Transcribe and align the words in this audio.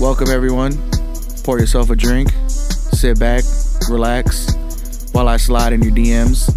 Welcome, 0.00 0.28
everyone. 0.28 0.78
Pour 1.42 1.58
yourself 1.58 1.90
a 1.90 1.96
drink, 1.96 2.30
sit 2.46 3.18
back, 3.18 3.42
relax, 3.90 4.46
while 5.10 5.26
I 5.26 5.38
slide 5.38 5.72
in 5.72 5.82
your 5.82 5.90
DMs, 5.90 6.54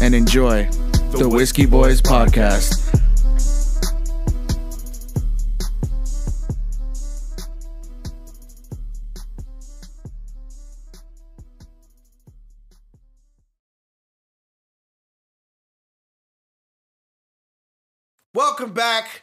and 0.00 0.14
enjoy 0.14 0.64
the, 1.12 1.28
Whiskey 1.28 1.66
Boys 1.66 2.00
podcast. 2.00 2.86
Welcome 18.32 18.72
back 18.72 19.17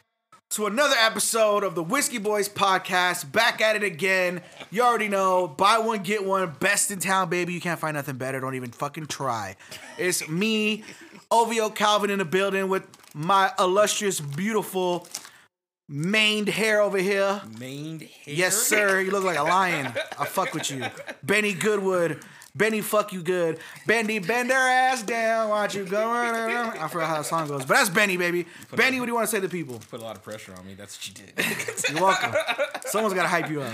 to 0.55 0.67
another 0.67 0.95
episode 0.97 1.65
of 1.65 1.75
the 1.75 1.83
Whiskey 1.83 2.17
Boys 2.17 2.47
podcast. 2.47 3.29
Back 3.29 3.59
at 3.59 3.75
it 3.75 3.83
again. 3.83 4.41
You 4.71 4.83
already 4.83 5.09
know, 5.09 5.49
buy 5.49 5.79
one, 5.79 6.01
get 6.01 6.23
one. 6.23 6.55
Best 6.61 6.91
in 6.91 6.99
town, 6.99 7.29
baby. 7.29 7.51
You 7.53 7.59
can't 7.59 7.77
find 7.77 7.95
nothing 7.95 8.15
better. 8.15 8.39
Don't 8.39 8.55
even 8.55 8.71
fucking 8.71 9.07
try. 9.07 9.57
It's 9.97 10.29
me, 10.29 10.85
OVO 11.29 11.71
Calvin, 11.71 12.09
in 12.09 12.19
the 12.19 12.25
building 12.25 12.69
with 12.69 12.87
my 13.13 13.51
illustrious, 13.59 14.21
beautiful, 14.21 15.09
maned 15.89 16.47
hair 16.47 16.79
over 16.79 16.99
here. 16.99 17.41
Maned 17.59 18.03
hair. 18.03 18.33
Yes, 18.33 18.55
sir. 18.55 19.01
You 19.01 19.11
look 19.11 19.25
like 19.25 19.37
a 19.37 19.43
lion. 19.43 19.91
I 20.17 20.23
fuck 20.23 20.53
with 20.53 20.71
you. 20.71 20.85
Benny 21.21 21.51
Goodwood. 21.51 22.21
Benny, 22.55 22.79
fuck 22.81 23.11
you 23.11 23.21
good. 23.21 23.59
Benny, 23.85 24.19
bend 24.19 24.49
her 24.49 24.55
ass 24.55 25.03
down. 25.03 25.49
Watch 25.49 25.75
you 25.75 25.83
go. 25.83 26.09
I 26.09 26.87
forgot 26.87 27.09
how 27.09 27.17
the 27.17 27.23
song 27.23 27.47
goes, 27.47 27.65
but 27.65 27.73
that's 27.75 27.89
Benny, 27.89 28.15
baby. 28.15 28.45
Benny, 28.73 28.99
what 28.99 29.07
do 29.07 29.11
you 29.11 29.15
want 29.15 29.27
to 29.29 29.35
say 29.35 29.41
to 29.41 29.49
people? 29.49 29.81
Put 29.91 29.99
a 29.99 30.03
lot 30.03 30.15
of 30.15 30.23
pressure 30.23 30.53
on 30.57 30.65
me. 30.65 30.73
That's 30.73 30.97
what 30.97 31.07
you 31.07 31.25
did. 31.25 31.45
You're 31.91 32.01
welcome. 32.01 32.33
Someone's 32.85 33.13
got 33.13 33.23
to 33.23 33.27
hype 33.29 33.49
you 33.49 33.61
up. 33.61 33.73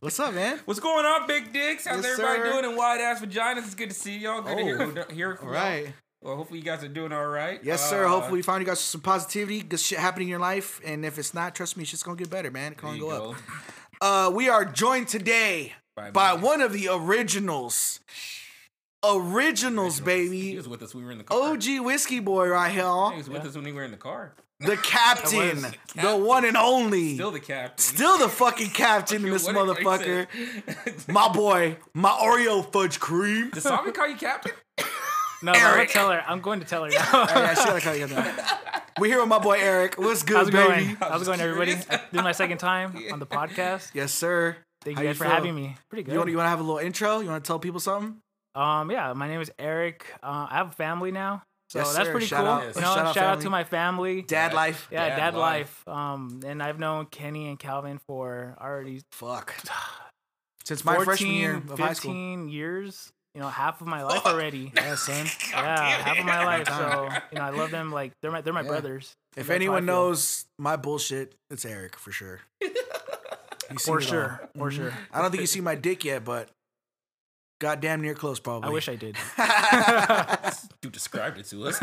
What's 0.00 0.18
up, 0.20 0.34
man? 0.34 0.58
What's 0.64 0.80
going 0.80 1.04
on, 1.06 1.26
big 1.26 1.52
dicks? 1.52 1.86
How's 1.86 2.02
Yes, 2.02 2.18
everybody 2.18 2.38
sir. 2.40 2.52
doing 2.60 2.72
in 2.72 2.76
wide 2.76 3.00
ass 3.00 3.20
vaginas? 3.20 3.58
It's 3.58 3.74
good 3.74 3.90
to 3.90 3.94
see 3.94 4.18
y'all. 4.18 4.42
Good 4.42 4.56
to 4.58 4.62
hear, 4.64 4.82
Oh. 4.82 5.04
hear 5.14 5.36
from 5.36 5.48
All 5.48 5.54
y'all. 5.54 5.62
right. 5.62 5.92
Well, 6.22 6.36
hopefully 6.36 6.58
you 6.58 6.64
guys 6.64 6.82
are 6.82 6.88
doing 6.88 7.12
all 7.12 7.26
right. 7.26 7.60
Yes, 7.62 7.88
sir. 7.88 8.04
Uh, 8.04 8.08
Hopefully, 8.08 8.38
you 8.38 8.42
found 8.42 8.60
you 8.60 8.66
got 8.66 8.78
some 8.78 9.00
positivity, 9.00 9.62
good 9.62 9.78
shit 9.78 9.98
happening 9.98 10.26
in 10.26 10.30
your 10.30 10.40
life. 10.40 10.80
And 10.84 11.04
if 11.04 11.18
it's 11.18 11.34
not, 11.34 11.54
trust 11.54 11.76
me, 11.76 11.82
it's 11.82 11.90
just 11.92 12.04
gonna 12.04 12.16
get 12.16 12.30
better, 12.30 12.50
man. 12.50 12.72
It 12.72 12.78
can 12.78 12.98
there 12.98 13.02
only 13.04 13.16
go 13.18 13.18
go. 13.18 13.30
up. 13.30 13.36
Uh, 14.00 14.30
we 14.34 14.48
are 14.48 14.64
joined 14.64 15.06
today 15.08 15.74
By 15.96 16.10
by 16.10 16.34
one 16.34 16.60
of 16.60 16.72
the 16.74 16.88
originals. 16.92 18.00
Originals, 19.04 19.98
He 19.98 20.04
baby. 20.04 20.40
He 20.50 20.56
was 20.56 20.68
with 20.68 20.82
us 20.82 20.94
when 20.94 21.04
we 21.04 21.06
were 21.06 21.12
in 21.12 21.18
the 21.18 21.24
car. 21.24 21.52
OG 21.52 21.80
whiskey 21.80 22.20
boy 22.20 22.48
right 22.48 22.70
here. 22.70 22.82
He 23.12 23.16
was 23.18 23.30
with 23.30 23.44
us 23.44 23.54
when 23.54 23.64
we 23.64 23.72
were 23.72 23.84
in 23.84 23.92
the 23.92 23.96
car. 23.96 24.34
The 24.60 24.76
captain. 24.82 25.62
was. 25.62 25.74
The 25.94 26.16
one 26.16 26.44
and 26.44 26.56
only. 26.56 27.14
Still 27.14 27.30
the 27.30 27.40
captain. 27.40 27.78
Still 27.78 28.18
the 28.18 28.28
fucking 28.28 28.70
captain 28.70 29.24
in 29.24 29.30
this 29.30 29.46
What 29.52 29.54
did 29.54 29.86
I 29.86 30.26
motherfucker. 30.26 31.08
My 31.12 31.28
boy, 31.28 31.76
my 31.94 32.10
Oreo 32.10 32.70
fudge 32.72 33.00
cream. 33.00 33.50
Did 33.50 33.62
Simon 33.62 33.92
call 33.92 34.08
you 34.08 34.16
captain? 34.16 34.52
No, 35.42 35.52
I'm 35.52 35.60
gonna 35.76 35.86
tell 35.86 36.10
her. 36.10 36.24
I'm 36.26 36.40
going 36.40 36.60
to 36.60 36.66
tell 36.66 36.84
her 36.84 36.88
now. 36.90 36.96
Oh, 37.12 37.26
yeah, 37.28 37.52
she 37.54 37.66
gotta 37.66 37.80
call 37.82 37.94
you 37.94 38.06
that. 38.06 38.90
We're 38.98 39.08
here 39.08 39.20
with 39.20 39.28
my 39.28 39.38
boy 39.38 39.58
Eric. 39.60 39.96
What's 39.98 40.22
good, 40.22 40.38
How's 40.38 40.48
it 40.48 40.52
baby? 40.52 40.66
going? 40.66 40.96
How's 40.96 41.20
it 41.22 41.26
going, 41.26 41.40
everybody? 41.42 41.72
curious. 41.72 41.84
This 41.86 42.00
is 42.14 42.22
my 42.22 42.32
second 42.32 42.56
time 42.56 42.96
on 43.12 43.18
the 43.18 43.26
podcast. 43.26 43.90
Yes, 43.92 44.12
sir. 44.12 44.56
Thank 44.86 44.98
How 44.98 45.02
you 45.02 45.08
you 45.08 45.14
guys 45.14 45.18
for 45.18 45.24
feel? 45.24 45.32
having 45.34 45.54
me. 45.54 45.76
Pretty 45.90 46.04
good. 46.04 46.12
You 46.12 46.18
want, 46.18 46.30
you 46.30 46.36
want 46.36 46.46
to 46.46 46.50
have 46.50 46.60
a 46.60 46.62
little 46.62 46.78
intro? 46.78 47.18
You 47.20 47.28
want 47.28 47.42
to 47.44 47.46
tell 47.46 47.58
people 47.58 47.80
something? 47.80 48.16
um, 48.54 48.90
yeah, 48.90 49.12
my 49.14 49.26
name 49.28 49.40
is 49.40 49.50
Eric. 49.58 50.06
Uh, 50.22 50.46
I 50.48 50.54
have 50.58 50.68
a 50.68 50.72
family 50.72 51.10
now, 51.10 51.42
so 51.68 51.80
Yes, 51.80 51.92
that's 51.94 52.06
sir. 52.06 52.12
pretty 52.12 52.26
Shout 52.26 52.40
cool. 52.40 52.48
out- 52.48 52.62
You 52.62 52.68
know, 52.68 52.72
shout 52.74 52.98
out 52.98 53.14
shout, 53.14 53.24
out 53.24 53.28
family. 53.30 53.42
to 53.44 53.50
my 53.50 53.64
family. 53.64 54.22
Dad 54.22 54.54
life. 54.54 54.88
yeah, 54.90 55.08
Dad 55.08 55.16
dad, 55.16 55.34
life. 55.34 55.82
life. 55.86 55.94
Um, 55.96 56.40
and 56.46 56.62
I've 56.62 56.78
known 56.78 57.06
Kenny 57.06 57.48
and 57.48 57.58
Calvin 57.58 57.98
for 58.06 58.56
already 58.60 59.02
Fuck. 59.12 59.54
Since 60.64 60.84
my 60.84 60.94
14, 60.94 61.04
freshman 61.04 61.32
year 61.32 61.56
of 61.56 61.62
15 61.68 61.76
high 61.86 61.92
school. 61.92 62.48
years. 62.48 63.12
You 63.34 63.40
know, 63.42 63.48
half 63.48 63.80
of 63.82 63.86
my 63.88 64.02
life 64.04 64.24
already. 64.24 64.72
Yeah, 64.76 64.94
son. 64.94 65.26
Yeah, 65.50 65.78
half 66.02 66.18
of 66.18 66.24
my 66.24 66.44
life. 66.44 66.68
So 66.68 67.08
you 67.32 67.38
know, 67.38 67.44
I 67.44 67.50
love 67.50 67.70
them 67.72 67.90
like 67.92 68.12
they're 68.22 68.30
my 68.30 68.40
they're 68.40 68.52
my 68.54 68.62
Yeah. 68.62 68.68
brothers. 68.68 69.12
If 69.32 69.34
That's 69.34 69.48
how 69.48 69.52
I 69.52 69.56
anyone 69.56 69.84
knows 69.84 70.46
my 70.58 70.76
bullshit, 70.76 71.34
it's 71.50 71.64
Eric 71.66 71.96
for 71.96 72.12
sure. 72.12 72.40
He's 73.70 73.82
seen 73.82 73.94
for 73.94 74.00
it 74.00 74.04
all. 74.04 74.08
sure, 74.08 74.48
for 74.56 74.70
sure. 74.70 74.90
Mm-hmm. 74.90 75.16
I 75.16 75.22
don't 75.22 75.30
think 75.30 75.40
you 75.40 75.46
see 75.46 75.60
my 75.60 75.74
dick 75.74 76.04
yet, 76.04 76.24
but 76.24 76.48
goddamn 77.60 78.02
near 78.02 78.14
close 78.14 78.38
probably. 78.40 78.68
I 78.68 78.72
wish 78.72 78.88
I 78.88 78.96
did. 78.96 79.16
Dude 80.80 80.92
described 80.92 81.38
it 81.38 81.46
to 81.46 81.66
us. 81.66 81.80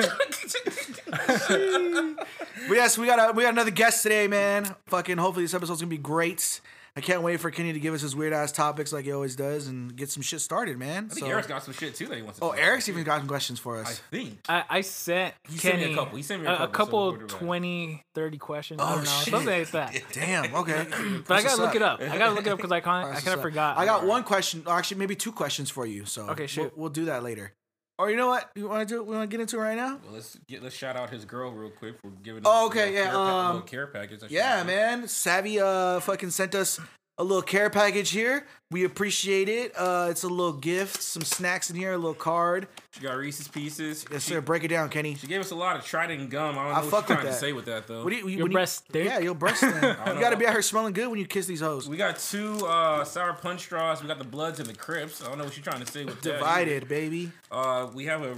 But 2.68 2.76
yes, 2.76 2.98
we 2.98 3.06
got 3.06 3.30
a, 3.30 3.34
we 3.34 3.44
got 3.44 3.54
another 3.54 3.72
guest 3.72 4.04
today, 4.04 4.28
man. 4.28 4.76
Fucking 4.88 5.18
hopefully 5.18 5.46
this 5.46 5.54
episode's 5.54 5.82
gonna 5.82 5.90
be 5.90 5.98
great. 5.98 6.62
I 6.96 7.02
can't 7.02 7.24
wait 7.24 7.40
for 7.40 7.50
Kenny 7.50 7.74
to 7.74 7.80
give 7.80 7.96
us 7.96 8.02
his 8.02 8.16
weird 8.16 8.34
ass 8.34 8.52
topics 8.52 8.94
like 8.94 9.06
he 9.06 9.12
always 9.12 9.36
does 9.36 9.66
and 9.66 9.96
get 9.96 10.12
some 10.12 10.22
shit 10.22 10.42
started, 10.42 10.78
man. 10.78 11.06
I 11.10 11.14
think 11.16 11.26
So- 11.26 11.32
Eric's 11.32 11.48
got 11.48 11.64
some 11.64 11.74
shit 11.74 11.96
too 11.96 12.06
that 12.08 12.18
he 12.18 12.22
wants 12.22 12.38
to 12.38 12.46
oh, 12.46 12.50
talk 12.52 12.60
Eric's 12.60 12.88
about, 12.88 12.94
even 12.94 13.04
too. 13.04 13.06
got 13.08 13.18
some 13.20 13.28
questions 13.28 13.60
for 13.60 13.80
us. 13.80 14.00
I 14.12 14.16
think. 14.16 14.40
I, 14.48 14.64
I 14.70 14.82
sent 14.82 15.34
He 15.50 15.58
sent 15.58 15.78
me 15.78 15.82
a 15.82 15.84
Kenny 15.86 15.96
couple. 15.96 16.18
He 16.18 16.24
sent 16.24 16.42
me 16.44 16.48
a 16.48 16.52
a, 16.54 16.56
couple, 16.56 16.68
so 16.68 16.72
couple 16.78 17.02
we'll 17.04 17.12
do 17.14 17.28
that. 17.28 17.40
20, 17.40 18.04
30 18.14 18.38
questions. 18.38 18.80
Oh, 18.80 18.86
I 18.86 18.90
don't 18.96 19.04
know, 19.06 19.10
shit. 19.10 19.32
something 19.34 19.60
like 19.60 19.72
that. 19.72 20.04
Damn. 20.14 20.54
Okay. 20.56 20.86
But 21.28 21.40
I 21.40 21.42
gotta 21.44 21.62
look 21.64 21.76
it 21.76 21.82
up. 21.82 22.00
I 22.00 22.18
gotta 22.18 22.36
look 22.36 22.46
it 22.46 22.52
up 22.52 22.58
because 22.58 22.72
I 22.72 22.80
can't. 22.82 23.08
I 23.16 23.22
kind 23.22 23.36
of 23.38 23.42
forgot. 23.42 23.78
I 23.78 23.86
got 23.86 24.06
one 24.06 24.24
question, 24.24 24.64
actually 24.68 24.98
maybe 24.98 25.16
two 25.16 25.32
questions 25.32 25.72
for 25.72 25.88
you. 25.88 26.06
So 26.06 26.30
Okay, 26.30 26.48
we'll, 26.58 26.72
we'll 26.76 26.90
do 26.90 27.06
that 27.06 27.24
later. 27.24 27.54
Or 28.00 28.10
you 28.10 28.18
know 28.18 28.28
what? 28.28 28.50
You 28.56 28.68
want 28.68 28.88
to 28.88 28.96
do? 28.96 29.04
We 29.04 29.16
want 29.16 29.30
to 29.30 29.38
get 29.38 29.42
into 29.42 29.58
it 29.58 29.62
right 29.62 29.78
now? 29.78 30.00
Well, 30.04 30.14
let's 30.14 30.36
get 30.48 30.64
let's 30.64 30.76
shout 30.76 30.96
out 30.96 31.12
his 31.12 31.26
girl 31.26 31.52
real 31.52 31.70
quick 31.70 32.00
for 32.02 32.10
giving. 32.24 32.42
us 32.44 32.52
Oh, 32.52 32.68
okay, 32.68 32.94
yeah, 32.94 33.06
care, 33.12 33.16
um, 33.16 33.62
care 33.64 33.88
package. 33.88 34.22
Yeah, 34.30 34.64
man. 34.64 35.08
Savvy 35.08 35.60
uh 35.60 36.00
fucking 36.00 36.32
sent 36.32 36.56
us 36.56 36.80
a 37.20 37.24
little 37.24 37.42
care 37.44 37.70
package 37.70 38.10
here. 38.10 38.48
We 38.72 38.86
appreciate 38.86 39.48
it. 39.50 39.72
Uh 39.78 40.08
it's 40.10 40.24
a 40.24 40.28
little 40.28 40.54
gift, 40.54 41.02
some 41.02 41.22
snacks 41.24 41.70
in 41.70 41.76
here, 41.76 41.94
a 41.94 41.98
little 41.98 42.14
card. 42.16 42.68
She 42.92 43.02
got 43.02 43.14
Reese's 43.18 43.48
Pieces. 43.48 44.04
Yes, 44.12 44.24
she, 44.24 44.32
sir. 44.34 44.42
Break 44.42 44.64
it 44.64 44.70
down, 44.70 44.90
Kenny. 44.90 45.14
She 45.16 45.28
gave 45.28 45.40
us 45.42 45.52
a 45.52 45.56
lot 45.56 45.76
of 45.76 45.86
Trident 45.86 46.30
gum. 46.32 46.58
I 46.58 46.64
don't 46.66 46.76
I 46.76 46.82
know 46.82 46.88
fuck 46.90 46.92
what 46.92 46.92
with 46.92 47.08
she's 47.08 47.16
trying 47.16 47.26
that. 47.26 47.32
to 47.34 47.38
say 47.40 47.54
with 47.54 47.66
that 47.66 47.88
though. 47.88 48.04
What 48.04 48.10
do 48.10 48.16
you, 48.16 48.28
Your 48.28 48.44
when 48.44 48.52
you- 48.52 48.56
breast 48.56 48.86
stink? 48.90 49.06
Yeah, 49.06 49.20
your 49.20 49.36
breast 49.36 49.58
stink. 49.58 49.76
you 49.76 50.20
gotta 50.20 50.38
be 50.38 50.48
out 50.48 50.54
here 50.54 50.62
smelling 50.64 50.94
good 50.94 51.08
when 51.10 51.20
you 51.20 51.26
kiss 51.28 51.46
these 51.46 51.62
hoes. 51.62 51.88
we 51.88 51.98
got 51.98 52.18
two 52.18 52.66
uh, 52.66 53.04
sour 53.04 53.34
punch 53.34 53.62
straws. 53.62 54.02
We 54.02 54.08
got 54.08 54.18
the 54.18 54.24
Bloods 54.26 54.60
and 54.60 54.68
the 54.68 54.74
Crips. 54.76 55.22
I 55.24 55.28
don't 55.30 55.38
know 55.38 55.44
what 55.44 55.54
she's 55.54 55.64
trying 55.64 55.84
to 55.86 55.92
say 55.92 56.06
with 56.06 56.20
that. 56.22 56.34
Divided, 56.40 56.88
baby. 56.88 57.32
Uh, 57.52 57.88
we 57.94 58.06
have 58.06 58.24
a 58.24 58.36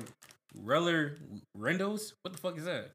Reller 0.66 1.16
Rendos. 1.58 2.14
What 2.24 2.34
the 2.34 2.40
fuck 2.40 2.58
is 2.58 2.66
that? 2.66 2.91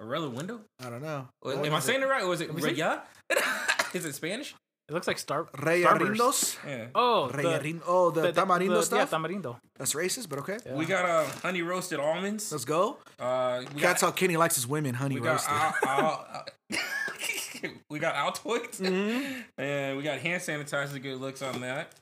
A 0.00 0.04
Reller 0.04 0.32
window? 0.32 0.60
I 0.84 0.90
don't 0.90 1.02
know. 1.02 1.28
Or- 1.40 1.52
Am 1.64 1.74
I 1.74 1.80
saying 1.80 2.02
it 2.02 2.06
right, 2.08 2.22
or 2.22 2.34
is 2.34 2.40
it 2.42 2.54
me 2.54 2.60
see. 2.60 2.68
Reya? 2.74 3.00
is 3.94 4.04
it 4.04 4.14
Spanish? 4.14 4.54
It 4.88 4.92
looks 4.94 5.06
like 5.06 5.18
Star. 5.18 5.46
Rey 5.60 5.82
Starburst. 5.82 6.16
Arindos? 6.16 6.56
Yeah. 6.66 6.86
Oh, 6.94 7.28
the, 7.28 7.38
Rey 7.38 7.74
Oh, 7.86 8.10
the, 8.10 8.32
tamarindo 8.32 8.68
the- 8.74 8.82
stuff? 8.82 9.10
Yeah, 9.12 9.18
tamarindo. 9.18 9.56
That's 9.78 9.94
racist, 9.94 10.28
but 10.28 10.40
okay. 10.40 10.58
Yeah. 10.66 10.74
We 10.74 10.84
got 10.86 11.04
uh, 11.08 11.24
honey 11.42 11.62
roasted 11.62 11.98
almonds. 12.00 12.50
Let's 12.52 12.64
go. 12.64 12.98
Uh, 13.18 13.62
we 13.74 13.80
That's 13.80 14.00
got, 14.02 14.08
how 14.08 14.10
Kenny 14.12 14.36
likes 14.36 14.56
his 14.56 14.66
women, 14.66 14.94
honey 14.94 15.18
we 15.20 15.26
roasted. 15.26 15.52
Al- 15.52 15.74
Al- 15.86 16.26
Al- 16.34 16.46
we 17.90 17.98
got 17.98 18.14
Altoids, 18.16 18.80
Mm-hmm. 18.80 19.60
and 19.62 19.96
we 19.96 20.02
got 20.02 20.18
hand 20.18 20.42
sanitizer. 20.42 21.00
Good 21.02 21.18
looks 21.18 21.42
on 21.42 21.60
that. 21.60 21.92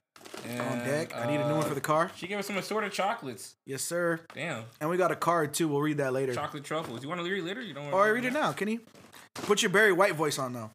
And, 0.47 0.61
On 0.61 0.79
deck. 0.79 1.15
I 1.17 1.27
need 1.27 1.37
a 1.41 1.47
new 1.49 1.55
one 1.55 1.65
uh, 1.65 1.69
for 1.69 1.75
the 1.75 1.81
car. 1.81 2.11
She 2.17 2.27
gave 2.27 2.39
us 2.39 2.47
some 2.47 2.57
assorted 2.57 2.93
chocolates. 2.93 3.57
Yes, 3.67 3.83
sir. 3.83 4.21
Damn, 4.35 4.65
And 4.81 4.89
we 4.89 4.97
got 4.97 5.11
a 5.11 5.17
card 5.17 5.53
too. 5.55 5.69
We'll 5.69 5.81
read 5.81 5.99
that 5.99 6.13
later. 6.13 6.35
chocolate 6.35 6.65
truffles. 6.65 7.03
You 7.03 7.09
want 7.09 7.21
to 7.21 7.31
read 7.31 7.39
it 7.41 7.45
later? 7.45 7.61
You 7.63 7.75
don't 7.75 7.85
want 7.85 7.95
Or 7.95 8.13
read 8.13 8.25
it 8.25 8.33
now, 8.33 8.53
Kenny. 8.53 8.81
Put 9.35 9.63
your 9.63 9.71
Barry 9.71 9.93
White 9.93 10.15
voice 10.15 10.39
on 10.39 10.53
though. 10.53 10.71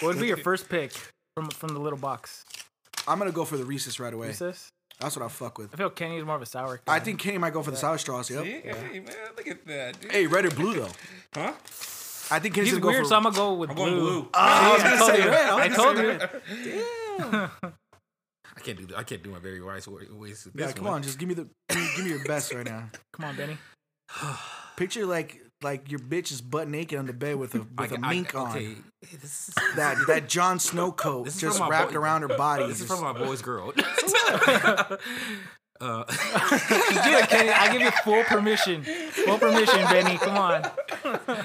What 0.00 0.14
would 0.14 0.20
be 0.20 0.26
your 0.28 0.36
first 0.36 0.68
pick 0.68 0.92
from 1.36 1.50
from 1.50 1.74
the 1.74 1.80
little 1.80 1.98
box? 1.98 2.44
I'm 3.06 3.18
gonna 3.18 3.32
go 3.32 3.44
for 3.44 3.56
the 3.56 3.64
Reese's 3.64 3.98
right 4.00 4.12
away. 4.12 4.28
Reese's? 4.28 4.70
That's 5.00 5.16
what 5.16 5.24
I 5.24 5.28
fuck 5.28 5.58
with. 5.58 5.72
I 5.72 5.76
feel 5.76 5.90
Kenny's 5.90 6.24
more 6.24 6.36
of 6.36 6.42
a 6.42 6.46
sour. 6.46 6.80
I 6.88 6.98
think 6.98 7.20
Kenny 7.20 7.38
might 7.38 7.52
go 7.52 7.62
for 7.62 7.70
the 7.70 7.76
sour 7.76 7.98
straws. 7.98 8.30
Yep. 8.30 8.42
See? 8.44 8.50
Hey, 8.50 9.00
man, 9.00 9.14
look 9.36 9.46
at 9.46 9.64
that. 9.66 10.00
Dude. 10.00 10.10
Hey, 10.12 10.26
red 10.26 10.44
or 10.44 10.50
blue 10.50 10.74
though? 10.74 10.88
Huh? 11.34 11.52
I 12.30 12.40
think 12.40 12.54
Kenny's 12.54 12.70
he's 12.70 12.78
gonna 12.78 12.80
go 12.82 12.88
weird, 12.88 13.04
for. 13.04 13.08
so 13.10 13.16
I'm 13.16 13.22
gonna 13.22 13.36
go 13.36 13.54
with 13.54 13.70
I'm 13.70 13.76
blue. 13.76 13.84
going 13.86 14.00
blue. 14.00 14.20
Oh, 14.22 14.30
I 14.34 14.72
was 14.74 14.82
gonna 14.82 14.96
told 14.98 15.10
say 15.12 15.26
red. 15.28 15.48
I 15.50 15.62
I 15.64 15.68
told 15.68 15.98
you. 15.98 16.08
red. 16.08 17.50
I 18.56 18.60
can't 18.60 18.78
do. 18.78 18.86
that. 18.86 18.98
I 18.98 19.02
can't 19.04 19.22
do 19.22 19.30
my 19.30 19.38
very 19.38 19.62
wise 19.62 19.86
wa- 19.88 20.00
ways. 20.12 20.48
Yeah, 20.54 20.72
come 20.72 20.86
one. 20.86 20.94
on, 20.94 21.02
just 21.02 21.18
give 21.18 21.28
me 21.28 21.34
the 21.34 21.48
give 21.68 21.78
me, 21.78 21.88
give 21.96 22.04
me 22.04 22.10
your 22.10 22.24
best 22.24 22.52
right 22.52 22.66
now. 22.66 22.90
Come 23.12 23.24
on, 23.26 23.36
Benny. 23.36 23.56
Picture 24.76 25.06
like 25.06 25.40
like 25.62 25.90
your 25.90 25.98
bitch 26.00 26.30
is 26.30 26.40
butt 26.40 26.68
naked 26.68 26.98
on 26.98 27.06
the 27.06 27.12
bed 27.12 27.36
with 27.36 27.54
a 27.54 27.58
I 27.78 27.82
with 27.82 27.92
a 27.92 27.96
got- 27.98 28.04
I- 28.04 28.14
mink 28.14 28.34
on. 28.34 28.50
Okay, 28.50 28.74
this 29.20 29.48
is 29.48 29.54
That 29.76 29.96
that 30.06 30.28
Jon 30.28 30.58
Snow 30.58 30.92
coat 30.92 31.26
just 31.36 31.60
wrapped 31.60 31.92
boy- 31.92 31.98
around 31.98 32.22
her 32.22 32.28
body. 32.28 32.66
this 32.66 32.80
is 32.80 32.86
Just- 32.88 33.00
from 33.00 33.12
my 33.12 33.18
boy's 33.18 33.42
girl. 33.42 33.72
uh, 35.80 36.04
do 36.04 36.14
it, 36.14 37.28
Kenny, 37.28 37.50
I 37.50 37.72
give 37.72 37.82
you 37.82 37.90
full 38.02 38.24
permission. 38.24 38.82
Full 38.84 39.38
permission, 39.38 39.80
Benny. 39.84 40.16
Come 40.18 40.36
on. 40.36 40.62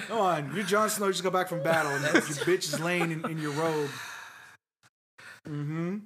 Come 0.08 0.18
on, 0.20 0.52
you're 0.56 0.64
Jon 0.66 0.90
Snow. 0.90 1.06
You 1.08 1.12
just 1.14 1.24
got 1.24 1.34
back 1.34 1.48
from 1.50 1.62
battle, 1.62 1.92
and 1.92 2.02
your 2.04 2.14
bitch 2.22 2.66
is 2.74 2.80
laying 2.80 3.12
in, 3.12 3.30
in 3.30 3.38
your 3.40 3.52
robe. 3.52 3.90
Mm-hmm. 5.48 5.98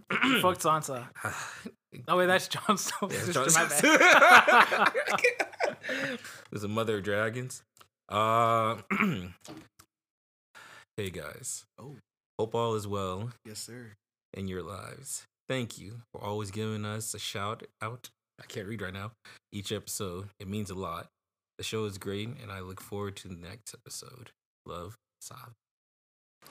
Fuck 0.41 0.57
Sansa. 0.59 1.07
Oh 2.09 2.17
wait, 2.17 2.25
that's 2.27 2.47
Jon 2.49 2.77
Snow. 2.77 3.09
Yeah, 3.09 3.17
sister. 3.21 3.33
Jon 3.33 3.43
My 3.53 3.67
Snow. 3.69 3.97
bad. 3.97 4.91
There's 6.51 6.63
a 6.63 6.67
mother 6.67 6.97
of 6.97 7.03
dragons. 7.03 7.63
Uh, 8.09 8.77
hey 10.97 11.09
guys. 11.09 11.65
Oh. 11.79 11.95
Hope 12.39 12.53
all 12.55 12.75
is 12.75 12.87
well 12.87 13.31
Yes, 13.45 13.59
sir. 13.59 13.93
in 14.33 14.47
your 14.47 14.61
lives. 14.63 15.23
Thank 15.49 15.79
you 15.79 16.01
for 16.11 16.21
always 16.23 16.51
giving 16.51 16.85
us 16.85 17.13
a 17.13 17.19
shout 17.19 17.63
out. 17.81 18.09
I 18.39 18.45
can't 18.47 18.67
read 18.67 18.81
right 18.81 18.93
now. 18.93 19.11
Each 19.51 19.71
episode, 19.71 20.29
it 20.39 20.47
means 20.47 20.69
a 20.69 20.75
lot. 20.75 21.07
The 21.57 21.63
show 21.63 21.85
is 21.85 21.97
great, 21.97 22.29
and 22.41 22.51
I 22.51 22.59
look 22.59 22.79
forward 22.79 23.15
to 23.17 23.27
the 23.27 23.35
next 23.35 23.73
episode. 23.73 24.29
Love, 24.67 24.95
Sav. 25.21 25.53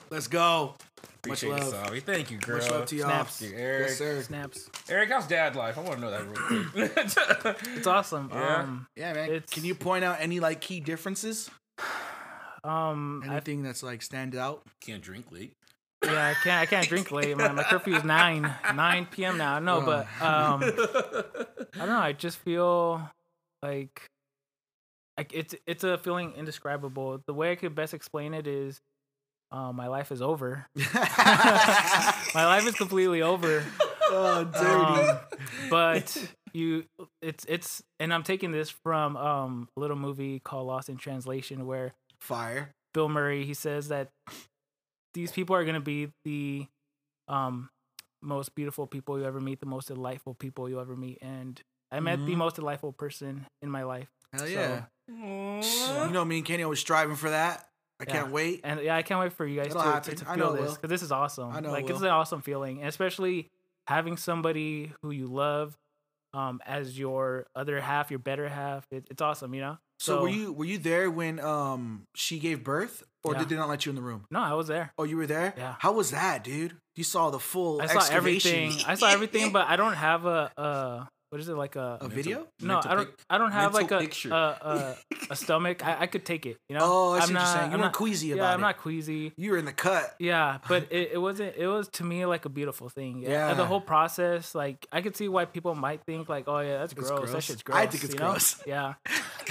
Let's 0.09 0.27
go. 0.27 0.75
Appreciate 1.23 1.49
Much 1.51 1.61
it, 1.61 1.65
love. 1.65 1.73
Savi. 1.91 2.01
Thank 2.03 2.31
you, 2.31 2.37
girl. 2.37 2.57
Much 2.59 2.69
love 2.71 2.85
to 2.87 2.95
y'all. 2.95 3.05
Snaps. 3.09 3.39
Thank 3.39 3.51
you, 3.53 3.57
Eric. 3.57 3.87
Yes, 3.89 3.97
sir. 3.97 4.21
Snaps. 4.21 4.69
Eric, 4.89 5.09
how's 5.09 5.27
dad 5.27 5.55
life? 5.55 5.77
I 5.77 5.81
want 5.81 5.95
to 5.95 6.01
know 6.01 6.11
that 6.11 6.23
real 6.25 6.65
quick. 6.69 7.57
It's 7.77 7.87
awesome. 7.87 8.29
Yeah. 8.31 8.55
Um, 8.57 8.87
Yeah, 8.95 9.13
man. 9.13 9.29
It's- 9.31 9.49
Can 9.53 9.65
you 9.65 9.75
point 9.75 10.03
out 10.05 10.17
any 10.19 10.39
like 10.39 10.61
key 10.61 10.79
differences? 10.79 11.49
um, 12.63 13.23
I, 13.25 13.31
Anything 13.33 13.63
that's 13.63 13.83
like 13.83 14.01
stand 14.01 14.35
out? 14.35 14.61
Can't 14.81 15.01
drink 15.01 15.25
late. 15.31 15.53
yeah, 16.05 16.27
I 16.29 16.33
can't. 16.43 16.61
I 16.61 16.65
can't 16.65 16.87
drink 16.87 17.11
late. 17.11 17.35
My, 17.35 17.51
my 17.51 17.63
curfew 17.63 17.95
is 17.95 18.03
nine 18.03 18.49
nine 18.75 19.07
p.m. 19.09 19.37
now. 19.37 19.59
No, 19.59 19.81
but 19.81 20.01
um, 20.21 20.61
I 20.63 21.23
don't 21.77 21.87
know. 21.89 21.97
I 21.99 22.13
just 22.13 22.37
feel 22.37 23.01
like, 23.63 24.05
like 25.17 25.33
it's 25.33 25.55
it's 25.65 25.83
a 25.83 25.97
feeling 25.97 26.33
indescribable. 26.37 27.21
The 27.25 27.33
way 27.33 27.51
I 27.51 27.55
could 27.55 27.73
best 27.75 27.93
explain 27.95 28.33
it 28.35 28.45
is, 28.47 28.79
um, 29.51 29.75
my 29.75 29.87
life 29.87 30.11
is 30.11 30.21
over. 30.21 30.65
my 30.75 32.45
life 32.45 32.67
is 32.67 32.75
completely 32.75 33.21
over. 33.21 33.63
oh, 34.09 34.43
dirty. 34.43 35.09
Um, 35.09 35.17
but 35.69 36.29
you, 36.53 36.85
it's 37.21 37.45
it's, 37.47 37.81
and 37.99 38.13
I'm 38.13 38.23
taking 38.23 38.51
this 38.51 38.69
from 38.69 39.15
um 39.17 39.69
a 39.77 39.79
little 39.79 39.97
movie 39.97 40.39
called 40.39 40.67
Lost 40.67 40.89
in 40.89 40.97
Translation 40.97 41.65
where 41.65 41.93
Fire. 42.19 42.71
Bill 42.93 43.09
Murray 43.09 43.45
he 43.45 43.53
says 43.53 43.89
that 43.89 44.09
these 45.13 45.31
people 45.31 45.55
are 45.55 45.65
gonna 45.65 45.79
be 45.79 46.09
the 46.25 46.65
um 47.27 47.69
most 48.21 48.55
beautiful 48.55 48.87
people 48.87 49.19
you 49.19 49.25
ever 49.25 49.39
meet, 49.39 49.59
the 49.59 49.65
most 49.65 49.87
delightful 49.89 50.33
people 50.33 50.67
you 50.67 50.79
ever 50.81 50.95
meet, 50.95 51.19
and 51.21 51.61
I 51.91 51.99
met 51.99 52.25
the 52.25 52.33
Mhm. 52.33 52.37
most 52.37 52.55
delightful 52.55 52.91
person 52.91 53.45
in 53.61 53.69
my 53.69 53.83
life. 53.83 54.07
Hell 54.33 54.41
So- 54.41 54.45
yeah. 54.47 54.85
You 55.09 56.11
know, 56.11 56.25
me 56.25 56.37
and 56.37 56.45
Kenny 56.45 56.63
always 56.63 56.79
striving 56.79 57.15
for 57.15 57.29
that. 57.29 57.66
I 57.99 58.03
Yeah. 58.07 58.11
can't 58.13 58.31
wait. 58.31 58.61
And 58.63 58.81
yeah, 58.81 58.95
I 58.95 59.01
can't 59.01 59.19
wait 59.19 59.33
for 59.33 59.45
you 59.45 59.57
guys 59.57 59.67
It'll 59.67 59.81
to, 59.81 59.87
to, 59.87 59.91
happen. 59.93 60.15
to 60.17 60.25
feel 60.25 60.53
this 60.53 60.75
because 60.75 60.89
this 60.89 61.01
is 61.01 61.11
awesome. 61.11 61.51
I 61.51 61.59
know 61.61 61.71
like 61.71 61.89
it's 61.89 61.99
an 62.01 62.07
awesome 62.07 62.41
feeling, 62.41 62.79
and 62.79 62.87
especially 62.87 63.49
having 63.87 64.17
somebody 64.17 64.91
who 65.01 65.11
you 65.11 65.27
love 65.27 65.77
um 66.33 66.59
as 66.65 66.97
your 66.99 67.47
other 67.55 67.79
half, 67.81 68.11
your 68.11 68.19
better 68.19 68.47
half. 68.49 68.85
It, 68.91 69.07
it's 69.09 69.21
awesome, 69.21 69.53
you 69.53 69.61
know. 69.61 69.77
So, 69.99 70.21
were 70.21 70.29
you 70.29 70.53
were 70.53 70.65
you 70.65 70.77
there 70.77 71.09
when 71.09 71.39
um 71.39 72.03
she 72.13 72.37
gave 72.37 72.63
birth, 72.63 73.01
or 73.23 73.33
Yeah. 73.33 73.39
did 73.39 73.49
they 73.49 73.55
not 73.55 73.67
let 73.69 73.85
you 73.85 73.89
in 73.89 73.95
the 73.95 74.01
room? 74.03 74.25
No, 74.29 74.41
I 74.41 74.53
was 74.53 74.67
there. 74.67 74.93
Oh, 74.99 75.03
you 75.03 75.17
were 75.17 75.25
there. 75.25 75.55
Yeah. 75.57 75.75
How 75.79 75.93
was 75.93 76.11
that, 76.11 76.43
dude? 76.43 76.77
You 76.95 77.03
saw 77.03 77.31
the 77.31 77.39
full. 77.39 77.81
I 77.81 77.87
saw 77.87 77.97
excavation. 77.99 78.51
everything. 78.51 78.85
I 78.87 78.93
saw 78.93 79.07
everything, 79.07 79.51
but 79.53 79.67
I 79.67 79.75
don't 79.75 79.93
have 79.95 80.25
a 80.25 80.51
uh 80.55 81.05
what 81.29 81.41
is 81.41 81.49
it 81.49 81.55
like 81.55 81.75
a 81.75 81.97
A 82.01 82.07
video? 82.07 82.47
no, 82.61 82.81
I 82.83 82.95
don't. 82.95 83.05
pic- 83.05 83.19
I 83.29 83.37
don't 83.37 83.51
have 83.51 83.73
like 83.73 83.91
a 83.91 84.07
a, 84.29 84.33
a 84.35 84.95
a 85.31 85.35
stomach. 85.35 85.85
I, 85.85 86.01
I 86.01 86.07
could 86.07 86.25
take 86.25 86.45
it. 86.45 86.57
You 86.69 86.75
know. 86.77 86.81
Oh, 86.83 87.13
I 87.13 87.19
see 87.19 87.23
I'm 87.29 87.29
what 87.29 87.33
not, 87.33 87.39
you're 87.39 87.45
saying. 87.47 87.57
You 87.57 87.63
I'm 87.65 87.71
weren't 87.71 87.81
not, 87.81 87.93
queasy 87.93 88.27
Yeah, 88.27 88.33
about 88.35 88.53
I'm 88.53 88.59
it. 88.59 88.61
not 88.61 88.77
queasy. 88.77 89.33
You 89.35 89.51
were 89.51 89.57
in 89.57 89.65
the 89.65 89.73
cut. 89.73 90.15
Yeah, 90.19 90.59
but 90.69 90.87
it, 90.91 91.09
it 91.13 91.17
wasn't. 91.17 91.55
It 91.57 91.67
was 91.67 91.89
to 91.89 92.03
me 92.03 92.25
like 92.25 92.45
a 92.45 92.49
beautiful 92.49 92.89
thing. 92.89 93.23
Yeah, 93.23 93.53
the 93.55 93.65
whole 93.65 93.81
process. 93.81 94.55
Like 94.55 94.87
I 94.91 95.01
could 95.01 95.15
see 95.17 95.27
why 95.27 95.45
people 95.45 95.75
might 95.75 96.03
think 96.05 96.29
like, 96.29 96.45
oh 96.47 96.59
yeah, 96.59 96.77
that's 96.79 96.93
It's 96.93 97.01
gross. 97.09 97.21
That 97.25 97.31
gross. 97.31 97.43
shit's 97.43 97.63
gross. 97.63 97.77
I 97.77 97.87
think 97.87 98.03
it's 98.03 98.13
you 98.13 98.19
know? 98.19 98.29
gross. 98.31 98.61
Yeah, 98.67 98.93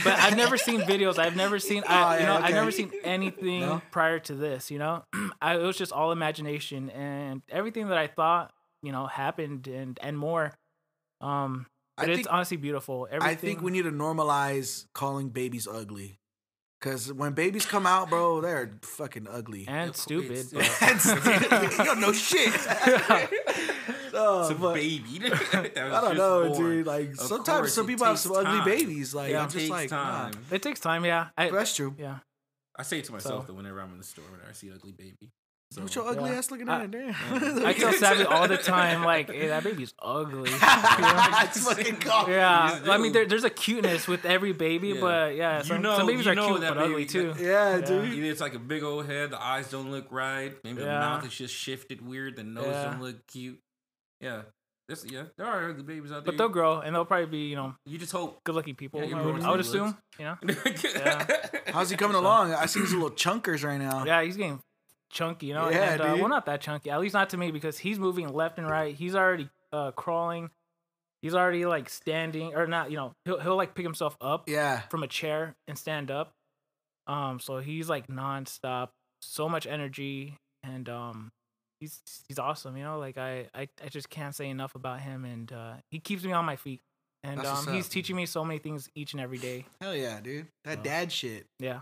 but 0.04 0.14
I've 0.18 0.36
never 0.36 0.56
seen 0.56 0.80
videos. 0.82 1.18
I've 1.18 1.36
never 1.36 1.58
seen. 1.58 1.82
I, 1.86 1.96
Oh, 1.96 2.12
you 2.14 2.20
yeah, 2.20 2.26
know, 2.26 2.34
okay. 2.36 2.44
I've 2.44 2.54
never 2.54 2.70
seen 2.70 2.90
anything 3.04 3.60
No? 3.60 3.82
prior 3.90 4.18
to 4.20 4.34
this. 4.34 4.70
You 4.70 4.78
know, 4.78 5.04
I, 5.42 5.56
it 5.56 5.62
was 5.62 5.76
just 5.76 5.92
all 5.92 6.12
imagination 6.12 6.90
and 6.90 7.42
everything 7.50 7.88
that 7.88 7.98
I 7.98 8.06
thought 8.06 8.52
you 8.82 8.92
know 8.92 9.06
happened 9.06 9.68
and 9.68 9.98
and 10.02 10.16
more. 10.18 10.52
Um, 11.20 11.66
I 11.98 12.04
it's 12.06 12.14
think 12.16 12.26
honestly 12.30 12.56
beautiful. 12.58 13.06
Everything. 13.10 13.28
I 13.28 13.34
think 13.34 13.62
we 13.62 13.70
need 13.72 13.82
to 13.84 13.90
normalize 13.92 14.84
calling 14.94 15.30
babies 15.30 15.66
ugly. 15.66 16.18
Cause 16.82 17.10
when 17.10 17.32
babies 17.32 17.64
come 17.64 17.86
out, 17.86 18.10
bro, 18.10 18.42
they're 18.42 18.78
fucking 18.82 19.26
ugly. 19.30 19.64
and 19.66 19.88
It's- 19.90 20.02
stupid. 20.02 20.30
it's- 20.52 20.52
but- 20.52 21.52
And 21.52 21.72
you 21.72 21.84
don't 21.84 22.00
know 22.00 22.12
shit. 22.12 22.52
oh, 24.14 24.42
It's 24.42 24.50
a 24.50 24.54
but 24.54 24.74
baby. 24.74 25.20
I 25.24 26.00
don't 26.02 26.16
know, 26.16 26.54
dude. 26.54 26.86
Like 26.86 27.10
Of 27.12 27.20
sometimes 27.20 27.58
course, 27.60 27.74
some 27.74 27.86
people 27.86 28.04
have 28.06 28.16
takes 28.16 28.22
some 28.22 28.36
ugly 28.36 28.60
babies. 28.70 29.14
Like 29.14 29.30
Yeah. 29.32 29.40
I'm 29.40 29.46
It 29.48 29.52
just 29.52 29.56
takes 29.58 29.70
like, 29.70 29.90
nah. 29.90 30.04
time. 30.30 30.32
it 30.50 30.62
takes 30.62 30.80
time. 30.80 31.04
Yeah. 31.06 31.28
I, 31.36 31.48
That's 31.50 31.74
true. 31.74 31.94
yeah. 31.98 32.18
I 32.78 32.82
say 32.82 33.00
to 33.00 33.12
myself 33.12 33.42
So- 33.42 33.46
that 33.46 33.54
whenever 33.54 33.80
I'm 33.80 33.92
in 33.92 33.98
the 33.98 34.04
store 34.04 34.24
and 34.32 34.42
I 34.48 34.52
see 34.52 34.68
an 34.68 34.74
ugly 34.74 34.92
baby. 34.92 35.30
So, 35.72 35.82
What 35.82 35.94
your 35.96 36.06
ugly 36.08 36.30
Yeah. 36.30 36.36
ass 36.38 36.50
looking 36.52 36.68
I- 36.68 36.84
at 36.84 36.84
it? 36.84 36.90
Damn. 36.92 37.66
I 37.66 37.72
tell 37.72 37.92
Savvy 37.92 38.24
all 38.24 38.46
the 38.46 38.56
time, 38.56 39.02
like, 39.02 39.28
hey, 39.30 39.48
that 39.48 39.64
baby's 39.64 39.92
ugly. 40.00 40.48
It's 40.52 41.64
fucking 41.68 41.96
cool. 41.96 42.30
Yeah, 42.30 42.84
You 42.84 42.92
I 42.92 42.98
mean, 42.98 43.12
there, 43.12 43.26
there's 43.26 43.42
a 43.44 43.50
cuteness 43.50 44.06
with 44.06 44.24
every 44.24 44.52
baby, 44.52 44.88
Yeah. 44.90 45.00
but 45.00 45.34
yeah, 45.34 45.58
You 45.58 45.64
some, 45.64 45.82
know- 45.82 45.96
some 45.98 46.06
babies 46.06 46.24
you 46.24 46.32
are 46.32 46.34
know 46.36 46.46
cute 46.48 46.60
that 46.60 46.74
but 46.74 46.84
ugly 46.84 47.04
baby- 47.04 47.06
too. 47.06 47.34
Yeah, 47.38 47.78
Yeah. 47.78 47.84
dude. 47.84 48.12
Either 48.14 48.30
it's 48.30 48.40
like 48.40 48.54
a 48.54 48.58
big 48.60 48.84
old 48.84 49.06
head, 49.06 49.30
the 49.30 49.42
eyes 49.42 49.68
don't 49.70 49.90
look 49.90 50.06
right, 50.10 50.54
maybe 50.62 50.80
the 50.80 50.86
mouth 50.86 51.26
is 51.26 51.34
just 51.34 51.54
shifted 51.54 52.00
weird, 52.06 52.36
the 52.36 52.44
nose 52.44 52.66
Yeah. 52.66 52.84
don't 52.84 53.02
look 53.02 53.26
cute. 53.26 53.58
Yeah, 54.20 54.42
this 54.88 55.04
yeah, 55.10 55.24
there 55.36 55.46
are 55.46 55.68
ugly 55.70 55.82
babies 55.82 56.12
out 56.12 56.24
there. 56.24 56.32
But 56.32 56.38
they'll 56.38 56.48
grow 56.48 56.78
and 56.78 56.94
they'll 56.94 57.04
probably 57.04 57.26
be, 57.26 57.48
you 57.48 57.56
know, 57.56 57.74
you 57.84 57.98
just 57.98 58.12
hope. 58.12 58.42
good-looking 58.44 58.76
people. 58.76 59.02
Yeah, 59.04 59.18
I 59.18 59.26
would, 59.26 59.42
I 59.42 59.50
would 59.50 59.60
assume, 59.60 59.98
you 60.18 60.24
know. 60.26 60.36
yeah. 60.94 61.26
How's 61.72 61.90
he 61.90 61.96
coming 61.96 62.16
along? 62.16 62.54
I 62.54 62.66
see 62.66 62.80
these 62.80 62.94
little 62.94 63.10
chunkers 63.10 63.64
right 63.64 63.78
now. 63.78 64.04
Yeah, 64.06 64.22
he's 64.22 64.36
getting 64.36 64.60
chunky, 65.16 65.46
you 65.46 65.54
know. 65.54 65.68
Yeah, 65.70 65.92
and, 65.94 66.00
uh, 66.00 66.16
well, 66.18 66.28
not 66.28 66.46
that 66.46 66.60
chunky. 66.60 66.90
At 66.90 67.00
least 67.00 67.14
not 67.14 67.30
to 67.30 67.36
me 67.36 67.50
because 67.50 67.78
he's 67.78 67.98
moving 67.98 68.32
left 68.32 68.58
and 68.58 68.68
right. 68.70 68.94
He's 68.94 69.14
already 69.16 69.48
uh, 69.72 69.90
crawling. 69.90 70.50
He's 71.22 71.34
already 71.34 71.66
like 71.66 71.88
standing 71.88 72.54
or 72.54 72.66
not. 72.68 72.90
You 72.92 72.98
know, 72.98 73.12
he'll 73.24 73.40
he'll 73.40 73.56
like 73.56 73.74
pick 73.74 73.84
himself 73.84 74.16
up 74.20 74.48
Yeah. 74.48 74.82
from 74.90 75.02
a 75.02 75.08
chair 75.08 75.56
and 75.66 75.76
stand 75.76 76.10
up. 76.10 76.32
Um, 77.08 77.40
so 77.40 77.58
he's 77.58 77.88
like 77.88 78.06
nonstop, 78.08 78.90
so 79.22 79.48
much 79.48 79.66
energy, 79.66 80.36
and 80.62 80.88
um, 80.88 81.30
he's 81.80 82.00
he's 82.28 82.38
awesome. 82.38 82.76
You 82.76 82.84
know, 82.84 82.98
like 82.98 83.16
I 83.18 83.48
I, 83.54 83.68
I 83.84 83.88
just 83.88 84.10
can't 84.10 84.34
say 84.34 84.48
enough 84.50 84.74
about 84.74 85.00
him, 85.00 85.24
and 85.24 85.50
uh, 85.52 85.74
he 85.90 85.98
keeps 86.00 86.22
me 86.24 86.32
on 86.32 86.44
my 86.44 86.56
feet, 86.56 86.80
and 87.24 87.44
um, 87.46 87.66
he's 87.72 87.88
teaching 87.88 88.16
me 88.16 88.26
so 88.26 88.44
many 88.44 88.58
things 88.58 88.88
each 88.94 89.12
and 89.14 89.20
every 89.20 89.38
day. 89.38 89.66
Hell 89.80 89.94
yeah, 89.96 90.20
dude. 90.20 90.46
That 90.64 90.78
Oh. 90.80 90.82
dad 90.82 91.10
shit. 91.12 91.46
Yeah. 91.60 91.80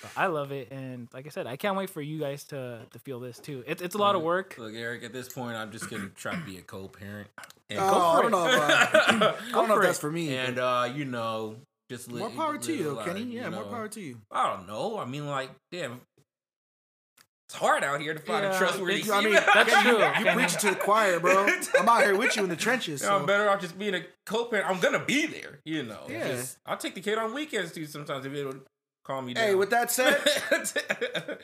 But 0.00 0.10
I 0.16 0.26
love 0.26 0.52
it, 0.52 0.70
and 0.70 1.08
like 1.12 1.26
I 1.26 1.30
said, 1.30 1.46
I 1.46 1.56
can't 1.56 1.76
wait 1.76 1.90
for 1.90 2.00
you 2.00 2.18
guys 2.20 2.44
to 2.44 2.80
to 2.90 2.98
feel 3.00 3.20
this 3.20 3.38
too. 3.38 3.64
It's 3.66 3.82
it's 3.82 3.94
a 3.94 3.98
lot 3.98 4.14
of 4.14 4.22
work. 4.22 4.56
Look, 4.58 4.74
Eric. 4.74 5.02
At 5.04 5.12
this 5.12 5.28
point, 5.28 5.56
I'm 5.56 5.70
just 5.72 5.90
gonna 5.90 6.08
try 6.14 6.34
to 6.34 6.40
be 6.44 6.58
a 6.58 6.62
co-parent. 6.62 7.28
And, 7.70 7.78
Oh, 7.80 7.84
I 7.84 8.16
for 8.22 8.22
don't 8.22 8.26
it. 8.28 8.30
know. 8.30 8.54
About, 8.64 8.94
I 9.42 9.50
don't 9.52 9.68
know 9.68 9.76
if 9.80 9.82
that's 9.82 9.98
for 9.98 10.10
me. 10.10 10.36
and 10.36 10.58
uh, 10.58 10.90
you 10.94 11.04
know, 11.04 11.56
just 11.90 12.10
li- 12.12 12.20
more 12.20 12.30
power 12.30 12.58
to 12.58 12.68
live 12.70 12.78
you, 12.78 12.84
though, 12.84 12.92
life, 12.94 13.06
Kenny. 13.06 13.22
you 13.22 13.40
Yeah, 13.40 13.50
more 13.50 13.64
power 13.64 13.88
to 13.88 14.00
you. 14.00 14.18
I 14.30 14.54
don't 14.54 14.66
know. 14.66 14.98
I 14.98 15.04
mean, 15.04 15.26
like, 15.26 15.50
damn, 15.72 16.00
it's 17.48 17.54
hard 17.58 17.82
out 17.82 18.00
here 18.00 18.12
to 18.14 18.20
find 18.20 18.44
Yeah, 18.44 18.54
a 18.54 18.58
trustworthy. 18.58 18.96
it's- 19.00 19.10
I 19.10 19.20
mean, 19.22 19.32
That's 19.32 19.72
true. 19.82 19.98
You 19.98 20.12
Kenny. 20.12 20.34
preaching 20.34 20.58
to 20.60 20.70
the 20.70 20.76
choir, 20.76 21.18
bro. 21.18 21.46
I'm 21.78 21.88
out 21.88 22.02
here 22.02 22.16
with 22.16 22.36
you 22.36 22.42
in 22.44 22.48
the 22.50 22.56
trenches. 22.56 23.02
Yeah, 23.02 23.14
I'm 23.16 23.26
better 23.26 23.48
off 23.48 23.60
just 23.60 23.78
being 23.78 23.94
a 23.94 24.02
co-parent. 24.26 24.68
I'm 24.68 24.80
gonna 24.80 25.02
be 25.04 25.26
there, 25.26 25.60
you 25.64 25.82
know. 25.82 26.06
Yeah. 26.08 26.28
Just- 26.28 26.58
I'll 26.66 26.76
take 26.76 26.94
the 26.94 27.00
kid 27.00 27.16
on 27.18 27.32
weekends 27.34 27.72
too. 27.72 27.86
Sometimes 27.86 28.26
if 28.26 28.34
it 28.34 28.44
would 28.44 28.60
calm 29.08 29.26
me 29.26 29.34
down. 29.34 29.44
Hey, 29.44 29.54
with 29.56 29.70
that 29.70 29.90
said, 29.90 30.20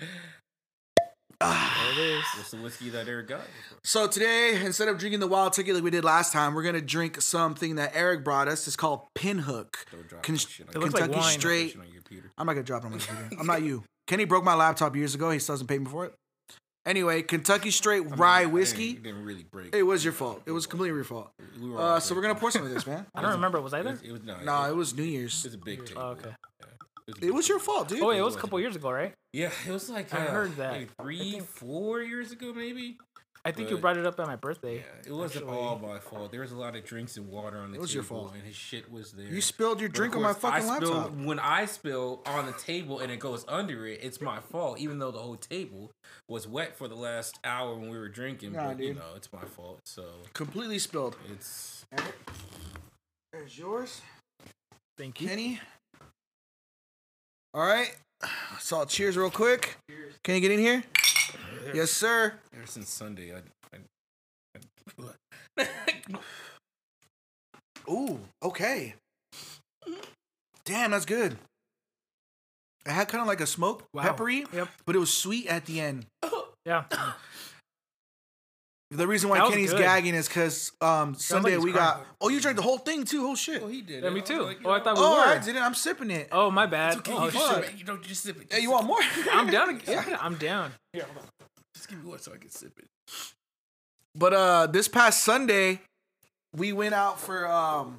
There 1.41 1.93
it 1.93 1.99
is. 1.99 2.25
what's 2.37 2.51
the 2.53 2.57
whiskey 2.59 2.89
that 2.91 3.07
Eric 3.09 3.29
got? 3.29 3.41
so 3.83 4.07
today 4.07 4.65
instead 4.65 4.89
of 4.89 4.99
drinking 4.99 5.21
the 5.21 5.27
Wild 5.27 5.53
Turkey 5.53 5.73
like 5.73 5.83
we 5.83 5.91
did 5.91 6.05
last 6.05 6.33
time, 6.33 6.55
we're 6.55 6.63
gonna 6.63 6.81
drink 6.81 7.21
something 7.21 7.75
that 7.75 7.93
Eric 7.95 8.25
brought 8.25 8.49
us. 8.49 8.67
It's 8.67 8.77
called 8.77 9.03
Pinhook. 9.19 9.75
Don't 9.91 10.09
drop 10.09 10.23
Con- 10.23 10.37
that 10.37 10.41
shit 10.41 10.67
on 10.67 10.71
It 10.71 10.75
your- 10.75 10.83
looks 10.83 10.95
like 10.95 11.03
Kentucky 11.05 11.21
wine. 11.21 11.39
Straight. 11.39 11.71
Shit 11.73 11.81
on 11.81 11.87
your 11.93 12.03
computer. 12.03 12.31
I'm 12.39 12.47
not 12.47 12.53
gonna 12.55 12.63
drop 12.65 12.83
it 12.83 12.87
on 12.87 12.93
my 12.93 12.99
computer. 12.99 13.37
I'm 13.41 13.47
not 13.47 13.63
you. 13.63 13.83
Kenny 14.07 14.25
broke 14.25 14.45
my 14.45 14.55
laptop 14.55 14.95
years 14.97 15.15
ago. 15.15 15.31
He 15.31 15.39
still 15.39 15.55
doesn't 15.55 15.67
pay 15.67 15.79
me 15.79 15.87
for 15.87 16.07
it. 16.07 16.15
Anyway, 16.87 17.23
Kentucky 17.23 17.71
Straight 17.71 18.03
I 18.03 18.11
mean, 18.11 18.15
Rye 18.19 18.37
I 18.37 18.41
didn't- 18.43 18.53
Whiskey. 18.55 18.91
It 18.91 19.03
didn't 19.03 19.25
really 19.25 19.45
break. 19.51 19.75
It 19.75 19.83
was 19.83 20.05
your 20.05 20.13
fault. 20.13 20.43
It 20.47 20.51
was 20.53 20.67
completely 20.67 20.97
your 20.97 21.05
fault. 21.05 21.31
We 21.61 21.71
were 21.71 21.81
Uh, 21.81 22.01
so 22.01 22.15
we're 22.15 22.23
gonna 22.23 22.35
pour 22.37 22.51
some 22.53 22.63
of 22.65 22.71
this, 22.73 22.87
man. 22.87 23.07
I 23.15 23.23
don't 23.23 23.33
remember. 23.33 23.61
Was 23.61 23.75
I 23.75 23.81
It 23.81 23.83
there? 23.85 23.93
was, 23.93 24.03
it 24.03 24.13
was 24.13 24.23
no. 24.23 24.37
No, 24.45 24.63
it, 24.65 24.71
it 24.71 24.77
was 24.77 24.95
New 24.95 25.03
it 25.03 25.09
Year's. 25.09 25.45
was 25.45 25.55
a 25.55 25.59
big 25.59 25.85
table. 25.85 26.01
Oh, 26.03 26.09
okay. 26.11 26.31
Yeah. 27.09 27.15
a 27.23 27.27
It 27.27 27.35
was 27.35 27.49
your 27.49 27.59
fault, 27.59 27.89
dude. 27.89 28.01
Oh 28.03 28.09
wait, 28.09 28.17
it 28.17 28.21
it 28.21 28.25
was 28.25 28.37
a 28.37 28.39
couple 28.39 28.59
years 28.61 28.77
ago, 28.77 28.91
right? 28.91 29.13
Yeah, 29.33 29.51
it 29.67 29.71
was 29.73 29.91
like 29.91 30.13
I 30.15 30.27
uh, 30.27 30.31
heard 30.31 30.57
that. 30.57 30.73
maybe 30.73 30.91
I 30.99 31.03
three, 31.03 31.33
think- 31.33 31.45
four 31.47 32.01
years 32.03 32.33
ago, 32.33 32.53
maybe. 32.55 32.99
I 33.47 33.53
think 33.53 33.69
you 33.69 33.77
brought 33.77 33.99
it 33.99 34.07
up 34.07 34.19
at 34.19 34.27
my 34.27 34.37
birthday. 34.37 34.77
Yeah, 34.77 34.83
it 35.07 35.13
wasn't 35.13 35.45
actually. 35.45 35.59
all 35.59 35.79
my 35.79 35.99
fault. 35.99 36.31
There 36.33 36.41
was 36.41 36.53
a 36.53 36.57
lot 36.57 36.75
of 36.77 36.85
drinks 36.87 37.19
and 37.19 37.29
water 37.29 37.59
on 37.59 37.73
the 37.73 37.77
It 37.77 37.81
was 37.83 37.93
your 37.93 38.03
table, 38.03 38.21
fault. 38.23 38.33
and 38.37 38.43
his 38.43 38.57
shit 38.57 38.91
was 38.91 39.13
there. 39.13 39.27
You 39.27 39.43
spilled 39.43 39.81
your 39.81 39.91
But 39.91 39.97
of 39.97 39.97
drink 39.99 40.17
on 40.17 40.23
my 40.23 40.33
course, 40.33 40.45
I 40.55 40.61
fucking 40.63 40.77
spill- 40.77 40.95
laptop. 40.97 41.13
When 41.27 41.39
I 41.39 41.67
spill 41.67 42.23
on 42.25 42.47
the 42.47 42.53
table 42.53 43.01
and 43.01 43.13
it 43.13 43.19
goes 43.19 43.45
under 43.47 43.87
it, 43.87 44.01
it's 44.03 44.19
my 44.23 44.41
fault. 44.41 44.79
Even 44.81 44.99
though 44.99 45.11
the 45.11 45.19
whole 45.19 45.37
table 45.37 45.91
was 46.27 46.49
wet 46.49 46.75
for 46.75 46.89
the 46.89 46.95
last 46.95 47.39
hour 47.45 47.75
when 47.75 47.91
we 47.91 47.99
were 47.99 48.09
drinking, 48.09 48.53
Nah, 48.53 48.69
but 48.73 48.81
you 48.83 48.95
know 48.95 49.13
it's 49.15 49.31
my 49.31 49.45
fault. 49.45 49.81
So 49.85 50.07
Completely 50.33 50.79
spilled. 50.79 51.15
it's 51.31 51.85
There's 53.31 53.59
yours, 53.59 54.01
Thank 54.97 55.21
you. 55.21 55.29
Kenny. 55.29 55.61
All 57.55 57.65
right. 57.65 57.95
So 58.59 58.85
cheers 58.85 59.17
real 59.17 59.31
quick. 59.31 59.77
Can 60.25 60.35
you 60.35 60.41
get 60.41 60.51
in 60.51 60.59
here? 60.59 60.83
Yes, 61.73 61.91
sir. 61.91 62.35
Ever 62.57 62.67
since 62.67 62.89
Sunday, 62.91 63.33
I. 63.35 63.39
I, 65.07 65.07
I 65.59 65.67
Ooh, 67.91 68.19
okay. 68.43 68.95
Damn, 70.65 70.91
that's 70.93 71.05
good. 71.05 71.37
It 72.87 72.91
had 72.93 73.09
kind 73.09 73.21
of 73.23 73.29
like 73.29 73.41
a 73.41 73.47
smoke, 73.47 73.85
Wow. 73.95 74.03
peppery, 74.03 74.47
Yep. 74.53 74.69
but 74.87 74.97
it 74.97 74.99
was 74.99 75.13
sweet 75.13 75.47
at 75.47 75.67
the 75.67 75.81
end. 75.81 76.07
Yeah. 76.67 76.85
The 78.97 79.07
reason 79.09 79.29
why 79.29 79.39
That 79.39 79.45
was 79.47 79.55
Kenny's 79.55 79.71
good. 79.73 79.81
gagging 79.81 80.15
is 80.15 80.29
because 80.29 80.71
um, 80.81 81.15
Sunday 81.15 81.53
he's 81.55 81.65
we 81.65 81.73
crying. 81.73 81.99
got. 81.99 82.07
Oh, 82.21 82.29
you 82.29 82.41
drank 82.41 82.57
the 82.57 82.63
whole 82.63 82.79
thing 82.79 83.05
too? 83.05 83.27
Oh 83.27 83.35
shit! 83.35 83.61
well, 83.61 83.71
he 83.71 83.83
did. 83.83 84.03
Yeah, 84.03 84.09
it. 84.11 84.13
me 84.15 84.21
I 84.21 84.25
too. 84.25 84.43
like, 84.43 84.61
you 84.61 84.67
oh, 84.67 84.71
I 84.71 84.79
know, 84.79 84.85
thought 84.85 84.95
we 84.97 85.03
Oh, 85.03 85.17
were. 85.17 85.27
I 85.35 85.39
didn't. 85.39 85.63
I'm 85.63 85.75
sipping 85.75 86.11
it. 86.11 86.29
Oh, 86.31 86.51
my 86.51 86.67
bad. 86.67 86.93
It's 86.99 86.99
okay. 86.99 87.13
Oh, 87.13 87.25
you 87.27 87.31
just 87.33 87.47
fuck. 87.47 87.65
sip 87.65 87.75
it. 87.75 87.79
You 87.79 87.85
don't 87.85 88.03
just 88.03 88.23
sip 88.23 88.41
it. 88.41 88.53
Hey, 88.53 88.61
you 88.63 88.71
want 88.71 88.87
more? 88.87 88.99
I'm 89.33 89.51
down. 89.51 89.81
Yeah, 89.89 90.17
I'm 90.21 90.37
down. 90.37 90.73
Here, 90.93 91.05
hold 91.05 91.19
on. 91.19 91.47
Just 91.75 91.89
give 91.89 92.03
me 92.05 92.09
one 92.11 92.19
so 92.21 92.33
I 92.33 92.37
can 92.37 92.51
sip 92.51 92.73
it. 92.79 92.87
But 94.15 94.33
uh, 94.33 94.67
this 94.69 94.87
past 94.87 95.25
Sunday, 95.25 95.81
we 96.55 96.73
went 96.73 96.95
out 96.95 97.19
for 97.19 97.49
um, 97.51 97.99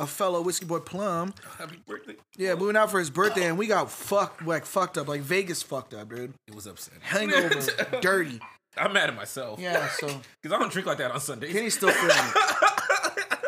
a 0.00 0.06
fellow 0.06 0.40
whiskey 0.42 0.66
boy 0.66 0.80
Plum. 0.80 1.32
Happy 1.58 1.78
birthday. 1.86 2.16
Yeah, 2.36 2.54
we 2.54 2.66
went 2.66 2.76
out 2.76 2.90
for 2.90 2.98
his 2.98 3.10
birthday 3.10 3.46
and 3.46 3.56
we 3.56 3.68
got 3.68 3.90
fucked, 3.90 4.44
like 4.44 4.64
fucked 4.66 4.98
up, 4.98 5.06
like 5.06 5.20
Vegas 5.20 5.62
fucked 5.62 5.94
up, 5.94 6.08
dude. 6.08 6.34
It 6.48 6.54
was 6.56 6.66
upsetting. 6.66 7.00
Hangover, 7.02 7.60
dirty. 8.00 8.40
I'm 8.76 8.92
mad 8.92 9.08
at 9.10 9.16
myself. 9.16 9.58
Yeah, 9.60 9.88
so 9.88 10.06
Because 10.42 10.56
I 10.56 10.58
don't 10.60 10.70
drink 10.72 10.86
like 10.86 10.98
that 10.98 11.10
on 11.10 11.20
Sundays. 11.20 11.52
Kenny's 11.52 11.74
still 11.76 11.90
feeling 11.90 12.16
it. 12.16 12.56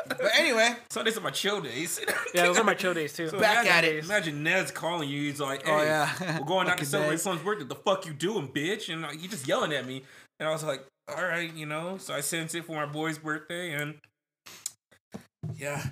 But 0.09 0.31
anyway, 0.37 0.77
Sundays 0.91 1.17
are 1.17 1.21
my 1.23 1.31
chill 1.31 1.61
days. 1.61 1.99
Yeah, 2.35 2.45
those 2.47 2.59
are 2.59 2.63
my 2.65 2.75
chill 2.75 2.95
days 2.95 3.13
too. 3.13 3.29
So 3.29 3.41
Back 3.41 3.65
imagine, 3.67 3.73
at 3.73 3.85
it. 3.85 4.05
Imagine 4.05 4.43
Ned's 4.45 4.71
calling 4.71 5.09
you. 5.09 5.21
He's 5.23 5.41
like, 5.41 5.63
oh, 5.67 5.79
"Hey, 5.79 5.81
Oh, 5.81 5.85
yeah. 5.85 6.39
we're 6.39 6.47
going 6.47 6.67
out 6.69 6.73
to 6.79 6.85
Fucking 6.85 6.87
celebrate 6.87 7.11
Ned. 7.15 7.21
son's 7.21 7.43
birthday. 7.43 7.65
The 7.65 7.75
fuck 7.75 8.07
you 8.07 8.13
doing, 8.13 8.47
bitch?" 8.49 8.93
And 8.93 9.03
like, 9.03 9.21
you 9.21 9.29
just 9.29 9.49
yelling 9.49 9.73
at 9.73 9.85
me. 9.87 10.03
And 10.39 10.49
I 10.49 10.53
was 10.53 10.63
like, 10.63 10.85
"All 11.09 11.25
right, 11.25 11.53
you 11.53 11.67
know." 11.67 11.97
So 11.99 12.15
I 12.15 12.21
sent 12.21 12.55
it 12.55 12.65
for 12.67 12.73
my 12.77 12.87
boy's 12.87 13.19
birthday, 13.19 13.73
and 13.73 13.95
yeah, 15.57 15.87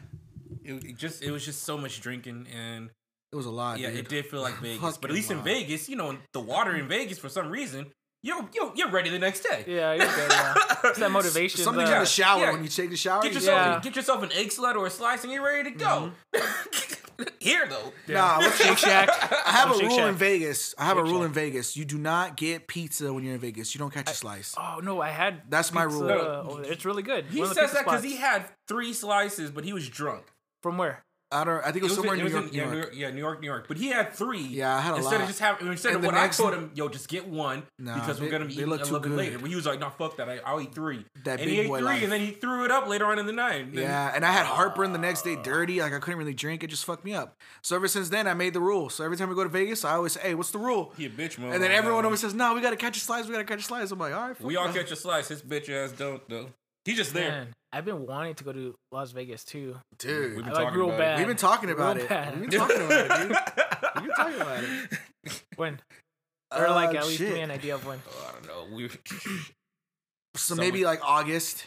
it, 0.64 0.84
it 0.84 0.96
just 0.96 1.22
it 1.22 1.30
was 1.30 1.44
just 1.44 1.62
so 1.64 1.76
much 1.78 2.00
drinking, 2.00 2.46
and 2.54 2.90
it 3.32 3.37
was 3.37 3.46
a 3.46 3.50
lot. 3.50 3.78
yeah, 3.80 3.90
dude. 3.90 3.99
it 4.00 4.08
did 4.08 4.26
feel 4.26 4.42
like 4.42 4.58
Vegas. 4.58 4.96
But 4.99 5.10
at 5.10 5.14
least 5.14 5.30
in. 5.30 5.38
Vegas, 5.42 5.88
you 5.88 5.96
know, 5.96 6.16
the 6.32 6.40
water 6.40 6.76
in 6.76 6.87
Vegas 6.88 7.18
for 7.18 7.28
some 7.28 7.49
reason, 7.50 7.87
you're 8.23 8.49
you're, 8.55 8.73
you're 8.75 8.91
ready 8.91 9.11
the 9.11 9.19
next 9.19 9.41
day. 9.41 9.65
Yeah, 9.67 9.93
you're 9.95 10.07
good. 10.07 10.31
Yeah. 10.31 10.55
It's 10.85 10.99
that 10.99 11.11
motivation. 11.21 11.61
Something 11.61 11.87
uh, 11.87 11.93
in 11.93 11.99
the 12.00 12.07
shower 12.07 12.41
yeah. 12.43 12.53
when 12.53 12.62
you 12.62 12.69
take 12.69 12.91
the 12.91 12.97
shower. 12.97 13.23
Get 13.23 13.33
yourself 13.35 13.59
Yeah. 13.59 13.81
get 13.83 13.97
yourself 13.97 14.23
an 14.23 14.31
egg 14.33 14.53
salad 14.53 14.77
or 14.77 14.87
a 14.87 14.91
slice, 14.91 15.25
and 15.25 15.33
you're 15.33 15.45
ready 15.45 15.71
to 15.71 15.77
go. 15.77 16.12
Mm-hmm. 16.35 16.47
Here 17.39 17.67
though, 17.69 17.93
Nah, 18.09 18.39
what's 18.39 18.57
Shake 18.57 18.79
Shack. 18.79 19.11
I 19.47 19.50
have 19.53 19.71
a 19.71 19.79
rule 19.79 19.91
Shack. 19.97 20.09
in 20.09 20.15
Vegas. 20.15 20.75
I 20.79 20.85
have 20.87 20.97
a 20.97 21.03
rule 21.03 21.19
Shack. 21.21 21.27
in 21.27 21.33
Vegas. 21.35 21.77
You 21.77 21.85
do 21.85 21.99
not 21.99 22.35
get 22.39 22.67
pizza 22.67 23.12
when 23.12 23.25
you're 23.25 23.35
in 23.35 23.41
Vegas. 23.41 23.75
You 23.75 23.79
don't 23.79 23.93
catch 23.93 24.11
a 24.11 24.15
slice. 24.15 24.55
Oh 24.57 24.81
no, 24.83 25.03
I 25.03 25.11
had. 25.11 25.43
That's 25.50 25.71
my 25.73 25.83
rule. 25.83 26.11
over. 26.11 26.62
It's 26.65 26.87
really 26.87 27.03
good. 27.03 27.27
he 27.27 27.41
One 27.41 27.55
says 27.55 27.73
that 27.73 27.85
because 27.85 28.03
he 28.03 28.17
had 28.17 28.47
three 28.69 28.95
slices, 28.95 29.50
but 29.50 29.65
he 29.65 29.73
was 29.75 29.87
drunk. 29.89 30.25
From 30.62 30.79
where? 30.79 31.05
I 31.32 31.44
don't. 31.44 31.60
I 31.64 31.66
think 31.70 31.76
it 31.76 31.82
was, 31.84 31.94
somewhere 31.94 32.14
in 32.16 32.25
New 32.25 32.28
York. 32.30 32.46
yeah, 32.52 32.64
New 32.64 32.70
New 32.70 32.76
York. 32.76 32.84
York, 32.87 32.94
yeah, 32.96 33.10
New 33.10 33.18
York, 33.18 33.40
New 33.40 33.46
York. 33.46 33.64
But 33.68 33.76
he 33.76 33.88
had 33.88 34.12
three. 34.12 34.40
Yeah, 34.42 34.76
I 34.76 34.80
had 34.80 34.94
a 34.94 34.96
instead 34.96 35.12
lot. 35.12 35.20
of 35.22 35.26
just 35.28 35.38
having 35.38 35.66
instead 35.68 35.94
And 35.94 36.04
of 36.04 36.06
what 36.06 36.14
I 36.20 36.26
told 36.28 36.54
him, 36.54 36.72
yo, 36.75 36.88
just 36.88 37.08
get 37.08 37.28
one 37.28 37.62
Nah, 37.78 37.94
because 37.94 38.18
they- 38.18 38.25
we're 38.26 38.32
gonna 38.32 38.46
they 38.46 38.62
eat 38.62 38.66
look 38.68 38.80
a 38.80 38.84
too 38.84 38.94
little 38.94 39.08
bit 39.10 39.16
later. 39.16 39.38
But 39.38 39.49
he 39.49 39.54
was 39.54 39.64
like, 39.64 39.78
no, 39.78 39.90
fuck 39.90 40.16
that, 40.16 40.28
I, 40.28 40.38
I'll 40.44 40.60
eat 40.60 40.75
three. 40.75 41.04
That 41.25 41.38
and 41.38 41.46
big 41.49 41.49
he 41.54 41.60
ate 41.60 41.68
boy 41.68 41.78
three, 41.78 41.87
life. 41.87 42.02
and 42.02 42.10
then 42.10 42.20
he 42.20 42.32
threw 42.32 42.64
it 42.64 42.72
up 42.72 42.88
later 42.88 43.06
on 43.06 43.20
in 43.20 43.26
the 43.26 43.32
night. 43.32 43.62
And 43.66 43.75
then- 43.75 43.84
Yeah, 43.84 44.12
and 44.14 44.25
I 44.25 44.32
had 44.32 44.46
heartburn 44.46 44.92
the 44.92 44.99
next 44.99 45.22
day, 45.22 45.37
dirty. 45.37 45.80
Like 45.80 45.92
I 45.92 46.00
couldn't 46.00 46.18
really 46.18 46.34
drink. 46.34 46.64
It 46.64 46.66
just 46.66 46.84
fucked 46.84 47.04
me 47.04 47.14
up. 47.14 47.37
So 47.62 47.76
ever 47.76 47.87
since 47.87 48.08
then, 48.08 48.26
I 48.26 48.34
made 48.34 48.52
the 48.52 48.60
rule. 48.60 48.90
So 48.90 49.04
every 49.04 49.16
time 49.16 49.28
we 49.28 49.37
go 49.37 49.44
to 49.44 49.49
Vegas, 49.49 49.84
I 49.84 49.92
always 49.92 50.14
say, 50.14 50.20
"Hey, 50.22 50.34
what's 50.34 50.50
the 50.50 50.58
rule?" 50.58 50.92
he 50.96 51.06
a 51.06 51.10
bitch 51.10 51.38
man. 51.38 51.52
And 51.52 51.62
then 51.62 51.70
everyone 51.70 52.04
always 52.04 52.18
says, 52.20 52.34
"No, 52.34 52.54
we 52.54 52.60
gotta 52.60 52.75
catch 52.76 52.96
a 52.96 53.00
slice. 53.00 53.26
We 53.26 53.32
gotta 53.32 53.44
catch 53.44 53.60
a 53.60 53.62
slice." 53.62 53.92
I'm 53.92 53.99
like, 54.00 54.12
"All 54.14 54.28
right." 54.28 54.37
fuck 54.37 54.46
we 54.46 54.56
all 54.56 54.72
catch 54.72 54.90
a 54.90 54.96
slice. 54.96 55.28
His 55.28 55.42
bitch 55.42 55.68
ass 55.68 55.92
don't 55.92 56.28
though. 56.28 56.49
He 56.84 56.94
just 56.94 57.14
there. 57.14 57.30
Man, 57.30 57.49
I've 57.73 57.85
been 57.85 58.05
wanting 58.07 58.35
to 58.35 58.45
go 58.45 58.53
to 58.53 58.75
Las 58.93 59.12
Vegas 59.12 59.45
too. 59.45 59.77
dude. 59.99 60.37
We've 60.37 60.45
I 60.45 60.49
been 60.49 60.55
like 60.55 60.65
talking 60.65 60.79
real 60.79 60.89
about 60.89 60.99
bad. 60.99 61.19
We've 61.19 61.27
been 61.29 61.37
talking 61.37 61.71
about 61.71 61.97
Real 61.97 62.05
it. 62.05 62.09
bad. 62.09 62.41
We've 62.41 62.50
been 62.50 62.59
talking 62.61 62.77
about 62.83 63.11
it, 63.11 63.19
dude. 63.29 63.39
We've 63.95 64.05
been 64.05 64.17
talking 64.17 64.41
about 64.41 64.65
it. 64.65 65.00
When? 65.57 65.81
Or 66.53 66.69
like 66.71 66.97
Uh, 66.97 66.99
at 66.99 67.07
least 67.07 67.19
shit. 67.19 67.29
give 67.29 67.37
me 67.37 67.43
an 67.43 67.50
idea 67.53 67.77
of 67.77 67.87
when. 67.87 68.00
Oh, 68.11 68.29
I 68.29 68.33
don't 68.33 68.47
know. 68.71 68.77
We 68.77 68.91
So 70.37 70.55
maybe 70.57 70.85
like 70.85 71.00
August, 71.05 71.65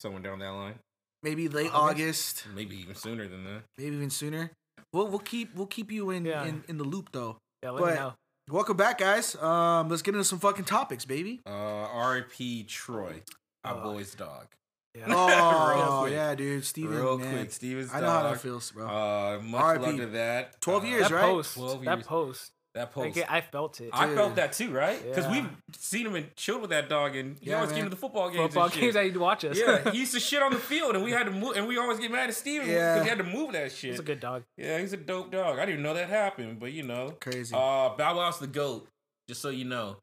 someone 0.00 0.22
down 0.22 0.38
that 0.38 0.48
line, 0.50 0.74
maybe 1.22 1.48
late 1.48 1.70
August? 1.74 2.44
August, 2.44 2.46
maybe 2.54 2.76
even 2.80 2.94
sooner 2.94 3.28
than 3.28 3.44
that. 3.44 3.62
maybe 3.76 3.94
even 3.96 4.08
sooner. 4.10 4.50
We'll 4.92 5.08
we'll 5.08 5.18
keep 5.18 5.54
we'll 5.54 5.66
keep 5.66 5.90
you 5.92 6.10
in 6.10 6.24
Yeah. 6.24 6.44
in, 6.46 6.64
in 6.68 6.78
the 6.78 6.84
loop 6.84 7.10
though. 7.12 7.36
Yeah, 7.62 7.70
let 7.72 7.80
But- 7.80 7.90
me 7.94 8.00
know. 8.00 8.14
Welcome 8.50 8.76
back, 8.76 8.98
guys. 8.98 9.36
Um, 9.36 9.88
let's 9.88 10.02
get 10.02 10.14
into 10.14 10.24
some 10.24 10.40
fucking 10.40 10.64
topics, 10.64 11.04
baby. 11.04 11.40
Uh, 11.46 11.50
R.I.P. 11.50 12.64
Troy, 12.64 13.22
our 13.64 13.76
Oh. 13.78 13.92
boy's 13.92 14.14
dog. 14.16 14.46
Yeah. 14.94 15.04
Oh 15.08 16.00
quick. 16.02 16.12
yeah, 16.12 16.34
dude. 16.34 16.64
Steven, 16.64 16.96
Real 16.96 17.18
man. 17.18 17.34
quick, 17.36 17.52
Steven's 17.52 17.92
I 17.94 18.00
know 18.00 18.10
how 18.10 18.22
that 18.24 18.40
feels, 18.40 18.70
bro. 18.72 18.86
Uh, 18.86 19.40
much 19.42 19.60
R.I.P. 19.62 19.82
love 19.86 19.96
to 19.96 20.06
that. 20.08 20.60
12 20.60 20.82
Uh, 20.82 20.86
years, 20.86 21.08
that 21.08 21.14
right? 21.14 21.22
post. 21.22 21.54
12 21.56 21.84
That 21.84 22.04
post. 22.06 22.52
That 22.74 22.90
post. 22.92 23.16
Like, 23.16 23.30
I 23.30 23.40
felt 23.42 23.80
it. 23.82 23.90
I 23.92 24.06
Dude. 24.06 24.16
felt 24.16 24.34
that 24.36 24.52
too, 24.54 24.70
right? 24.70 25.02
Because 25.02 25.26
Yeah. 25.26 25.32
we've 25.32 25.48
seen 25.76 26.06
him 26.06 26.14
and 26.14 26.34
chilled 26.36 26.62
with 26.62 26.70
that 26.70 26.88
dog, 26.88 27.16
and 27.16 27.36
he 27.38 27.50
Yeah, 27.50 27.56
always 27.56 27.70
man. 27.70 27.76
came 27.80 27.84
to 27.84 27.90
the 27.90 27.96
football 27.96 28.30
games. 28.30 28.42
Football 28.44 28.64
and 28.64 28.72
shit. 28.72 28.80
games 28.82 28.94
that 28.94 29.04
you'd 29.04 29.16
watch 29.18 29.44
us. 29.44 29.58
yeah, 29.58 29.90
he 29.92 29.98
used 29.98 30.14
to 30.14 30.20
shit 30.20 30.42
on 30.42 30.52
the 30.52 30.58
field, 30.58 30.94
and 30.94 31.04
we 31.04 31.10
had 31.10 31.24
to 31.24 31.32
move, 31.32 31.54
and 31.56 31.66
we 31.68 31.76
always 31.78 31.98
get 31.98 32.10
mad 32.10 32.28
at 32.30 32.34
Steven 32.34 32.66
because 32.66 32.74
Yeah. 32.98 33.02
he 33.02 33.08
had 33.08 33.18
to 33.18 33.24
move 33.24 33.52
that 33.52 33.72
shit. 33.72 33.90
He's 33.90 34.00
a 34.00 34.02
good 34.02 34.20
dog. 34.20 34.44
yeah, 34.56 34.78
he's 34.78 34.92
a 34.94 34.96
dope 34.98 35.30
dog. 35.30 35.58
I 35.58 35.66
didn't 35.66 35.80
even 35.80 35.82
know 35.82 35.94
that 35.94 36.08
happened, 36.08 36.60
but 36.60 36.72
you 36.72 36.82
know, 36.82 37.14
Crazy. 37.20 37.54
uh, 37.54 37.90
Bow 37.96 38.16
Wow's 38.16 38.38
the 38.38 38.46
goat. 38.46 38.88
Just 39.28 39.42
so 39.42 39.50
you 39.50 39.64
know, 39.66 39.98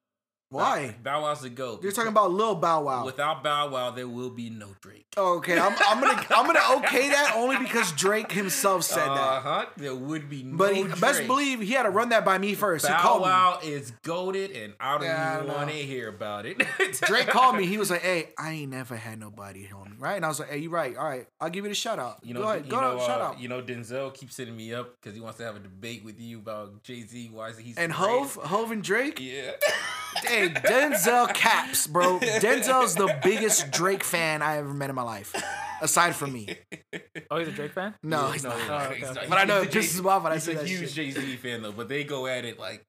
Why? 0.51 0.95
Bow 1.03 1.21
Wow's 1.21 1.41
the 1.41 1.49
goat. 1.49 1.83
You're 1.83 1.91
talking 1.91 2.09
about 2.09 2.31
Lil 2.31 2.55
Bow 2.55 2.81
Wow. 2.83 3.05
Without 3.05 3.43
Bow 3.43 3.69
Wow, 3.69 3.91
there 3.91 4.07
will 4.07 4.31
be 4.31 4.49
no 4.49 4.69
Drake. 4.81 5.05
okay, 5.15 5.59
I'm, 5.59 5.75
I'm 5.87 5.99
gonna 6.01 6.25
I'm 6.31 6.45
gonna 6.47 6.59
okay 6.87 7.09
that 7.09 7.33
only 7.35 7.57
because 7.57 7.91
Drake 7.91 8.31
himself 8.31 8.83
said 8.83 9.07
that. 9.07 9.09
Uh 9.09 9.39
huh. 9.41 9.65
There 9.77 9.93
would 9.95 10.27
be 10.29 10.41
no 10.43 10.57
But 10.57 10.75
he, 10.75 10.83
Drake. 10.83 10.99
best 11.01 11.27
believe 11.27 11.61
he 11.61 11.73
had 11.73 11.83
to 11.83 11.91
run 11.91 12.09
that 12.09 12.25
by 12.25 12.39
me 12.39 12.55
first. 12.55 12.87
he 12.87 12.91
Bow 12.91 12.99
called 12.99 13.21
me. 13.21 13.27
Wow 13.27 13.59
is 13.63 13.91
goaded, 14.01 14.51
and 14.51 14.73
I 14.79 14.93
don't 14.97 15.03
Yeah, 15.03 15.31
I 15.31 15.35
even 15.35 15.47
know. 15.47 15.53
want 15.53 15.69
to 15.69 15.75
hear 15.75 16.09
about 16.09 16.45
it. 16.47 16.57
Drake 17.03 17.27
called 17.27 17.55
me. 17.55 17.67
He 17.67 17.77
was 17.77 17.91
like, 17.91 18.01
"Hey, 18.09 18.29
I 18.37 18.51
ain't 18.53 18.71
never 18.71 18.95
had 18.95 19.19
nobody 19.19 19.69
on 19.71 19.91
me, 19.91 19.97
right?" 19.99 20.15
And 20.15 20.25
I 20.25 20.29
was 20.29 20.39
like, 20.39 20.49
"Hey, 20.49 20.57
you 20.57 20.71
right? 20.71 20.97
All 20.97 21.05
right, 21.07 21.27
I'll 21.39 21.49
give 21.51 21.65
you 21.65 21.69
the 21.69 21.75
shout 21.75 21.99
out. 21.99 22.19
You 22.23 22.33
know, 22.33 22.41
go 22.41 22.49
ahead, 22.49 22.65
you 22.65 22.71
go 22.71 22.81
know, 22.81 22.95
ahead, 22.95 23.05
shout 23.07 23.21
uh, 23.21 23.25
out." 23.25 23.39
You 23.39 23.49
know, 23.49 23.61
Denzel 23.61 24.11
keeps 24.15 24.35
hitting 24.37 24.55
me 24.57 24.73
up 24.73 24.95
because 24.99 25.13
he 25.13 25.21
wants 25.21 25.37
to 25.37 25.43
have 25.43 25.55
a 25.55 25.59
debate 25.59 26.03
with 26.03 26.19
you 26.19 26.39
about 26.39 26.81
Jay 26.81 27.01
Z. 27.03 27.29
Why 27.31 27.49
is 27.49 27.57
he? 27.59 27.75
And 27.77 27.91
great? 27.93 28.07
Hove, 28.07 28.33
Hove 28.35 28.71
and 28.71 28.81
Drake. 28.83 29.19
Yeah. 29.21 29.51
Hey, 30.23 30.49
Denzel 30.49 31.33
caps, 31.33 31.87
bro. 31.87 32.19
Denzel's 32.19 32.95
the 32.95 33.15
biggest 33.23 33.71
Drake 33.71 34.03
fan 34.03 34.41
I 34.41 34.57
ever 34.57 34.73
met 34.73 34.89
in 34.89 34.95
my 34.95 35.01
life, 35.03 35.33
aside 35.81 36.15
from 36.15 36.33
me. 36.33 36.55
Oh, 37.31 37.37
he's 37.39 37.47
a 37.47 37.51
Drake 37.51 37.73
fan? 37.73 37.95
No, 38.03 38.27
he's 38.31 38.43
no, 38.43 38.49
not. 38.49 38.67
no, 38.67 38.73
Oh, 38.75 38.93
he's 38.93 39.03
okay. 39.05 39.13
not. 39.21 39.29
But 39.29 39.37
I 39.37 39.43
know 39.45 39.61
He's 39.61 39.69
it 39.69 39.75
a 39.75 39.79
pisses 39.79 39.93
Jay- 39.93 39.99
him 39.99 40.07
off 40.07 40.23
when 40.23 40.31
I 40.31 40.35
he's 40.35 40.43
say 40.43 40.53
a 40.53 40.55
that 40.57 40.67
huge. 40.67 40.93
Jay 40.93 41.11
Z 41.11 41.35
fan 41.37 41.61
though, 41.61 41.71
but 41.71 41.87
they 41.89 42.03
go 42.03 42.27
at 42.27 42.45
it 42.45 42.59
like 42.59 42.83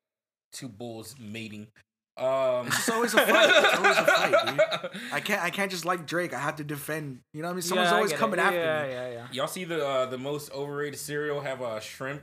two 0.52 0.68
bulls 0.68 1.14
mating. 1.18 1.68
Um, 2.16 2.66
It's 2.66 2.88
always 2.90 3.14
a 3.14 3.18
fight. 3.18 3.50
It's 3.50 3.78
always 3.78 3.96
a 3.96 4.04
fight, 4.04 4.46
dude. 4.82 4.90
I 5.12 5.20
can't. 5.20 5.42
I 5.42 5.50
can't 5.50 5.70
just 5.70 5.84
like 5.84 6.06
Drake. 6.06 6.34
I 6.34 6.38
have 6.40 6.56
to 6.56 6.64
defend. 6.64 7.20
You 7.32 7.40
know 7.42 7.48
what 7.48 7.52
I 7.52 7.54
mean? 7.54 7.62
Someone's 7.62 7.90
Yeah, 7.90 7.94
always 7.96 8.10
get 8.10 8.16
it. 8.16 8.20
coming 8.20 8.40
after 8.40 8.58
yeah, 8.58 8.82
me. 8.82 8.92
Yeah, 8.92 9.10
yeah, 9.10 9.26
Y'all 9.32 9.46
see 9.46 9.64
the 9.64 9.86
uh, 9.86 10.06
the 10.06 10.18
most 10.18 10.52
overrated 10.52 10.98
cereal 10.98 11.40
have 11.40 11.60
a 11.60 11.64
uh, 11.64 11.80
shrimp 11.80 12.22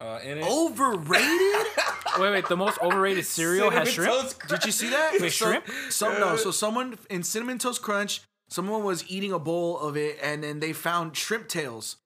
uh, 0.00 0.20
in 0.22 0.38
it? 0.38 0.44
Overrated? 0.44 1.66
Wait, 2.18 2.32
wait. 2.32 2.48
The 2.48 2.56
most 2.56 2.80
overrated 2.82 3.24
cereal 3.26 3.70
has 3.70 3.94
Cinnamon 3.94 4.10
shrimp? 4.20 4.32
Toast 4.38 4.48
Did 4.48 4.64
you 4.64 4.72
see 4.72 4.90
that? 4.90 5.12
Wait, 5.20 5.30
So- 5.32 5.46
shrimp? 5.50 5.66
Some 5.90 6.14
no. 6.18 6.34
So 6.36 6.50
someone 6.50 6.98
in 7.10 7.22
cinnamon 7.22 7.58
toast 7.58 7.80
crunch, 7.80 8.22
someone 8.48 8.82
was 8.82 9.04
eating 9.08 9.32
a 9.32 9.38
bowl 9.38 9.78
of 9.78 9.96
it, 9.96 10.18
and 10.20 10.42
then 10.42 10.58
they 10.58 10.72
found 10.72 11.16
shrimp 11.16 11.46
tails, 11.46 11.96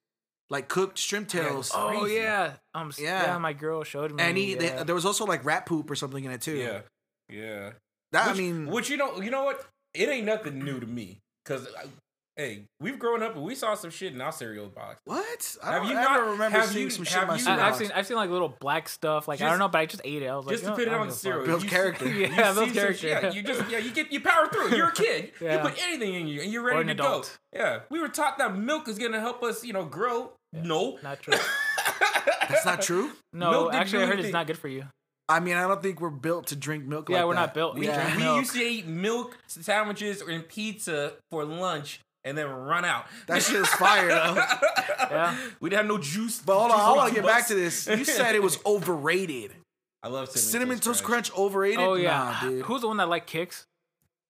like 0.51 0.69
cooked 0.69 0.99
shrimp 0.99 1.29
tails. 1.29 1.71
Yeah, 1.75 1.81
Oh, 1.83 2.01
Crazy. 2.01 2.15
yeah. 2.17 2.53
Um, 2.75 2.89
s- 2.89 2.99
Yeah. 3.01 3.23
yeah. 3.23 3.39
my 3.39 3.55
girl 3.55 3.85
showed 3.85 4.13
me. 4.13 4.23
and 4.23 4.37
he, 4.37 4.55
they, 4.55 4.67
yeah. 4.67 4.83
there 4.83 4.95
was 4.95 5.07
also 5.07 5.25
like 5.25 5.45
rat 5.47 5.65
poop 5.65 5.91
or 5.91 5.95
something 5.95 6.23
in 6.25 6.31
it 6.31 6.43
too. 6.43 6.57
Yeah, 6.57 6.81
yeah. 7.31 7.71
that 8.11 8.27
which, 8.29 8.35
I 8.35 8.39
mean, 8.39 8.67
which 8.67 8.91
you 8.91 8.99
know, 8.99 9.19
you 9.23 9.31
know 9.31 9.45
what? 9.45 9.65
It 9.95 10.11
ain't 10.11 10.27
nothing 10.27 10.59
new 10.63 10.79
to 10.79 10.87
me 10.87 11.21
because, 11.45 11.67
hey, 12.37 12.65
we've 12.81 12.99
grown 12.99 13.23
up 13.23 13.35
and 13.37 13.45
we 13.45 13.55
saw 13.55 13.75
some 13.75 13.91
shit 13.91 14.13
in 14.15 14.21
our 14.21 14.33
cereal 14.33 14.69
box. 14.69 15.01
what? 15.05 15.57
I 15.63 15.73
Have 15.73 15.83
don't 15.83 15.91
you 15.93 15.97
ever 15.99 16.09
not- 16.09 16.31
remember 16.33 16.59
have 16.59 16.69
seeing 16.71 16.85
you- 16.85 16.91
some 16.91 17.05
shit 17.05 17.23
in 17.23 17.29
my 17.29 17.37
cereal 17.37 17.61
I, 17.61 17.65
I've 17.67 17.73
box. 17.73 17.79
seen 17.79 17.93
I've 17.95 18.07
seen 18.07 18.17
like 18.17 18.31
little 18.31 18.57
black 18.61 18.89
stuff. 18.89 19.29
Like 19.29 19.41
I 19.41 19.49
don't 19.51 19.59
know, 19.59 19.69
but 19.69 19.79
I 19.79 19.87
just 19.87 20.03
ate 20.05 20.23
it. 20.23 20.27
I 20.29 20.37
was 20.37 20.47
like, 20.47 20.53
Just 20.55 20.63
you 20.65 20.67
to 20.69 20.71
know, 20.71 20.77
put 20.77 20.89
it 20.89 20.95
on 20.95 21.01
the 21.01 21.05
give 21.07 21.09
a 21.09 21.13
fuck. 21.13 21.21
cereal. 21.21 21.47
Builds 21.47 21.65
character. 21.65 22.05
See, 22.07 22.21
Yeah, 22.23 22.27
you 22.29 22.35
builds 22.37 22.57
some 22.59 22.73
character, 22.73 23.07
yeah. 23.09 23.33
You 23.33 23.43
just 23.43 23.71
yeah, 23.71 23.79
you 23.79 23.91
get 23.93 24.13
you 24.13 24.21
power 24.21 24.49
through. 24.49 24.77
You're 24.77 24.89
a 24.89 24.93
kid. 24.93 25.33
Yeah. 25.41 25.57
You 25.63 25.71
put 25.71 25.83
anything 25.83 26.15
in 26.15 26.27
you 26.29 26.41
and 26.43 26.53
you're 26.53 26.63
ready 26.63 26.79
Or 26.79 26.81
an 26.83 26.87
to 26.89 26.93
adult. 26.95 27.39
go. 27.53 27.59
Yeah, 27.59 27.81
we 27.91 28.01
were 28.01 28.09
taught 28.09 28.39
that 28.39 28.57
milk 28.57 28.89
is 28.89 28.99
gonna 28.99 29.21
help 29.21 29.43
us, 29.43 29.65
you 29.65 29.73
know, 29.73 29.85
grow. 29.85 30.33
No, 30.53 30.99
Not 31.03 31.21
true. 31.23 31.35
That's 32.49 32.65
not 32.65 32.83
true. 32.83 33.11
No, 33.33 33.71
actually, 33.71 34.05
I 34.05 34.07
heard 34.07 34.21
it's 34.21 34.33
not 34.33 34.47
good 34.47 34.59
for 34.59 34.69
you. 34.69 34.85
I 35.29 35.41
mean, 35.41 35.57
I 35.57 35.67
don't 35.67 35.83
think 35.83 36.01
we're 36.01 36.11
built 36.11 36.49
to 36.49 36.57
drink 36.57 36.85
milk. 36.85 37.09
Yeah, 37.09 37.19
like 37.19 37.27
we're 37.29 37.35
that. 37.35 37.41
not 37.41 37.55
built. 37.55 37.79
We 37.79 37.87
Yeah. 37.87 38.03
drink 38.15 38.19
we 38.19 38.37
used 38.37 38.53
to 38.55 38.61
eat 38.63 38.87
milk 38.87 39.39
sandwiches 39.47 40.21
and 40.21 40.47
pizza 40.47 41.15
for 41.31 41.45
lunch 41.45 42.01
and 42.25 42.37
then 42.37 42.47
run 42.49 42.85
out. 42.85 43.07
That 43.27 43.43
shit 43.43 43.57
is 43.57 43.69
fire 43.69 44.09
though. 44.09 44.45
Yeah. 45.11 45.37
we 45.61 45.69
didn't 45.69 45.81
have 45.81 45.87
no 45.89 45.99
juice. 45.99 46.41
But 46.41 46.59
hold 46.59 46.71
on, 46.71 46.81
I 46.81 46.97
want 46.97 47.09
to 47.11 47.15
two 47.15 47.21
get 47.21 47.27
back 47.29 47.47
to 47.49 47.55
this. 47.55 47.87
You 47.87 48.05
said 48.05 48.35
it 48.35 48.43
was 48.43 48.59
overrated. 48.67 49.53
I 50.03 50.09
love 50.09 50.29
cinnamon, 50.31 50.51
Cinnamon 50.51 50.79
Toast 50.79 51.05
Crunch 51.05 51.31
overrated? 51.35 51.81
Oh 51.81 51.95
yeah. 51.95 52.39
Nah, 52.43 52.49
dude. 52.49 52.65
Who's 52.65 52.81
the 52.81 52.89
one 52.89 52.97
that 52.97 53.09
like 53.09 53.27
kicks? 53.27 53.67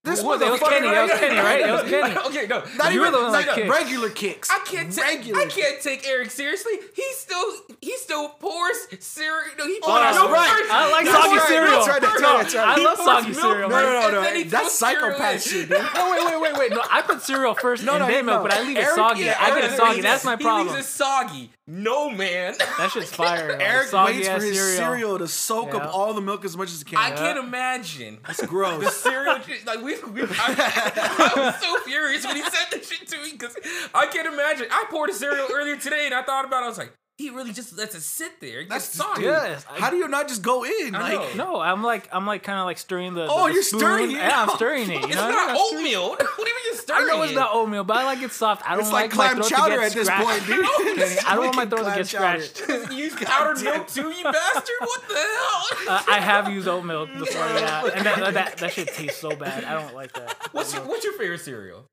This 0.04 0.21
Who 0.21 0.26
was 0.26 0.40
it? 0.42 0.49
It 0.49 0.50
was 0.50 0.61
motherfucker 0.61 0.68
Kenny. 0.71 0.88
It 0.88 1.00
was 1.02 1.11
right 1.12 1.21
Kenny, 1.21 1.37
right? 1.38 1.61
It 1.61 1.71
was 1.71 1.82
Kenny. 1.82 2.16
okay, 2.26 2.47
no. 2.49 2.64
Not 2.76 2.92
You 2.92 3.00
were 3.02 3.06
even 3.06 3.12
the 3.21 3.23
one 3.23 3.32
like 3.32 3.49
kicks. 3.54 3.68
regular 3.71 4.11
kicks. 4.11 4.50
I 4.50 4.59
can't 4.66 4.92
take 4.92 5.04
regular. 5.04 5.40
I 5.42 5.47
can't 5.47 5.80
take 5.80 6.04
Eric 6.09 6.30
seriously. 6.32 6.73
He 6.94 7.04
still 7.12 7.44
he 7.80 7.97
still 7.99 8.30
pours 8.30 8.76
cereal. 8.99 9.54
No, 9.56 9.64
he 9.64 9.78
Oh, 9.80 9.87
pours 9.87 10.00
that's 10.02 10.18
milk 10.18 10.30
right. 10.32 10.49
first. 10.50 10.73
I 10.73 10.90
like 10.90 11.04
That's 11.06 11.16
soggy 11.23 11.37
right, 11.38 11.47
cereal. 11.49 11.71
that's 11.71 11.88
right, 11.88 12.00
that's 12.02 12.21
right, 12.21 12.42
that's 12.42 12.54
right. 12.56 12.66
I 12.68 12.75
He 12.80 12.85
love 12.85 12.99
soggy 12.99 13.28
milk 13.30 13.40
cereal. 13.40 13.68
No, 13.71 13.80
no, 13.82 14.11
no, 14.11 14.23
no. 14.32 14.44
That's 14.44 14.75
psychopath 14.76 15.42
shit, 15.42 15.68
dude. 15.68 15.78
No, 15.94 16.11
wait, 16.11 16.26
wait, 16.26 16.40
wait, 16.42 16.59
wait. 16.59 16.71
No, 16.73 16.82
I 16.90 17.02
put 17.02 17.23
cereal 17.23 17.54
first 17.54 17.85
No, 17.85 17.92
and 17.94 18.00
no, 18.02 18.09
then 18.09 18.26
no. 18.26 18.32
milk, 18.32 18.42
but 18.42 18.52
I 18.54 18.62
leave 18.66 18.78
it 18.78 18.88
soggy. 18.97 19.23
yeah, 19.23 19.37
I 19.38 19.50
get 19.50 19.59
Eric 19.59 19.73
it 19.73 19.76
soggy. 19.76 20.00
That's 20.00 20.25
it- 20.25 20.26
my 20.26 20.37
He 20.37 20.42
problem. 20.42 20.75
leaves 20.75 20.85
it 20.85 20.90
soggy. 20.90 21.50
No 21.75 22.11
man. 22.11 22.55
That 22.76 22.91
shit's 22.93 23.11
fire. 23.14 23.57
Eric 23.59 23.88
soggy 23.88 24.17
waits 24.19 24.29
for 24.29 24.35
his 24.43 24.57
cereal. 24.57 24.76
cereal. 24.76 25.19
to 25.21 25.26
soak 25.26 25.69
Yeah. 25.73 25.79
up 25.79 25.95
all 25.95 26.12
the 26.12 26.21
milk 26.21 26.45
as 26.45 26.55
much 26.55 26.69
as 26.71 26.83
it 26.83 26.87
can. 26.87 26.99
I 26.99 27.12
can't 27.12 27.38
imagine. 27.38 28.19
That's 28.26 28.45
gross. 28.45 28.85
The 28.85 28.91
cereal, 28.91 29.37
like 29.64 29.79
we, 29.81 29.95
we 30.12 30.23
I, 30.23 31.33
I 31.37 31.41
was 31.41 31.61
so 31.62 31.79
furious 31.85 32.26
when 32.26 32.37
he 32.37 32.43
said 32.43 32.67
that 32.73 32.85
shit 32.85 33.09
to 33.09 33.17
me 33.23 33.33
because 33.33 33.57
I 33.95 34.07
can't 34.09 34.26
imagine. 34.31 34.67
I 34.71 34.85
poured 34.91 35.09
a 35.11 35.14
cereal 35.14 35.47
earlier 35.50 35.76
today 35.76 36.02
and 36.05 36.14
I 36.14 36.23
thought 36.23 36.45
about 36.45 36.62
it. 36.62 36.67
I 36.67 36.69
was 36.69 36.79
like, 36.79 36.93
he 37.19 37.31
really 37.31 37.52
just 37.52 37.76
lets 37.76 37.95
it 37.95 38.00
sit 38.02 38.40
there. 38.40 38.61
It 38.62 38.69
That's 38.69 38.87
gets 38.87 38.97
just- 38.99 39.09
soggy. 39.09 39.23
Yes, 39.25 39.64
I- 39.71 39.78
How 39.78 39.90
do 39.90 39.97
you 39.97 40.09
not 40.09 40.28
just 40.28 40.42
go 40.42 40.64
in? 40.64 40.95
I 40.95 41.14
Like, 41.14 41.37
know. 41.37 41.52
No, 41.52 41.61
I'm 41.61 41.83
like 41.83 42.09
I'm 42.12 42.26
like 42.26 42.42
kind 42.42 42.59
of 42.59 42.64
like 42.64 42.78
stirring 42.78 43.14
the. 43.14 43.26
Oh, 43.31 43.47
the 43.49 43.54
you're 43.54 43.62
spoon. 43.62 43.81
stirring 43.81 44.11
it? 44.11 44.16
Yeah, 44.16 44.42
I'm 44.42 44.49
stirring 44.57 44.90
it. 44.90 45.00
You 45.02 45.07
It's 45.07 45.14
know, 45.16 45.31
not 45.31 45.57
oatmeal. 45.59 46.09
what 46.11 46.19
do 46.19 46.25
you 46.25 46.45
mean 46.47 46.54
you're 46.88 46.97
I 46.97 47.04
know 47.07 47.23
it's 47.23 47.35
not 47.35 47.50
oatmeal, 47.54 47.85
but 47.85 47.97
I 47.99 48.04
like 48.04 48.23
it 48.23 48.33
soft. 48.33 48.62
I 48.66 48.73
don't 48.73 48.81
it's 48.81 48.92
like 48.92 49.11
my 49.14 49.28
clam 49.28 49.37
throat 49.37 49.49
chowder 49.50 49.76
get 49.76 49.85
at 49.87 49.92
this 49.92 50.07
scratched. 50.09 50.26
point, 50.28 50.47
dude. 50.47 50.66
Okay, 51.02 51.16
I 51.26 51.35
don't 51.37 51.45
want 51.45 51.57
my 51.57 51.66
throat 51.66 51.85
to 51.85 51.95
get 51.97 52.07
chowder. 52.07 52.42
scratched. 52.42 52.90
You 52.92 52.97
use 52.97 53.14
powdered 53.21 53.54
damn. 53.62 53.64
milk 53.76 53.88
too, 53.88 54.11
you 54.11 54.25
bastard? 54.25 54.71
What 54.81 55.09
the 55.09 55.14
hell? 55.14 55.62
Uh, 55.88 56.02
I 56.09 56.21
have 56.21 56.50
used 56.50 56.66
oat 56.69 56.85
milk 56.85 57.09
before, 57.19 57.40
yeah, 57.40 57.87
and 57.95 58.04
that, 58.07 58.35
that 58.35 58.57
that 58.59 58.73
shit 58.73 58.88
tastes 58.88 59.21
so 59.21 59.35
bad. 59.37 59.64
I 59.64 59.81
don't 59.81 59.95
like 59.95 60.12
that. 60.14 60.49
What's 60.52 60.75
your 60.75 60.83
What's 60.85 61.04
your 61.04 61.14
favorite 61.14 61.40
cereal? 61.40 61.85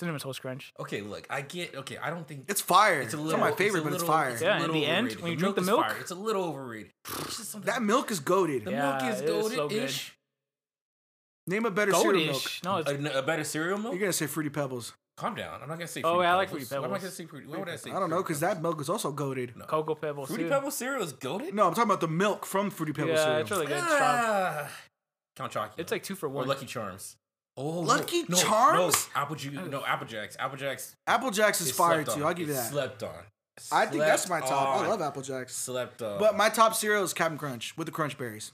Cinnamon 0.00 0.18
toast 0.20 0.40
crunch. 0.40 0.72
Okay, 0.80 1.00
look, 1.02 1.26
I 1.30 1.42
get. 1.42 1.74
Okay, 1.76 1.96
I 1.98 2.10
don't 2.10 2.26
think 2.26 2.46
It's 2.48 2.60
fire. 2.60 3.00
it's 3.02 3.06
It's, 3.06 3.14
a 3.14 3.16
not 3.18 3.26
little. 3.26 3.40
my 3.40 3.52
favorite, 3.52 3.80
a 3.80 3.84
but 3.84 3.92
it's 3.92 4.02
little- 4.02 4.14
fire. 4.16 4.30
It's 4.30 4.40
a 4.42 4.44
Yeah, 4.46 4.54
in 4.56 4.60
little 4.62 4.74
the 4.74 4.86
end, 4.86 4.98
overrated. 5.06 5.22
when 5.22 5.30
you 5.32 5.36
The 5.36 5.40
drink 5.40 5.54
the 5.56 5.60
is 5.60 5.66
milk- 5.66 5.80
fire. 5.86 5.96
it's 6.00 6.10
a 6.10 6.14
little 6.14 6.44
overrated. 6.44 6.92
It's 7.06 7.36
just 7.36 7.50
something. 7.52 7.66
that 7.72 7.82
milk 7.82 8.10
is 8.10 8.18
goaded. 8.20 8.64
the 8.64 8.70
Yeah, 8.72 8.98
milk 8.98 9.12
is 9.14 9.20
it 9.20 9.28
is 9.28 9.46
so 9.52 9.56
golden 9.56 9.78
ish. 9.78 10.16
Name 11.46 11.64
a 11.66 11.70
better 11.70 11.92
cereal 11.92 12.24
milk. 12.26 12.36
Goldish. 12.42 12.64
No, 12.64 12.76
it's 12.78 12.90
A, 12.90 13.18
a 13.18 13.22
better 13.22 13.44
cereal 13.44 13.78
milk? 13.78 13.92
You're 13.94 14.00
gonna 14.00 14.12
say 14.12 14.26
Fruity 14.26 14.50
Pebbles. 14.50 14.92
Calm 15.16 15.34
down. 15.34 15.60
I'm 15.62 15.68
not 15.68 15.74
gonna 15.76 15.86
say. 15.88 16.00
Oh, 16.02 16.14
Fruity 16.14 16.24
yeah, 16.24 16.32
I 16.32 16.36
like 16.36 16.48
Pebbles. 16.48 16.68
Fruity 16.68 16.80
Why 16.80 16.86
am 16.86 16.92
I 16.92 16.96
Pebbles. 16.96 17.02
gonna 17.02 17.12
say 17.12 17.26
fruity? 17.26 17.46
Why 17.48 17.58
would 17.58 17.68
I 17.68 17.76
say? 17.76 17.90
I 17.90 17.92
don't 17.94 18.02
know, 18.08 18.16
Fruity 18.16 18.22
because 18.28 18.40
that 18.40 18.62
milk 18.62 18.80
is 18.80 18.88
also 18.88 19.12
goaded. 19.12 19.56
No. 19.56 19.64
cocoa 19.66 19.94
pebbles 19.94 20.28
Fruity 20.28 20.44
too. 20.44 20.48
Pebbles 20.50 20.76
cereal 20.76 21.02
is 21.02 21.12
goaded. 21.12 21.52
No, 21.54 21.66
I'm 21.66 21.74
talking 21.74 21.90
about 21.90 22.00
the 22.00 22.08
milk 22.08 22.46
from 22.46 22.70
Fruity 22.70 22.92
Pebbles 22.94 23.18
yeah, 23.18 23.24
cereal. 23.24 23.40
it's 23.42 23.50
really 23.50 23.66
good. 23.66 23.82
Strong. 23.82 23.98
Ah, 24.00 24.70
Count 25.36 25.52
Chocula. 25.52 25.70
It's 25.78 25.92
like 25.92 26.02
two 26.02 26.14
for 26.14 26.26
or 26.26 26.30
one. 26.30 26.46
Lucky 26.48 26.66
Charms. 26.66 27.16
Oh, 27.56 27.80
Lucky 27.80 28.24
no, 28.28 28.36
Charms? 28.36 29.08
No, 29.14 29.20
Apple 29.20 29.36
Juice. 29.36 29.54
No, 29.70 29.84
Apple 29.84 30.06
Jacks. 30.06 30.36
Apple 30.38 30.56
Jacks. 30.56 30.96
Apple 31.06 31.30
Jacks 31.30 31.60
is 31.60 31.68
is 31.68 31.72
fire 31.76 32.04
too. 32.04 32.24
I'll 32.24 32.32
give 32.34 32.48
you 32.48 32.54
that. 32.54 32.70
Slept 32.70 33.02
on. 33.02 33.10
I 33.70 33.84
think 33.86 34.02
that's 34.02 34.28
my 34.28 34.38
Slept 34.38 34.50
top. 34.50 34.80
I 34.80 34.86
love 34.86 35.02
Apple 35.02 35.20
Jacks. 35.22 35.54
Slept 35.54 36.00
on. 36.00 36.18
But 36.18 36.36
my 36.36 36.48
top 36.48 36.74
cereal 36.74 37.04
is 37.04 37.12
Captain 37.12 37.36
Crunch 37.36 37.76
with 37.76 37.86
the 37.86 37.92
Crunch 37.92 38.16
Berries. 38.16 38.52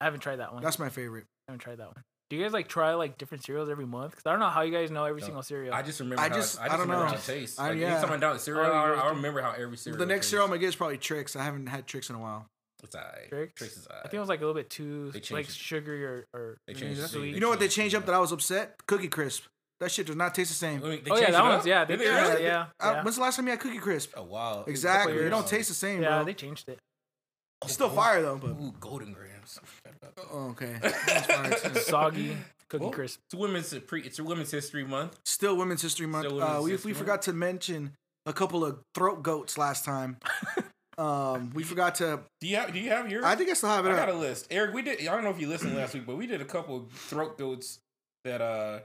I 0.00 0.04
haven't 0.04 0.20
tried 0.20 0.36
that 0.36 0.52
one. 0.54 0.62
That's 0.62 0.78
my 0.78 0.88
favorite. 0.88 1.24
I 1.48 1.52
haven't 1.52 1.60
tried 1.60 1.78
that 1.78 1.88
one. 1.88 2.02
Do 2.30 2.36
you 2.36 2.42
guys 2.42 2.52
like 2.54 2.66
try 2.68 2.94
like 2.94 3.18
different 3.18 3.44
cereals 3.44 3.68
every 3.68 3.84
month? 3.84 4.12
Because 4.12 4.24
I 4.24 4.30
don't 4.30 4.40
know 4.40 4.48
how 4.48 4.62
you 4.62 4.72
guys 4.72 4.90
know 4.90 5.04
every 5.04 5.20
No. 5.20 5.26
single 5.26 5.42
cereal. 5.42 5.74
I 5.74 5.82
just 5.82 6.00
remember. 6.00 6.22
I 6.22 6.28
how 6.30 6.34
just- 6.36 6.58
I 6.58 6.62
I 6.62 6.68
just 6.68 6.78
don't 6.78 6.80
remember 6.88 7.04
know. 7.04 7.10
how 7.10 7.16
it 7.16 7.24
tastes. 7.24 7.58
I- 7.58 7.68
Like, 7.68 7.78
yeah. 7.78 7.92
anytime 7.92 8.12
I'm 8.12 8.20
down 8.20 8.34
at 8.36 8.40
cereal, 8.40 8.64
Oh, 8.64 8.72
I, 8.72 8.92
I 8.94 9.08
remember 9.10 9.42
how 9.42 9.50
every 9.52 9.76
cereal. 9.76 9.98
the 9.98 10.06
next 10.06 10.20
tastes. 10.26 10.30
cereal 10.30 10.44
I'm 10.46 10.50
gonna 10.50 10.60
get 10.60 10.68
is 10.68 10.76
probably 10.76 10.96
Trix. 10.96 11.36
I 11.36 11.44
haven't 11.44 11.66
had 11.66 11.86
Trix 11.86 12.08
in 12.08 12.16
a 12.16 12.20
while. 12.20 12.46
It's 12.82 12.94
alright. 12.96 13.28
Trix? 13.28 13.52
Trix 13.56 13.76
is 13.76 13.88
I 13.90 14.02
think 14.02 14.14
it 14.14 14.20
was 14.20 14.28
like 14.28 14.40
a 14.40 14.44
little 14.46 14.60
bit 14.60 14.70
too 14.70 15.12
like 15.30 15.46
it. 15.48 15.52
sugary 15.52 16.04
or, 16.04 16.26
or 16.34 16.56
They 16.66 16.74
changed 16.74 17.00
it. 17.00 17.08
sweet. 17.08 17.34
You 17.34 17.40
know 17.40 17.48
what 17.48 17.58
they 17.60 17.66
changed 17.66 17.76
changed 17.76 17.94
up 17.96 18.06
that 18.06 18.14
I 18.14 18.18
was 18.18 18.32
upset? 18.32 18.74
Cookie 18.86 19.08
Crisp. 19.08 19.44
That 19.80 19.90
shit 19.90 20.06
does 20.06 20.16
not 20.16 20.34
taste 20.34 20.50
the 20.50 20.54
same. 20.56 20.80
Wait, 20.80 21.04
they 21.04 21.10
Oh 21.10 21.16
yeah, 21.16 21.30
that 21.32 21.42
one's 21.42 21.60
up? 21.62 21.66
yeah. 21.66 21.84
They, 21.84 21.96
Did 21.96 22.06
yeah, 22.06 22.28
really? 22.30 22.44
yeah, 22.44 22.66
Uh, 22.80 22.92
yeah. 22.94 23.02
When's 23.02 23.16
the 23.16 23.22
last 23.22 23.36
time 23.36 23.46
you 23.46 23.50
had 23.50 23.60
Cookie 23.60 23.78
Crisp? 23.78 24.12
Oh 24.16 24.22
wow. 24.24 24.64
Exactly. 24.66 25.14
years 25.14 25.26
It 25.26 25.30
don't 25.30 25.46
taste 25.46 25.68
the 25.68 25.74
same, 25.74 26.02
Yeah, 26.02 26.16
bro. 26.18 26.24
they 26.24 26.34
changed 26.34 26.68
it. 26.68 26.78
It's 27.64 27.72
still 27.74 27.88
fire 27.90 28.22
though, 28.22 28.36
but 28.38 28.50
Ooh, 28.50 28.74
Golden 28.80 29.12
Grahams. 29.12 29.58
oh, 30.32 30.48
okay. 30.50 30.76
That's 30.82 31.26
fire 31.26 31.70
too. 31.72 31.80
Soggy 31.80 32.36
cookie 32.68 32.82
Well, 32.82 32.90
crisp. 32.92 33.20
It's 33.26 33.34
women's 33.34 33.72
pre. 33.86 34.02
It's 34.02 34.18
a 34.18 34.24
Women's 34.24 34.50
History 34.50 34.84
Month. 34.84 35.18
Still 35.24 35.56
Women's 35.56 35.82
History 35.82 36.06
Month. 36.06 36.26
Still 36.26 36.42
uh, 36.42 36.60
we 36.60 36.72
History 36.72 36.88
we 36.88 36.92
Month. 36.92 36.98
forgot 36.98 37.22
to 37.22 37.32
mention 37.32 37.92
a 38.26 38.32
couple 38.32 38.64
of 38.64 38.80
throat 38.94 39.22
goats 39.22 39.56
last 39.58 39.84
time. 39.84 40.16
um, 41.02 41.50
we 41.54 41.62
forgot 41.64 41.94
to. 41.96 42.20
Do 42.40 42.46
you 42.46 42.56
have? 42.56 42.72
Do 42.72 42.78
you 42.78 42.90
have 42.90 43.10
yours? 43.10 43.24
I 43.24 43.34
think 43.34 43.50
I 43.50 43.54
still 43.54 43.68
have 43.70 43.84
it 43.86 43.90
I 43.90 43.96
got 43.96 44.08
a 44.08 44.14
list. 44.14 44.46
Eric, 44.50 44.74
we 44.74 44.82
did. 44.82 45.00
I 45.00 45.12
don't 45.14 45.24
know 45.24 45.30
if 45.30 45.40
you 45.40 45.48
listened 45.48 45.74
last 45.76 45.94
week, 45.94 46.06
but 46.06 46.16
we 46.16 46.26
did 46.26 46.40
a 46.40 46.44
couple 46.44 46.76
of 46.76 46.92
throat 46.92 47.38
goats 47.38 47.78
that 48.24 48.40
uh 48.40 48.80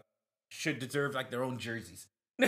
should 0.49 0.79
deserve 0.79 1.13
like 1.13 1.29
their 1.31 1.43
own 1.43 1.57
jerseys. 1.57 2.07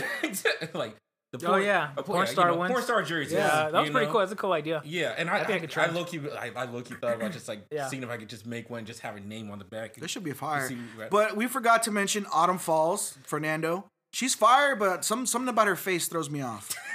like 0.73 0.95
the 1.31 1.47
Oh, 1.47 1.57
yeah. 1.57 1.89
uh, 1.97 2.01
Porn 2.01 2.21
you 2.21 2.31
star 2.31 2.47
know, 2.51 2.57
ones. 2.57 2.71
porn 2.71 2.83
star 2.83 3.03
jerseys. 3.03 3.33
Yeah, 3.33 3.69
that 3.69 3.73
was 3.73 3.87
you 3.87 3.91
pretty 3.91 4.07
know? 4.07 4.11
cool. 4.13 4.19
That's 4.21 4.31
a 4.31 4.35
cool 4.35 4.51
idea. 4.53 4.81
Yeah, 4.83 5.13
and 5.17 5.29
I, 5.29 5.35
I 5.41 5.43
think 5.43 5.51
I 5.51 5.55
I, 5.55 5.59
could 5.59 5.69
I, 5.69 5.73
try. 5.73 5.87
low 5.87 6.03
key, 6.05 6.19
I, 6.39 6.51
I 6.55 6.63
low 6.65 6.81
key 6.81 6.95
thought 6.95 7.15
about 7.15 7.31
just 7.31 7.47
like 7.47 7.65
Yeah. 7.71 7.87
seeing 7.87 8.01
if 8.01 8.09
I 8.09 8.17
could 8.17 8.29
just 8.29 8.47
make 8.47 8.69
one, 8.69 8.85
just 8.85 9.01
have 9.01 9.15
a 9.15 9.19
name 9.19 9.51
on 9.51 9.59
the 9.59 9.65
back. 9.65 9.93
This 9.95 10.09
should 10.09 10.23
be 10.23 10.31
fire. 10.31 10.67
see 10.67 10.77
what- 10.95 11.11
But 11.11 11.35
we 11.35 11.45
forgot 11.47 11.83
to 11.83 11.91
mention 11.91 12.25
Autumn 12.33 12.57
Falls, 12.57 13.17
Fernando. 13.23 13.85
She's 14.11 14.33
fire, 14.33 14.75
but 14.75 15.05
some 15.05 15.27
something 15.27 15.49
about 15.49 15.67
her 15.67 15.75
face 15.75 16.07
throws 16.07 16.31
me 16.31 16.41
off. 16.41 16.69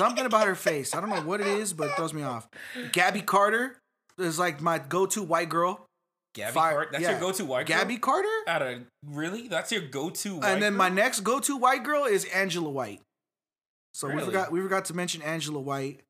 something 0.00 0.24
about 0.24 0.46
her 0.46 0.54
face. 0.54 0.94
I 0.94 1.00
don't 1.00 1.10
know 1.10 1.22
what 1.22 1.40
it 1.40 1.46
is, 1.46 1.72
but 1.72 1.88
it 1.88 1.94
throws 1.94 2.14
me 2.14 2.22
off. 2.22 2.48
Gabby 2.92 3.20
Carter 3.20 3.76
is 4.18 4.38
like 4.38 4.60
my 4.60 4.78
go-to 4.78 5.22
white 5.22 5.48
girl. 5.48 5.86
Gabby 6.34 6.52
Fire- 6.54 6.74
Cart. 6.74 6.88
That's 6.92 7.02
yeah. 7.02 7.10
your 7.12 7.20
go-to 7.20 7.44
white 7.44 7.66
girl? 7.66 7.78
Gabby 7.78 7.98
Carter. 7.98 8.28
Out 8.46 8.62
of 8.62 8.82
really? 9.06 9.48
That's 9.48 9.70
your 9.72 9.82
go-to 9.82 10.36
white 10.36 10.44
and 10.44 10.62
then 10.62 10.72
girl? 10.72 10.78
my 10.78 10.88
next 10.88 11.20
go-to 11.20 11.56
white 11.56 11.84
girl 11.84 12.04
is 12.04 12.24
Angela 12.26 12.70
White. 12.70 13.00
So 13.92 14.08
we 14.08 14.22
forgot 14.22 14.52
we 14.52 14.60
forgot 14.60 14.86
to 14.86 14.94
mention 14.94 15.20
Angela 15.22 15.60
White. 15.60 16.00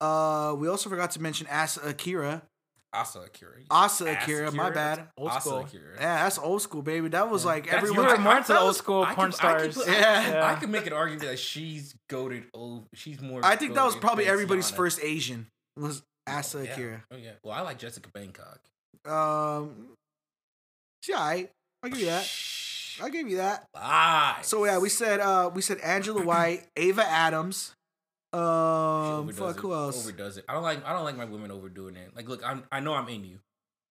Uh, 0.00 0.54
we 0.56 0.68
also 0.68 0.88
forgot 0.88 1.10
to 1.12 1.22
mention 1.22 1.46
Asa 1.50 1.80
Akira. 1.88 2.42
Asa 2.92 3.20
Akira. 3.20 3.52
Asa 3.70 4.04
Asa 4.10 4.18
Akira, 4.18 4.50
my 4.52 4.70
bad. 4.70 5.08
Old 5.16 5.30
Asa 5.30 5.40
school. 5.48 5.58
Akira. 5.60 5.94
Yeah, 5.96 6.22
that's 6.24 6.38
old 6.38 6.60
school, 6.62 6.82
baby. 6.82 7.08
That 7.08 7.30
was 7.30 7.44
like 7.44 7.64
That's- 7.66 7.82
everyone. 7.82 8.04
You 8.06 8.10
were 8.16 8.18
more 8.18 8.36
into 8.38 8.58
old 8.58 8.68
was- 8.68 8.78
school 8.78 9.02
I 9.04 9.14
porn 9.14 9.30
could- 9.32 9.40
I 9.44 9.58
could 9.60 9.72
stars. 9.72 9.86
put- 9.86 9.94
Yeah. 9.96 10.42
I 10.44 10.58
could 10.58 10.70
make 10.70 10.86
an 10.86 10.92
argument 10.92 11.22
that 11.28 11.38
she's 11.38 11.94
goaded. 12.08 12.44
Oh, 12.52 12.82
she's 12.94 13.20
more. 13.20 13.40
I 13.44 13.54
think 13.56 13.74
that 13.74 13.84
was 13.84 13.94
probably 13.96 14.26
everybody's 14.26 14.70
Tiana. 14.72 14.76
first 14.76 15.00
Asian. 15.02 15.46
Was 15.76 16.02
Asa 16.26 16.58
Oh, 16.58 16.62
yeah. 16.62 16.72
Akira. 16.72 17.04
Oh 17.12 17.16
yeah. 17.16 17.32
Well, 17.44 17.54
I 17.54 17.60
like 17.60 17.78
Jessica 17.78 18.08
Bangkok. 18.12 18.58
Um, 19.06 19.96
she 21.02 21.14
alright. 21.14 21.50
I'll 21.82 21.90
give 21.90 22.00
you 22.00 22.06
that. 22.06 22.28
I'll 23.00 23.08
give 23.08 23.28
you 23.28 23.36
that. 23.38 23.66
Lies. 23.74 24.46
So 24.46 24.64
yeah, 24.64 24.78
we 24.78 24.88
said 24.88 25.20
uh 25.20 25.48
we 25.54 25.62
said 25.62 25.78
Angela 25.78 26.22
White, 26.22 26.66
Ava 26.76 27.06
Adams. 27.06 27.72
Um, 28.32 28.40
overdoes 28.40 29.38
fuck 29.38 29.56
it. 29.56 29.60
who 29.60 29.72
else? 29.74 30.04
Overdoes 30.06 30.36
it. 30.36 30.44
I 30.48 30.54
don't 30.54 30.62
like. 30.62 30.84
I 30.86 30.92
don't 30.92 31.04
like 31.04 31.16
my 31.16 31.24
women 31.24 31.50
overdoing 31.50 31.96
it. 31.96 32.14
Like, 32.14 32.28
look, 32.28 32.42
I'm. 32.46 32.64
I 32.70 32.80
know 32.80 32.94
I'm 32.94 33.08
in 33.08 33.24
you, 33.24 33.38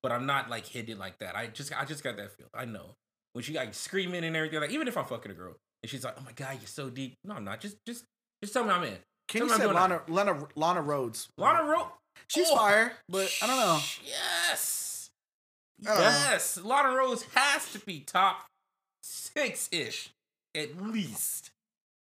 but 0.02 0.12
I'm 0.12 0.26
not 0.26 0.48
like 0.48 0.66
hidden 0.66 0.98
like 0.98 1.18
that. 1.18 1.36
I 1.36 1.46
just. 1.48 1.78
I 1.78 1.84
just 1.84 2.02
got 2.02 2.16
that 2.16 2.36
feel. 2.36 2.46
I 2.54 2.64
know 2.64 2.94
when 3.34 3.44
she 3.44 3.54
like 3.54 3.74
screaming 3.74 4.24
and 4.24 4.34
everything. 4.36 4.60
Like, 4.60 4.70
even 4.70 4.88
if 4.88 4.96
I'm 4.96 5.04
fucking 5.04 5.30
a 5.30 5.34
girl 5.34 5.56
and 5.82 5.90
she's 5.90 6.04
like, 6.04 6.14
"Oh 6.18 6.22
my 6.24 6.32
god, 6.32 6.56
you're 6.60 6.66
so 6.66 6.90
deep." 6.90 7.16
No, 7.24 7.34
I'm 7.34 7.44
not. 7.44 7.60
Just, 7.60 7.76
just, 7.86 8.04
just 8.42 8.52
tell 8.52 8.64
me 8.64 8.70
I'm 8.70 8.82
in. 8.84 8.96
Kenny 9.28 9.46
Tell 9.46 9.58
me 9.58 9.64
said 9.64 9.74
Lana, 9.74 10.02
Lana 10.08 10.48
Lana 10.56 10.82
Rhodes. 10.82 11.28
Lana 11.36 11.68
Ro. 11.68 11.88
She's 12.28 12.48
Oh, 12.50 12.56
fire, 12.56 12.92
but 13.08 13.32
I 13.42 13.46
don't 13.46 13.56
know. 13.56 13.78
Yes. 14.04 15.10
Don't 15.82 15.94
know. 15.96 16.00
Yes. 16.02 16.58
Lana 16.62 16.96
Rhodes 16.96 17.24
has 17.34 17.72
to 17.72 17.78
be 17.80 18.00
top 18.00 18.46
six 19.02 19.68
ish, 19.72 20.10
at 20.54 20.80
least. 20.82 21.50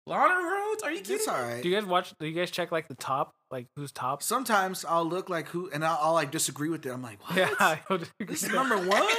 Lana 0.10 0.34
Rhodes? 0.34 0.82
Are 0.84 0.91
you 0.91 0.98
kidding? 1.02 1.15
It's 1.17 1.28
alright. 1.28 1.62
Do 1.62 1.69
you 1.69 1.76
guys 1.76 1.86
watch? 1.86 2.13
Do 2.19 2.26
you 2.26 2.34
guys 2.34 2.50
check 2.50 2.72
like 2.72 2.88
the 2.88 2.95
top, 2.95 3.36
like 3.52 3.67
who's 3.76 3.91
top? 3.91 4.24
Sometimes 4.24 4.84
I'll 4.84 5.06
look 5.06 5.30
like 5.30 5.48
who, 5.50 5.69
and 5.72 5.86
I'll, 5.86 6.00
I'll 6.02 6.13
like 6.13 6.32
disagree 6.32 6.69
with 6.69 6.84
it. 6.86 6.89
I'm 6.89 7.04
like, 7.04 7.19
what? 7.30 7.38
Yeah, 7.89 7.98
This 8.19 8.43
is 8.43 8.52
number 8.52 8.78
one. 8.78 9.04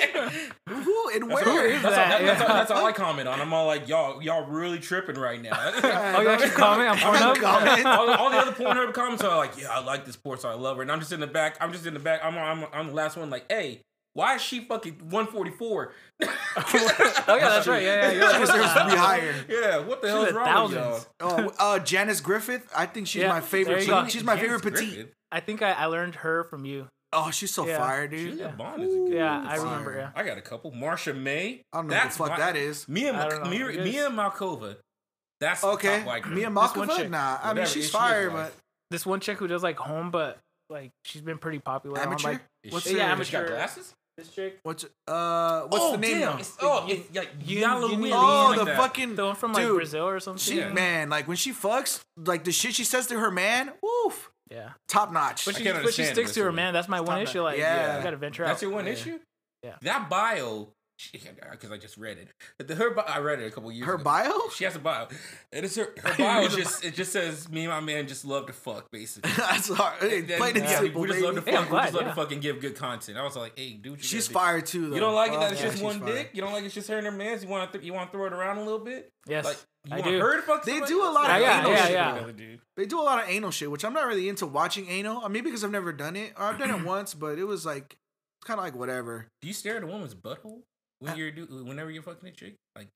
Who 0.68 1.10
and 1.14 1.28
That's, 1.30 1.44
where? 1.44 1.48
all, 1.50 1.58
is 1.58 1.82
that's, 1.82 1.84
all, 1.84 1.90
that? 1.90 2.22
that's, 2.22 2.40
all, 2.42 2.48
Yeah. 2.48 2.54
that's 2.54 2.70
all 2.70 2.86
I 2.86 2.92
comment 3.04 3.28
on. 3.28 3.40
I'm 3.40 3.52
all 3.52 3.66
like, 3.66 3.88
y'all, 3.88 4.22
y'all 4.22 4.46
really 4.46 4.78
tripping 4.78 5.16
right 5.16 5.40
now. 5.40 5.50
Oh, 5.54 6.20
you 6.22 6.28
actually 6.28 6.50
comment 6.50 6.88
on 6.90 6.96
Pornhub? 6.98 7.84
all, 7.84 8.10
all 8.10 8.30
the 8.30 8.36
other 8.38 8.52
Pornhub 8.52 8.92
comments 8.94 9.22
are 9.24 9.36
like, 9.36 9.60
yeah, 9.60 9.68
I 9.70 9.82
like 9.84 10.04
this 10.04 10.16
porn 10.16 10.38
so 10.38 10.48
I 10.48 10.54
love 10.54 10.76
her. 10.76 10.82
And 10.82 10.90
I'm 10.92 11.00
just 11.00 11.12
in 11.12 11.20
the 11.20 11.26
back. 11.26 11.56
I'm 11.60 11.72
just 11.72 11.86
in 11.86 11.94
the 11.94 12.00
back. 12.00 12.20
I'm, 12.24 12.36
I'm, 12.38 12.66
I'm 12.72 12.86
the 12.88 12.92
last 12.94 13.16
one. 13.16 13.30
Like, 13.30 13.46
hey, 13.50 13.82
why 14.14 14.34
is 14.36 14.42
she 14.42 14.60
fucking 14.64 14.94
144? 15.10 15.92
Oh 16.56 17.36
yeah, 17.36 17.48
that's 17.48 17.66
right. 17.68 17.82
Yeah, 17.82 18.10
yeah. 18.10 18.12
You're 18.12 18.32
She 18.32 18.38
deserves 18.40 18.72
to 18.74 18.84
be 18.90 18.96
higher. 18.96 19.34
Yeah, 19.48 19.78
what 19.78 20.02
the 20.02 20.08
hell 20.08 20.24
is 20.24 20.32
wrong 20.34 20.64
with 20.64 20.74
y'all? 20.74 21.00
Oh, 21.20 21.52
uh, 21.58 21.78
Janice 21.78 22.20
Griffith. 22.20 22.68
I 22.76 22.86
think 22.86 23.06
she's 23.06 23.22
Yeah, 23.22 23.28
my 23.28 23.40
favorite. 23.40 23.80
She- 23.82 24.10
she's 24.10 24.24
my 24.24 24.34
Janice 24.36 24.60
favorite 24.60 24.62
petite. 24.74 24.94
Griffith. 24.94 25.12
I 25.32 25.40
think 25.40 25.62
I, 25.62 25.72
I 25.72 25.86
learned 25.86 26.16
her 26.16 26.44
from 26.44 26.64
you. 26.64 26.88
Oh, 27.12 27.30
she's 27.30 27.52
so 27.52 27.66
Yeah. 27.66 27.78
fire, 27.78 28.06
dude. 28.08 28.30
Julia 28.30 28.44
Yeah. 28.46 28.50
Bond 28.52 28.82
is 28.82 28.92
a 28.94 28.96
good 28.98 29.12
Yeah. 29.12 29.44
I 29.48 29.56
remember. 29.56 29.94
Yeah. 29.96 30.10
I 30.14 30.22
got 30.24 30.38
a 30.38 30.42
couple. 30.42 30.72
Marsha 30.72 31.16
May. 31.16 31.62
I 31.72 31.78
don't 31.78 31.86
know 31.86 31.94
That's 31.94 32.18
what 32.18 32.26
the 32.26 32.30
fuck 32.32 32.38
my- 32.40 32.46
that 32.46 32.56
is. 32.56 32.88
Mia, 32.88 33.14
I 33.14 33.28
don't 33.28 33.44
know. 33.44 33.50
Mia, 33.50 33.70
You 33.70 33.80
Mia 33.82 34.08
Malkova. 34.10 34.76
That's 35.40 35.62
Okay, 35.64 35.98
top 35.98 36.06
white 36.06 36.22
girl. 36.22 36.32
Mia 36.34 36.48
This 36.50 36.56
one 36.76 36.88
Malkova. 36.88 36.96
chick. 36.96 37.10
Nah, 37.10 37.38
I 37.42 37.54
mean 37.54 37.66
she's 37.66 37.90
fire, 37.90 38.26
like- 38.30 38.36
but 38.36 38.54
This 38.90 39.06
one 39.06 39.20
chick 39.20 39.38
who 39.38 39.46
does 39.46 39.62
like 39.62 39.76
home, 39.78 40.10
but 40.10 40.38
like 40.68 40.90
she's 41.04 41.22
been 41.22 41.38
pretty 41.38 41.60
popular. 41.60 41.98
on, 42.00 42.06
Amateur? 42.08 42.28
like, 42.32 42.40
Is 42.64 42.72
What's 42.72 42.86
she- 42.88 42.98
her- 42.98 43.16
Does 43.16 43.26
she 43.26 43.32
got 43.32 43.46
glasses? 43.46 43.94
This 44.20 44.32
chick. 44.34 44.58
What's 44.62 44.84
uh 44.84 45.62
what's 45.68 45.84
oh, 45.84 45.92
the 45.92 45.98
name 45.98 46.20
damn. 46.20 46.32
now? 46.34 46.38
It's, 46.38 46.56
oh, 46.60 46.86
it's 46.88 47.14
like 47.16 47.38
Yala 47.40 47.82
you 47.82 47.88
need- 47.96 47.98
Willy, 48.00 48.12
Oh, 48.12 48.46
like 48.50 48.58
the 48.58 48.64
that. 48.66 48.76
fucking 48.76 49.14
The 49.16 49.24
one 49.24 49.34
from 49.36 49.52
like 49.52 49.64
Dude, 49.64 49.76
Brazil 49.76 50.08
or 50.08 50.20
something. 50.20 50.40
she 50.40 50.58
Yeah. 50.60 50.72
man, 50.72 51.10
like 51.10 51.26
when 51.28 51.36
she 51.36 51.52
fucks, 51.52 52.00
like 52.16 52.44
the 52.44 52.52
shit 52.52 52.74
she 52.74 52.84
says 52.84 53.06
to 53.08 53.18
her 53.18 53.30
man, 53.30 53.72
woof, 53.82 54.30
Yeah. 54.50 54.70
top 54.88 55.12
notch. 55.12 55.44
But 55.44 55.56
she, 55.56 55.64
but 55.64 55.92
she 55.94 56.04
sticks 56.04 56.34
to 56.34 56.42
her 56.44 56.52
man. 56.52 56.72
That's 56.72 56.88
my 56.88 57.00
one 57.00 57.18
top 57.18 57.28
issue. 57.28 57.42
Like, 57.42 57.58
Yeah. 57.58 57.76
yeah, 57.76 57.96
you 57.98 58.02
gotta 58.04 58.16
venture 58.16 58.44
That's 58.44 58.50
out. 58.50 58.52
That's 58.54 58.62
your 58.62 58.70
one 58.72 58.86
Yeah. 58.86 58.92
issue. 58.92 59.18
Yeah. 59.62 59.76
That 59.82 60.08
bio, 60.08 60.68
because 61.12 61.70
I 61.70 61.76
just 61.78 61.96
read 61.96 62.18
it. 62.18 62.66
The, 62.66 62.74
her, 62.74 62.98
I 63.08 63.18
read 63.18 63.40
it 63.40 63.46
a 63.46 63.50
couple 63.50 63.70
years. 63.72 63.86
her 63.86 63.94
ago. 63.94 64.04
bio? 64.04 64.32
She 64.54 64.64
has 64.64 64.76
a 64.76 64.78
bio. 64.78 65.08
And 65.52 65.64
it's 65.64 65.76
her, 65.76 65.94
her 66.04 66.14
bio 66.16 66.44
is 66.44 66.54
just 66.54 66.84
it 66.84 66.94
just 66.94 67.12
says 67.12 67.48
me 67.48 67.62
and 67.64 67.70
my 67.70 67.80
man 67.80 68.06
just 68.06 68.24
love 68.24 68.46
to 68.46 68.52
fuck 68.52 68.90
basically. 68.90 69.30
That's 69.36 69.68
hard. 69.72 70.00
Hey, 70.00 70.20
then- 70.20 70.38
plain 70.38 70.56
and 70.56 70.64
yeah, 70.64 70.80
simple, 70.80 71.02
we 71.02 71.08
just 71.08 71.20
love 71.20 71.34
to 71.36 71.42
fuck. 71.42 71.52
Yeah, 71.52 71.60
I'm 71.60 71.70
we 71.72 71.78
just 71.78 71.94
love 71.94 72.02
yeah. 72.02 72.08
to 72.08 72.14
fucking 72.14 72.40
give 72.40 72.60
good 72.60 72.76
content. 72.76 73.18
I 73.18 73.22
was 73.24 73.36
like, 73.36 73.58
hey, 73.58 73.72
dude, 73.74 73.98
you 73.98 74.02
She's 74.02 74.28
do- 74.28 74.34
fired 74.34 74.66
too, 74.66 74.88
though. 74.88 74.94
You 74.94 75.00
don't 75.00 75.14
like 75.14 75.32
it 75.32 75.36
oh, 75.36 75.40
that 75.40 75.50
Fuck 75.50 75.60
it's 75.64 75.72
just 75.72 75.82
one 75.82 76.00
fired. 76.00 76.12
dick? 76.14 76.30
You 76.32 76.42
don't 76.42 76.52
like 76.52 76.64
it's 76.64 76.74
just 76.74 76.88
her 76.88 76.96
and 76.98 77.06
her 77.06 77.12
man's? 77.12 77.42
You 77.42 77.48
want 77.48 77.72
to 77.72 77.78
th- 77.78 77.86
you 77.86 77.92
want 77.94 78.10
to 78.10 78.16
throw 78.16 78.26
it 78.26 78.32
around 78.32 78.58
a 78.58 78.62
little 78.64 78.78
bit? 78.78 79.10
Yes. 79.26 79.44
Like 79.44 79.56
you 79.86 79.94
I 79.96 80.00
do. 80.02 80.18
her 80.20 80.36
to 80.36 80.42
fuck 80.42 80.64
They 80.64 80.80
do 80.80 81.02
a 81.02 81.10
lot 81.10 81.30
of 81.30 81.40
Yeah, 81.40 81.60
anal 81.60 81.70
yeah, 81.72 81.82
shit 81.84 81.92
yeah. 81.92 82.12
together. 82.18 82.58
They 82.76 82.86
do 82.86 83.00
a 83.00 83.02
lot 83.02 83.22
of 83.22 83.28
anal 83.30 83.50
shit, 83.50 83.70
which 83.70 83.84
I'm 83.84 83.94
not 83.94 84.06
really 84.06 84.28
into 84.28 84.46
watching 84.46 84.88
anal. 84.88 85.24
I 85.24 85.28
mean, 85.28 85.42
because 85.44 85.64
I've 85.64 85.70
never 85.70 85.92
done 85.92 86.16
it. 86.16 86.34
Or 86.36 86.44
I've 86.44 86.58
done 86.58 86.70
it 86.70 86.84
once, 86.84 87.14
but 87.14 87.38
it 87.38 87.44
was 87.44 87.64
like 87.64 87.96
it's 88.38 88.46
kind 88.46 88.58
of 88.58 88.64
like 88.64 88.74
whatever. 88.74 89.26
Do 89.42 89.48
you 89.48 89.54
stare 89.54 89.76
at 89.76 89.82
a 89.82 89.86
woman's 89.86 90.14
butthole 90.14 90.60
when 91.00 91.12
Uh, 91.12 91.16
you're 91.16 91.30
do 91.32 91.46
whenever 91.64 91.90
you're 91.90 92.02
fucking 92.02 92.28
a 92.28 92.32
chick? 92.32 92.54
Like, 92.76 92.88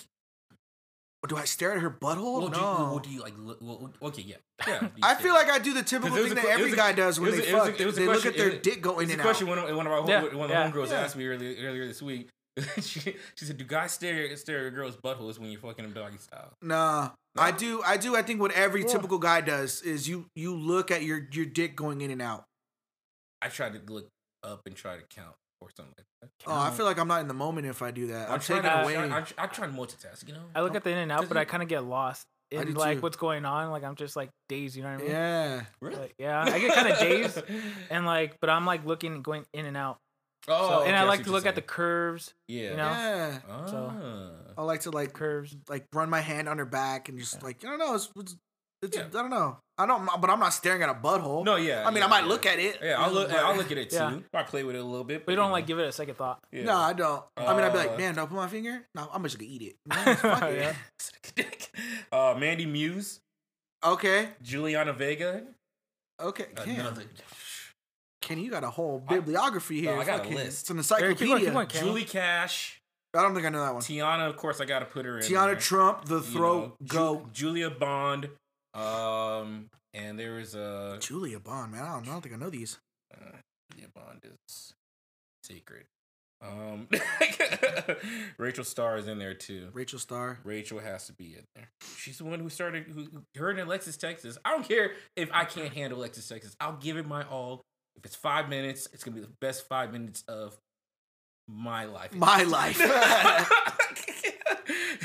Do 1.29 1.37
I 1.37 1.45
stare 1.47 1.73
at 1.73 1.79
her 1.81 1.91
butthole? 1.91 2.41
well, 2.43 2.49
do 2.49 2.61
no. 2.61 2.79
you, 2.79 2.85
well, 2.85 2.99
do 2.99 3.11
you 3.11 3.21
like? 3.23 3.33
Look, 3.39 3.59
well, 3.63 3.91
okay, 4.03 4.23
yeah, 4.23 4.37
yeah. 4.67 4.89
I 5.03 5.15
feel 5.15 5.33
like 5.35 5.49
I 5.51 5.59
do 5.59 5.73
the 5.73 5.83
typical 5.83 6.17
thing 6.17 6.33
a 6.33 6.35
that 6.35 6.45
every 6.45 6.73
a- 6.73 6.77
guy 6.77 6.93
does 6.93 7.19
when 7.19 7.31
they 7.33 7.51
a- 7.51 7.57
a- 7.57 7.61
fuck. 7.61 7.81
a 7.81 7.91
they 7.93 8.07
look 8.07 8.27
at 8.27 8.37
their 8.37 8.51
dick 8.59 8.83
go 8.83 8.99
in 9.01 9.11
and 9.11 9.21
question 9.21 9.49
out. 9.49 9.57
one 9.57 9.71
of, 9.71 9.77
one 9.77 9.87
of 9.87 9.93
our 9.93 10.09
Yeah, 10.09 10.23
one 10.35 10.45
of 10.45 10.51
yeah. 10.51 10.69
the 10.69 10.73
homegirls 10.79 10.91
Yeah. 10.91 11.01
asked 11.01 11.17
me 11.17 11.27
earlier 11.27 11.67
earlier 11.67 11.87
this 11.87 12.03
week. 12.03 12.29
she, 12.83 13.01
she 13.35 13.45
said, 13.47 13.57
"Do 13.57 13.65
guys 13.65 13.93
stare 13.93 14.37
stare 14.37 14.67
at 14.69 14.75
girls' 14.75 14.97
buttholes 14.97 15.39
when 15.41 15.51
you're 15.51 15.61
fucking 15.61 15.85
them 15.85 15.93
doggy 15.95 16.19
style?" 16.19 16.53
Nah, 16.63 17.11
I 17.37 17.51
do. 17.51 17.83
I 17.83 17.97
do. 17.97 18.15
I 18.15 18.23
think 18.23 18.41
what 18.41 18.53
every 18.53 18.83
Yeah. 18.83 18.89
typical 18.89 19.19
guy 19.19 19.41
does 19.41 19.81
is 19.83 20.07
you 20.09 20.27
you 20.37 20.55
look 20.55 20.91
at 20.93 21.03
your 21.03 21.27
your 21.33 21.47
dick 21.47 21.75
going 21.75 22.01
in 22.03 22.11
and 22.13 22.21
out. 22.23 22.45
I 23.43 23.49
tried 23.49 23.73
to 23.73 23.93
look 23.93 24.07
up 24.45 24.61
and 24.67 24.77
try 24.77 24.97
to 24.99 25.03
count 25.09 25.35
or 25.61 25.71
something 25.77 25.95
like 25.97 26.07
that. 26.23 26.31
Oh, 26.47 26.59
I 26.59 26.71
feel 26.71 26.87
like 26.87 26.99
I'm 26.99 27.09
not 27.09 27.21
in 27.21 27.29
the 27.29 27.35
moment 27.35 27.67
if 27.67 27.83
I 27.83 27.91
do 27.91 28.09
that. 28.09 28.31
I'm, 28.31 28.41
trying 28.41 28.63
taking 28.63 28.77
to, 28.77 28.83
away. 28.83 28.97
I'm, 28.97 29.13
I'm, 29.13 29.25
I'm 29.39 29.49
trying 29.51 29.73
to 29.73 29.77
multitask, 29.77 30.27
you 30.27 30.35
know. 30.35 30.45
I 30.55 30.63
look 30.63 30.75
at 30.75 30.85
the 30.85 30.91
in 30.91 30.99
and 30.99 31.13
out, 31.13 31.29
but 31.29 31.37
I 31.37 31.45
kind 31.45 31.63
of 31.63 31.69
get 31.69 31.85
lost 31.85 32.27
in 32.51 32.75
like 32.75 32.99
too. 32.99 33.03
what's 33.03 33.17
going 33.17 33.45
on. 33.45 33.71
Like 33.71 33.85
I'm 33.85 33.95
just 33.97 34.17
like 34.17 34.31
dazed. 34.49 34.77
You 34.77 34.83
know 34.83 34.91
what 34.91 35.01
I 35.01 35.03
mean? 35.03 35.11
yeah. 35.11 35.63
really? 35.81 35.97
Like, 35.97 36.15
yeah, 36.19 36.43
I 36.43 36.59
get 36.59 36.75
kind 36.75 36.89
of 36.89 36.99
dazed 36.99 37.43
and 37.91 38.07
like, 38.07 38.37
but 38.41 38.51
I'm 38.51 38.67
like 38.67 38.85
looking, 38.85 39.23
going 39.23 39.45
in 39.53 39.67
and 39.67 39.77
out. 39.77 39.99
Oh, 40.47 40.69
So, 40.69 40.75
and 40.83 40.91
okay, 40.91 40.97
I 40.97 41.03
like 41.05 41.09
what 41.09 41.25
to 41.25 41.25
you're 41.31 41.35
look 41.39 41.47
at 41.47 41.55
the 41.55 41.63
curves, 41.63 42.35
yeah. 42.49 42.71
you 42.71 42.77
know? 42.77 42.85
Yeah. 42.91 43.39
So- 43.67 43.93
Ah. 43.95 44.31
I 44.59 44.63
like 44.63 44.81
to 44.83 44.91
like 44.91 45.13
curves. 45.15 45.57
like 45.69 45.87
run 45.93 46.11
my 46.11 46.21
hand 46.21 46.49
on 46.49 46.59
her 46.59 46.67
back 46.67 47.09
and 47.09 47.19
just 47.19 47.43
like 47.43 47.65
I 47.65 47.69
don't 47.69 47.79
know. 47.79 47.95
It's, 47.95 48.11
it's, 48.17 48.37
it's 48.83 48.97
Yeah. 48.97 49.05
I 49.07 49.09
don't 49.09 49.31
know. 49.31 49.59
I 49.77 49.87
don't. 49.87 50.07
But 50.21 50.31
I'm 50.31 50.39
not 50.39 50.53
staring 50.53 50.83
at 50.83 50.89
a 50.89 50.95
butthole. 50.95 51.45
No, 51.45 51.57
yeah. 51.57 51.83
I 51.87 51.91
mean, 51.91 51.99
yeah, 51.99 52.05
I 52.05 52.09
might 52.09 52.23
yeah. 52.23 52.29
look 52.29 52.47
at 52.47 52.59
it. 52.61 52.79
Yeah, 52.83 53.03
I'll 53.03 53.11
look. 53.11 53.29
but- 53.29 53.39
I'll 53.39 53.57
look 53.57 53.73
at 53.73 53.79
it 53.79 53.91
too. 53.91 53.97
Yeah. 53.97 54.19
I 54.33 54.43
play 54.45 54.63
with 54.63 54.77
it 54.77 54.81
a 54.81 54.85
little 54.85 55.03
bit, 55.05 55.27
But 55.27 55.33
you 55.33 55.37
don't 55.37 55.49
know. 55.49 55.53
like 55.53 55.67
give 55.67 55.79
it 55.81 55.87
a 55.89 55.93
second 55.93 56.15
thought. 56.17 56.39
Yeah. 56.53 56.65
No, 56.65 56.77
I 56.77 56.93
don't. 56.93 57.23
I 57.37 57.55
mean, 57.55 57.65
I'd 57.65 57.73
be 57.73 57.79
like, 57.79 57.91
Uh, 57.93 57.97
man, 57.99 58.15
don't 58.15 58.29
put 58.29 58.37
my 58.37 58.47
finger? 58.49 58.87
No, 58.95 59.09
I'm 59.13 59.23
just 59.25 59.39
gonna 59.39 59.51
eat 59.51 59.63
it. 59.63 59.77
No, 59.89 60.15
fuck 60.15 60.43
it. 60.53 60.77
Yeah. 61.37 61.45
uh, 62.13 62.35
Mandy 62.39 62.67
Muse, 62.67 63.21
Okay. 63.85 64.29
Juliana 64.43 64.93
Vega, 64.93 65.43
Okay. 66.23 66.47
Damn. 66.55 66.81
another. 66.81 67.03
Kenny, 68.23 68.43
you 68.45 68.51
got 68.51 68.65
a 68.65 68.71
whole 68.71 69.01
bibliography 69.01 69.81
here. 69.83 69.93
Oh, 69.97 70.01
I 70.01 70.05
got 70.05 70.15
a 70.15 70.19
Fucking- 70.23 70.35
list. 70.37 70.71
It's 70.71 70.71
an 70.71 70.77
Very- 70.99 71.15
keep 71.15 71.29
going, 71.29 71.43
encyclopedia. 71.45 71.47
keep 71.51 71.53
going, 71.53 71.69
Julie 71.95 72.05
Cash, 72.05 72.81
I 73.15 73.23
don't 73.23 73.35
think 73.35 73.47
I 73.47 73.51
know 73.51 73.61
that 73.65 73.75
one. 73.75 73.83
Tiana. 73.83 74.29
Of 74.29 74.37
course, 74.37 74.61
I 74.61 74.65
got 74.65 74.79
to 74.79 74.87
put 74.87 75.05
her 75.05 75.19
in. 75.19 75.25
Tiana 75.25 75.47
there. 75.49 75.57
Trump, 75.57 76.05
the 76.07 76.17
You 76.17 76.23
throat 76.23 76.63
know, 76.63 76.77
Ju- 76.87 76.95
go. 76.97 77.29
Julia 77.33 77.71
Bond. 77.71 78.31
Um, 78.75 79.69
and 79.93 80.19
there 80.19 80.39
is 80.39 80.55
a 80.55 80.99
Julia 81.01 81.39
Bond, 81.41 81.73
man. 81.73 81.83
I 81.83 81.93
don't, 81.95 82.09
I 82.09 82.13
don't 82.13 82.21
think 82.21 82.35
I 82.35 82.39
know 82.39 82.51
these. 82.51 82.79
uh, 83.15 83.37
Julia 83.73 83.89
Bond 83.95 84.21
is 84.25 84.75
secret. 85.45 85.87
Um, 86.43 86.89
Rachel 88.39 88.65
Starr 88.65 88.99
is 88.99 89.09
in 89.09 89.19
there 89.19 89.33
too. 89.35 89.69
Rachel 89.73 89.99
Starr. 89.99 90.41
Rachel 90.45 90.79
has 90.79 91.07
to 91.07 91.13
be 91.15 91.35
in 91.37 91.45
there. 91.55 91.71
She's 91.97 92.19
the 92.19 92.25
one 92.25 92.39
who 92.41 92.51
started. 92.51 92.85
Who 92.87 93.07
her 93.37 93.51
and 93.51 93.61
Alexis 93.61 93.97
Texas. 93.97 94.37
I 94.45 94.51
don't 94.51 94.69
care 94.69 94.93
if 95.17 95.31
I 95.33 95.45
can't 95.45 95.73
handle 95.73 96.01
Alexis 96.01 96.29
Texas. 96.29 96.55
I'll 96.61 96.77
give 96.77 96.97
it 96.99 97.07
my 97.07 97.23
all. 97.25 97.63
If 97.97 98.05
it's 98.05 98.17
five 98.17 98.49
minutes, 98.49 98.89
it's 98.93 99.05
gonna 99.05 99.15
be 99.15 99.21
the 99.23 99.33
best 99.41 99.67
five 99.69 99.93
minutes 99.93 100.23
of 100.29 100.59
my 101.49 101.85
life. 101.87 102.13
My 102.13 102.43
life. 102.43 102.79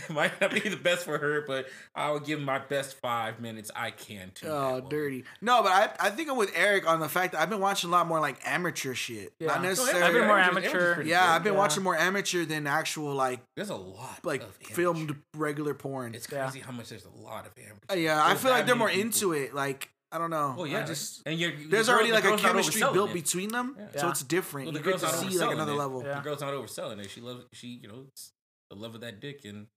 it 0.10 0.14
might 0.14 0.40
not 0.42 0.52
be 0.52 0.60
the 0.62 0.76
best 0.78 1.06
for 1.06 1.18
her, 1.18 1.44
but 1.48 1.68
I 1.96 2.12
will 2.12 2.20
give 2.20 2.40
my 2.42 2.60
best 2.60 2.98
five 3.00 3.40
minutes 3.40 3.70
I 3.76 3.92
can 3.92 4.32
to. 4.36 4.46
that 4.46 4.52
Oh, 4.52 4.70
woman. 4.76 4.90
dirty. 4.90 5.24
No, 5.42 5.62
but 5.64 5.72
I, 5.72 6.08
I 6.08 6.10
think 6.10 6.30
I'm 6.30 6.38
with 6.38 6.52
Eric 6.56 6.88
on 6.88 7.00
the 7.00 7.10
fact 7.10 7.34
that 7.34 7.42
I've 7.42 7.50
been 7.50 7.60
watching 7.60 7.90
a 7.90 7.92
lot 7.94 8.08
more 8.08 8.20
like 8.20 8.38
amateur 8.46 8.94
shit. 8.94 9.34
Yeah. 9.40 9.48
Not 9.48 9.62
necessarily. 9.64 10.04
I've 10.04 10.14
been 10.14 10.28
more 10.28 10.40
Amateurs- 10.40 10.74
amateur. 10.74 11.02
yeah, 11.04 11.26
good. 11.28 11.36
I've 11.36 11.44
been 11.44 11.54
Yeah. 11.54 11.60
watching 11.60 11.84
more 11.84 11.96
amateur 11.98 12.46
than 12.46 12.68
actual 12.68 13.14
like 13.14 13.40
There's 13.56 13.70
a 13.70 13.76
lot 13.76 14.20
like 14.24 14.42
of 14.44 14.56
filmed 14.56 15.16
regular 15.36 15.74
porn. 15.74 16.16
It's 16.16 16.28
Yeah. 16.32 16.44
crazy 16.46 16.60
how 16.60 16.72
much 16.72 16.90
there's 16.90 17.06
a 17.06 17.22
lot 17.22 17.46
of 17.46 17.52
amateur. 17.58 17.76
Uh, 17.90 17.96
yeah, 17.96 18.24
I 18.26 18.36
feel 18.36 18.52
like 18.52 18.66
they're 18.66 18.76
more 18.76 18.90
people. 18.90 19.02
into 19.02 19.34
it. 19.34 19.54
Like 19.54 19.90
I 20.12 20.18
don't 20.18 20.32
know. 20.32 20.56
Oh 20.58 20.66
I 20.66 20.70
yeah, 20.70 20.86
just 20.86 21.22
and 21.28 21.40
you're, 21.40 21.52
there's 21.70 21.86
the 21.86 21.94
already 21.94 22.10
girl- 22.10 22.16
like 22.32 22.40
a 22.40 22.42
chemistry 22.42 22.82
built 22.82 23.12
it. 23.12 23.14
between 23.14 23.50
them, 23.50 23.76
Yeah. 23.78 24.02
so 24.02 24.10
it's 24.10 24.24
different. 24.24 24.66
Well, 24.66 24.74
the 24.74 24.80
you 24.80 24.84
get 24.86 25.00
girl's 25.00 25.02
to 25.02 25.24
not 25.24 25.32
see 25.32 25.38
like 25.38 25.50
overselling 25.50 25.54
another 25.54 25.72
it. 25.74 25.76
level. 25.76 26.04
Yeah. 26.04 26.16
The 26.16 26.22
girl's 26.22 26.42
not 26.42 26.54
overselling 26.56 27.00
it. 27.00 27.12
She 27.12 27.22
loves 27.22 27.46
she 27.54 27.68
you 27.68 27.88
know 27.88 28.06
it's 28.08 28.32
the 28.72 28.76
love 28.76 28.96
of 28.96 29.02
that 29.02 29.20
dick 29.20 29.42
and 29.46 29.68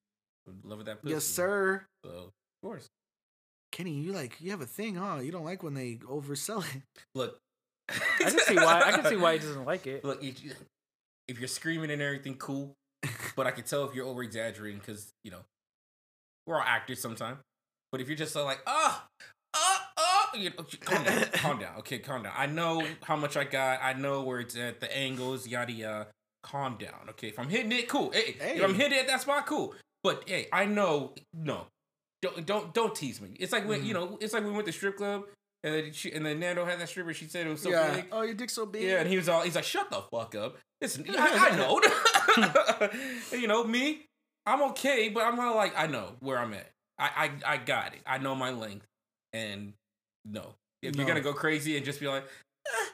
the 0.47 0.69
love 0.69 0.81
of 0.81 0.87
that 0.87 1.03
pussy. 1.03 1.15
Yes, 1.15 1.25
sir. 1.25 1.85
So 2.05 2.11
of 2.11 2.33
course, 2.63 2.89
Kenny, 3.73 3.93
you 3.93 4.13
like 4.13 4.41
you 4.41 4.51
have 4.51 4.61
a 4.61 4.67
thing, 4.67 4.97
huh? 4.97 5.21
You 5.23 5.33
don't 5.33 5.45
like 5.45 5.63
when 5.63 5.75
they 5.75 5.97
oversell 6.09 6.65
it. 6.77 6.83
look. 7.15 7.39
I 7.91 8.31
can 8.31 8.39
see 8.39 8.57
why. 8.57 8.83
I 8.85 8.93
can 8.93 9.05
see 9.07 9.17
why 9.17 9.33
he 9.35 9.39
doesn't 9.39 9.65
like 9.65 9.87
it. 9.87 10.05
Look, 10.05 10.23
if, 10.23 10.43
you, 10.43 10.53
if 11.29 11.39
you're 11.39 11.49
screaming 11.49 11.91
and 11.91 12.01
everything, 12.01 12.37
cool. 12.37 12.75
But 13.35 13.47
I 13.47 13.51
can 13.51 13.65
tell 13.65 13.85
if 13.85 13.95
you're 13.95 14.07
over 14.07 14.23
exaggerating 14.23 14.79
because 14.79 15.13
you 15.25 15.31
know 15.31 15.41
we're 16.47 16.57
all 16.57 16.65
actors 16.65 17.01
sometimes. 17.01 17.39
But 17.91 18.01
if 18.01 18.09
you're 18.09 18.17
just 18.17 18.33
so 18.33 18.45
like, 18.45 18.61
oh, 18.67 19.03
oh, 19.55 19.79
oh, 19.97 20.29
you 20.37 20.51
know, 20.51 20.65
calm 20.81 21.05
down, 21.05 21.25
calm 21.33 21.59
down. 21.59 21.77
Okay, 21.79 21.99
calm 21.99 22.23
down. 22.23 22.33
I 22.37 22.47
know 22.47 22.87
how 23.03 23.17
much 23.17 23.37
I 23.37 23.45
got. 23.45 23.81
I 23.83 23.93
know 23.95 24.23
where 24.23 24.41
it's 24.41 24.57
at, 24.57 24.81
the 24.81 24.97
angles, 24.97 25.47
yada 25.47 25.73
yada. 25.73 26.07
Calm 26.43 26.77
down. 26.79 27.09
Okay, 27.11 27.29
if 27.29 27.39
I'm 27.39 27.49
hitting 27.49 27.73
it, 27.73 27.89
cool. 27.89 28.11
Hey, 28.11 28.37
if 28.41 28.63
I'm 28.63 28.75
hitting 28.75 28.99
it 28.99 29.03
at 29.03 29.07
that 29.09 29.21
spot, 29.23 29.47
cool. 29.47 29.75
But 30.03 30.25
hey, 30.27 30.49
I 30.53 30.65
know, 30.65 31.15
no, 31.33 31.67
don't 32.21 32.45
don't 32.45 32.75
don't 32.75 32.95
tease 32.95 33.21
me. 33.21 33.37
It's 33.39 33.53
like 33.53 33.67
when 33.67 33.85
you 33.85 33.95
know, 33.95 34.19
it's 34.21 34.33
like 34.35 34.45
we 34.45 34.51
went 34.51 34.67
to 34.67 34.73
strip 34.73 34.97
club 34.97 35.25
and 35.65 35.75
then 35.75 35.93
she, 35.93 36.13
and 36.13 36.27
then 36.27 36.41
Nando 36.41 36.65
had 36.65 36.81
that 36.81 36.89
stripper. 36.89 37.15
She 37.15 37.27
said 37.27 37.47
it 37.47 37.51
was 37.51 37.63
so 37.63 37.71
yeah. 37.71 37.95
big. 37.95 38.07
Oh, 38.11 38.23
your 38.23 38.35
dick's 38.35 38.55
so 38.55 38.67
big. 38.67 38.83
Yeah, 38.83 39.01
and 39.01 39.09
he 39.09 39.17
was 39.17 39.29
all 39.29 39.43
he's 39.43 39.55
like, 39.55 39.65
"Shut 39.65 39.91
the 39.91 40.03
fuck 40.11 40.35
up." 40.35 40.57
Listen, 40.81 41.05
I, 41.09 41.51
I 41.51 41.57
know. 43.31 43.39
you 43.39 43.47
know 43.47 43.63
me. 43.65 44.07
I'm 44.45 44.63
okay, 44.71 45.09
but 45.09 45.23
I'm 45.23 45.37
not 45.37 45.55
like 45.55 45.73
I 45.77 45.87
know 45.87 46.15
where 46.21 46.39
I'm 46.39 46.53
at. 46.55 46.69
I 46.99 47.31
I, 47.47 47.55
I 47.55 47.57
got 47.59 47.95
it. 47.95 48.01
I 48.05 48.19
know 48.19 48.35
my 48.35 48.51
length, 48.51 48.87
and 49.33 49.73
no, 50.25 50.55
if 50.83 50.97
you're 50.97 51.07
gonna 51.07 51.21
go 51.21 51.33
crazy 51.33 51.77
and 51.77 51.87
just 51.87 52.01
be 52.01 52.09
like, 52.09 52.25
"Ah, 52.69 52.89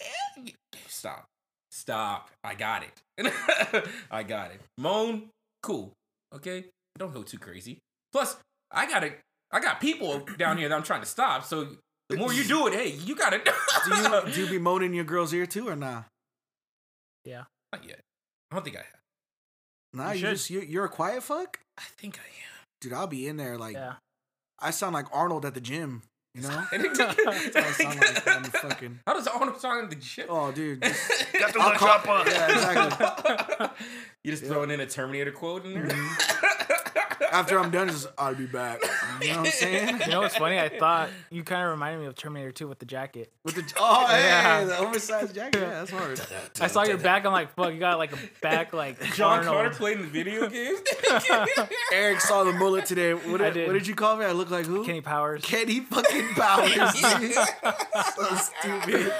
eh," 0.00 0.50
stop, 0.86 1.26
stop. 1.72 2.30
I 2.44 2.54
got 2.54 2.84
it. 2.84 3.84
I 4.12 4.22
got 4.22 4.52
it. 4.52 4.60
Moan, 4.78 5.28
cool. 5.60 5.92
Okay, 6.34 6.64
don't 6.98 7.12
go 7.12 7.22
too 7.22 7.38
crazy. 7.38 7.78
Plus, 8.12 8.36
I 8.70 8.86
got 8.86 9.04
it. 9.04 9.18
I 9.50 9.60
got 9.60 9.80
people 9.80 10.26
down 10.38 10.56
here 10.58 10.68
that 10.68 10.74
I'm 10.74 10.82
trying 10.82 11.00
to 11.02 11.06
stop. 11.06 11.44
So 11.44 11.68
the 12.08 12.16
more 12.16 12.32
you 12.32 12.44
do 12.44 12.66
it, 12.68 12.74
hey, 12.74 12.88
you 12.90 13.14
gotta. 13.14 13.38
do 13.84 13.94
you 13.96 14.32
do 14.32 14.44
you 14.44 14.50
be 14.50 14.58
moaning 14.58 14.94
your 14.94 15.04
girl's 15.04 15.32
ear 15.34 15.46
too 15.46 15.68
or 15.68 15.76
nah? 15.76 16.02
Yeah. 17.24 17.44
Not 17.72 17.84
yet. 17.86 18.00
I 18.50 18.54
don't 18.56 18.64
think 18.64 18.76
I 18.76 18.80
have. 18.80 18.86
Nah, 19.94 20.12
You 20.12 20.20
you, 20.20 20.20
just 20.32 20.50
you, 20.50 20.60
you're 20.60 20.84
a 20.86 20.88
quiet 20.88 21.22
fuck, 21.22 21.58
I 21.78 21.82
think 21.98 22.18
I 22.18 22.22
am. 22.24 22.64
dude. 22.80 22.92
I'll 22.92 23.06
be 23.06 23.26
in 23.28 23.36
there 23.36 23.58
like 23.58 23.74
Yeah. 23.74 23.94
I 24.58 24.70
sound 24.70 24.94
like 24.94 25.06
Arnold 25.12 25.44
at 25.44 25.54
the 25.54 25.60
gym. 25.60 26.02
You 26.34 26.42
know, 26.42 26.48
How 26.72 26.78
That's 26.78 26.98
what 26.98 27.56
I 27.56 27.72
sound 27.72 28.00
like 28.00 28.24
when 28.26 28.42
does 29.14 29.26
Arnold 29.26 29.60
sound 29.60 29.90
the 29.90 30.00
shit? 30.00 30.26
Oh, 30.30 30.50
dude. 30.50 30.82
just- 30.82 31.32
Got 31.38 31.56
I'll 31.60 31.72
call- 31.74 32.24
Yeah, 32.26 32.52
exactly. 32.52 33.68
You 34.22 34.30
just 34.30 34.44
throwing 34.44 34.70
in 34.70 34.80
a 34.80 34.86
Terminator 34.86 35.32
quote 35.32 35.66
in 35.66 35.74
there? 35.74 35.82
Mm-hmm. 35.84 36.46
After 37.32 37.58
I'm 37.58 37.70
done, 37.70 37.88
just 37.88 38.06
I'll 38.18 38.34
be 38.34 38.44
back. 38.46 38.80
You 39.22 39.28
know 39.30 39.38
what 39.38 39.46
I'm 39.46 39.52
saying? 39.52 40.00
You 40.02 40.06
know 40.08 40.20
what's 40.20 40.36
funny? 40.36 40.58
I 40.60 40.68
thought 40.68 41.08
you 41.30 41.42
kind 41.42 41.62
of 41.64 41.70
reminded 41.70 42.00
me 42.02 42.06
of 42.06 42.14
Terminator 42.14 42.52
2 42.52 42.68
with 42.68 42.78
the 42.78 42.84
jacket. 42.84 43.32
With 43.42 43.54
the 43.54 43.64
oh 43.78 44.06
hey, 44.10 44.22
Yeah. 44.26 44.64
the 44.64 44.78
oversized 44.78 45.34
jacket. 45.34 45.60
Yeah, 45.62 45.68
that's 45.70 45.90
hard. 45.90 46.20
I 46.60 46.66
saw 46.66 46.84
your 46.84 46.98
back. 46.98 47.24
I'm 47.24 47.32
like, 47.32 47.54
fuck, 47.54 47.72
you 47.72 47.80
got 47.80 47.96
like 47.96 48.12
a 48.12 48.18
back 48.42 48.74
like 48.74 49.00
John 49.14 49.38
Arnold. 49.38 49.56
Connor 49.56 49.70
played 49.74 49.96
in 49.96 50.02
the 50.02 50.08
video 50.08 50.46
games? 50.50 50.80
Eric 51.92 52.20
saw 52.20 52.44
the 52.44 52.52
mullet 52.52 52.84
today. 52.84 53.14
What 53.14 53.40
I 53.40 53.46
did, 53.46 53.54
did. 53.54 53.66
what 53.68 53.72
did 53.74 53.86
you 53.86 53.94
call 53.94 54.16
me? 54.16 54.26
I 54.26 54.32
look 54.32 54.50
like 54.50 54.66
who? 54.66 54.84
Kenny 54.84 55.00
Powers. 55.00 55.42
Kenny 55.42 55.80
fucking 55.80 56.28
Powers. 56.34 56.74
dude. 56.92 57.32
so 57.32 58.34
stupid. 58.36 59.12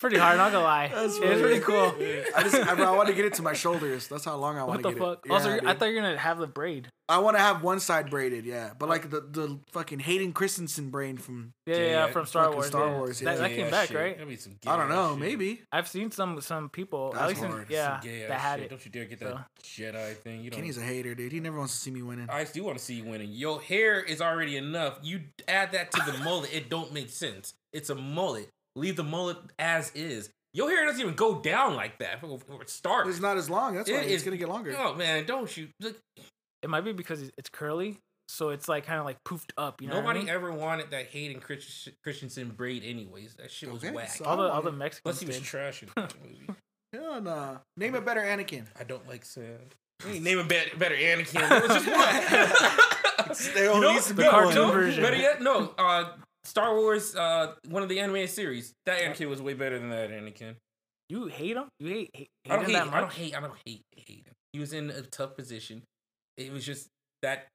Pretty 0.00 0.16
hard, 0.16 0.38
not 0.38 0.50
gonna 0.50 0.64
lie. 0.64 0.88
That's 0.88 1.16
it's 1.16 1.18
funny. 1.18 1.40
pretty 1.42 1.60
cool. 1.60 1.94
I 2.34 2.42
just 2.42 2.54
I, 2.56 2.72
I 2.72 2.96
want 2.96 3.08
to 3.08 3.14
get 3.14 3.26
it 3.26 3.34
to 3.34 3.42
my 3.42 3.52
shoulders. 3.52 4.08
That's 4.08 4.24
how 4.24 4.36
long 4.36 4.56
I 4.56 4.64
want 4.64 4.82
What 4.82 4.88
to 4.90 4.94
the 4.94 4.98
get 4.98 4.98
fuck? 4.98 5.26
it. 5.26 5.30
also, 5.30 5.54
Yeah, 5.56 5.60
I 5.70 5.74
thought 5.74 5.86
you 5.90 5.96
were 5.96 6.00
gonna 6.00 6.16
have 6.16 6.38
the 6.38 6.46
braid. 6.46 6.88
I 7.06 7.18
want 7.18 7.36
to 7.36 7.42
have 7.42 7.62
one 7.62 7.80
side 7.80 8.08
braided, 8.08 8.46
yeah. 8.46 8.70
But 8.78 8.88
like 8.88 9.10
the 9.10 9.20
the 9.20 9.58
fucking 9.72 9.98
Hayden 9.98 10.32
Christensen 10.32 10.88
braid 10.90 11.20
from 11.20 11.52
Yeah, 11.66 11.74
yeah, 11.76 11.80
Yeah, 11.82 11.88
yeah, 11.90 12.06
from 12.12 12.24
Star 12.24 12.50
Wars. 12.50 12.68
Star 12.68 12.86
yeah. 12.88 12.96
Wars, 12.96 13.18
That, 13.20 13.34
yeah. 13.34 13.40
that 13.42 13.50
came 13.50 13.70
back, 13.70 13.90
right? 13.92 14.14
That'd 14.16 14.28
be 14.28 14.36
some 14.36 14.56
I 14.66 14.76
don't 14.78 14.88
know, 14.88 15.10
shit. 15.12 15.20
maybe 15.20 15.62
I've 15.70 15.86
seen 15.88 16.10
some 16.12 16.40
some 16.40 16.70
people. 16.70 17.10
That's 17.12 17.22
at 17.22 17.28
least 17.28 17.42
in, 17.42 17.66
yeah, 17.68 18.00
Some 18.00 18.08
gay-ass 18.08 18.28
that 18.30 18.40
had 18.40 18.56
shit. 18.56 18.64
it. 18.66 18.68
Don't 18.70 18.84
you 18.86 18.90
dare 18.92 19.04
get 19.04 19.20
that 19.20 19.28
So- 19.62 19.82
Jedi 19.82 20.16
thing. 20.16 20.40
You 20.42 20.50
don't. 20.50 20.60
Kenny's 20.60 20.78
a 20.78 20.82
hater, 20.82 21.14
dude. 21.14 21.32
He 21.32 21.40
never 21.40 21.58
wants 21.58 21.74
to 21.74 21.80
see 21.80 21.90
me 21.90 22.00
winning. 22.00 22.26
I 22.30 22.44
do 22.44 22.64
want 22.64 22.78
to 22.78 22.82
see 22.84 22.94
you 22.94 23.04
winning. 23.04 23.30
Your 23.32 23.60
hair 23.60 24.00
is 24.02 24.22
already 24.22 24.56
enough. 24.56 24.98
You 25.02 25.20
add 25.46 25.72
that 25.72 25.90
to 25.92 26.02
the 26.10 26.16
mullet, 26.24 26.54
it 26.54 26.70
don't 26.70 26.90
make 26.94 27.10
sense. 27.10 27.52
It's 27.74 27.90
a 27.90 27.94
mullet. 27.94 28.48
Leave 28.76 28.96
the 28.96 29.04
mullet 29.04 29.36
as 29.58 29.90
is. 29.94 30.30
Your 30.52 30.68
hair 30.70 30.84
doesn't 30.86 31.00
even 31.00 31.14
go 31.14 31.40
down 31.40 31.76
like 31.76 31.98
that 32.00 32.20
for, 32.20 32.38
for 32.40 32.62
a 32.62 32.68
start. 32.68 33.06
It's 33.06 33.20
not 33.20 33.36
as 33.36 33.48
long. 33.48 33.74
That's 33.74 33.90
why 33.90 33.98
It 33.98 34.10
it's 34.10 34.24
gonna 34.24 34.36
get 34.36 34.48
longer. 34.48 34.74
Oh 34.78 34.94
man, 34.94 35.24
don't 35.26 35.54
you? 35.56 35.68
Look, 35.80 35.96
It 36.62 36.68
might 36.70 36.80
be 36.82 36.92
because 36.92 37.22
it's 37.38 37.48
curly, 37.50 37.98
so 38.28 38.48
it's 38.50 38.68
like 38.68 38.84
kind 38.86 38.98
of 38.98 39.04
like 39.04 39.18
poofed 39.24 39.52
up. 39.56 39.80
You 39.80 39.88
know, 39.88 39.94
what 39.94 40.00
I 40.00 40.02
nobody 40.02 40.18
mean? 40.20 40.28
ever 40.28 40.52
wanted 40.52 40.90
that 40.90 41.06
Hayden 41.06 41.40
Christ- 41.40 41.88
Christensen 42.02 42.48
braid, 42.50 42.82
anyways. 42.84 43.34
That 43.34 43.50
shit 43.52 43.72
was 43.72 43.82
Okay, 43.84 43.94
whack. 43.94 44.08
so- 44.10 44.24
all 44.24 44.36
the 44.38 44.42
I 44.42 44.46
all 44.46 44.52
want 44.54 44.64
the 44.64 44.70
it. 44.70 44.76
Mexicans 44.76 45.02
Plus, 45.04 45.20
he 45.20 45.26
was 45.26 45.40
trash 45.40 45.82
in 45.84 45.88
that 45.96 46.14
movie. 46.22 46.46
Hell 46.92 47.20
nah. 47.20 47.58
Name 47.76 47.94
a 47.94 48.00
better 48.00 48.20
Anakin. 48.20 48.64
I 48.78 48.82
don't 48.82 49.06
like 49.08 49.24
sand. 49.24 49.76
You 50.04 50.14
ain't 50.14 50.24
naming 50.24 50.48
better, 50.48 50.76
better 50.76 50.96
Anakin. 50.96 51.48
There 51.48 51.60
was 51.60 51.84
just 51.84 51.86
one. 53.46 53.54
There 53.54 53.72
You 53.74 53.80
know, 53.80 53.92
needs 53.92 54.08
to 54.08 54.14
be 54.14 54.22
the 54.24 54.30
no, 54.30 54.32
one. 54.36 54.42
cartoon 54.44 54.66
no, 54.68 54.72
version. 54.72 55.02
Better 55.04 55.16
yet, 55.16 55.40
no. 55.42 55.74
Uh, 55.78 56.10
Star 56.50 56.74
Wars, 56.74 57.14
uh, 57.14 57.54
one 57.68 57.82
of 57.84 57.88
the 57.88 58.00
animated 58.00 58.30
series. 58.30 58.72
That 58.86 58.98
Anakin 59.00 59.28
was 59.28 59.40
way 59.40 59.54
better 59.54 59.78
than 59.78 59.90
that 59.90 60.10
Anakin. 60.10 60.56
You 61.08 61.26
hate 61.26 61.56
him? 61.56 61.68
You 61.78 61.86
hate, 61.88 62.10
hate, 62.12 62.28
hate 62.44 62.52
I 62.52 62.56
don't 62.56 62.64
him 62.64 62.70
hate. 62.70 62.76
that 62.84 62.92
I 62.94 63.00
don't 63.00 63.12
hate. 63.12 63.36
I 63.36 63.40
don't 63.40 63.52
hate. 63.64 63.82
Hate 63.96 64.26
him. 64.26 64.34
He 64.52 64.58
was 64.58 64.72
in 64.72 64.90
a 64.90 65.02
tough 65.02 65.36
position. 65.36 65.82
It 66.36 66.52
was 66.52 66.66
just 66.66 66.88
that 67.22 67.46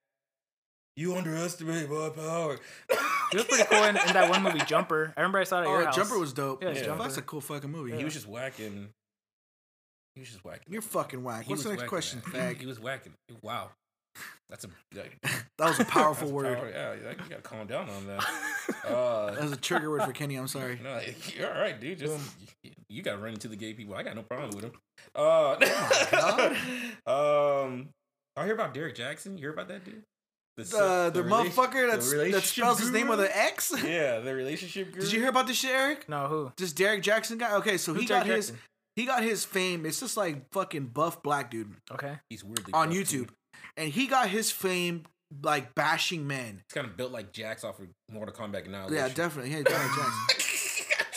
you 0.96 1.14
underestimate 1.16 1.90
my 1.90 2.10
power. 2.10 2.58
He 3.32 3.38
was 3.38 3.48
pretty 3.48 3.64
cool 3.64 3.84
in, 3.86 3.98
in 3.98 4.14
that 4.14 4.30
one 4.30 4.44
movie, 4.44 4.60
Jumper. 4.68 5.12
I 5.18 5.22
remember 5.22 5.40
I 5.40 5.46
saw 5.46 5.58
it 5.58 5.64
at 5.64 5.68
your 5.70 5.82
Oh, 5.82 5.86
house. 5.86 5.96
Jumper 5.96 6.20
was 6.20 6.32
dope. 6.32 6.62
Yeah, 6.62 6.70
Yeah, 6.74 6.84
Jumper. 6.84 7.04
that's 7.04 7.18
a 7.18 7.24
cool 7.24 7.42
fucking 7.42 7.72
movie. 7.72 7.98
He 7.98 8.04
was 8.06 8.14
just 8.14 8.28
whacking. 8.28 8.90
He 10.14 10.22
was 10.22 10.30
just 10.30 10.46
whacking. 10.46 10.72
You're 10.72 10.84
fucking 10.84 11.24
whack. 11.24 11.46
He 11.46 11.50
What's 11.50 11.64
the 11.64 11.72
next 11.72 11.88
question, 11.88 12.22
that. 12.32 12.56
fag? 12.56 12.60
He 12.60 12.68
was 12.68 12.80
whacking. 12.80 13.14
Wow. 13.42 13.72
That's 14.50 14.64
a 14.66 14.68
like, 14.96 15.18
That 15.58 15.68
was 15.70 15.80
a 15.80 15.86
powerful 15.86 16.28
that's 16.28 16.32
a 16.32 16.34
word. 16.34 16.58
power- 16.58 16.70
yeah, 16.70 16.94
you 16.94 17.30
gotta 17.30 17.42
calm 17.42 17.68
down 17.68 17.90
on 17.90 18.08
that. 18.08 18.26
Uh, 18.88 19.32
That 19.32 19.44
was 19.44 19.52
a 19.52 19.58
trigger 19.58 19.90
word 19.90 20.04
for 20.04 20.12
Kenny. 20.12 20.36
I'm 20.36 20.48
sorry. 20.48 20.80
No, 20.84 21.00
you're 21.38 21.52
all 21.54 21.60
right, 21.60 21.80
dude. 21.80 21.98
Just 22.00 22.20
you, 22.64 22.72
you 22.90 23.02
gotta 23.04 23.18
run 23.18 23.34
into 23.34 23.48
the 23.48 23.56
gay 23.56 23.74
people. 23.74 23.96
I 23.96 24.04
got 24.04 24.16
no 24.16 24.22
problem 24.24 24.52
with 24.52 24.62
them. 24.62 24.72
Uh, 25.16 25.56
um, 27.08 27.90
I 28.38 28.44
hear 28.46 28.54
about 28.54 28.74
Derrick 28.74 28.96
Jaxn. 28.96 29.34
You 29.34 29.38
hear 29.40 29.54
about 29.54 29.68
that 29.70 29.84
dude? 29.86 30.04
The 30.58 31.12
the, 31.14 31.24
rela- 31.24 31.46
motherfucker 31.48 31.92
the 31.92 31.98
that 31.98 32.12
relationship 32.12 32.44
spells 32.44 32.80
his 32.80 32.92
name 32.92 33.08
with 33.10 33.20
an 33.20 33.28
X. 33.34 33.74
Yeah, 33.84 34.20
the 34.20 34.34
relationship. 34.34 34.92
Guru. 34.92 35.02
Did 35.02 35.12
you 35.12 35.20
hear 35.20 35.30
about 35.30 35.48
this 35.48 35.58
shit, 35.58 35.72
Eric? 35.72 36.08
No, 36.08 36.28
who? 36.28 36.52
This 36.58 36.72
Derrick 36.72 37.04
Jaxn 37.04 37.38
guy. 37.38 37.56
Okay, 37.58 37.78
so 37.78 37.94
Who's 37.94 38.04
he 38.04 38.08
got 38.08 38.26
Derrick 38.26 38.38
his 38.38 38.54
he 38.96 39.06
got 39.06 39.22
his 39.24 39.44
fame. 39.44 39.86
It's 39.86 40.00
just 40.00 40.16
like 40.16 40.50
fucking 40.54 40.88
buff 40.88 41.22
black 41.22 41.52
dude 41.52 41.76
Okay. 41.92 42.14
He's 42.30 42.44
weirdly 42.44 42.74
on 42.74 42.88
buff, 42.90 42.98
YouTube, 42.98 43.10
dude. 43.10 43.32
And 43.78 43.90
he 43.90 44.08
got 44.08 44.30
his 44.30 44.52
fame 44.52 45.04
like 45.42 45.76
bashing 45.76 46.28
men. 46.28 46.62
He's 46.68 46.74
kind 46.74 46.88
of 46.88 46.98
built 46.98 47.12
like 47.12 47.32
Jax 47.32 47.64
off 47.64 47.80
of 47.80 47.88
Mortal 48.12 48.36
Kombat 48.36 48.70
now. 48.70 48.88
Yeah, 48.90 49.10
definitely. 49.10 49.52
Yeah, 49.52 49.64
Jackson. 49.64 50.04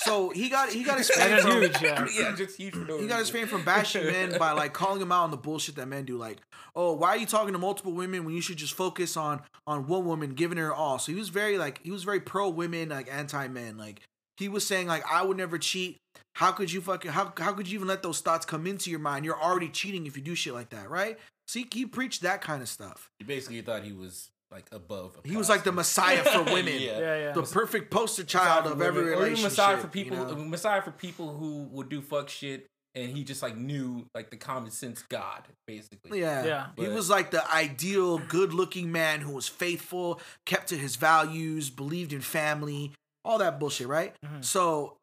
So 0.09 0.31
he 0.31 0.49
got 0.49 0.71
he 0.71 0.85
got 0.85 0.97
his 0.97 1.11
fame 1.11 1.39
from, 1.39 1.61
huge, 1.61 1.83
yeah. 1.83 2.07
yeah, 2.19 2.35
just 2.35 2.57
huge. 2.57 2.75
He 2.75 3.07
got 3.07 3.19
his 3.19 3.29
fame 3.29 3.47
from 3.47 3.63
bashing 3.63 4.07
men 4.07 4.39
by 4.39 4.53
like 4.53 4.73
calling 4.73 5.01
them 5.01 5.13
out 5.13 5.25
on 5.25 5.31
the 5.31 5.37
bullshit 5.37 5.75
that 5.75 5.87
men 5.87 6.07
do. 6.07 6.17
Like, 6.17 6.39
oh, 6.75 6.95
why 6.95 7.11
are 7.11 7.17
you 7.19 7.27
talking 7.27 7.53
to 7.53 7.59
multiple 7.59 7.93
women 7.93 8.25
when 8.25 8.35
you 8.35 8.41
should 8.41 8.57
just 8.57 8.73
focus 8.73 9.19
on 9.19 9.43
on 9.67 9.87
one 9.87 10.07
woman, 10.07 10.31
giving 10.31 10.57
her 10.57 10.73
all? 10.73 10.99
So 10.99 11.13
he 11.13 11.19
was 11.19 11.29
very 11.29 11.59
like 11.59 11.81
he 11.83 11.91
was 11.91 12.05
very 12.05 12.21
pro 12.21 12.49
women, 12.49 12.89
like 12.89 13.13
anti 13.13 13.49
men. 13.49 13.77
Like 13.77 14.01
he 14.39 14.49
was 14.49 14.67
saying 14.67 14.87
like 14.87 15.05
I 15.11 15.23
would 15.23 15.37
never 15.37 15.59
cheat. 15.59 15.99
How 16.37 16.53
could 16.53 16.73
you 16.73 16.81
fucking 16.81 17.11
how 17.11 17.33
how 17.37 17.53
could 17.53 17.69
you 17.69 17.75
even 17.75 17.89
let 17.89 18.03
those 18.03 18.21
thoughts 18.21 18.47
come 18.47 18.67
into 18.67 18.91
your 18.91 19.01
mind? 19.01 19.27
You're 19.27 19.41
already 19.41 19.69
cheating 19.69 20.07
if 20.07 20.17
you 20.17 20.23
do 20.23 20.35
shit 20.35 20.55
like 20.55 20.71
that, 20.71 20.89
right? 20.89 21.19
See, 21.49 21.67
he 21.73 21.87
preached 21.87 22.23
that 22.23 22.41
kind 22.43 22.63
of 22.63 22.69
stuff. 22.69 23.11
He 23.19 23.25
basically 23.25 23.61
thought 23.63 23.83
he 23.83 23.93
was 23.93 24.31
like 24.51 24.67
above. 24.71 25.19
He 25.25 25.37
was 25.37 25.49
like 25.49 25.65
the 25.65 25.73
messiah 25.73 26.23
for 26.23 26.43
women. 26.53 26.75
yeah. 26.81 26.99
Yeah, 26.99 27.17
yeah. 27.19 27.33
The 27.33 27.43
perfect 27.43 27.91
poster 27.91 28.23
child 28.25 28.67
of 28.71 28.81
every 28.81 29.03
Or 29.03 29.07
even 29.07 29.19
relationship. 29.19 29.45
Messiah 29.51 29.77
for 29.79 29.87
you 29.87 29.91
people, 29.91 30.17
know? 30.19 30.37
Messiah 30.45 30.83
for 30.83 30.91
people 30.91 31.35
who 31.37 31.65
would 31.73 31.89
do 31.89 32.01
fuck 32.03 32.29
shit, 32.29 32.67
and 32.95 33.11
he 33.11 33.25
just 33.25 33.43
like 33.43 33.57
knew 33.57 34.07
like 34.15 34.31
the 34.31 34.37
common 34.37 34.71
sense 34.71 35.03
God, 35.09 35.43
basically. 35.67 36.21
Yeah. 36.21 36.45
Yeah. 36.45 36.67
He 36.77 36.89
was 36.89 37.09
like 37.11 37.31
the 37.31 37.51
ideal, 37.51 38.19
good 38.19 38.53
looking 38.55 38.93
man 38.93 39.21
who 39.21 39.33
was 39.33 39.49
faithful, 39.49 40.21
kept 40.47 40.69
to 40.69 40.77
his 40.77 40.97
values, 40.97 41.71
believed 41.71 42.13
in 42.13 42.21
family, 42.21 42.93
all 43.25 43.39
that 43.39 43.59
bullshit, 43.59 43.87
right? 43.89 44.15
Mhm. 44.25 44.45
So 44.45 44.97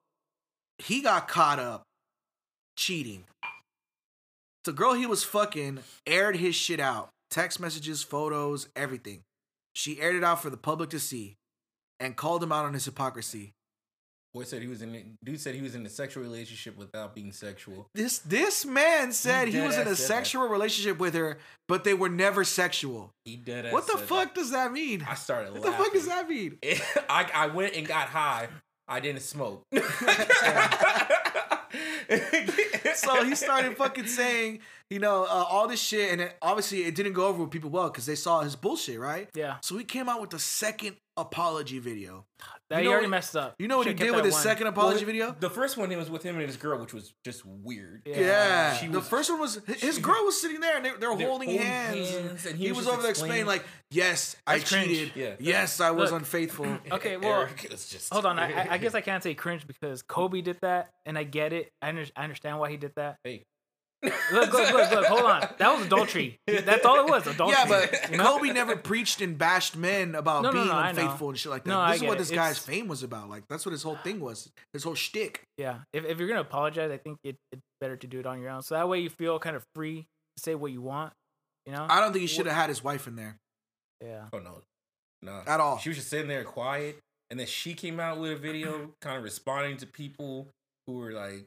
he 0.79 1.01
got 1.01 1.27
caught 1.27 1.59
up 1.59 1.83
cheating. 2.77 3.23
The 4.65 4.73
girl 4.73 4.93
he 4.93 5.05
was 5.05 5.23
fucking 5.23 5.79
aired 6.07 6.37
his 6.37 6.55
shit 6.55 6.79
out 6.79 7.09
text 7.29 7.59
messages, 7.59 8.01
photos, 8.01 8.67
everything. 8.75 9.21
She 9.73 9.99
aired 10.01 10.15
it 10.15 10.23
out 10.23 10.41
for 10.41 10.49
the 10.49 10.57
public 10.57 10.89
to 10.91 10.99
see 10.99 11.35
and 11.99 12.15
called 12.15 12.41
him 12.43 12.51
out 12.51 12.65
on 12.65 12.73
his 12.73 12.85
hypocrisy. 12.85 13.53
Boy 14.33 14.43
said 14.43 14.61
he 14.61 14.67
was 14.67 14.81
in. 14.81 15.15
Dude 15.23 15.39
said 15.39 15.55
he 15.55 15.61
was 15.61 15.75
in 15.75 15.85
a 15.85 15.89
sexual 15.89 16.21
relationship 16.23 16.77
without 16.77 17.15
being 17.15 17.31
sexual. 17.31 17.87
This 17.93 18.17
this 18.19 18.65
man 18.65 19.13
said 19.13 19.47
he 19.47 19.53
dead 19.53 19.67
was 19.67 19.75
in 19.77 19.81
a 19.83 19.85
said 19.85 19.91
that. 19.91 19.95
sexual 19.97 20.47
relationship 20.49 20.99
with 20.99 21.13
her, 21.13 21.37
but 21.69 21.83
they 21.85 21.93
were 21.93 22.09
never 22.09 22.43
sexual. 22.43 23.11
He 23.23 23.37
dead. 23.37 23.71
What 23.71 23.87
the 23.87 23.97
fuck 23.97 24.33
that. 24.33 24.35
does 24.35 24.51
that 24.51 24.73
mean? 24.73 25.05
I 25.07 25.13
started 25.13 25.53
What 25.53 25.61
laughing. 25.61 25.77
the 25.77 25.83
fuck 25.83 25.93
does 25.93 26.07
that 26.07 26.27
mean? 26.27 26.57
I 27.09 27.29
I 27.33 27.47
went 27.47 27.75
and 27.75 27.87
got 27.87 28.07
high. 28.07 28.49
I 28.87 28.99
didn't 28.99 29.21
smoke. 29.21 29.63
so 32.95 33.23
he 33.23 33.35
started 33.35 33.77
fucking 33.77 34.07
saying, 34.07 34.59
you 34.89 34.99
know, 34.99 35.23
uh, 35.23 35.27
all 35.49 35.67
this 35.67 35.81
shit, 35.81 36.11
and 36.11 36.21
it, 36.21 36.37
obviously 36.41 36.83
it 36.83 36.95
didn't 36.95 37.13
go 37.13 37.27
over 37.27 37.41
with 37.43 37.51
people 37.51 37.69
well 37.69 37.89
because 37.89 38.05
they 38.05 38.15
saw 38.15 38.41
his 38.41 38.55
bullshit, 38.55 38.99
right? 38.99 39.29
Yeah. 39.33 39.55
So 39.61 39.77
he 39.77 39.83
came 39.83 40.07
out 40.09 40.21
with 40.21 40.29
the 40.29 40.39
second 40.39 40.95
apology 41.17 41.79
video. 41.79 42.25
That 42.69 42.77
You 42.77 42.81
he 42.81 42.85
know 42.85 42.91
already 42.91 43.05
what- 43.07 43.11
messed 43.11 43.35
up. 43.35 43.55
You 43.59 43.67
know 43.67 43.77
what 43.77 43.85
he 43.87 43.91
Should've 43.93 44.07
did 44.07 44.15
with 44.15 44.25
his 44.25 44.33
one. 44.33 44.43
second 44.43 44.67
apology 44.67 45.05
video? 45.05 45.35
The 45.39 45.49
first 45.49 45.77
one, 45.77 45.89
he 45.89 45.95
was 45.95 46.09
with 46.09 46.23
him 46.23 46.35
and 46.37 46.45
his 46.45 46.57
girl, 46.57 46.79
which 46.79 46.93
was 46.93 47.13
just 47.23 47.45
weird. 47.45 48.01
Yeah. 48.05 48.19
Yeah, 48.81 48.87
the 48.91 48.99
was- 48.99 49.07
first 49.07 49.29
one 49.31 49.39
was 49.39 49.61
his 49.67 49.97
girl 49.99 50.23
was 50.25 50.39
sitting 50.41 50.59
there 50.59 50.75
and 50.77 50.85
they, 50.85 50.89
they 50.89 51.07
were 51.07 51.15
They're 51.15 51.27
holding, 51.27 51.49
holding 51.49 51.57
hands. 51.65 52.09
hands, 52.11 52.45
and 52.45 52.57
he, 52.57 52.65
he 52.65 52.71
was, 52.71 52.79
was 52.79 52.87
over 52.87 52.95
just 52.97 53.01
there 53.03 53.11
explaining 53.11 53.47
explaining- 53.47 53.47
like, 53.47 53.65
"Yes, 53.91 54.35
I 54.45 54.59
cringe. 54.59 54.87
cheated. 54.87 55.11
Yeah. 55.15 55.35
Yes, 55.39 55.79
I 55.79 55.91
was 55.91 56.11
Look. 56.11 56.21
unfaithful." 56.21 56.65
Okay, 56.91 57.17
well, 57.21 57.41
Eric 57.41 57.67
was 57.71 57.87
just 57.87 58.11
Hold 58.11 58.25
on, 58.25 58.37
I, 58.39 58.51
I- 58.63 58.67
I 58.73 58.77
guess 58.77 58.93
I 58.95 59.01
can't 59.01 59.23
say 59.23 59.33
cringe 59.35 59.65
because 59.67 60.01
Kobe 60.01 60.41
did 60.41 60.57
that, 60.61 60.89
and 61.05 61.17
I 61.17 61.23
get 61.23 61.53
it. 61.53 61.71
I, 61.81 61.89
under, 61.89 62.05
I 62.15 62.23
understand 62.23 62.59
why 62.59 62.69
he 62.71 62.77
did 62.77 62.93
that. 62.97 63.17
Hey. 63.23 63.43
Look, 64.31 64.53
look, 64.53 64.73
look, 64.73 64.91
look. 64.91 65.05
Hold 65.05 65.21
on, 65.21 65.41
that 65.57 65.77
was 65.77 65.85
adultery. 65.85 66.39
That's 66.47 66.85
all 66.85 67.05
it 67.05 67.09
was, 67.09 67.27
adultery. 67.27 67.57
Yeah, 67.57 67.65
but 67.67 68.11
you 68.11 68.17
know? 68.17 68.23
Kobe 68.37 68.51
never 68.51 68.75
preached 68.75 69.21
and 69.21 69.37
bashed 69.37 69.75
men 69.75 70.15
about 70.15 70.43
No, 70.43 70.49
no, 70.49 70.53
being 70.53 70.67
no, 70.67 70.73
I 70.73 70.91
know. 70.91 71.01
unfaithful 71.01 71.29
and 71.29 71.37
shit 71.37 71.51
like 71.51 71.63
that. 71.63 71.69
No, 71.69 71.79
I 71.79 71.87
this 71.91 71.95
is 71.97 72.01
get 72.01 72.07
what 72.07 72.15
it. 72.15 72.19
this 72.19 72.31
guy's 72.31 72.51
It's- 72.57 72.65
fame 72.65 72.87
was 72.87 73.03
about. 73.03 73.29
Like 73.29 73.43
that's 73.49 73.65
what 73.65 73.71
his 73.71 73.83
whole 73.83 73.97
thing 73.97 74.19
was. 74.19 74.49
His 74.73 74.83
whole 74.83 74.95
shtick. 74.95 75.43
Yeah, 75.57 75.79
if, 75.93 76.05
if 76.05 76.17
you're 76.19 76.27
gonna 76.27 76.41
apologize, 76.41 76.91
I 76.91 76.97
think 76.97 77.17
it, 77.23 77.35
it's 77.51 77.61
better 77.81 77.95
to 77.97 78.07
do 78.07 78.19
it 78.19 78.25
on 78.25 78.41
your 78.41 78.49
own. 78.49 78.61
So 78.61 78.75
that 78.75 78.87
way 78.89 78.99
you 78.99 79.09
feel 79.09 79.39
kind 79.39 79.55
of 79.55 79.63
free 79.75 80.05
to 80.37 80.43
say 80.43 80.55
what 80.55 80.71
you 80.71 80.81
want. 80.81 81.13
You 81.65 81.73
know? 81.73 81.85
I 81.89 81.99
don't 81.99 82.11
think 82.13 82.21
he 82.21 82.27
should 82.27 82.45
have 82.45 82.55
had 82.55 82.69
his 82.69 82.83
wife 82.83 83.07
in 83.07 83.15
there 83.15 83.37
yeah. 84.03 84.25
Oh 84.33 84.39
no, 84.39 84.61
no. 85.21 85.41
at 85.47 85.59
all. 85.59 85.77
She 85.79 85.89
was 85.89 85.97
just 85.97 86.09
sitting 86.09 86.27
there 86.27 86.43
quiet, 86.43 86.99
and 87.29 87.39
then 87.39 87.47
she 87.47 87.73
came 87.73 87.99
out 87.99 88.19
with 88.19 88.31
a 88.33 88.35
video, 88.35 88.91
kind 89.01 89.17
of 89.17 89.23
responding 89.23 89.77
to 89.77 89.87
people 89.87 90.47
who 90.85 90.93
were 90.93 91.11
like, 91.11 91.45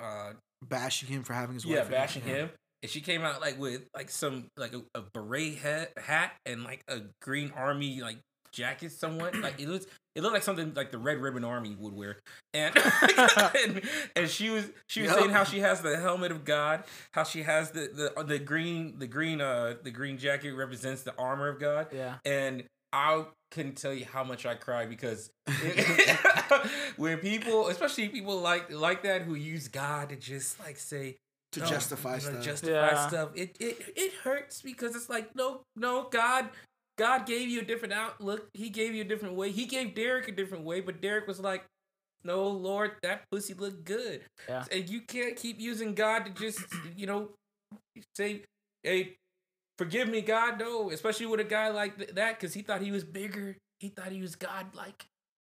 uh, 0.00 0.32
bashing 0.62 1.08
him 1.08 1.22
for 1.22 1.32
having 1.34 1.54
his 1.54 1.66
wife. 1.66 1.74
yeah, 1.74 1.84
in 1.84 1.90
there. 1.90 2.00
bashing 2.00 2.22
him. 2.22 2.50
And 2.82 2.90
she 2.90 3.00
came 3.00 3.22
out 3.22 3.40
like 3.40 3.58
with 3.58 3.82
like 3.94 4.10
some 4.10 4.48
like 4.56 4.74
a, 4.74 4.82
a 4.94 5.02
beret 5.14 5.56
hat, 5.58 5.92
hat 5.96 6.32
and 6.44 6.62
like 6.64 6.82
a 6.88 7.00
green 7.22 7.52
army 7.56 8.00
like 8.00 8.18
jacket, 8.52 8.92
somewhat 8.92 9.34
like 9.36 9.60
it 9.60 9.68
looks. 9.68 9.86
It 10.14 10.22
looked 10.22 10.32
like 10.32 10.42
something 10.42 10.72
like 10.74 10.90
the 10.92 10.96
Red 10.98 11.18
Ribbon 11.18 11.44
Army 11.44 11.76
would 11.78 11.92
wear, 11.92 12.16
and 12.54 12.74
and, 13.62 13.82
and 14.16 14.28
she 14.30 14.48
was 14.48 14.64
she 14.88 15.02
was 15.02 15.10
Yup. 15.10 15.18
saying 15.18 15.30
how 15.30 15.44
she 15.44 15.58
has 15.60 15.82
the 15.82 15.98
helmet 15.98 16.30
of 16.32 16.44
God, 16.46 16.84
how 17.12 17.22
she 17.22 17.42
has 17.42 17.70
the 17.72 18.12
the 18.16 18.24
the 18.24 18.38
green 18.38 18.98
the 18.98 19.06
green 19.06 19.42
uh 19.42 19.74
the 19.82 19.90
green 19.90 20.16
jacket 20.16 20.52
represents 20.54 21.02
the 21.02 21.14
armor 21.18 21.48
of 21.48 21.60
God, 21.60 21.88
Yeah. 21.92 22.14
and 22.24 22.64
I 22.96 23.24
couldn't 23.50 23.76
tell 23.76 23.92
you 23.92 24.06
how 24.06 24.24
much 24.24 24.46
I 24.46 24.54
cried 24.54 24.88
because 24.88 25.30
when 26.96 27.18
people, 27.18 27.68
especially 27.68 28.08
people 28.08 28.40
like 28.40 28.72
like 28.72 29.02
that 29.02 29.22
who 29.22 29.34
use 29.34 29.68
God 29.68 30.08
to 30.08 30.16
just 30.16 30.58
like 30.60 30.78
say 30.78 31.16
to 31.52 31.60
no, 31.60 31.66
justify 31.66 32.16
you 32.16 32.22
know, 32.24 32.30
stuff. 32.30 32.44
justify 32.44 32.72
Yeah. 32.72 33.08
stuff. 33.08 33.28
It 33.34 33.56
it 33.60 33.92
it 33.96 34.12
hurts 34.24 34.62
because 34.62 34.96
it's 34.96 35.10
like 35.10 35.34
no 35.36 35.60
no 35.76 36.08
God. 36.10 36.48
God 36.98 37.26
gave 37.26 37.48
you 37.50 37.60
a 37.60 37.64
different 37.64 37.92
outlook. 37.92 38.48
He 38.54 38.70
gave 38.70 38.94
you 38.94 39.02
a 39.02 39.04
different 39.04 39.34
way. 39.34 39.50
He 39.52 39.66
gave 39.66 39.94
Derrick 39.94 40.28
a 40.28 40.32
different 40.32 40.64
way, 40.64 40.80
but 40.80 41.02
Derrick 41.02 41.26
was 41.26 41.38
like, 41.38 41.66
no, 42.24 42.48
Lord, 42.48 42.92
that 43.02 43.24
pussy 43.30 43.52
looked 43.52 43.84
good. 43.84 44.22
Yeah. 44.48 44.64
And 44.72 44.88
you 44.88 45.02
can't 45.02 45.36
keep 45.36 45.60
using 45.60 45.94
God 45.94 46.24
to 46.24 46.30
just, 46.30 46.64
you 46.96 47.06
know, 47.06 47.32
say, 48.16 48.44
hey, 48.82 49.16
forgive 49.78 50.08
me, 50.08 50.20
God. 50.22 50.58
No, 50.58 50.90
especially 50.90 51.26
with 51.26 51.40
a 51.40 51.44
guy 51.44 51.68
like 51.68 51.96
th- 51.96 52.10
that, 52.14 52.38
because 52.38 52.54
he 52.54 52.62
thought 52.62 52.82
he 52.82 52.90
was 52.90 53.04
bigger. 53.04 53.56
He 53.80 53.88
thought 53.88 54.12
he 54.12 54.20
was 54.22 54.34
God 54.36 54.74
like, 54.74 55.04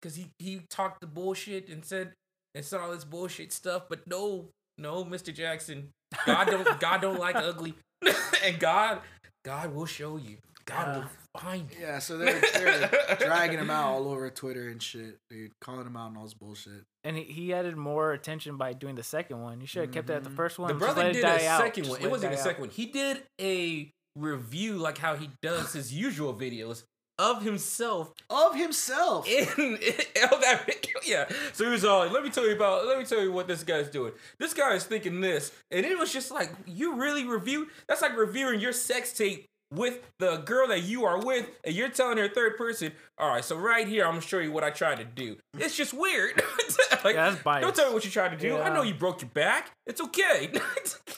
because 0.01 0.15
he, 0.15 0.27
he 0.39 0.61
talked 0.69 1.01
the 1.01 1.07
bullshit 1.07 1.67
and 1.69 1.83
said, 1.83 2.13
and 2.55 2.63
said 2.63 2.79
all 2.79 2.91
this 2.91 3.03
bullshit 3.05 3.51
stuff. 3.51 3.83
But 3.89 4.07
no, 4.07 4.49
no, 4.77 5.03
Mr. 5.03 5.33
Jackson, 5.33 5.89
God 6.25 6.45
don't, 6.47 6.79
God 6.79 7.01
don't 7.01 7.19
like 7.19 7.35
ugly. 7.35 7.73
and 8.45 8.59
God, 8.59 9.01
God 9.43 9.73
will 9.73 9.85
show 9.85 10.17
you. 10.17 10.37
God 10.65 10.87
Yeah. 10.87 10.97
will 10.99 11.41
find 11.41 11.69
you. 11.71 11.77
Yeah, 11.81 11.99
so 11.99 12.17
they're, 12.17 12.39
they're 12.39 12.89
dragging 13.19 13.59
him 13.59 13.69
out 13.69 13.87
all 13.91 14.07
over 14.07 14.29
Twitter 14.29 14.69
and 14.69 14.81
shit, 14.81 15.17
dude. 15.29 15.51
Calling 15.59 15.85
him 15.85 15.97
out 15.97 16.07
and 16.09 16.17
all 16.17 16.23
this 16.23 16.33
bullshit. 16.33 16.83
And 17.03 17.17
he, 17.17 17.23
he 17.23 17.53
added 17.53 17.75
more 17.75 18.13
attention 18.13 18.55
by 18.55 18.71
doing 18.71 18.95
the 18.95 19.03
second 19.03 19.41
one. 19.41 19.59
You 19.59 19.67
should 19.67 19.81
have 19.81 19.91
kept 19.91 20.09
it 20.09 20.13
at 20.13 20.23
the 20.23 20.29
Mhm. 20.29 20.35
first 20.37 20.59
one. 20.59 20.69
The 20.69 20.75
brother 20.75 21.01
it 21.07 21.13
did 21.13 21.25
a 21.25 21.27
die 21.27 21.45
out. 21.47 21.59
second 21.61 21.83
Just 21.83 21.97
one. 21.99 22.05
It 22.07 22.09
wasn't 22.11 22.31
die 22.31 22.37
a 22.37 22.39
out. 22.39 22.43
second 22.45 22.61
one. 22.61 22.69
He 22.69 22.85
did 22.85 23.23
a 23.41 23.91
review 24.15 24.73
like 24.77 24.97
how 24.97 25.15
he 25.15 25.29
does 25.41 25.73
his 25.73 25.93
usual 25.93 26.33
videos 26.33 26.83
of 27.19 27.43
himself 27.43 28.11
Of 28.29 28.55
himself. 28.55 29.27
in, 29.27 29.47
in 29.57 29.73
of 29.77 30.41
that 30.41 30.63
video. 30.65 30.97
Yeah. 31.05 31.25
So 31.53 31.65
he 31.65 31.71
was 31.71 31.85
all, 31.85 32.07
let 32.07 32.23
me 32.23 32.29
tell 32.29 32.47
you 32.47 32.55
about, 32.55 32.85
let 32.87 32.97
me 32.97 33.05
tell 33.05 33.21
you 33.21 33.31
what 33.31 33.47
this 33.47 33.63
guy's 33.63 33.89
doing. 33.89 34.13
This 34.39 34.53
guy 34.53 34.73
is 34.73 34.83
thinking 34.85 35.21
this, 35.21 35.51
and 35.69 35.85
it 35.85 35.97
was 35.97 36.11
just 36.11 36.31
like, 36.31 36.51
you 36.65 36.95
really 36.95 37.25
review? 37.25 37.67
That's 37.87 38.01
like 38.01 38.17
reviewing 38.17 38.59
your 38.59 38.73
sex 38.73 39.13
tape 39.13 39.45
with 39.71 39.99
the 40.19 40.37
girl 40.37 40.67
that 40.67 40.83
you 40.83 41.05
are 41.05 41.23
with, 41.23 41.47
and 41.63 41.73
you're 41.75 41.89
telling 41.89 42.17
her 42.17 42.29
third 42.29 42.57
person, 42.57 42.91
all 43.17 43.29
right, 43.29 43.43
so 43.43 43.57
right 43.57 43.87
here, 43.87 44.05
I'm 44.05 44.11
gonna 44.11 44.21
show 44.21 44.39
you 44.39 44.51
what 44.51 44.63
I 44.63 44.69
tried 44.69 44.97
to 44.97 45.03
do. 45.05 45.37
It's 45.57 45.75
just 45.75 45.93
weird. 45.93 46.41
like, 47.05 47.15
Yeah, 47.15 47.29
that's 47.31 47.43
biased. 47.43 47.61
don't 47.63 47.75
tell 47.75 47.87
me 47.89 47.93
what 47.93 48.05
you 48.05 48.11
tried 48.11 48.29
to 48.29 48.37
do. 48.37 48.57
I 48.57 48.73
know 48.73 48.81
you 48.83 48.93
broke 48.93 49.21
your 49.21 49.29
back. 49.29 49.71
It's 49.85 49.99
okay. 50.01 50.49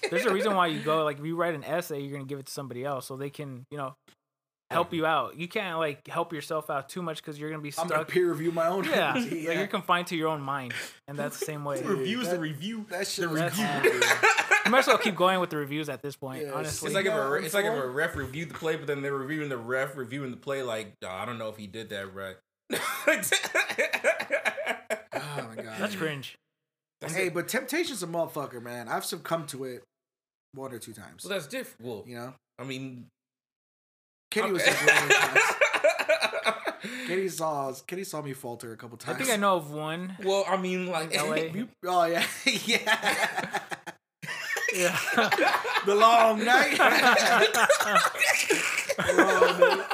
There's 0.10 0.26
a 0.26 0.34
reason 0.34 0.56
why 0.56 0.68
you 0.68 0.80
go 0.82 1.04
like 1.04 1.20
if 1.20 1.26
you 1.26 1.36
write 1.36 1.54
an 1.56 1.64
essay, 1.64 2.00
you're 2.02 2.12
gonna 2.14 2.26
give 2.26 2.40
it 2.40 2.48
to 2.48 2.52
somebody 2.52 2.84
else 2.84 3.06
so 3.08 3.16
they 3.16 3.30
can 3.30 3.66
you 3.70 3.78
know 3.78 3.96
help 4.72 4.92
you 4.94 5.06
out. 5.06 5.38
You 5.38 5.48
can't 5.48 5.78
like 5.78 6.08
help 6.08 6.34
yourself 6.34 6.70
out 6.72 6.90
too 6.90 7.02
much 7.04 7.18
because 7.18 7.40
you're 7.40 7.50
gonna 7.52 7.62
be 7.62 7.72
I'm 7.78 7.88
gonna 7.88 8.02
stuck. 8.02 8.10
peer 8.10 8.30
review 8.32 8.52
my 8.52 8.68
own. 8.68 8.84
Yeah, 8.86 9.14
like 9.16 9.32
you're 9.32 9.68
confined 9.68 10.08
to 10.08 10.16
your 10.16 10.30
own 10.30 10.42
mind, 10.42 10.74
and 11.08 11.16
that's 11.18 11.40
the 11.40 11.46
same 11.46 11.64
way. 11.64 11.78
Dude, 11.78 11.86
Reviews 11.86 12.26
that- 12.28 12.34
the 12.36 12.40
review. 12.40 12.86
that 12.90 13.08
shit 13.08 13.30
the 13.30 13.36
review. 13.36 13.64
comedy. 13.66 13.90
You 14.66 14.72
might 14.72 14.80
as 14.80 14.88
well 14.88 14.98
keep 14.98 15.16
going 15.16 15.40
with 15.40 15.52
the 15.52 15.58
reviews 15.58 15.88
at 15.90 16.02
this 16.02 16.16
point. 16.16 16.42
Yeah, 16.44 16.54
honestly, 16.54 16.88
It's 16.88 16.96
like 16.96 17.06
if 17.06 17.14
a 17.14 17.34
it's 17.36 17.54
like 17.54 17.66
if 17.66 17.72
a 17.74 17.88
ref 17.88 18.16
reviewed 18.16 18.50
the 18.50 18.56
play, 18.56 18.76
but 18.78 18.88
then 18.88 19.04
they're 19.04 19.14
reviewing 19.14 19.50
the 19.50 19.58
ref 19.58 19.96
reviewing 19.96 20.32
the 20.32 20.38
play. 20.38 20.64
Like 20.64 20.94
"Oh, 21.04 21.08
I 21.08 21.26
don't 21.26 21.38
know 21.38 21.50
if 21.50 21.58
he 21.58 21.68
did 21.68 21.90
that 21.90 22.14
right. 22.16 22.36
Oh 25.16 25.48
my 25.56 25.62
god. 25.64 25.76
that's 25.80 25.96
cringe. 25.96 26.36
Hey, 27.08 27.30
but 27.30 27.48
temptation's 27.48 28.02
a 28.04 28.08
motherfucker, 28.08 28.62
man. 28.62 28.88
I've 28.88 29.06
succumbed 29.06 29.50
to 29.50 29.64
it 29.66 29.84
one 30.54 30.74
or 30.74 30.80
two 30.80 30.94
times. 30.94 31.24
well, 31.24 31.32
that's 31.34 31.48
different. 31.48 31.86
Well, 31.88 32.04
You 32.08 32.16
know, 32.16 32.34
I 32.60 32.64
mean, 32.64 33.08
Kitty 34.32 34.52
was 34.52 34.62
okay. 34.64 34.72
like 34.86 35.10
one 35.10 35.20
times. 35.20 35.42
Kitty 37.08 37.30
saw 37.30 37.74
Kitty 37.88 38.04
saw 38.04 38.22
me 38.22 38.34
falter 38.34 38.72
a 38.72 38.78
couple 38.78 38.98
times. 38.98 39.16
I 39.16 39.20
think 39.20 39.32
I 39.32 39.38
know 39.38 39.56
of 39.58 39.72
one. 39.72 40.16
well, 40.24 40.46
I 40.48 40.58
mean, 40.58 40.88
like 40.88 41.14
LA. 41.16 41.36
You- 41.54 41.70
oh 41.86 42.06
yeah, 42.06 42.24
yeah. 42.66 43.60
Yeah. 44.74 44.98
the 45.86 45.96
long 45.96 46.44
night. 46.44 46.78
The 48.98 49.14
long 49.18 49.60
night. 49.78 49.86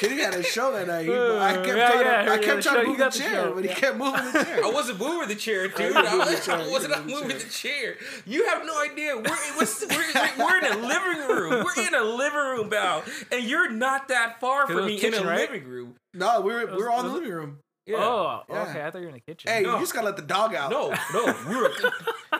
Kitty 0.00 0.16
had 0.16 0.34
a 0.34 0.42
show 0.42 0.72
that 0.72 0.86
night. 0.86 1.06
He- 1.06 1.12
I 1.12 1.54
kept 1.54 1.66
Yeah, 1.68 1.90
trying 1.90 2.00
yeah, 2.06 2.22
to, 2.24 2.32
I 2.32 2.38
kept 2.38 2.56
the 2.56 2.62
trying 2.62 2.80
to 2.82 2.86
move 2.88 2.96
the 2.98 3.04
got 3.04 3.12
the 3.12 3.18
chair, 3.18 3.50
but 3.54 3.64
he 3.64 3.68
Yeah. 3.70 3.74
kept 3.76 3.96
moving 3.96 4.24
the 4.32 4.44
chair. 4.44 4.64
I 4.64 4.70
wasn't 4.70 4.98
moving 5.00 5.28
the 5.28 5.34
chair, 5.34 5.68
dude. 5.68 5.96
I, 5.96 6.02
moved 6.02 6.12
the 6.28 6.32
was, 6.32 6.44
chair, 6.46 6.54
I 6.56 6.64
you 6.64 6.70
wasn't 6.72 6.90
moved 6.96 7.08
the 7.08 7.12
moving 7.14 7.30
chair. 7.30 7.38
the 7.38 7.50
chair. 7.50 7.96
You 8.26 8.46
have 8.46 8.64
no 8.66 8.82
idea. 8.82 9.16
We're, 9.16 9.22
we're, 9.22 9.66
we're, 9.90 10.44
we're 10.44 10.58
in 10.58 10.72
a 10.72 10.86
living 10.86 11.28
room. 11.28 11.64
We're 11.64 11.86
in 11.86 11.94
a 11.94 12.02
living 12.04 12.38
room, 12.38 12.68
Bow, 12.68 13.02
and 13.32 13.44
you're 13.44 13.70
not 13.70 14.08
that 14.08 14.40
far 14.40 14.66
from 14.66 14.76
was 14.76 14.86
me 14.86 15.02
in 15.04 15.14
a 15.14 15.24
right? 15.24 15.50
living 15.50 15.64
room. 15.68 15.94
No, 16.12 16.40
we 16.40 16.52
were 16.52 16.60
we 16.60 16.72
was- 16.72 16.76
were 16.82 16.90
all 16.90 17.00
in 17.00 17.06
the 17.06 17.12
living 17.12 17.30
room. 17.32 17.58
Yeah. 17.86 17.96
Oh, 17.98 18.42
Yeah. 18.48 18.62
okay. 18.62 18.82
I 18.82 18.90
thought 18.90 18.98
you 19.00 19.04
were 19.04 19.08
in 19.08 19.14
the 19.14 19.20
kitchen. 19.20 19.50
Hey, 19.50 19.60
No. 19.62 19.74
you 19.74 19.80
just 19.80 19.92
gotta 19.92 20.06
let 20.06 20.16
the 20.16 20.22
dog 20.22 20.54
out. 20.54 20.70
No, 20.70 20.88
no, 21.12 21.36
we 21.48 21.54
were. 21.56 21.70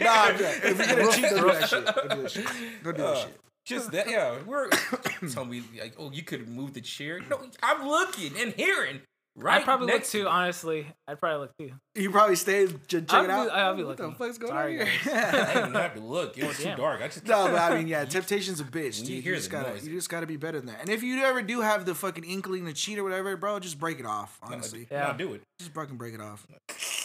Nah, 0.00 0.24
I'm 0.24 0.38
just- 0.38 0.64
if 0.64 0.78
you're 0.78 0.96
gonna 0.96 1.12
cheat, 1.12 1.30
don't 1.30 1.40
do 1.40 1.52
that 1.52 1.68
shit. 1.68 1.86
Don't 1.86 2.10
do 2.10 2.22
that 2.22 2.30
shit. 2.30 2.46
Don't 2.84 2.96
do 2.96 3.02
that 3.02 3.08
Uh, 3.08 3.14
shit. 3.16 3.40
Just 3.70 3.90
that, 3.92 4.10
yeah. 4.10 4.36
We're 4.46 4.68
tell 5.30 5.44
me 5.44 5.62
like, 5.78 5.94
oh, 5.98 6.10
you 6.10 6.22
could 6.22 6.48
move 6.48 6.74
the 6.74 6.80
chair. 6.80 7.20
No, 7.30 7.40
I'm 7.62 7.86
looking 7.86 8.32
and 8.38 8.52
hearing 8.52 9.00
right 9.36 9.58
I'd 9.60 9.64
probably 9.64 9.86
look 9.86 9.94
next 9.94 10.10
too. 10.12 10.26
Honestly, 10.28 10.86
I'd 11.08 11.18
probably 11.20 11.38
look 11.46 11.56
too. 11.56 11.72
You 11.94 12.10
probably 12.10 12.34
stay 12.36 12.66
to 12.66 12.72
check 13.02 13.10
I'll 13.10 13.24
it 13.24 13.26
be- 13.28 13.32
out. 13.32 13.50
I'll 13.50 13.76
be 13.76 13.82
what 13.84 13.98
looking. 13.98 14.10
the 14.10 14.16
fuck's 14.16 14.38
going 14.38 14.52
Sorry, 14.52 14.80
on 14.80 14.86
I 14.86 14.90
here? 14.90 15.14
didn't 15.32 15.58
even 15.68 15.72
have 15.74 15.94
to 15.94 16.00
look. 16.00 16.36
It 16.36 16.44
was 16.48 16.56
too 16.58 16.74
dark. 16.76 17.00
I 17.00 17.06
just 17.08 17.24
no, 17.26 17.46
but 17.46 17.54
I 17.60 17.76
mean, 17.78 17.86
yeah, 17.88 18.04
temptation's 18.04 18.60
a 18.60 18.64
bitch. 18.64 18.98
Dude. 18.98 19.08
you 19.08 19.16
You, 19.16 19.22
hear 19.22 19.34
just 19.36 19.48
the 19.50 19.56
gotta, 19.56 19.70
noise. 19.70 19.86
you 19.86 19.94
just 19.94 20.08
gotta 20.10 20.26
be 20.26 20.36
better 20.36 20.58
than 20.58 20.66
that. 20.66 20.80
And 20.80 20.88
if 20.90 21.02
you 21.02 21.22
ever 21.22 21.42
do 21.42 21.60
have 21.60 21.86
the 21.86 21.94
fucking 21.94 22.24
inkling 22.24 22.66
to 22.66 22.72
cheat 22.72 22.98
or 22.98 23.04
whatever, 23.04 23.36
bro, 23.36 23.58
just 23.60 23.78
break 23.78 24.00
it 24.00 24.06
off. 24.06 24.38
Honestly, 24.42 24.86
yeah, 24.90 25.08
Yeah. 25.08 25.16
do 25.16 25.32
it. 25.34 25.42
just 25.58 25.72
fucking 25.72 25.96
break 25.96 26.14
it 26.14 26.20
off. 26.20 26.46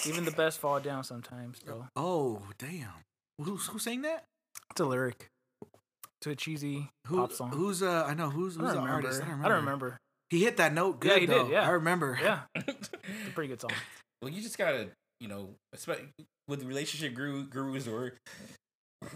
Even 0.08 0.26
the 0.26 0.32
best 0.32 0.60
fall 0.60 0.80
down 0.80 1.04
sometimes. 1.04 1.60
Though 1.66 1.88
Oh 1.96 2.42
damn, 2.58 2.90
who's 3.42 3.68
who's 3.68 3.84
saying 3.84 4.02
that? 4.02 4.24
it's 4.72 4.80
a 4.82 4.86
lyric 4.86 5.30
to 6.26 6.32
a 6.32 6.36
cheesy 6.36 6.90
Who, 7.08 7.18
pop 7.18 7.32
song. 7.32 7.52
Who's 7.52 7.82
uh? 7.84 8.04
I 8.08 8.14
know 8.16 8.30
who's 8.30 8.58
I 8.58 8.62
who's 8.62 8.74
don't 8.74 8.76
the 8.84 8.90
remember. 8.90 9.08
artist. 9.08 9.22
I 9.22 9.26
don't 9.26 9.32
remember. 9.32 9.46
I 9.46 9.50
don't 9.50 9.66
remember. 9.66 9.98
He 10.32 10.44
hit 10.44 10.58
that 10.58 10.74
note 10.74 11.00
good 11.00 11.12
Yeah, 11.12 11.20
he 11.20 11.26
did, 11.28 11.50
yeah. 11.52 11.68
I 11.68 11.70
remember. 11.70 12.20
Yeah, 12.22 12.40
it's 12.56 12.90
a 12.90 13.32
pretty 13.34 13.50
good 13.50 13.62
song. 13.62 13.72
Well, 14.22 14.32
you 14.32 14.42
just 14.42 14.58
gotta, 14.58 14.90
you 15.20 15.28
know, 15.28 15.50
especially 15.74 16.08
with 16.48 16.64
relationship 16.64 17.14
guru, 17.14 17.46
gurus 17.46 17.88
or 17.88 18.14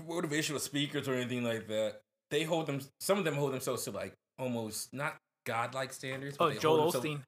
motivational 0.08 0.60
speakers 0.60 1.08
or 1.08 1.16
anything 1.16 1.44
like 1.44 1.68
that. 1.68 1.96
They 2.30 2.44
hold 2.44 2.68
them. 2.68 2.80
Some 3.02 3.18
of 3.18 3.26
them 3.26 3.34
hold 3.36 3.54
themselves 3.54 3.84
to 3.86 3.92
like 3.92 4.14
almost 4.38 4.94
not 4.94 5.16
godlike 5.48 5.92
standards. 5.92 6.38
But 6.38 6.46
Oh, 6.46 6.48
they 6.50 6.54
hold 6.54 6.62
Joel 6.62 6.92
themselves 6.92 7.06
Osteen. 7.08 7.22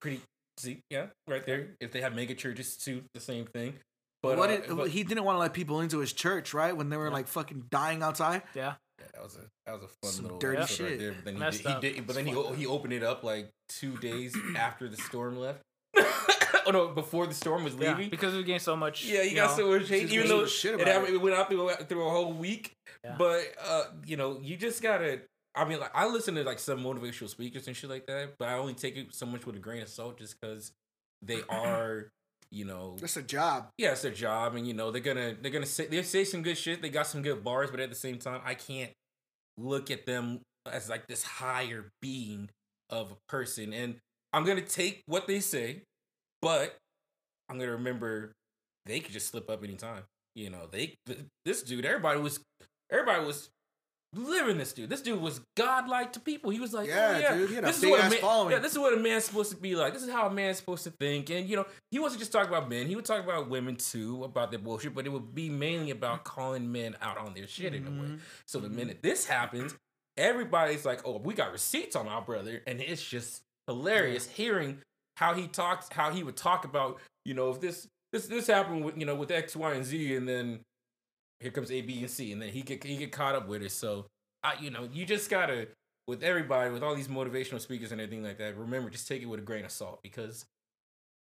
Pretty. 0.00 0.20
See, 0.58 0.78
yeah, 0.90 1.06
right 1.26 1.44
there. 1.44 1.70
If 1.80 1.90
they 1.90 2.00
have 2.02 2.14
mega 2.14 2.34
churches 2.34 2.76
too, 2.76 3.02
the 3.14 3.20
same 3.20 3.46
thing. 3.46 3.74
But, 4.24 4.30
But 4.30 4.38
what 4.38 4.50
uh, 4.50 4.56
did, 4.56 4.76
but- 4.76 4.88
he 4.88 5.04
didn't 5.04 5.24
want 5.24 5.36
to 5.36 5.40
let 5.40 5.52
people 5.52 5.80
into 5.80 5.98
his 5.98 6.12
church, 6.12 6.54
right? 6.54 6.76
When 6.76 6.88
they 6.88 6.96
were 6.96 7.08
Yeah. 7.08 7.12
like 7.14 7.28
fucking 7.28 7.66
dying 7.70 8.02
outside. 8.02 8.42
Yeah, 8.54 8.74
Yeah, 8.98 9.06
that 9.14 9.22
was 9.22 9.36
a 9.36 9.40
that 9.66 9.72
was 9.74 9.82
a 9.82 9.88
fun 10.02 10.12
Some 10.12 10.22
little 10.24 10.38
dirty 10.38 10.58
episode 10.58 10.74
shit. 10.76 10.88
Right 10.90 10.98
there. 10.98 11.12
But 11.12 11.24
then 11.24 11.34
he 11.34 11.40
Messed 11.40 11.58
did, 11.62 11.68
he 11.68 11.74
up. 11.74 11.80
did, 11.82 12.06
but 12.06 12.16
then 12.16 12.26
he 12.26 12.32
he 12.54 12.66
opened 12.66 12.92
it 12.94 13.02
up 13.02 13.22
like 13.22 13.50
two 13.68 13.96
days 14.08 14.34
after 14.56 14.88
the 14.88 14.96
storm 14.96 15.36
left. 15.38 15.60
oh 16.66 16.70
no, 16.72 16.88
before 16.88 17.26
the 17.26 17.34
storm 17.34 17.64
was 17.64 17.74
leaving 17.74 17.86
yeah. 17.88 17.96
leaving. 17.96 18.10
Because 18.10 18.34
we 18.34 18.42
gained 18.42 18.62
so 18.62 18.74
much. 18.76 19.04
Yeah, 19.04 19.22
you 19.22 19.30
you 19.30 19.36
got 19.36 19.50
know, 19.58 19.64
so 19.72 19.78
much 19.78 19.88
hate, 19.88 20.10
even 20.10 20.28
though 20.28 20.46
shit 20.46 20.72
it, 20.72 20.80
about 20.80 20.86
happened- 20.88 21.08
it. 21.10 21.14
it 21.16 21.20
went 21.22 21.36
out 21.36 21.48
through, 21.48 21.70
through 21.88 22.06
a 22.06 22.10
whole 22.10 22.32
week. 22.32 22.72
Yeah. 23.04 23.16
But 23.18 23.42
uh, 23.64 23.84
you 24.06 24.16
know, 24.16 24.38
you 24.42 24.56
just 24.56 24.82
gotta. 24.82 25.20
I 25.56 25.64
mean, 25.66 25.78
like 25.78 25.92
I 25.94 26.06
listen 26.08 26.34
to 26.36 26.42
like 26.42 26.58
some 26.58 26.80
motivational 26.82 27.28
speakers 27.28 27.66
and 27.68 27.76
shit 27.76 27.88
like 27.90 28.06
that, 28.06 28.34
but 28.38 28.48
I 28.48 28.54
only 28.54 28.74
take 28.74 28.96
it 28.96 29.14
so 29.14 29.26
much 29.26 29.46
with 29.46 29.54
a 29.56 29.60
grain 29.60 29.82
of 29.82 29.88
salt, 29.88 30.18
just 30.18 30.40
because 30.40 30.72
they 31.22 31.42
are, 31.48 32.08
you 32.50 32.64
know, 32.64 32.96
That's 33.00 33.16
a 33.16 33.22
job. 33.22 33.68
yeah, 33.78 33.92
it's 33.92 34.02
their 34.02 34.12
job, 34.12 34.54
and 34.54 34.66
you 34.66 34.74
know 34.74 34.90
they're 34.90 35.00
gonna 35.00 35.34
they're 35.40 35.50
gonna 35.52 35.66
say 35.66 35.86
they 35.86 36.02
say 36.02 36.24
some 36.24 36.42
good 36.42 36.58
shit. 36.58 36.82
They 36.82 36.88
got 36.88 37.06
some 37.06 37.22
good 37.22 37.42
bars, 37.44 37.70
but 37.70 37.80
at 37.80 37.88
the 37.90 37.96
same 37.96 38.18
time, 38.18 38.40
I 38.44 38.54
can't 38.54 38.90
look 39.58 39.90
at 39.90 40.06
them 40.06 40.40
as 40.70 40.88
like 40.88 41.06
this 41.06 41.22
higher 41.22 41.90
being 42.00 42.50
of 42.90 43.12
a 43.12 43.16
person. 43.28 43.72
And 43.72 43.96
I'm 44.32 44.44
gonna 44.44 44.60
take 44.62 45.02
what 45.06 45.26
they 45.26 45.40
say, 45.40 45.82
but 46.42 46.76
I'm 47.48 47.58
gonna 47.58 47.72
remember 47.72 48.32
they 48.86 49.00
could 49.00 49.12
just 49.12 49.28
slip 49.28 49.48
up 49.50 49.62
anytime. 49.64 50.02
You 50.34 50.50
know, 50.50 50.66
they 50.70 50.94
this 51.44 51.62
dude, 51.62 51.84
everybody 51.84 52.20
was 52.20 52.40
everybody 52.90 53.24
was 53.24 53.48
living 54.16 54.58
this 54.58 54.72
dude. 54.72 54.90
This 54.90 55.00
dude 55.02 55.20
was 55.20 55.40
godlike 55.56 56.12
to 56.14 56.20
people. 56.20 56.50
He 56.50 56.60
was 56.60 56.72
like, 56.72 56.88
Yeah, 56.88 57.12
oh, 57.14 57.18
yeah, 57.18 57.34
dude, 57.34 57.48
he 57.48 57.54
had 57.56 57.64
this 57.64 57.76
is 57.76 57.82
big 57.82 57.90
what 57.90 58.00
a 58.00 58.04
ass 58.04 58.10
man, 58.12 58.20
following. 58.20 58.52
Yeah, 58.52 58.58
this 58.58 58.72
is 58.72 58.78
what 58.78 58.92
a 58.92 58.96
man's 58.96 59.24
supposed 59.24 59.50
to 59.50 59.56
be 59.56 59.74
like. 59.76 59.92
This 59.94 60.02
is 60.02 60.10
how 60.10 60.26
a 60.26 60.30
man's 60.32 60.58
supposed 60.58 60.84
to 60.84 60.90
think. 60.90 61.30
And 61.30 61.48
you 61.48 61.56
know, 61.56 61.66
he 61.90 61.98
wasn't 61.98 62.20
just 62.20 62.32
talking 62.32 62.48
about 62.48 62.68
men. 62.68 62.86
He 62.86 62.96
would 62.96 63.04
talk 63.04 63.22
about 63.22 63.48
women 63.48 63.76
too, 63.76 64.24
about 64.24 64.50
their 64.50 64.60
bullshit. 64.60 64.94
But 64.94 65.06
it 65.06 65.10
would 65.10 65.34
be 65.34 65.48
mainly 65.48 65.90
about 65.90 66.24
calling 66.24 66.70
men 66.70 66.96
out 67.00 67.18
on 67.18 67.34
their 67.34 67.46
shit 67.46 67.74
in 67.74 67.86
a 67.86 67.90
way. 67.90 68.08
Mhm. 68.08 68.20
So 68.46 68.60
the 68.60 68.68
minute 68.68 68.98
this 69.02 69.26
happens, 69.26 69.74
everybody's 70.16 70.84
like, 70.84 71.00
"Oh, 71.04 71.18
we 71.18 71.34
got 71.34 71.52
receipts 71.52 71.96
on 71.96 72.08
our 72.08 72.22
brother," 72.22 72.62
and 72.66 72.80
it's 72.80 73.02
just 73.02 73.42
hilarious 73.66 74.28
hearing 74.28 74.80
how 75.16 75.34
he 75.34 75.46
talks, 75.46 75.88
how 75.92 76.10
he 76.10 76.22
would 76.22 76.36
talk 76.36 76.64
about, 76.64 77.00
you 77.24 77.34
know, 77.34 77.50
if 77.50 77.60
this 77.60 77.88
this 78.12 78.26
this 78.26 78.46
happened 78.46 78.84
with 78.84 78.96
you 78.96 79.06
know 79.06 79.14
with 79.14 79.30
X, 79.30 79.56
Y, 79.56 79.72
and 79.74 79.84
Z, 79.84 80.14
and 80.16 80.28
then 80.28 80.60
here 81.40 81.50
comes 81.50 81.70
A, 81.70 81.80
B, 81.82 82.00
and 82.00 82.10
C, 82.10 82.32
and 82.32 82.40
then 82.40 82.50
he 82.50 82.62
get 82.62 82.82
he 82.84 82.96
get 82.96 83.12
caught 83.12 83.34
up 83.34 83.48
with 83.48 83.62
it. 83.62 83.72
So 83.72 84.06
I, 84.42 84.54
you 84.60 84.70
know, 84.70 84.88
you 84.92 85.06
just 85.06 85.30
gotta 85.30 85.68
with 86.06 86.22
everybody, 86.22 86.70
with 86.70 86.82
all 86.82 86.94
these 86.94 87.08
motivational 87.08 87.60
speakers 87.60 87.92
and 87.92 88.00
everything 88.00 88.22
like 88.22 88.38
that. 88.38 88.56
Remember, 88.56 88.90
just 88.90 89.08
take 89.08 89.22
it 89.22 89.26
with 89.26 89.40
a 89.40 89.42
grain 89.42 89.64
of 89.64 89.70
salt 89.70 90.00
because, 90.02 90.44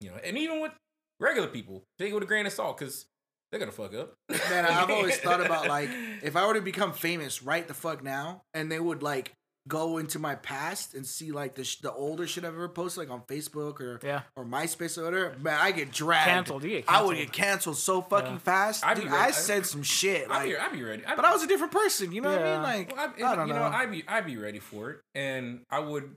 you 0.02 0.10
know, 0.10 0.18
and 0.24 0.38
even 0.38 0.62
with 0.62 0.72
regular 1.20 1.48
people, 1.48 1.84
take 2.00 2.10
it 2.10 2.14
with 2.14 2.24
a 2.24 2.28
grain 2.28 2.46
of 2.46 2.52
salt 2.52 2.78
because 2.78 3.06
they're 3.52 3.60
gonna 3.60 3.72
fuck 3.72 3.94
up. 3.94 4.16
Man, 4.50 4.66
I've 4.66 4.90
always 4.90 5.18
thought 5.18 5.46
about 5.46 5.68
like 5.68 5.90
if 6.24 6.36
I 6.36 6.46
were 6.48 6.56
to 6.56 6.62
become 6.62 6.94
famous 6.94 7.44
right 7.44 7.68
the 7.68 7.74
fuck 7.74 8.04
now, 8.04 8.42
and 8.54 8.72
they 8.72 8.80
would 8.80 9.04
like 9.04 9.34
go 9.68 9.98
into 9.98 10.20
my 10.20 10.36
past 10.36 10.94
and 10.94 11.06
see 11.06 11.32
like 11.32 11.56
the 11.56 11.64
sh- 11.64 11.78
the 11.78 11.92
older 11.92 12.28
shit 12.28 12.44
I've 12.44 12.54
ever 12.54 12.70
posted, 12.70 13.04
like 13.04 13.10
on 13.12 13.22
Facebook 13.22 13.80
or 13.82 14.00
Yeah. 14.04 14.22
or 14.36 14.46
MySpace 14.46 14.98
or 14.98 15.06
whatever, 15.06 15.36
man, 15.40 15.58
I 15.60 15.72
get 15.72 15.92
dragged. 15.92 16.30
Canceled, 16.30 16.64
you 16.64 16.70
get 16.70 16.86
I 16.88 17.02
would 17.02 17.18
get 17.18 17.32
canceled 17.34 17.78
so 17.78 18.02
fucking 18.04 18.34
Yeah. 18.34 18.38
fast. 18.40 18.86
I'd 18.86 18.98
Dude, 18.98 19.08
I 19.08 19.26
I- 19.28 19.32
said 19.32 19.66
some 19.66 19.82
shit, 19.84 20.30
I'd 20.30 20.38
like, 20.38 20.50
be, 20.50 20.58
I'd 20.58 20.72
be 20.72 20.84
ready. 20.84 21.06
I'd, 21.06 21.16
but 21.16 21.26
I 21.26 21.32
was 21.34 21.42
a 21.44 21.48
different 21.48 21.74
person. 21.74 22.12
You 22.12 22.22
know 22.22 22.32
what 22.32 22.42
I 22.42 22.54
mean? 22.54 22.62
Like, 22.64 22.96
Well, 22.96 23.14
I, 23.28 23.32
I 23.32 23.36
don't 23.36 23.48
you 23.48 23.54
know. 23.54 23.60
know, 23.70 23.76
I'd 23.76 23.92
be 23.92 24.04
I'd 24.08 24.26
be 24.26 24.38
ready 24.38 24.60
for 24.60 24.92
it, 24.92 25.00
and 25.16 25.62
I 25.72 25.80
would 25.80 26.16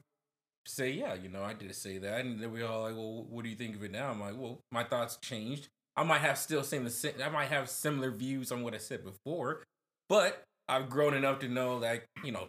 say, 0.67 0.91
yeah, 0.91 1.15
you 1.15 1.31
know, 1.31 1.43
I 1.43 1.55
did 1.55 1.75
say 1.75 1.97
that, 1.99 2.21
and 2.21 2.39
then 2.41 2.53
we 2.53 2.63
all 2.63 2.83
like, 2.83 2.95
well, 2.95 3.25
what 3.31 3.43
do 3.45 3.49
you 3.49 3.57
think 3.57 3.75
of 3.77 3.83
it 3.83 3.91
now? 3.91 4.11
I'm 4.11 4.21
like, 4.21 4.35
well, 4.37 4.61
my 4.71 4.85
thoughts 4.85 5.17
changed. 5.23 5.69
I 5.97 6.03
might 6.05 6.19
have 6.19 6.37
still 6.37 6.63
same 6.63 6.85
the 6.85 6.91
same. 6.91 7.15
I 7.25 7.31
might 7.31 7.47
have 7.49 7.71
similar 7.71 8.11
views 8.11 8.53
on 8.53 8.63
what 8.63 8.75
I 8.75 8.79
said 8.79 9.03
before, 9.05 9.65
but 10.11 10.45
I've 10.69 10.91
grown 10.91 11.15
enough 11.15 11.39
to 11.41 11.49
know 11.49 11.81
that 11.81 12.05
you 12.23 12.31
know, 12.33 12.49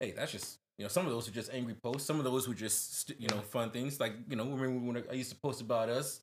hey, 0.00 0.12
that's 0.12 0.32
just 0.32 0.58
you 0.78 0.84
know, 0.84 0.88
some 0.88 1.04
of 1.06 1.12
those 1.12 1.28
are 1.28 1.32
just 1.32 1.52
angry 1.52 1.74
posts. 1.74 2.06
Some 2.06 2.18
of 2.18 2.24
those 2.24 2.48
were 2.48 2.54
just 2.54 3.00
st- 3.00 3.20
you 3.20 3.28
know 3.28 3.38
fun 3.40 3.70
things. 3.70 4.00
Like 4.00 4.12
you 4.28 4.36
know, 4.36 4.44
remember 4.44 4.86
when 4.92 5.04
I 5.10 5.14
used 5.14 5.30
to 5.30 5.36
post 5.36 5.60
about 5.60 5.88
us 5.88 6.20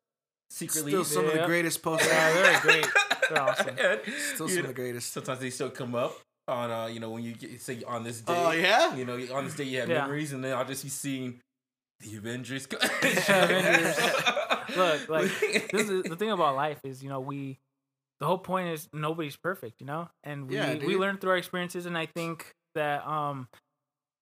secretly. 0.50 0.92
still 0.92 1.04
some 1.06 1.26
of 1.26 1.34
the 1.34 1.46
greatest 1.46 1.82
posts. 1.84 2.08
Yeah, 2.08 2.34
they're 2.34 2.62
great. 2.62 2.88
They're 3.30 3.42
awesome. 3.42 3.76
And, 3.80 4.02
Still 4.34 4.48
some 4.48 4.56
know, 4.58 4.62
of 4.62 4.68
the 4.68 4.74
greatest. 4.74 5.14
sometimes 5.14 5.40
they 5.40 5.50
still 5.52 5.70
come 5.70 5.94
up 5.96 6.18
on 6.48 6.72
uh 6.72 6.86
you 6.88 7.00
know 7.02 7.10
when 7.10 7.24
you 7.24 7.34
get, 7.34 7.60
say 7.62 7.84
on 7.86 8.04
this 8.06 8.22
day 8.22 8.34
Oh 8.36 8.52
yeah. 8.52 8.96
you 8.96 9.04
know 9.04 9.16
on 9.36 9.44
this 9.44 9.54
day 9.56 9.66
you 9.66 9.80
have 9.82 9.90
Yeah. 9.90 10.04
memories 10.06 10.32
and 10.32 10.42
then 10.42 10.56
i'll 10.56 10.64
just 10.64 10.82
be 10.82 10.88
seeing 10.90 11.42
the 12.00 12.16
avengers 12.16 12.66
Avengers. 13.28 13.98
Look, 14.78 15.10
like, 15.10 15.32
this 15.74 15.90
is 15.90 16.04
the 16.04 16.16
thing 16.16 16.32
about 16.32 16.56
life 16.56 16.80
is 16.86 17.04
you 17.04 17.10
know 17.10 17.20
we 17.20 17.60
the 18.22 18.26
whole 18.26 18.38
point 18.38 18.70
is 18.70 18.88
nobody's 18.94 19.36
perfect 19.36 19.82
you 19.82 19.88
know 19.88 20.08
and 20.24 20.48
we 20.50 20.56
Yeah, 20.56 20.76
we 20.76 20.96
learn 20.96 21.18
through 21.18 21.32
our 21.32 21.38
experiences 21.38 21.86
and 21.86 21.98
i 21.98 22.06
think 22.06 22.54
that 22.76 23.06
um 23.06 23.50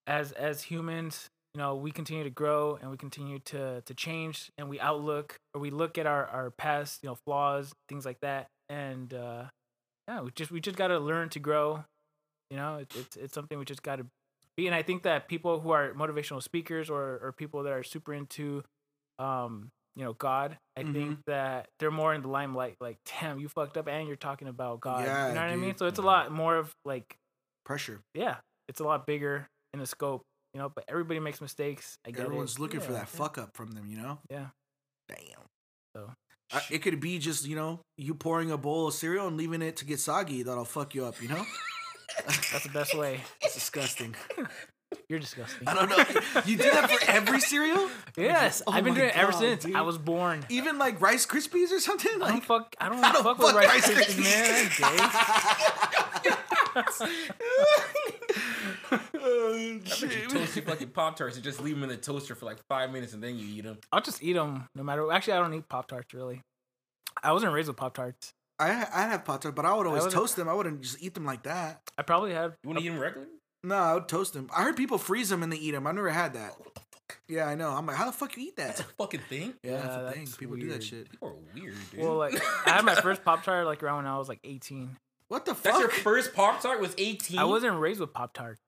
as 0.06 0.32
as 0.32 0.62
humans 0.62 1.28
you 1.54 1.60
know 1.60 1.74
we 1.76 1.90
continue 1.90 2.22
to 2.24 2.30
grow 2.30 2.78
and 2.80 2.90
we 2.90 2.96
continue 2.96 3.38
to 3.40 3.80
to 3.82 3.94
change 3.94 4.50
and 4.58 4.68
we 4.68 4.78
outlook 4.80 5.36
or 5.54 5.60
we 5.60 5.70
look 5.70 5.98
at 5.98 6.06
our 6.06 6.26
our 6.26 6.50
past 6.50 7.02
you 7.02 7.08
know 7.08 7.16
flaws 7.26 7.72
things 7.88 8.04
like 8.04 8.20
that. 8.20 8.48
And 8.68 9.12
uh 9.14 9.44
yeah 10.08 10.20
we 10.22 10.30
just 10.32 10.50
we 10.50 10.60
just 10.60 10.76
got 10.76 10.88
to 10.88 10.98
learn 10.98 11.28
to 11.30 11.38
grow 11.38 11.84
you 12.50 12.56
know 12.56 12.76
it, 12.78 12.92
it's 12.96 13.16
it's 13.16 13.34
something 13.34 13.58
we 13.58 13.64
just 13.64 13.82
got 13.82 13.96
to 13.96 14.06
be. 14.56 14.66
And 14.66 14.74
i 14.74 14.82
think 14.82 15.02
that 15.04 15.28
people 15.28 15.60
who 15.60 15.70
are 15.70 15.92
motivational 15.94 16.42
speakers 16.42 16.88
or 16.90 17.18
or 17.22 17.32
people 17.36 17.62
that 17.64 17.72
are 17.72 17.82
super 17.82 18.12
into 18.14 18.62
um 19.18 19.70
you 19.96 20.04
know 20.04 20.12
god 20.14 20.58
i 20.76 20.82
Mhm. 20.82 20.92
think 20.92 21.18
that 21.26 21.68
they're 21.78 21.90
more 21.90 22.12
in 22.14 22.22
the 22.22 22.28
limelight 22.28 22.76
like 22.80 22.98
damn 23.20 23.38
you 23.38 23.48
fucked 23.48 23.76
up 23.76 23.88
and 23.88 24.06
you're 24.06 24.16
talking 24.16 24.48
about 24.48 24.80
god 24.80 25.04
Yeah, 25.04 25.28
you 25.28 25.34
know 25.34 25.40
what 25.40 25.50
i 25.50 25.56
mean? 25.56 25.76
so 25.76 25.86
it's 25.86 25.98
a 25.98 26.02
lot 26.02 26.30
more 26.32 26.56
of 26.56 26.74
like 26.84 27.16
Pressure. 27.64 28.00
yeah 28.14 28.36
it's 28.68 28.80
a 28.80 28.84
lot 28.84 29.06
bigger 29.06 29.48
in 29.74 29.80
the 29.80 29.86
scope 29.86 30.22
you 30.54 30.60
know 30.60 30.70
but 30.74 30.84
everybody 30.88 31.20
makes 31.20 31.40
mistakes 31.40 31.96
i 32.06 32.10
get 32.10 32.24
Everyone's 32.24 32.54
it. 32.54 32.60
looking 32.60 32.80
for 32.80 32.92
that 32.92 32.98
yeah. 33.00 33.04
fuck 33.04 33.36
up 33.38 33.50
from 33.56 33.72
them. 33.72 33.88
You 33.90 33.98
know. 33.98 34.18
Yeah. 34.30 34.46
Damn. 35.08 35.18
So. 35.94 36.10
Uh, 36.52 36.60
it 36.70 36.78
could 36.80 37.00
be 37.00 37.18
just 37.18 37.44
you 37.46 37.56
know 37.56 37.80
you 37.98 38.14
pouring 38.14 38.50
a 38.52 38.56
bowl 38.56 38.86
of 38.86 38.94
cereal 38.94 39.26
and 39.26 39.36
leaving 39.36 39.60
it 39.62 39.76
to 39.76 39.84
get 39.84 39.98
soggy. 40.00 40.42
That'll 40.44 40.64
fuck 40.64 40.94
you 40.94 41.04
up. 41.04 41.20
You 41.20 41.28
know. 41.28 41.44
that's 42.26 42.62
the 42.62 42.70
best 42.72 42.94
way 42.96 43.20
It's 43.42 43.54
disgusting. 43.54 44.14
you're 45.08 45.18
disgusting 45.18 45.66
I 45.68 45.74
don't 45.74 45.88
know. 45.90 45.96
You 46.46 46.56
do 46.56 46.70
that 46.70 46.88
for 46.90 47.10
every 47.10 47.40
cereal? 47.40 47.88
yes 48.16 48.62
Oh 48.66 48.72
i've 48.72 48.84
been 48.84 48.94
doing 48.94 49.08
it 49.08 49.16
ever 49.16 49.32
God, 49.32 49.40
since 49.40 49.64
dude. 49.64 49.74
i 49.74 49.82
was 49.82 49.98
born 49.98 50.46
Even 50.48 50.78
like 50.78 51.00
Rice 51.00 51.26
Krispies 51.26 51.72
or 51.72 51.80
something? 51.80 52.12
I 52.14 52.18
don't 52.18 52.34
Like 52.36 52.44
fuck. 52.44 52.74
I 52.80 52.88
don't, 52.88 53.04
I 53.04 53.12
don't 53.12 53.22
fuck, 53.24 53.38
with 53.38 53.48
fuck 53.48 53.56
Rice 53.56 53.88
Rice 53.88 54.14
Krispies, 54.14 54.80
man. 54.80 54.96
I'm 58.90 59.00
oh, 59.14 59.54
I 59.54 59.78
bet 59.82 59.88
shit. 59.92 60.12
you 60.22 60.28
toast 60.28 60.56
your 60.56 60.64
fucking 60.64 60.88
pop 60.90 61.16
tarts 61.16 61.36
and 61.36 61.44
just 61.44 61.60
leave 61.62 61.74
them 61.74 61.82
in 61.84 61.88
the 61.88 61.96
toaster 61.96 62.34
for 62.34 62.46
like 62.46 62.58
five 62.68 62.90
minutes 62.92 63.12
and 63.12 63.22
then 63.22 63.38
you 63.38 63.46
eat 63.46 63.64
them. 63.64 63.78
I'll 63.92 64.00
just 64.00 64.22
eat 64.22 64.34
them 64.34 64.68
no 64.74 64.82
matter. 64.82 65.10
Actually, 65.12 65.34
I 65.34 65.38
don't 65.40 65.54
eat 65.54 65.68
Pop 65.68 65.88
Tarts 65.88 66.12
really. 66.14 66.42
I 67.22 67.32
wasn't 67.32 67.52
raised 67.52 67.68
with 67.68 67.76
Pop 67.76 67.94
Tarts. 67.94 68.32
I 68.58 68.68
I 68.70 69.02
have 69.08 69.24
Pop 69.24 69.40
Tarts, 69.40 69.54
but 69.54 69.64
I 69.64 69.74
would 69.74 69.86
always 69.86 70.04
would- 70.04 70.12
toast 70.12 70.36
them. 70.36 70.48
I 70.48 70.54
wouldn't 70.54 70.82
just 70.82 71.02
eat 71.02 71.14
them 71.14 71.24
like 71.24 71.42
that. 71.44 71.80
I 71.98 72.02
probably 72.02 72.32
had. 72.32 72.54
You 72.62 72.68
want 72.70 72.78
to 72.80 72.84
eat 72.84 72.88
them 72.88 72.98
regular? 72.98 73.26
No, 73.64 73.74
I 73.76 73.94
would 73.94 74.08
toast 74.08 74.32
them. 74.34 74.48
I 74.56 74.62
heard 74.62 74.76
people 74.76 74.98
freeze 74.98 75.28
them 75.30 75.42
and 75.42 75.52
they 75.52 75.56
eat 75.56 75.72
them. 75.72 75.86
I've 75.86 75.94
never 75.94 76.10
had 76.10 76.34
that. 76.34 76.52
Yeah, 77.28 77.46
I 77.46 77.54
know. 77.54 77.70
I'm 77.70 77.86
like, 77.86 77.96
how 77.96 78.06
the 78.06 78.12
fuck 78.12 78.36
you 78.36 78.44
eat 78.44 78.56
that? 78.56 78.68
That's 78.68 78.80
a 78.80 78.82
that? 78.84 78.92
fucking 78.98 79.20
thing. 79.28 79.54
Yeah, 79.62 79.72
Yeah, 79.72 79.76
that's 79.80 79.96
a 79.96 80.10
thing. 80.12 80.24
that's 80.24 80.36
People 80.36 80.56
do 80.56 80.68
that 80.70 80.82
shit. 80.84 81.10
People 81.10 81.28
are 81.28 81.60
weird, 81.60 81.74
dude. 81.90 82.00
Well, 82.00 82.16
like 82.16 82.34
I 82.66 82.70
had 82.70 82.84
my 82.84 82.94
first 82.96 83.24
Pop 83.24 83.42
Tart 83.44 83.66
like 83.66 83.82
around 83.82 83.98
when 83.98 84.06
I 84.06 84.18
was 84.18 84.28
like 84.28 84.40
18. 84.44 84.96
What 85.28 85.44
the 85.44 85.54
fuck? 85.54 85.64
That's 85.64 85.78
your 85.80 85.88
first 85.90 86.34
pop 86.34 86.60
tart 86.62 86.80
was 86.80 86.94
eighteen. 86.98 87.40
I 87.40 87.44
wasn't 87.44 87.80
raised 87.80 87.98
with 87.98 88.12
Pop 88.12 88.32
Tart. 88.32 88.58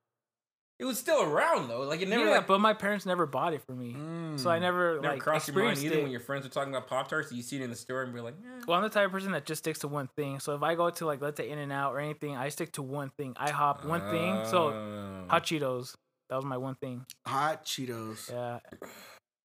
It 0.79 0.85
was 0.85 0.97
still 0.97 1.21
around 1.21 1.67
though. 1.67 1.81
Like 1.81 2.01
it 2.01 2.07
never 2.07 2.23
yeah, 2.25 2.31
like 2.37 2.47
but 2.47 2.59
my 2.59 2.73
parents 2.73 3.05
never 3.05 3.25
bought 3.25 3.53
it 3.53 3.61
for 3.65 3.73
me, 3.73 3.91
so 4.37 4.49
I 4.49 4.57
Mm. 4.57 4.61
never, 4.61 4.95
never 5.01 5.13
like 5.15 5.19
crossed 5.21 5.49
your 5.49 5.61
mind 5.61 5.77
either 5.79 5.97
it. 5.97 6.03
when 6.03 6.11
your 6.11 6.21
friends 6.21 6.45
were 6.45 6.49
talking 6.49 6.73
about 6.73 6.87
pop 6.87 7.09
tarts. 7.09 7.31
You 7.33 7.43
see 7.43 7.57
it 7.57 7.61
in 7.63 7.69
the 7.69 7.75
store 7.75 8.01
and 8.03 8.13
be 8.13 8.21
like, 8.21 8.35
eh. 8.35 8.61
Well, 8.65 8.77
I'm 8.77 8.83
the 8.83 8.89
type 8.89 9.07
of 9.07 9.11
person 9.11 9.33
that 9.33 9.45
just 9.45 9.59
sticks 9.59 9.79
to 9.79 9.89
one 9.89 10.07
thing. 10.15 10.39
So 10.39 10.55
if 10.55 10.63
I 10.63 10.75
go 10.75 10.89
to 10.89 11.05
like 11.05 11.21
let's 11.21 11.35
say 11.37 11.49
In 11.49 11.59
and 11.59 11.73
Out 11.73 11.93
or 11.93 11.99
anything, 11.99 12.37
I 12.37 12.47
stick 12.47 12.71
to 12.73 12.81
one 12.81 13.09
thing. 13.17 13.33
I 13.37 13.51
hop 13.51 13.83
one 13.83 14.01
thing. 14.09 14.45
So 14.45 14.69
Oh. 14.69 15.25
hot 15.29 15.43
Cheetos, 15.43 15.95
that 16.29 16.37
was 16.37 16.45
my 16.45 16.57
one 16.57 16.75
thing. 16.75 17.05
hot 17.27 17.65
Cheetos. 17.65 18.31
Yeah. 18.31 18.59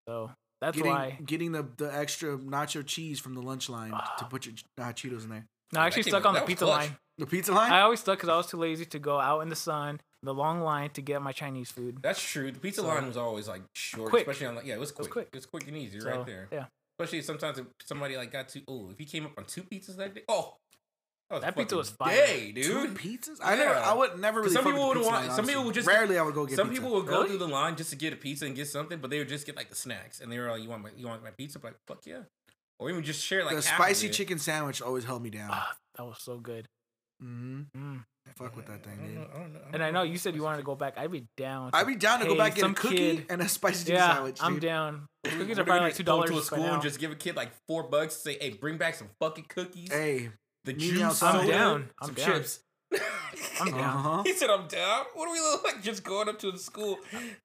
So 0.08 0.30
that's 0.60 0.76
getting 0.76 0.92
why. 0.92 1.18
getting 1.24 1.50
the, 1.52 1.66
the 1.76 1.92
extra 1.92 2.38
nacho 2.38 2.86
cheese 2.86 3.18
from 3.18 3.34
the 3.34 3.42
lunch 3.42 3.68
line 3.68 3.90
to 3.90 3.96
Ah. 4.00 4.28
put 4.30 4.46
your 4.46 4.54
hot 4.78 4.94
Cheetos 4.96 5.24
in 5.24 5.30
there. 5.30 5.46
No, 5.72 5.80
I 5.80 5.86
actually 5.86 6.04
stuck 6.04 6.24
on 6.26 6.34
the 6.34 6.42
pizza 6.42 6.64
clutch. 6.64 6.86
line. 6.88 6.96
The 7.18 7.26
pizza 7.26 7.52
line? 7.52 7.72
I 7.72 7.80
always 7.80 8.00
stuck 8.00 8.18
because 8.18 8.28
I 8.28 8.36
was 8.36 8.46
too 8.46 8.56
lazy 8.56 8.84
to 8.86 8.98
go 8.98 9.18
out 9.20 9.40
in 9.40 9.48
the 9.48 9.56
sun, 9.56 10.00
the 10.24 10.34
long 10.34 10.60
line 10.62 10.90
to 10.90 11.02
get 11.02 11.20
my 11.22 11.32
Chinese 11.32 11.70
food. 11.70 11.98
That's 12.02 12.20
true. 12.20 12.50
The 12.50 12.58
pizza 12.58 12.80
So- 12.80 12.86
line 12.88 13.06
was 13.06 13.16
always 13.16 13.46
like 13.48 13.62
short, 13.74 14.10
Quick. 14.10 14.22
especially 14.26 14.46
on 14.46 14.56
like 14.56 14.66
yeah, 14.66 14.74
it 14.74 14.80
was 14.80 14.90
quick. 14.92 15.06
It 15.06 15.08
was 15.08 15.12
quick. 15.12 15.24
quick. 15.26 15.34
It 15.34 15.36
was 15.36 15.46
quick 15.46 15.68
and 15.68 15.76
easy 15.76 16.00
So, 16.00 16.10
right 16.10 16.26
there. 16.26 16.48
Yeah, 16.52 16.66
Especially 16.98 17.22
sometimes 17.22 17.58
if 17.58 17.66
somebody 17.84 18.16
like 18.16 18.30
got 18.32 18.48
two. 18.48 18.62
Oh, 18.68 18.90
if 18.90 18.98
he 18.98 19.04
came 19.04 19.26
up 19.26 19.32
on 19.38 19.44
two 19.44 19.62
pizzas 19.62 19.96
that 19.96 20.14
day, 20.14 20.22
oh, 20.28 20.56
that, 21.30 21.40
That 21.40 21.56
pizza 21.56 21.76
was 21.76 21.90
fire. 21.90 22.14
Day, 22.14 22.52
Two 22.52 22.86
dude. 22.88 22.94
pizzas? 22.96 23.38
I 23.42 23.56
never. 23.56 23.74
I 23.74 23.92
would 23.94 24.20
never 24.20 24.40
really. 24.42 24.52
Some 24.52 24.64
people 24.64 24.86
would 24.88 24.96
pizza 24.98 25.10
want- 25.10 25.26
line, 25.26 25.34
some 25.36 25.46
people 25.46 25.64
would 25.64 25.74
just- 25.74 25.88
Rarely 25.88 26.18
I 26.18 26.22
would 26.22 26.34
go 26.34 26.46
get. 26.46 26.56
Some 26.56 26.68
pizza. 26.68 26.82
people 26.82 26.96
would 26.96 27.06
go 27.06 27.12
Really? 27.18 27.28
through 27.30 27.38
the 27.38 27.48
line 27.48 27.74
just 27.76 27.90
to 27.90 27.96
get 27.96 28.12
a 28.12 28.16
pizza 28.16 28.44
and 28.46 28.54
get 28.54 28.68
something, 28.68 28.98
but 28.98 29.10
they 29.10 29.18
would 29.18 29.28
just 29.28 29.46
get 29.46 29.56
like 29.56 29.68
the 29.70 29.74
snacks, 29.74 30.20
and 30.20 30.30
they 30.30 30.38
were 30.38 30.50
like, 30.50 30.62
"You 30.62 30.68
want 30.68 30.82
my, 30.82 30.90
you 30.96 31.06
want 31.06 31.24
my 31.24 31.30
pizza?" 31.30 31.58
I'm 31.58 31.64
like, 31.64 31.76
fuck 31.88 32.06
yeah. 32.06 32.20
Or 32.78 32.90
even 32.90 33.02
just 33.02 33.24
share 33.24 33.40
like 33.44 33.56
the 33.56 33.62
half 33.68 33.78
of 33.80 33.84
spicy 33.84 34.08
it. 34.08 34.12
chicken 34.12 34.38
sandwich 34.38 34.82
always 34.82 35.04
held 35.04 35.22
me 35.22 35.30
down. 35.30 35.48
ah, 35.52 35.74
that 35.96 36.04
was 36.04 36.18
so 36.20 36.38
good. 36.38 36.68
hmm 37.20 37.62
Mm. 37.76 38.04
Fuck 38.36 38.56
with 38.56 38.66
that 38.66 38.82
thing, 38.84 38.94
I 38.94 38.96
don't 38.96 39.06
dude. 39.06 39.14
know, 39.16 39.26
I 39.34 39.38
don't 39.38 39.52
know, 39.54 39.60
I 39.60 39.64
And 39.66 39.72
don't 39.74 39.82
I 39.82 39.90
know 39.92 40.02
you 40.02 40.18
said 40.18 40.34
you 40.34 40.42
wanted 40.42 40.56
to 40.58 40.62
go 40.64 40.74
back. 40.74 40.94
I'd 40.98 41.10
be 41.12 41.26
down. 41.36 41.70
I'd 41.72 41.86
be 41.86 41.94
down 41.94 42.18
to 42.20 42.26
go 42.26 42.32
pay 42.32 42.38
back 42.38 42.54
get 42.56 42.58
a 42.58 42.60
some 42.66 42.74
cookie 42.74 42.96
kid- 42.96 43.26
and 43.30 43.40
a 43.40 43.48
spicy 43.48 43.84
chicken 43.84 43.94
Yeah, 43.94 44.14
sandwich. 44.14 44.38
I'm 44.40 44.58
down. 44.58 45.06
chicken. 45.24 45.38
Cookies 45.38 45.56
What 45.56 45.62
are 45.62 45.64
probably 45.64 45.78
gonna 45.78 45.86
like 45.88 45.94
two 45.94 46.02
go 46.02 46.12
dollars 46.12 46.30
to 46.30 46.38
a 46.38 46.42
school 46.42 46.64
and 46.64 46.82
just 46.82 46.98
give 46.98 47.12
a 47.12 47.14
kid 47.14 47.36
like 47.36 47.50
four 47.68 47.84
bucks. 47.84 48.14
Say, 48.16 48.36
hey, 48.40 48.50
bring 48.50 48.76
back 48.76 48.94
some 48.96 49.08
fucking 49.20 49.44
cookies. 49.48 49.92
Hey, 49.92 50.30
the 50.64 50.72
meet 50.72 50.80
juice. 50.80 51.22
I'm 51.22 51.34
soda, 51.40 51.48
down. 51.48 51.90
I'm 52.00 52.06
some 52.08 52.14
down. 52.16 52.26
chips. 52.26 52.60
I'm 53.60 53.70
down. 53.70 53.80
uh-huh. 53.80 54.22
He 54.24 54.32
said, 54.34 54.50
"I'm 54.50 54.66
down." 54.68 55.04
What 55.14 55.26
do 55.26 55.32
we 55.32 55.40
look 55.40 55.64
like? 55.64 55.82
Just 55.82 56.02
going 56.04 56.28
up 56.28 56.38
to 56.40 56.50
the 56.52 56.58
school. 56.58 56.98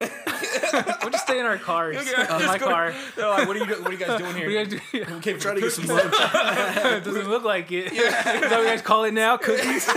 We'll 1.02 1.10
just 1.10 1.24
stay 1.24 1.38
in 1.40 1.46
our 1.46 1.58
cars. 1.58 1.96
Okay, 1.96 2.10
in 2.14 2.20
uh, 2.20 2.38
just 2.38 2.46
my 2.46 2.58
go- 2.58 2.66
car. 2.68 2.94
They're 3.16 3.28
like, 3.28 3.48
"What 3.48 3.56
are 3.56 3.60
you? 3.60 3.66
What 3.82 3.88
are 3.88 3.92
you 3.92 3.98
guys 3.98 4.18
doing 4.20 4.36
here?" 4.36 4.46
do 4.46 4.52
you 4.52 4.58
guys 4.64 4.68
do? 4.68 4.80
We 5.14 5.20
came 5.20 5.38
Try 5.38 5.54
to 5.54 5.60
get 5.60 5.72
some 5.72 5.86
cookies. 5.86 6.12
lunch. 6.12 6.14
it 6.84 7.04
doesn't 7.04 7.28
look 7.28 7.44
like 7.44 7.70
it. 7.72 7.92
Is 7.92 7.98
that 8.00 8.50
what 8.50 8.60
you 8.60 8.66
guys 8.66 8.82
call 8.82 9.04
it 9.04 9.12
now? 9.14 9.36
Cookies? 9.36 9.86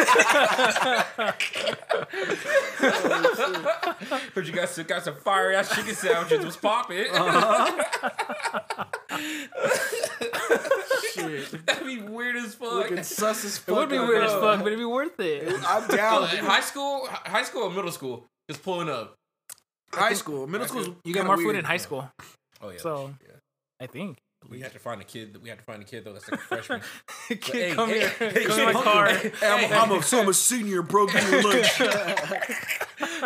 Heard 4.33 4.47
you 4.47 4.53
guys 4.53 4.77
got 4.87 5.03
some 5.03 5.15
fire 5.15 5.51
ass 5.53 5.75
chicken 5.75 5.95
sandwiches. 5.95 6.39
It 6.41 6.45
was 6.45 6.57
popping. 6.57 7.05
Uh-huh. 7.11 7.83
Shit. 11.13 11.65
That'd 11.65 11.85
be 11.85 11.99
weird 12.01 12.35
as 12.37 12.55
fuck. 12.55 12.73
Looking 12.73 13.03
sus 13.03 13.45
as 13.45 13.57
It 13.57 13.61
fuck. 13.61 13.75
would 13.75 13.89
be 13.89 13.99
weird 13.99 14.23
as 14.23 14.31
fuck, 14.31 14.59
but 14.59 14.67
it'd 14.67 14.79
be 14.79 14.85
worth 14.85 15.19
it. 15.19 15.53
I'm 15.67 15.87
down. 15.87 16.23
high 16.23 16.61
school, 16.61 17.07
high 17.09 17.43
school 17.43 17.63
or 17.63 17.69
middle 17.71 17.91
school, 17.91 18.25
just 18.49 18.63
pulling 18.63 18.89
up. 18.89 19.15
High 19.93 20.13
school, 20.13 20.47
middle 20.47 20.67
school. 20.67 20.83
school. 20.83 20.95
You 21.03 21.13
get 21.13 21.25
more 21.25 21.37
food 21.37 21.55
in 21.55 21.65
high 21.65 21.77
school, 21.77 22.09
Oh 22.61 22.69
yeah. 22.69 22.77
So- 22.79 23.13
yeah. 23.25 23.35
I 23.81 23.87
think. 23.87 24.17
we 24.49 24.59
had 24.61 24.71
to 24.73 24.79
find 24.79 24.99
a 25.01 25.03
kid. 25.03 25.37
We 25.41 25.49
had 25.49 25.57
to 25.57 25.63
find 25.65 25.81
a 25.81 25.85
kid 25.85 26.03
though. 26.05 26.13
That's 26.13 26.29
like 26.29 26.39
a 26.39 26.43
freshman. 26.47 26.81
Kid, 27.29 27.39
hey, 27.53 27.71
come 27.75 27.89
hey, 27.89 27.99
here. 27.99 28.09
hey, 28.31 28.45
come 28.45 28.59
in 28.59 28.65
my 28.73 28.81
car. 28.81 29.07
hey, 29.09 29.29
Hey, 29.39 29.47
I'm, 29.73 29.73
I'm, 29.91 29.99
a, 29.99 30.03
so 30.03 30.21
I'm 30.21 30.29
a 30.29 30.33
senior, 30.33 30.81
bro. 30.81 31.07
Give 31.07 31.31
me 31.31 31.41
lunch. 31.43 31.67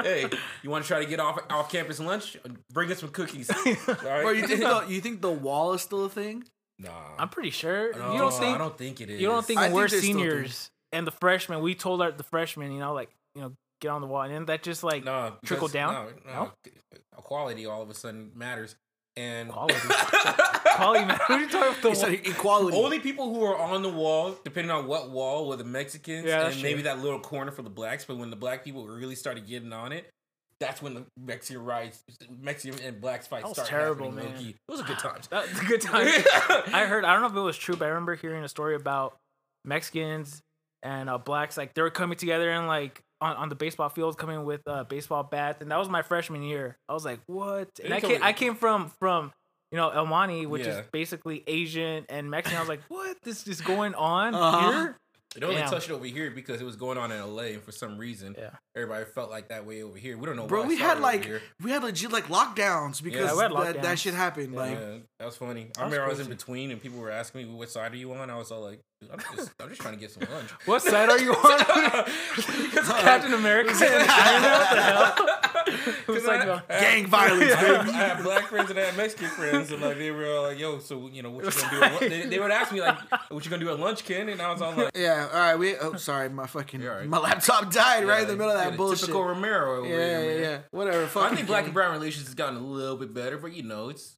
hey, 0.04 0.30
you 0.64 0.70
want 0.70 0.84
to 0.84 0.88
try 0.88 1.00
to 1.04 1.06
get 1.10 1.20
off 1.20 1.40
off 1.50 1.72
campus 1.72 2.00
lunch? 2.00 2.38
Bring 2.72 2.92
us 2.92 3.00
some 3.00 3.10
cookies. 3.10 3.50
All 3.52 3.56
right. 3.66 4.22
Bro, 4.24 4.32
you 4.32 4.48
think 4.48 4.62
the 4.62 4.86
you 4.88 5.02
think 5.02 5.22
the 5.22 5.32
wall 5.32 5.74
is 5.74 5.82
still 5.82 6.06
a 6.06 6.10
thing? 6.10 6.44
Nah. 6.80 6.92
I'm 7.18 7.30
pretty 7.30 7.50
sure. 7.52 7.94
No, 7.94 8.14
you 8.14 8.20
don't 8.20 8.34
think 8.34 8.56
I 8.56 8.58
don't 8.58 8.78
think 8.78 9.02
it 9.02 9.10
is. 9.10 9.22
you 9.22 9.28
don't 9.28 9.46
think 9.46 9.60
I 9.60 9.72
we're 9.72 9.88
they 9.88 9.98
still 9.98 10.02
do. 10.02 10.08
seniors 10.08 10.70
and 10.92 11.06
the 11.08 11.12
freshmen, 11.12 11.62
we 11.62 11.76
told 11.76 12.02
our 12.02 12.12
the 12.12 12.24
freshmen, 12.24 12.72
you 12.72 12.80
know, 12.80 12.94
like 12.94 13.10
you 13.36 13.42
know, 13.42 13.54
get 13.82 13.90
on 13.90 14.02
the 14.02 14.08
wall, 14.08 14.22
and 14.24 14.34
then 14.34 14.46
that 14.46 14.64
just 14.64 14.84
like 14.84 15.04
no 15.04 15.34
trickle 15.46 15.68
down? 15.68 15.94
No, 16.26 16.32
no. 16.34 16.52
Equality 17.18 17.66
all 17.66 17.82
of 17.82 17.90
a 17.90 17.94
sudden 17.94 18.32
matters, 18.36 18.76
and 19.16 19.50
quality. 19.50 19.76
quality 20.76 21.06
man. 21.06 21.18
What 21.18 21.32
are 21.32 21.40
you 21.42 21.50
talking 21.50 21.74
He 21.82 21.88
about? 21.88 21.98
said 21.98 22.14
equality. 22.14 22.78
only 22.78 23.00
people 23.00 23.34
who 23.34 23.44
are 23.44 23.58
on 23.58 23.82
the 23.82 23.90
wall, 23.90 24.36
depending 24.44 24.72
on 24.72 24.88
what 24.88 25.10
wall, 25.10 25.48
were 25.48 25.56
the 25.56 25.64
Mexicans 25.64 26.26
Yeah, 26.26 26.42
and 26.42 26.52
that's 26.52 26.62
maybe 26.62 26.76
true. 26.76 26.84
that 26.84 27.00
little 27.00 27.20
corner 27.20 27.52
for 27.52 27.62
the 27.64 27.70
blacks. 27.70 28.06
But 28.06 28.18
when 28.18 28.30
the 28.30 28.36
black 28.36 28.64
people 28.64 28.86
really 28.88 29.16
started 29.16 29.48
getting 29.48 29.74
on 29.74 29.92
it, 29.92 30.10
that's 30.60 30.82
when 30.82 30.94
the 30.96 31.06
Mexican 31.20 31.64
riots, 31.64 32.04
Mexican 32.42 32.80
and 32.84 33.00
blacks 33.02 33.28
fight 33.28 33.48
started 33.48 33.70
terrible, 33.70 34.12
man. 34.12 34.26
low-key. 34.26 34.50
It 34.50 34.56
was 34.72 34.80
a 34.80 34.84
good 34.84 35.00
time. 35.00 35.20
That 35.30 35.50
was 35.50 35.62
a 35.62 35.66
good 35.66 35.82
time. 35.82 36.08
I 36.74 36.86
heard. 36.86 37.04
I 37.06 37.14
don't 37.14 37.22
know 37.22 37.28
if 37.30 37.36
it 37.36 37.40
was 37.40 37.58
true, 37.58 37.76
but 37.76 37.86
I 37.86 37.90
remember 37.90 38.16
hearing 38.16 38.44
a 38.44 38.50
story 38.50 38.76
about 38.76 39.18
Mexicans 39.66 40.42
and 40.84 41.10
uh, 41.10 41.18
blacks. 41.18 41.58
Like 41.58 41.74
they 41.74 41.82
were 41.82 41.90
coming 41.90 42.18
together 42.18 42.50
and 42.52 42.68
like 42.68 43.02
on, 43.22 43.36
on 43.36 43.50
the 43.50 43.56
baseball 43.56 43.90
fields, 43.90 44.16
coming 44.16 44.44
with 44.46 44.62
uh, 44.68 44.84
baseball 44.84 45.24
bats, 45.24 45.62
and 45.62 45.72
that 45.72 45.78
was 45.80 45.90
my 45.90 46.02
freshman 46.02 46.44
year. 46.44 46.78
I 46.88 46.94
was 46.94 47.06
like, 47.06 47.20
what? 47.28 47.70
And 47.84 47.94
I 47.94 48.00
came, 48.02 48.24
I 48.24 48.34
came 48.34 48.56
from 48.56 48.90
from 49.00 49.32
you 49.72 49.78
know 49.78 49.90
El 49.90 50.06
Monte, 50.06 50.46
which 50.46 50.66
Yeah. 50.66 50.80
is 50.80 50.86
basically 50.92 51.44
Asian 51.48 52.06
and 52.10 52.30
Mexican. 52.30 52.58
I 52.58 52.62
was 52.62 52.70
like, 52.70 52.82
what? 52.90 53.18
This 53.24 53.48
is 53.48 53.62
going 53.62 53.96
on 53.96 54.34
Uh-huh. 54.36 54.72
here? 54.72 54.98
It 55.36 55.44
only 55.44 55.58
Damn. 55.58 55.70
touched 55.70 55.92
over 55.92 56.06
here 56.06 56.32
because 56.32 56.62
it 56.62 56.64
was 56.64 56.78
going 56.78 56.98
on 56.98 57.12
in 57.12 57.20
LA, 57.22 57.44
and 57.54 57.62
for 57.62 57.72
some 57.72 57.98
reason, 57.98 58.34
Yeah. 58.38 58.52
everybody 58.76 59.06
felt 59.06 59.30
like 59.30 59.50
that 59.50 59.66
way 59.66 59.84
over 59.84 59.98
here. 59.98 60.18
We 60.18 60.26
don't 60.26 60.36
know, 60.36 60.48
Bro, 60.48 60.62
why 60.62 60.68
we 60.68 60.78
had 60.78 61.00
like 61.00 61.26
here. 61.26 61.42
we 61.62 61.70
had 61.70 61.84
legit 61.84 62.12
like 62.12 62.28
lockdowns 62.28 63.04
because 63.04 63.36
we 63.36 63.42
had 63.44 63.52
that, 63.52 63.74
that 63.76 63.84
lockdowns. 63.84 63.98
shit 63.98 64.14
happened. 64.14 64.54
Yeah. 64.54 64.60
Like 64.60 64.72
Yeah, 64.80 64.98
that 65.20 65.26
was 65.26 65.36
funny. 65.38 65.62
I 65.62 65.66
That's 65.66 65.80
remember 65.80 66.06
I 66.06 66.08
was 66.08 66.20
in 66.22 66.28
between, 66.30 66.72
and 66.72 66.82
people 66.82 67.00
were 67.00 67.12
asking 67.12 67.46
me, 67.48 67.54
"What 67.54 67.70
side 67.70 67.92
are 67.94 67.98
you 67.98 68.14
on?" 68.14 68.30
I 68.32 68.38
was 68.38 68.52
all 68.52 68.62
like, 68.62 68.80
"Dude, 69.02 69.12
"I'm 69.12 69.20
just, 69.36 69.52
I'm 69.60 69.70
just 69.70 69.82
trying 69.82 69.94
to 69.96 70.00
get 70.00 70.12
some 70.12 70.24
lunch." 70.34 70.50
What 70.66 70.82
side 70.82 71.10
are 71.10 71.20
you 71.20 71.34
on? 71.36 72.06
because 72.36 72.88
Captain 73.02 73.34
America 73.34 73.72
and 73.72 74.10
Iron 74.10 74.42
Man. 74.42 74.60
What 74.60 74.70
the 74.76 74.82
hell? 74.82 75.28
It 75.88 76.08
was 76.08 76.26
like, 76.26 76.68
gang 76.70 77.08
violence, 77.08 77.52
I 77.52 77.56
had, 77.56 77.86
baby. 77.86 77.98
I 77.98 78.08
had 78.08 78.24
black 78.24 78.46
friends 78.48 78.70
and 78.70 78.80
I 78.80 78.84
had 78.84 78.98
Mexican 78.98 79.28
friends, 79.30 79.72
and 79.72 79.82
like 79.82 79.98
they 79.98 80.12
were 80.12 80.26
all 80.36 80.44
like, 80.44 80.60
"Yo, 80.60 80.80
so 80.80 81.08
you 81.12 81.24
know 81.24 81.32
what 81.32 81.46
you 81.46 81.52
gonna 81.52 81.70
do?" 81.72 81.82
At, 81.84 82.02
lun-" 82.02 82.10
they, 82.10 82.26
they 82.28 82.40
would 82.40 82.52
ask 82.52 82.72
me 82.72 82.82
like, 82.82 82.98
"What 83.30 83.44
you 83.46 83.52
gonna 83.52 83.64
do 83.64 83.72
at 83.72 83.80
lunch, 83.80 84.04
Ken?" 84.06 84.30
And 84.30 84.42
I 84.42 84.52
was 84.52 84.62
all 84.62 84.74
like, 84.74 84.92
Yeah, 84.96 85.28
all 85.32 85.40
right. 85.40 85.56
We 85.56 85.76
oh 85.78 85.96
sorry, 85.96 86.30
my 86.30 86.48
fucking 86.48 86.82
You're 86.82 86.94
all 86.94 87.00
right. 87.00 87.08
my 87.08 87.20
laptop 87.20 87.72
died 87.72 88.06
right 88.06 88.22
in 88.22 88.28
the 88.28 88.36
middle 88.36 88.52
of 88.52 88.58
that 88.58 88.76
bullshit. 88.78 89.02
Typical 89.02 89.24
Romero 89.26 89.78
over 89.80 89.88
yeah, 89.88 89.96
here, 89.96 90.08
yeah, 90.22 90.28
man. 90.36 90.42
yeah. 90.42 90.58
Whatever. 90.72 91.20
I 91.20 91.36
think 91.36 91.48
black 91.48 91.66
and 91.66 91.74
brown 91.74 91.94
relations 91.94 92.26
has 92.26 92.36
gotten 92.36 92.58
a 92.58 92.60
little 92.62 92.98
bit 92.98 93.14
better, 93.14 93.38
but 93.38 93.54
you 93.54 93.64
know, 93.64 93.90
it's 93.90 94.16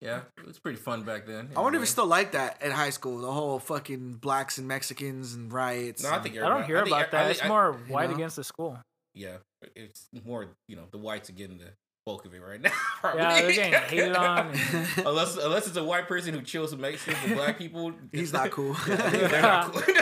yeah, 0.00 0.20
it 0.36 0.46
was 0.46 0.60
pretty 0.60 0.78
fun 0.78 1.02
back 1.02 1.26
then. 1.26 1.50
I 1.56 1.60
wonder 1.60 1.78
if 1.78 1.82
it's 1.82 1.90
still 1.90 2.06
like 2.06 2.30
that 2.32 2.62
in 2.62 2.70
high 2.70 2.90
school. 2.90 3.18
The 3.20 3.32
whole 3.32 3.58
fucking 3.58 4.14
blacks 4.14 4.56
and 4.56 4.68
Mexicans 4.68 5.34
and 5.34 5.52
riots. 5.52 6.04
No, 6.04 6.10
I 6.10 6.20
think 6.20 6.36
I 6.38 6.48
don't 6.48 6.64
hear 6.64 6.78
I 6.78 6.84
think- 6.84 6.88
about 6.94 6.98
I 7.00 7.10
that. 7.10 7.10
think- 7.24 7.30
It's 7.32 7.44
I- 7.44 7.48
more 7.48 7.72
white 7.88 8.08
know? 8.10 8.14
against 8.14 8.36
the 8.36 8.44
school. 8.44 8.78
Yeah, 9.14 9.38
it's 9.76 10.06
more 10.24 10.48
you 10.68 10.76
know 10.76 10.84
the 10.92 10.98
whites 10.98 11.28
are 11.30 11.34
getting 11.34 11.58
the 11.58 11.70
bulk 12.06 12.24
of 12.24 12.32
it 12.34 12.40
right 12.40 12.60
now. 12.62 12.70
Yeah, 13.04 13.42
they're 13.42 13.52
getting 13.52 13.72
hated 13.72 14.16
on. 14.16 14.48
and- 14.48 14.88
unless 15.06 15.36
unless 15.36 15.66
it's 15.66 15.76
a 15.76 15.84
white 15.84 16.08
person 16.08 16.32
who 16.34 16.40
chills 16.42 16.70
with 16.72 16.80
Mexicans 16.80 17.18
and 17.24 17.34
black 17.36 17.58
people, 17.64 17.92
He's 18.12 18.32
not 18.32 18.50
cool. 18.50 18.74
they're 18.86 19.42
not 19.42 19.72
cool. 19.72 19.94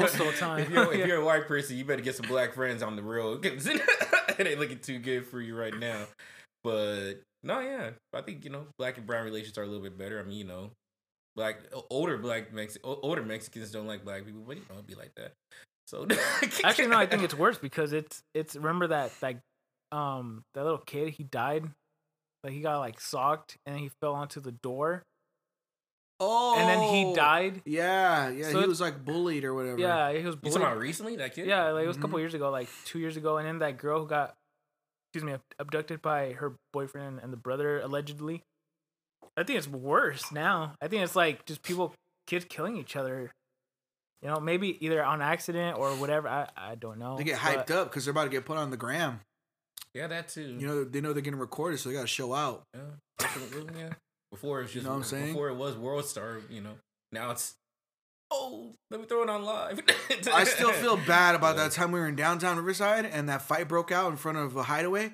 Old 0.00 0.08
school 0.10 0.32
time. 0.32 0.60
If 0.60 0.70
you're, 0.70 0.92
if 0.92 1.06
you're 1.06 1.20
a 1.20 1.24
white 1.24 1.46
person, 1.46 1.76
you 1.76 1.84
better 1.84 2.02
get 2.02 2.16
some 2.16 2.26
black 2.28 2.54
friends 2.54 2.82
on 2.82 2.96
the 2.96 3.02
road. 3.02 3.42
'cause 3.42 3.66
it 3.66 4.46
ain't 4.46 4.58
looking 4.60 4.78
too 4.78 4.98
good 4.98 5.26
for 5.26 5.40
you 5.40 5.56
right 5.56 5.76
now. 5.76 6.04
But 6.64 7.14
no, 7.42 7.60
yeah, 7.60 7.90
I 8.14 8.22
think 8.22 8.44
you 8.44 8.50
know 8.50 8.66
black 8.78 8.96
and 8.96 9.06
brown 9.06 9.24
relations 9.24 9.56
are 9.58 9.62
a 9.62 9.66
little 9.66 9.82
bit 9.82 9.98
better. 9.98 10.18
I 10.18 10.22
mean, 10.24 10.38
you 10.38 10.44
know, 10.44 10.70
black 11.36 11.60
older 11.90 12.16
black 12.18 12.52
Mex 12.52 12.78
older 12.82 13.22
Mexicans 13.22 13.70
don't 13.70 13.86
like 13.86 14.04
black 14.04 14.24
people, 14.24 14.42
but 14.46 14.56
you 14.56 14.62
know, 14.68 14.76
it'd 14.76 14.86
be 14.86 14.94
like 14.94 15.12
that. 15.16 15.32
So 15.86 16.06
Actually, 16.64 16.88
no, 16.88 16.98
I 16.98 17.06
think 17.06 17.22
it's 17.24 17.34
worse 17.34 17.58
because 17.58 17.92
it's 17.92 18.22
it's 18.34 18.56
remember 18.56 18.88
that 18.88 19.12
like 19.22 19.38
um 19.92 20.44
that 20.54 20.64
little 20.64 20.78
kid 20.78 21.10
he 21.10 21.24
died, 21.24 21.64
like 22.42 22.52
he 22.52 22.60
got 22.60 22.78
like 22.78 23.00
socked 23.00 23.56
and 23.66 23.78
he 23.78 23.90
fell 24.00 24.14
onto 24.14 24.40
the 24.40 24.52
door 24.52 25.04
oh, 26.20 26.58
and 26.58 26.68
then 26.68 26.82
he 26.82 27.14
died. 27.14 27.62
Yeah, 27.64 28.30
yeah. 28.30 28.50
So 28.50 28.60
he 28.60 28.66
was 28.66 28.80
like 28.80 29.04
bullied 29.04 29.44
or 29.44 29.54
whatever. 29.54 29.78
Yeah, 29.78 30.10
he 30.12 30.18
was 30.18 30.24
You 30.24 30.32
talking 30.32 30.50
bullied. 30.50 30.62
about 30.62 30.78
recently 30.78 31.16
that 31.16 31.34
kid? 31.34 31.46
Yeah, 31.46 31.70
like 31.70 31.84
it 31.84 31.88
was 31.88 31.96
a 31.96 32.00
couple 32.00 32.18
years 32.18 32.34
ago, 32.34 32.50
like 32.50 32.68
two 32.84 32.98
years 32.98 33.16
ago, 33.16 33.36
and 33.38 33.46
then 33.46 33.58
that 33.60 33.78
girl 33.78 34.00
who 34.00 34.06
got, 34.06 34.34
excuse 35.12 35.24
me, 35.24 35.38
abducted 35.58 36.02
by 36.02 36.32
her 36.32 36.54
boyfriend 36.72 37.20
and 37.22 37.32
the 37.32 37.36
brother 37.36 37.80
allegedly. 37.80 38.42
I 39.36 39.42
think 39.42 39.58
it's 39.58 39.68
worse 39.68 40.32
now. 40.32 40.74
I 40.80 40.88
think 40.88 41.02
it's 41.02 41.14
like 41.16 41.44
just 41.44 41.62
people, 41.62 41.92
kids 42.26 42.46
killing 42.48 42.76
each 42.76 42.96
other. 42.96 43.32
You 44.22 44.28
know, 44.28 44.40
maybe 44.40 44.84
either 44.84 45.04
on 45.04 45.20
accident 45.22 45.78
or 45.78 45.90
whatever. 45.96 46.28
I 46.28 46.48
I 46.56 46.74
don't 46.74 46.98
know. 46.98 47.16
They 47.16 47.24
get 47.24 47.38
hyped 47.38 47.66
but- 47.68 47.70
up 47.76 47.90
because 47.90 48.04
they're 48.04 48.12
about 48.12 48.24
to 48.24 48.30
get 48.30 48.44
put 48.44 48.56
on 48.56 48.70
the 48.70 48.76
gram. 48.76 49.20
yeah, 49.94 50.06
that 50.06 50.28
too. 50.28 50.56
You 50.58 50.66
know, 50.66 50.84
they 50.84 51.00
know 51.00 51.12
they're 51.12 51.22
getting 51.22 51.38
recorded, 51.38 51.78
so 51.78 51.88
they 51.88 51.94
got 51.94 52.02
to 52.02 52.06
show 52.06 52.32
out. 52.34 52.62
Yeah. 52.74 52.80
Yeah. 53.78 53.88
Before 54.30 54.58
it 54.60 54.62
was 54.64 54.72
just 54.72 54.82
you 54.82 54.88
know 54.88 54.90
what 54.90 54.96
I'm 54.96 55.04
saying? 55.04 55.26
before 55.28 55.48
it 55.48 55.54
was 55.56 55.76
World 55.76 56.04
Star, 56.04 56.38
you 56.50 56.60
know. 56.60 56.74
Now 57.12 57.30
it's 57.30 57.54
oh, 58.30 58.72
let 58.90 59.00
me 59.00 59.06
throw 59.06 59.22
it 59.22 59.30
on 59.30 59.44
live. 59.44 59.80
I 60.32 60.44
still 60.44 60.72
feel 60.72 60.96
bad 61.06 61.34
about 61.34 61.56
Yeah. 61.56 61.64
that 61.64 61.72
time 61.72 61.92
we 61.92 62.00
were 62.00 62.08
in 62.08 62.16
downtown 62.16 62.56
Riverside 62.56 63.04
and 63.06 63.28
that 63.28 63.42
fight 63.42 63.68
broke 63.68 63.92
out 63.92 64.10
in 64.10 64.16
front 64.16 64.38
of 64.38 64.56
a 64.56 64.64
hideaway. 64.64 65.12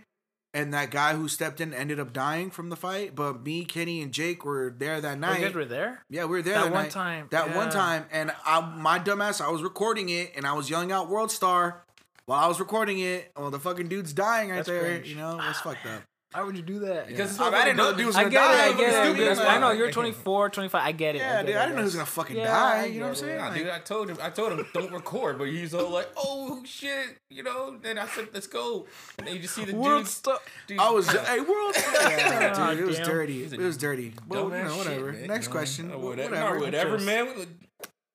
And 0.54 0.74
that 0.74 0.90
guy 0.90 1.14
who 1.14 1.28
stepped 1.28 1.62
in 1.62 1.72
ended 1.72 1.98
up 1.98 2.12
dying 2.12 2.50
from 2.50 2.68
the 2.68 2.76
fight. 2.76 3.14
But 3.14 3.42
me, 3.42 3.64
Kenny, 3.64 4.02
and 4.02 4.12
Jake 4.12 4.44
were 4.44 4.74
there 4.76 5.00
that 5.00 5.16
Oh, 5.16 5.20
night. 5.20 5.40
you 5.40 5.46
guys 5.46 5.54
were 5.54 5.64
there. 5.64 6.04
yeah, 6.10 6.24
we 6.24 6.30
were 6.32 6.42
there 6.42 6.54
that 6.54 6.64
that, 6.64 6.72
one 6.72 6.82
night. 6.82 6.90
time. 6.90 7.26
That 7.30 7.56
one 7.56 7.70
time, 7.70 8.04
and 8.12 8.32
I, 8.44 8.60
my 8.60 8.98
dumbass, 8.98 9.40
I 9.40 9.50
was 9.50 9.62
recording 9.62 10.10
it, 10.10 10.32
and 10.36 10.46
I 10.46 10.52
was 10.52 10.68
yelling 10.68 10.92
out 10.92 11.08
"World 11.08 11.30
Star" 11.30 11.84
while 12.26 12.44
I 12.44 12.48
was 12.48 12.60
recording 12.60 12.98
it. 12.98 13.32
Well, 13.34 13.50
the 13.50 13.58
fucking 13.60 13.88
dude's 13.88 14.12
dying 14.12 14.50
right 14.50 14.56
That's 14.56 14.68
there. 14.68 14.80
cringe. 14.80 15.08
You 15.08 15.16
know, 15.16 15.40
it's 15.48 15.60
fucked 15.60 15.86
up. 15.86 16.02
Why 16.32 16.42
would 16.42 16.56
you 16.56 16.62
do 16.62 16.78
that? 16.80 17.08
Because 17.08 17.38
Yeah. 17.38 17.44
I, 17.46 17.48
I 17.60 17.64
didn't 17.66 17.76
know 17.76 17.90
the 17.92 17.96
dude 17.98 18.06
was 18.06 18.16
I 18.16 18.20
gonna 18.24 18.30
get 18.30 18.42
it. 18.42 18.46
die. 18.48 18.64
I 18.64 18.72
get 18.72 18.80
it. 18.80 18.94
I, 18.94 19.04
Stupid, 19.04 19.16
get 19.18 19.22
it. 19.32 19.36
that's 19.36 19.40
I 19.48 19.58
know 19.58 19.70
you're 19.72 19.90
24, 19.90 20.48
25. 20.50 20.82
I 20.82 20.92
get 20.92 21.14
it. 21.14 21.18
Yeah, 21.18 21.30
I 21.30 21.32
get 21.36 21.46
dude, 21.46 21.54
it, 21.54 21.58
I 21.58 21.62
didn't 21.62 21.74
know 21.76 21.80
he 21.82 21.84
was 21.84 21.94
gonna 21.94 22.06
fucking 22.06 22.36
Yeah, 22.36 22.44
die. 22.46 22.84
You 22.86 23.00
know 23.00 23.06
what 23.06 23.08
I'm 23.10 23.14
saying? 23.16 23.38
Nah, 23.38 23.48
Like, 23.48 23.54
dude, 23.58 23.68
I 23.68 23.78
told 23.80 24.10
him. 24.10 24.18
I 24.22 24.30
told 24.30 24.52
him 24.52 24.66
don't 24.72 24.92
record, 24.92 25.38
but 25.38 25.48
he's 25.48 25.74
all 25.74 25.90
like, 25.90 26.08
"Oh 26.16 26.62
shit," 26.64 27.18
you 27.30 27.42
know. 27.42 27.76
Then 27.82 27.98
I 27.98 28.06
said, 28.06 28.28
"Let's 28.32 28.46
go." 28.46 28.86
And 29.18 29.26
then 29.26 29.34
you 29.36 29.40
just 29.42 29.54
see 29.54 29.64
the 29.64 29.74
World 29.76 30.04
dude. 30.04 30.08
Star. 30.08 30.38
dude 30.66 30.78
I 30.78 30.90
was, 30.90 31.06
hey, 31.12 31.40
world. 31.40 31.74
Yeah, 31.76 32.54
Ah, 32.56 32.70
dude, 32.70 32.80
it 32.80 32.86
was 32.86 32.96
damn. 32.96 33.06
dirty. 33.08 33.44
It 33.44 33.58
was 33.58 33.76
dirty. 33.76 34.14
Well, 34.28 34.44
you 34.44 34.64
know, 34.64 34.76
whatever. 34.76 35.12
man, 35.12 35.26
Next 35.26 35.46
you 35.46 35.52
question. 35.52 35.88
Whatever, 36.00 36.06
Whatever. 36.34 36.34
nah, 36.58 36.60
whatever, 36.64 36.94
Just- 36.96 37.06
man. 37.06 37.28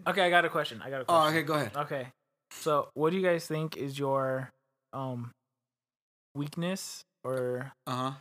Okay, 0.07 0.22
I 0.22 0.30
got 0.30 0.45
a 0.45 0.49
question. 0.49 0.82
I 0.84 0.89
got 0.89 1.01
a 1.01 1.03
Oh, 1.03 1.05
question. 1.05 1.38
okay. 1.38 1.43
Go 1.45 1.53
ahead. 1.53 1.72
Okay. 1.76 2.07
So, 2.51 2.89
what 2.93 3.09
do 3.11 3.18
you 3.18 3.22
guys 3.24 3.45
think 3.45 3.76
is 3.78 3.99
your 3.99 4.51
um 4.93 5.32
weakness 6.36 7.03
or 7.28 7.72
Uh 7.86 7.96
huh. 7.96 8.12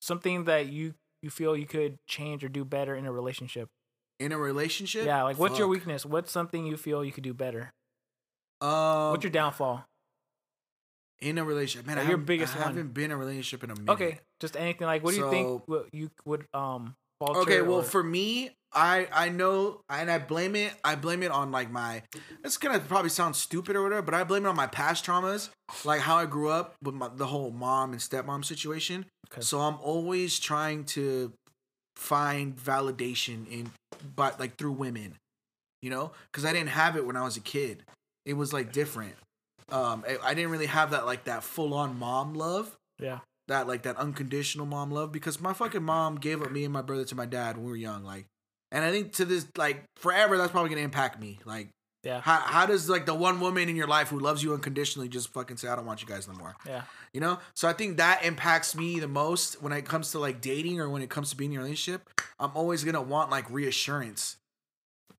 something 0.00 0.44
that 0.44 0.66
you 0.68 0.94
you 1.22 1.30
feel 1.30 1.56
you 1.56 1.66
could 1.66 1.98
change 2.06 2.44
or 2.44 2.48
do 2.48 2.64
better 2.64 2.94
in 2.94 3.06
a 3.06 3.12
relationship? 3.12 3.68
In 4.20 4.32
a 4.32 4.38
relationship. 4.38 5.04
Yeah, 5.06 5.22
like 5.24 5.38
what's 5.38 5.58
your 5.58 5.68
weakness? 5.68 6.06
What's 6.06 6.30
something 6.32 6.66
you 6.66 6.76
feel 6.76 7.04
you 7.04 7.12
could 7.12 7.24
do 7.24 7.34
better? 7.34 7.72
Um, 8.60 9.10
What's 9.10 9.24
your 9.24 9.30
downfall? 9.32 9.84
in 11.20 11.38
a 11.38 11.44
relationship, 11.44 11.86
man? 11.86 11.96
Like 11.96 12.06
I 12.06 12.08
your 12.08 12.18
haven't- 12.18 12.26
biggest 12.26 12.54
I 12.56 12.58
one. 12.60 12.68
haven't 12.68 12.94
been 12.94 13.04
in 13.06 13.10
a 13.12 13.16
relationship 13.16 13.64
in 13.64 13.70
a 13.70 13.74
minute. 13.74 13.92
Okay, 13.92 14.20
just 14.40 14.56
anything 14.56 14.86
like 14.86 15.02
what 15.02 15.12
do 15.14 15.20
you 15.20 15.30
think 15.30 15.62
you 15.92 16.10
would 16.24 16.46
um 16.54 16.94
Okay, 17.20 17.62
well, 17.62 17.78
or- 17.78 17.82
for 17.82 18.02
me, 18.02 18.50
I 18.76 19.08
I 19.10 19.28
know, 19.30 19.80
and 19.88 20.10
I 20.10 20.18
blame 20.18 20.54
it. 20.54 20.74
I 20.84 20.94
blame 20.96 21.22
it 21.22 21.30
on 21.30 21.50
like 21.50 21.70
my. 21.70 22.02
It's 22.44 22.58
gonna 22.58 22.78
probably 22.78 23.08
sound 23.08 23.34
stupid 23.34 23.74
or 23.74 23.82
whatever, 23.82 24.02
but 24.02 24.14
I 24.14 24.22
blame 24.22 24.44
it 24.44 24.48
on 24.48 24.54
my 24.54 24.66
past 24.66 25.04
traumas, 25.04 25.48
like 25.84 26.02
how 26.02 26.16
I 26.16 26.26
grew 26.26 26.50
up 26.50 26.74
with 26.82 26.94
my, 26.94 27.08
the 27.08 27.26
whole 27.26 27.50
mom 27.50 27.92
and 27.92 28.00
stepmom 28.00 28.44
situation. 28.44 29.06
Okay. 29.32 29.40
So 29.40 29.60
I'm 29.60 29.78
always 29.80 30.38
trying 30.38 30.84
to 30.84 31.32
find 31.96 32.54
validation 32.54 33.50
in, 33.50 33.70
but 34.14 34.38
like 34.38 34.56
through 34.56 34.72
women, 34.72 35.16
you 35.80 35.88
know, 35.88 36.12
because 36.30 36.44
I 36.44 36.52
didn't 36.52 36.68
have 36.68 36.96
it 36.96 37.06
when 37.06 37.16
I 37.16 37.22
was 37.22 37.38
a 37.38 37.40
kid. 37.40 37.82
It 38.26 38.34
was 38.34 38.52
like 38.52 38.72
different. 38.72 39.14
Um, 39.70 40.04
I, 40.06 40.18
I 40.22 40.34
didn't 40.34 40.50
really 40.50 40.66
have 40.66 40.90
that 40.90 41.06
like 41.06 41.24
that 41.24 41.42
full 41.42 41.72
on 41.72 41.98
mom 41.98 42.34
love 42.34 42.76
yeah. 43.00 43.20
that 43.48 43.66
like 43.66 43.82
that 43.82 43.96
unconditional 43.96 44.66
mom 44.66 44.90
love 44.90 45.12
because 45.12 45.40
my 45.40 45.54
fucking 45.54 45.82
mom 45.82 46.16
gave 46.16 46.42
up 46.42 46.52
me 46.52 46.64
and 46.64 46.72
my 46.74 46.82
brother 46.82 47.04
to 47.06 47.14
my 47.14 47.26
dad 47.26 47.56
when 47.56 47.64
we 47.64 47.70
were 47.70 47.76
young 47.76 48.04
like 48.04 48.26
and 48.72 48.84
i 48.84 48.90
think 48.90 49.12
to 49.12 49.24
this 49.24 49.46
like 49.56 49.84
forever 49.96 50.36
that's 50.36 50.50
probably 50.52 50.70
gonna 50.70 50.82
impact 50.82 51.20
me 51.20 51.38
like 51.44 51.68
Yeah. 52.04 52.20
how, 52.20 52.38
how 52.40 52.66
does 52.66 52.88
like 52.88 53.06
the 53.06 53.14
one 53.14 53.40
woman 53.40 53.68
in 53.68 53.76
your 53.76 53.86
life 53.88 54.08
who 54.08 54.18
loves 54.20 54.42
you 54.42 54.54
unconditionally 54.54 55.08
just 55.08 55.32
fucking 55.32 55.56
say 55.56 55.68
i 55.68 55.76
don't 55.76 55.86
want 55.86 56.02
you 56.02 56.08
guys 56.08 56.26
no 56.28 56.34
more 56.34 56.54
Yeah. 56.66 56.82
you 57.12 57.20
know 57.20 57.38
so 57.54 57.68
i 57.68 57.72
think 57.72 57.96
that 57.98 58.24
impacts 58.24 58.74
me 58.76 59.00
the 59.00 59.08
most 59.08 59.62
when 59.62 59.72
it 59.72 59.84
comes 59.84 60.10
to 60.12 60.18
like 60.18 60.40
dating 60.40 60.80
or 60.80 60.88
when 60.88 61.02
it 61.02 61.10
comes 61.10 61.30
to 61.30 61.36
being 61.36 61.52
in 61.52 61.58
a 61.58 61.62
relationship 61.62 62.08
i'm 62.38 62.50
always 62.54 62.84
gonna 62.84 63.02
want 63.02 63.30
like 63.30 63.48
reassurance 63.50 64.36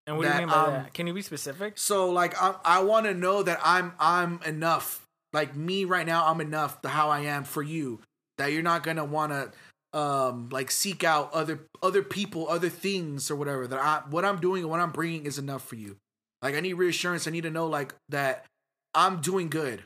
And 0.07 0.17
what 0.17 0.23
do 0.27 0.31
you 0.33 0.37
mean 0.39 0.47
by 0.47 0.55
um, 0.55 0.71
that? 0.71 0.93
Can 0.93 1.07
you 1.07 1.13
be 1.13 1.21
specific? 1.21 1.77
so 1.77 2.09
like 2.11 2.33
I, 2.41 2.55
I 2.63 2.79
want 2.83 3.05
to 3.07 3.13
know 3.13 3.43
that 3.43 3.59
I'm 3.63 3.91
I'm 3.99 4.39
enough. 4.45 5.03
Like 5.33 5.53
me 5.55 5.83
right 5.83 6.05
now, 6.07 6.25
I'm 6.25 6.39
enough 6.39 6.81
to 6.83 6.87
how 6.89 7.09
I 7.09 7.21
am 7.35 7.43
for 7.43 7.61
you. 7.61 7.99
That 8.37 8.53
you're 8.53 8.63
not 8.63 8.83
gonna 8.83 9.03
want 9.03 9.33
to 9.33 9.51
um 9.93 10.49
like 10.49 10.69
seek 10.69 11.03
out 11.03 11.33
other 11.33 11.67
other 11.81 12.03
people, 12.03 12.47
other 12.49 12.69
things 12.69 13.31
or 13.31 13.35
whatever. 13.35 13.67
That 13.67 13.79
I 13.79 14.01
what 14.09 14.25
I'm 14.25 14.39
doing 14.39 14.63
and 14.63 14.69
what 14.69 14.79
I'm 14.79 14.91
bringing 14.91 15.25
is 15.25 15.37
enough 15.37 15.63
for 15.67 15.75
you. 15.75 15.97
Like 16.41 16.55
I 16.55 16.59
need 16.59 16.73
reassurance. 16.73 17.27
I 17.27 17.31
need 17.31 17.43
to 17.43 17.49
know 17.49 17.67
like 17.67 17.93
that 18.09 18.45
I'm 18.93 19.21
doing 19.21 19.49
good. 19.49 19.83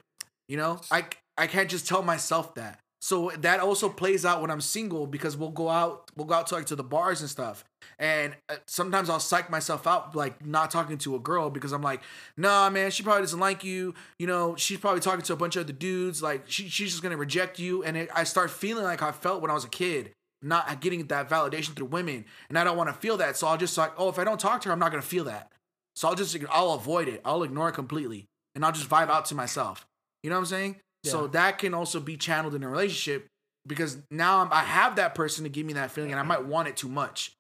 You 0.47 0.58
know, 0.58 0.82
I 0.91 1.06
I 1.38 1.47
can't 1.47 1.70
just 1.70 1.88
tell 1.88 2.04
myself 2.04 2.56
that. 2.56 2.80
So 3.02 3.32
that 3.39 3.60
also 3.60 3.89
plays 3.89 4.26
out 4.26 4.41
when 4.41 4.52
I'm 4.52 4.62
single 4.62 5.08
because 5.08 5.36
we'll 5.36 5.49
go 5.49 5.70
out, 5.70 6.12
we'll 6.16 6.28
go 6.28 6.36
out 6.36 6.47
to 6.47 6.56
like 6.56 6.68
to 6.68 6.76
the 6.76 6.84
bars 6.84 7.22
and 7.22 7.30
stuff. 7.30 7.66
And 8.02 8.36
uh, 8.49 8.56
sometimes 8.66 9.12
I'll 9.12 9.20
psych 9.20 9.52
myself 9.52 9.86
out 9.86 10.16
like 10.16 10.43
not 10.43 10.72
talking 10.72 10.97
to 10.97 11.16
a 11.16 11.20
girl 11.20 11.52
because 11.52 11.72
I'm 11.72 11.84
like, 11.84 12.02
nah, 12.36 12.68
man, 12.72 12.89
she 12.89 13.04
probably 13.04 13.22
doesn't 13.22 13.39
like 13.39 13.64
you. 13.64 13.93
You 14.18 14.26
know, 14.26 14.56
she's 14.56 14.80
probably 14.80 15.02
talking 15.02 15.22
to 15.22 15.34
a 15.34 15.36
bunch 15.36 15.56
of 15.56 15.66
other 15.66 15.74
dudes. 15.74 16.22
Like 16.22 16.45
she, 16.47 16.68
she's 16.68 16.89
just 16.89 17.04
gonna 17.04 17.16
reject 17.16 17.60
you. 17.60 17.84
And 17.84 17.95
it, 17.95 18.10
I 18.14 18.24
start 18.24 18.49
feeling 18.49 18.84
like 18.84 19.04
I 19.04 19.12
felt 19.12 19.43
when 19.43 19.52
I 19.52 19.54
was 19.54 19.66
a 19.66 19.70
kid, 19.70 20.14
not 20.41 20.82
getting 20.82 21.06
that 21.06 21.30
validation 21.30 21.76
through 21.76 21.86
women. 21.86 22.26
And 22.49 22.58
I 22.58 22.64
don't 22.64 22.76
want 22.76 22.89
to 22.89 22.95
feel 22.95 23.18
that. 23.18 23.38
So 23.38 23.45
I'll 23.45 23.58
just 23.58 23.78
like, 23.78 23.93
oh, 23.97 24.10
if 24.10 24.18
I 24.18 24.24
don't 24.24 24.39
talk 24.39 24.62
to 24.62 24.70
her, 24.70 24.74
I'm 24.74 24.80
not 24.80 24.89
gonna 24.89 25.04
feel 25.04 25.26
that. 25.26 25.52
So 25.95 26.08
I'll 26.08 26.16
just, 26.16 26.36
I'll 26.49 26.72
avoid 26.72 27.08
it. 27.08 27.22
I'll 27.24 27.43
ignore 27.43 27.70
it 27.70 27.74
completely, 27.74 28.26
and 28.56 28.66
I'll 28.66 28.72
just 28.72 28.89
vibe 28.89 29.10
out 29.10 29.26
to 29.26 29.36
myself. 29.36 29.86
You 30.24 30.32
know 30.32 30.38
what 30.38 30.41
I'm 30.41 30.45
saying? 30.47 30.76
So 31.04 31.28
that 31.28 31.60
can 31.60 31.76
also 31.76 31.99
be 31.99 32.18
channeled 32.18 32.56
in 32.56 32.64
a 32.64 32.70
relationship 32.70 33.28
because 33.68 33.99
now 34.10 34.39
I'm, 34.39 34.52
I 34.52 34.64
have 34.64 34.95
that 34.95 35.14
person 35.14 35.43
to 35.43 35.49
give 35.49 35.68
me 35.68 35.74
that 35.74 35.91
feeling, 35.91 36.12
and 36.12 36.20
I 36.20 36.24
might 36.24 36.45
want 36.45 36.68
it 36.68 36.76
too 36.76 36.89
much. 36.89 37.34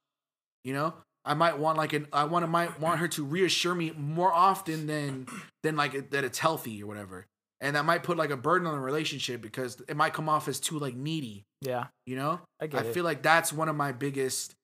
You 0.63 0.73
know, 0.73 0.93
I 1.25 1.33
might 1.33 1.57
want 1.57 1.77
like 1.77 1.93
an 1.93 2.07
I 2.11 2.25
want 2.25 2.43
to 2.43 2.47
might 2.47 2.79
want 2.79 2.99
her 2.99 3.07
to 3.09 3.23
reassure 3.23 3.75
me 3.75 3.91
more 3.97 4.31
often 4.31 4.87
than 4.87 5.27
than 5.63 5.75
like 5.75 6.11
that 6.11 6.23
it's 6.23 6.39
healthy 6.39 6.81
or 6.81 6.87
whatever, 6.87 7.25
and 7.59 7.75
that 7.75 7.85
might 7.85 8.03
put 8.03 8.17
like 8.17 8.29
a 8.29 8.37
burden 8.37 8.67
on 8.67 8.73
the 8.75 8.81
relationship 8.81 9.41
because 9.41 9.81
it 9.87 9.95
might 9.95 10.13
come 10.13 10.29
off 10.29 10.47
as 10.47 10.59
too 10.59 10.79
like 10.79 10.95
needy. 10.95 11.43
Yeah, 11.61 11.87
You 12.07 12.15
know, 12.15 12.41
I 12.59 12.67
get 12.67 12.85
I 12.85 12.91
feel 12.91 13.03
like 13.03 13.21
that's 13.21 13.53
one 13.53 13.69
of 13.69 13.75
my 13.75 13.91
biggest 13.91 14.55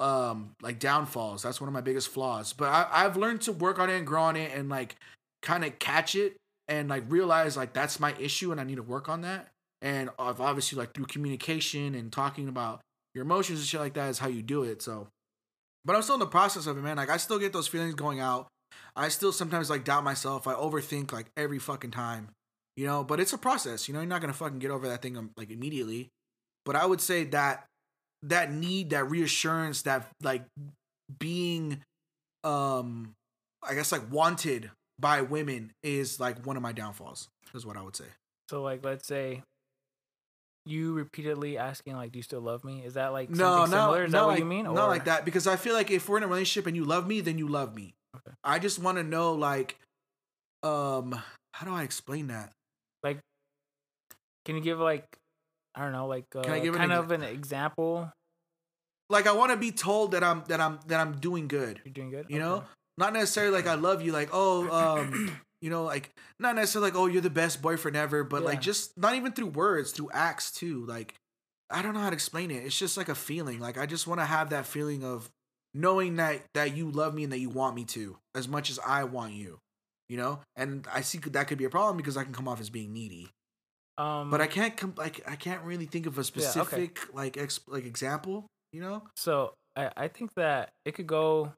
um 0.00 0.54
like 0.62 0.78
downfalls. 0.78 1.42
That's 1.42 1.60
one 1.60 1.68
of 1.68 1.74
my 1.74 1.80
biggest 1.80 2.08
flaws. 2.08 2.52
But 2.52 2.68
I, 2.68 2.86
I've 2.90 3.16
learned 3.16 3.42
to 3.42 3.52
work 3.52 3.78
on 3.78 3.90
it 3.90 3.96
and 3.96 4.06
grow 4.06 4.22
on 4.22 4.36
it 4.36 4.52
and 4.54 4.68
like 4.68 4.96
kind 5.42 5.64
of 5.64 5.78
catch 5.78 6.14
it 6.14 6.36
and 6.68 6.88
like 6.88 7.04
realize 7.08 7.56
like 7.56 7.72
that's 7.72 8.00
my 8.00 8.14
issue 8.18 8.52
and 8.52 8.60
I 8.60 8.64
need 8.64 8.76
to 8.76 8.82
work 8.82 9.08
on 9.08 9.22
that. 9.22 9.48
And 9.80 10.10
I've 10.18 10.40
obviously 10.40 10.78
like 10.78 10.94
through 10.94 11.06
communication 11.06 11.94
and 11.94 12.12
talking 12.12 12.48
about 12.48 12.80
your 13.14 13.24
emotions 13.24 13.60
and 13.60 13.68
shit 13.68 13.80
like 13.80 13.94
that 13.94 14.08
is 14.08 14.18
how 14.18 14.28
you 14.28 14.42
do 14.42 14.62
it. 14.62 14.82
So 14.82 15.08
but 15.84 15.96
I'm 15.96 16.02
still 16.02 16.14
in 16.14 16.20
the 16.20 16.26
process 16.26 16.66
of 16.66 16.76
it, 16.76 16.82
man. 16.82 16.96
Like 16.96 17.10
I 17.10 17.16
still 17.16 17.38
get 17.38 17.52
those 17.52 17.68
feelings 17.68 17.94
going 17.94 18.20
out. 18.20 18.48
I 18.96 19.08
still 19.08 19.32
sometimes 19.32 19.70
like 19.70 19.84
doubt 19.84 20.04
myself. 20.04 20.46
I 20.46 20.54
overthink 20.54 21.12
like 21.12 21.26
every 21.36 21.58
fucking 21.58 21.90
time. 21.92 22.30
You 22.76 22.86
know, 22.86 23.02
but 23.02 23.18
it's 23.18 23.32
a 23.32 23.38
process. 23.38 23.88
You 23.88 23.94
know, 23.94 24.00
you're 24.00 24.08
not 24.08 24.20
gonna 24.20 24.32
fucking 24.32 24.58
get 24.58 24.70
over 24.70 24.88
that 24.88 25.02
thing 25.02 25.16
um, 25.16 25.30
like 25.36 25.50
immediately. 25.50 26.08
But 26.64 26.76
I 26.76 26.86
would 26.86 27.00
say 27.00 27.24
that 27.24 27.66
that 28.22 28.52
need, 28.52 28.90
that 28.90 29.08
reassurance, 29.08 29.82
that 29.82 30.08
like 30.22 30.44
being 31.18 31.82
um 32.44 33.14
I 33.62 33.74
guess 33.74 33.90
like 33.90 34.10
wanted 34.10 34.70
by 34.98 35.22
women 35.22 35.72
is 35.82 36.20
like 36.20 36.44
one 36.46 36.56
of 36.56 36.62
my 36.62 36.72
downfalls, 36.72 37.28
is 37.54 37.64
what 37.64 37.76
I 37.76 37.82
would 37.82 37.96
say. 37.96 38.06
so 38.48 38.62
like, 38.62 38.84
let's 38.84 39.06
say 39.06 39.42
you 40.70 40.92
repeatedly 40.92 41.58
asking 41.58 41.96
like, 41.96 42.12
"Do 42.12 42.18
you 42.18 42.22
still 42.22 42.40
love 42.40 42.64
me?" 42.64 42.82
Is 42.84 42.94
that 42.94 43.12
like 43.12 43.30
No, 43.30 43.36
something 43.36 43.70
no, 43.72 43.76
similar? 43.76 44.04
Is 44.04 44.12
not 44.12 44.18
that 44.20 44.24
what 44.26 44.30
like, 44.32 44.38
you 44.40 44.44
mean? 44.44 44.64
Not 44.64 44.88
like 44.88 45.04
that. 45.06 45.24
Because 45.24 45.46
I 45.46 45.56
feel 45.56 45.74
like 45.74 45.90
if 45.90 46.08
we're 46.08 46.18
in 46.18 46.22
a 46.22 46.28
relationship 46.28 46.66
and 46.66 46.76
you 46.76 46.84
love 46.84 47.06
me, 47.06 47.20
then 47.20 47.38
you 47.38 47.48
love 47.48 47.74
me. 47.74 47.94
Okay. 48.16 48.34
I 48.44 48.58
just 48.58 48.78
want 48.78 48.98
to 48.98 49.04
know 49.04 49.32
like 49.32 49.76
um 50.62 51.20
how 51.52 51.66
do 51.66 51.72
I 51.72 51.82
explain 51.82 52.28
that? 52.28 52.52
Like, 53.02 53.18
can 54.44 54.54
you 54.54 54.60
give 54.60 54.78
like, 54.78 55.04
I 55.74 55.82
don't 55.82 55.92
know, 55.92 56.06
like 56.06 56.24
uh, 56.34 56.42
can 56.42 56.52
I 56.52 56.60
give 56.60 56.74
an 56.74 56.80
kind 56.80 56.92
exa- 56.92 56.98
of 56.98 57.10
an 57.10 57.22
example? 57.22 58.12
Like 59.10 59.26
I 59.26 59.32
want 59.32 59.52
to 59.52 59.56
be 59.56 59.72
told 59.72 60.12
that 60.12 60.22
I'm 60.22 60.44
that 60.48 60.60
I'm 60.60 60.78
that 60.86 61.00
I'm 61.00 61.18
doing 61.18 61.48
good. 61.48 61.80
You're 61.84 61.92
doing 61.92 62.10
good. 62.10 62.26
You 62.28 62.38
know? 62.38 62.64
Not 62.98 63.12
necessarily 63.12 63.52
like 63.52 63.66
I 63.66 63.74
love 63.74 64.02
you 64.02 64.12
like 64.12 64.30
oh 64.32 64.68
um 64.70 65.30
you 65.60 65.70
know 65.70 65.84
like 65.84 66.10
not 66.38 66.54
necessarily 66.54 66.90
like 66.90 66.98
oh 66.98 67.06
you're 67.06 67.22
the 67.22 67.30
best 67.30 67.60
boyfriend 67.62 67.96
ever, 67.96 68.24
but 68.24 68.42
like 68.42 68.60
just 68.60 68.96
not 68.96 69.14
even 69.14 69.32
through 69.32 69.48
words, 69.48 69.92
through 69.92 70.10
acts 70.12 70.50
too. 70.50 70.84
Like 70.86 71.14
I 71.70 71.82
don't 71.82 71.94
know 71.94 72.00
how 72.00 72.10
to 72.10 72.14
explain 72.14 72.50
it. 72.50 72.64
It's 72.64 72.78
just 72.78 72.96
like 72.96 73.08
a 73.08 73.14
feeling. 73.14 73.60
Like 73.60 73.76
I 73.78 73.86
just 73.86 74.06
want 74.06 74.20
to 74.20 74.24
have 74.24 74.50
that 74.50 74.66
feeling 74.66 75.04
of 75.04 75.30
knowing 75.74 76.16
that 76.16 76.42
that 76.54 76.76
you 76.76 76.90
love 76.90 77.14
me 77.14 77.24
and 77.24 77.32
that 77.32 77.40
you 77.40 77.50
want 77.50 77.74
me 77.74 77.84
to 77.84 78.16
as 78.34 78.48
much 78.48 78.70
as 78.70 78.78
I 78.86 79.04
want 79.04 79.34
you. 79.34 79.58
You 80.08 80.16
know? 80.16 80.40
And 80.56 80.86
I 80.92 81.02
see 81.02 81.18
that 81.18 81.48
could 81.48 81.58
be 81.58 81.64
a 81.64 81.70
problem 81.70 81.98
because 81.98 82.16
I 82.16 82.24
can 82.24 82.32
come 82.32 82.48
off 82.48 82.60
as 82.60 82.70
being 82.70 82.92
needy. 82.94 83.30
Um, 83.98 84.30
But 84.30 84.40
I 84.40 84.46
can't 84.46 84.76
com- 84.76 84.94
like 84.96 85.20
I 85.28 85.36
can't 85.36 85.62
really 85.62 85.86
think 85.86 86.06
of 86.06 86.16
a 86.18 86.24
specific 86.24 87.12
like 87.12 87.36
ex- 87.36 87.60
like 87.66 87.84
example, 87.84 88.46
you 88.72 88.80
know? 88.80 89.02
So 89.16 89.52
I, 89.76 89.90
I 89.96 90.08
think 90.08 90.32
that 90.34 90.70
it 90.84 90.92
could 90.92 91.06
go 91.06 91.52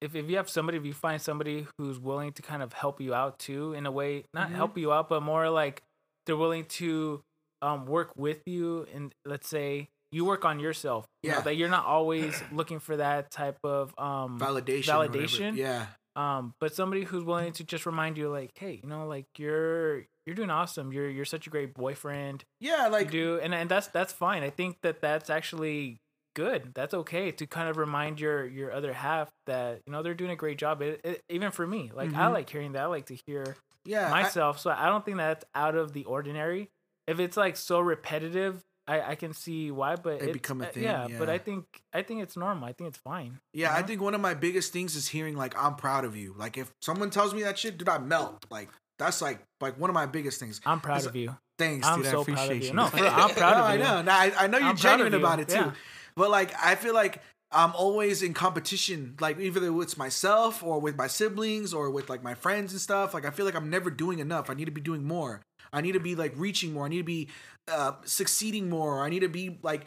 if 0.00 0.14
if 0.14 0.28
you 0.30 0.36
have 0.36 0.48
somebody, 0.48 0.78
if 0.78 0.84
you 0.84 0.92
find 0.94 1.20
somebody 1.20 1.66
who's 1.78 1.98
willing 1.98 2.32
to 2.32 2.42
kind 2.42 2.62
of 2.62 2.72
help 2.72 3.00
you 3.00 3.14
out 3.14 3.38
too, 3.38 3.72
in 3.72 3.86
a 3.86 3.90
way, 3.90 4.24
not 4.34 4.48
Mhm. 4.48 4.54
help 4.54 4.78
you 4.78 4.92
out, 4.92 5.08
but 5.08 5.22
more 5.22 5.50
like 5.50 5.82
they're 6.26 6.36
willing 6.36 6.64
to 6.66 7.20
um 7.62 7.86
work 7.86 8.12
with 8.16 8.40
you 8.46 8.86
and 8.94 9.12
let's 9.24 9.48
say 9.48 9.88
you 10.12 10.24
work 10.24 10.44
on 10.44 10.60
yourself. 10.60 11.06
You 11.22 11.30
know, 11.30 11.36
Yeah. 11.38 11.42
that 11.42 11.56
you're 11.56 11.68
not 11.68 11.84
always 11.86 12.40
looking 12.52 12.78
for 12.78 12.96
that 12.96 13.30
type 13.30 13.58
of 13.64 13.92
um 13.98 14.38
Validation. 14.38 14.84
Validation? 14.86 15.56
Yeah. 15.56 15.86
um 16.16 16.54
but 16.60 16.74
somebody 16.74 17.04
who's 17.04 17.24
willing 17.24 17.52
to 17.54 17.64
just 17.64 17.84
remind 17.86 18.16
you 18.18 18.28
like, 18.28 18.50
hey, 18.56 18.80
you 18.82 18.88
know, 18.88 19.06
like 19.06 19.26
you're 19.38 20.04
you're 20.26 20.34
doing 20.36 20.50
awesome. 20.50 20.92
You're 20.92 21.08
you're 21.10 21.24
such 21.24 21.46
a 21.46 21.50
great 21.50 21.74
boyfriend. 21.74 22.44
Yeah, 22.60 22.86
You 22.86 22.92
like 22.92 23.10
do 23.10 23.40
and 23.42 23.54
and 23.54 23.68
that's 23.68 23.88
that's 23.88 24.12
fine. 24.12 24.42
I 24.42 24.50
think 24.50 24.76
that 24.82 25.00
that's 25.00 25.30
actually 25.30 25.98
good. 26.42 26.72
That's 26.74 26.94
okay 26.94 27.32
to 27.32 27.46
kind 27.46 27.68
of 27.68 27.76
remind 27.76 28.20
your 28.20 28.46
your 28.46 28.72
other 28.72 28.92
half 28.92 29.28
that 29.46 29.80
you 29.86 29.92
know 29.92 30.02
they're 30.02 30.14
doing 30.22 30.30
a 30.30 30.36
great 30.36 30.58
job. 30.58 30.80
It, 30.82 31.00
it, 31.04 31.22
even 31.28 31.50
for 31.50 31.66
me, 31.66 31.90
like 31.94 32.10
I 32.14 32.26
Mhm. 32.28 32.32
like 32.32 32.48
hearing 32.50 32.72
that. 32.72 32.84
I 32.84 32.86
like 32.86 33.06
to 33.06 33.16
hear 33.26 33.56
yeah, 33.84 34.06
I- 34.12 34.22
myself. 34.22 34.58
so 34.60 34.70
I 34.70 34.86
don't 34.88 35.04
think 35.04 35.16
that's 35.16 35.44
out 35.54 35.74
of 35.74 35.92
the 35.92 36.04
ordinary. 36.04 36.70
If 37.06 37.18
it's 37.20 37.36
like 37.36 37.56
so 37.56 37.80
repetitive, 37.80 38.62
I 38.86 39.00
I 39.12 39.14
can 39.16 39.32
see 39.34 39.70
why. 39.70 39.96
But 39.96 40.22
It 40.22 40.32
become 40.32 40.60
a 40.62 40.66
uh, 40.66 40.70
thing, 40.70 40.82
Yeah, 40.84 41.08
but. 41.18 41.28
I 41.28 41.38
think 41.38 41.64
I 41.92 42.02
think 42.02 42.22
it's 42.22 42.36
normal. 42.36 42.68
I 42.68 42.72
think 42.72 42.88
it's 42.88 42.98
fine. 42.98 43.40
Yeah, 43.52 43.74
I 43.74 43.80
know? 43.80 43.86
think 43.88 44.00
one 44.00 44.14
of 44.14 44.20
my 44.20 44.34
biggest 44.34 44.72
things 44.72 44.94
is 44.96 45.08
hearing 45.08 45.36
like 45.36 45.54
I'm 45.62 45.74
proud 45.74 46.04
of 46.04 46.14
you. 46.16 46.34
Like 46.38 46.56
if 46.56 46.72
someone 46.80 47.10
tells 47.10 47.34
me 47.34 47.42
that 47.42 47.58
shit, 47.58 47.78
dude, 47.78 47.88
I 47.88 47.98
melt. 47.98 48.46
Like 48.50 48.68
that's 48.98 49.20
like 49.20 49.40
like 49.60 49.78
one 49.78 49.90
of 49.90 49.94
my 49.94 50.06
biggest 50.06 50.38
things. 50.40 50.60
I'm 50.64 50.80
proud 50.80 51.04
of 51.06 51.16
you. 51.16 51.36
Thanks, 51.58 51.84
I'm 51.86 51.98
dude. 51.98 52.06
I 52.06 52.10
so 52.12 52.20
of 52.20 52.28
appreciate 52.28 52.62
you. 52.62 52.68
you. 52.68 52.74
No, 52.74 52.84
I'm 52.84 53.30
proud 53.34 53.56
of 53.56 53.64
I 53.64 53.74
you. 53.74 53.78
know. 53.82 54.02
No, 54.02 54.12
I, 54.12 54.32
I 54.38 54.46
know 54.46 54.58
you're 54.58 54.68
I'm 54.68 54.76
genuine 54.76 55.12
you, 55.12 55.18
about 55.18 55.40
it 55.40 55.48
too. 55.48 55.54
yeah. 55.56 55.72
But 56.18 56.30
like 56.30 56.52
I 56.62 56.74
feel 56.74 56.94
like 56.94 57.22
I'm 57.50 57.72
always 57.74 58.22
in 58.22 58.34
competition, 58.34 59.14
like 59.20 59.38
either 59.40 59.80
it's 59.80 59.96
myself 59.96 60.62
or 60.62 60.80
with 60.80 60.96
my 60.96 61.06
siblings 61.06 61.72
or 61.72 61.90
with 61.90 62.10
like 62.10 62.22
my 62.22 62.34
friends 62.34 62.72
and 62.72 62.80
stuff. 62.80 63.14
Like 63.14 63.24
I 63.24 63.30
feel 63.30 63.46
like 63.46 63.54
I'm 63.54 63.70
never 63.70 63.88
doing 63.88 64.18
enough. 64.18 64.50
I 64.50 64.54
need 64.54 64.66
to 64.66 64.70
be 64.72 64.80
doing 64.82 65.04
more. 65.04 65.40
I 65.72 65.80
need 65.80 65.92
to 65.92 66.00
be 66.00 66.14
like 66.14 66.32
reaching 66.36 66.72
more. 66.74 66.84
I 66.86 66.88
need 66.88 66.98
to 66.98 67.04
be 67.04 67.28
uh, 67.68 67.92
succeeding 68.04 68.68
more. 68.68 69.02
I 69.04 69.08
need 69.08 69.20
to 69.20 69.28
be 69.28 69.58
like 69.62 69.86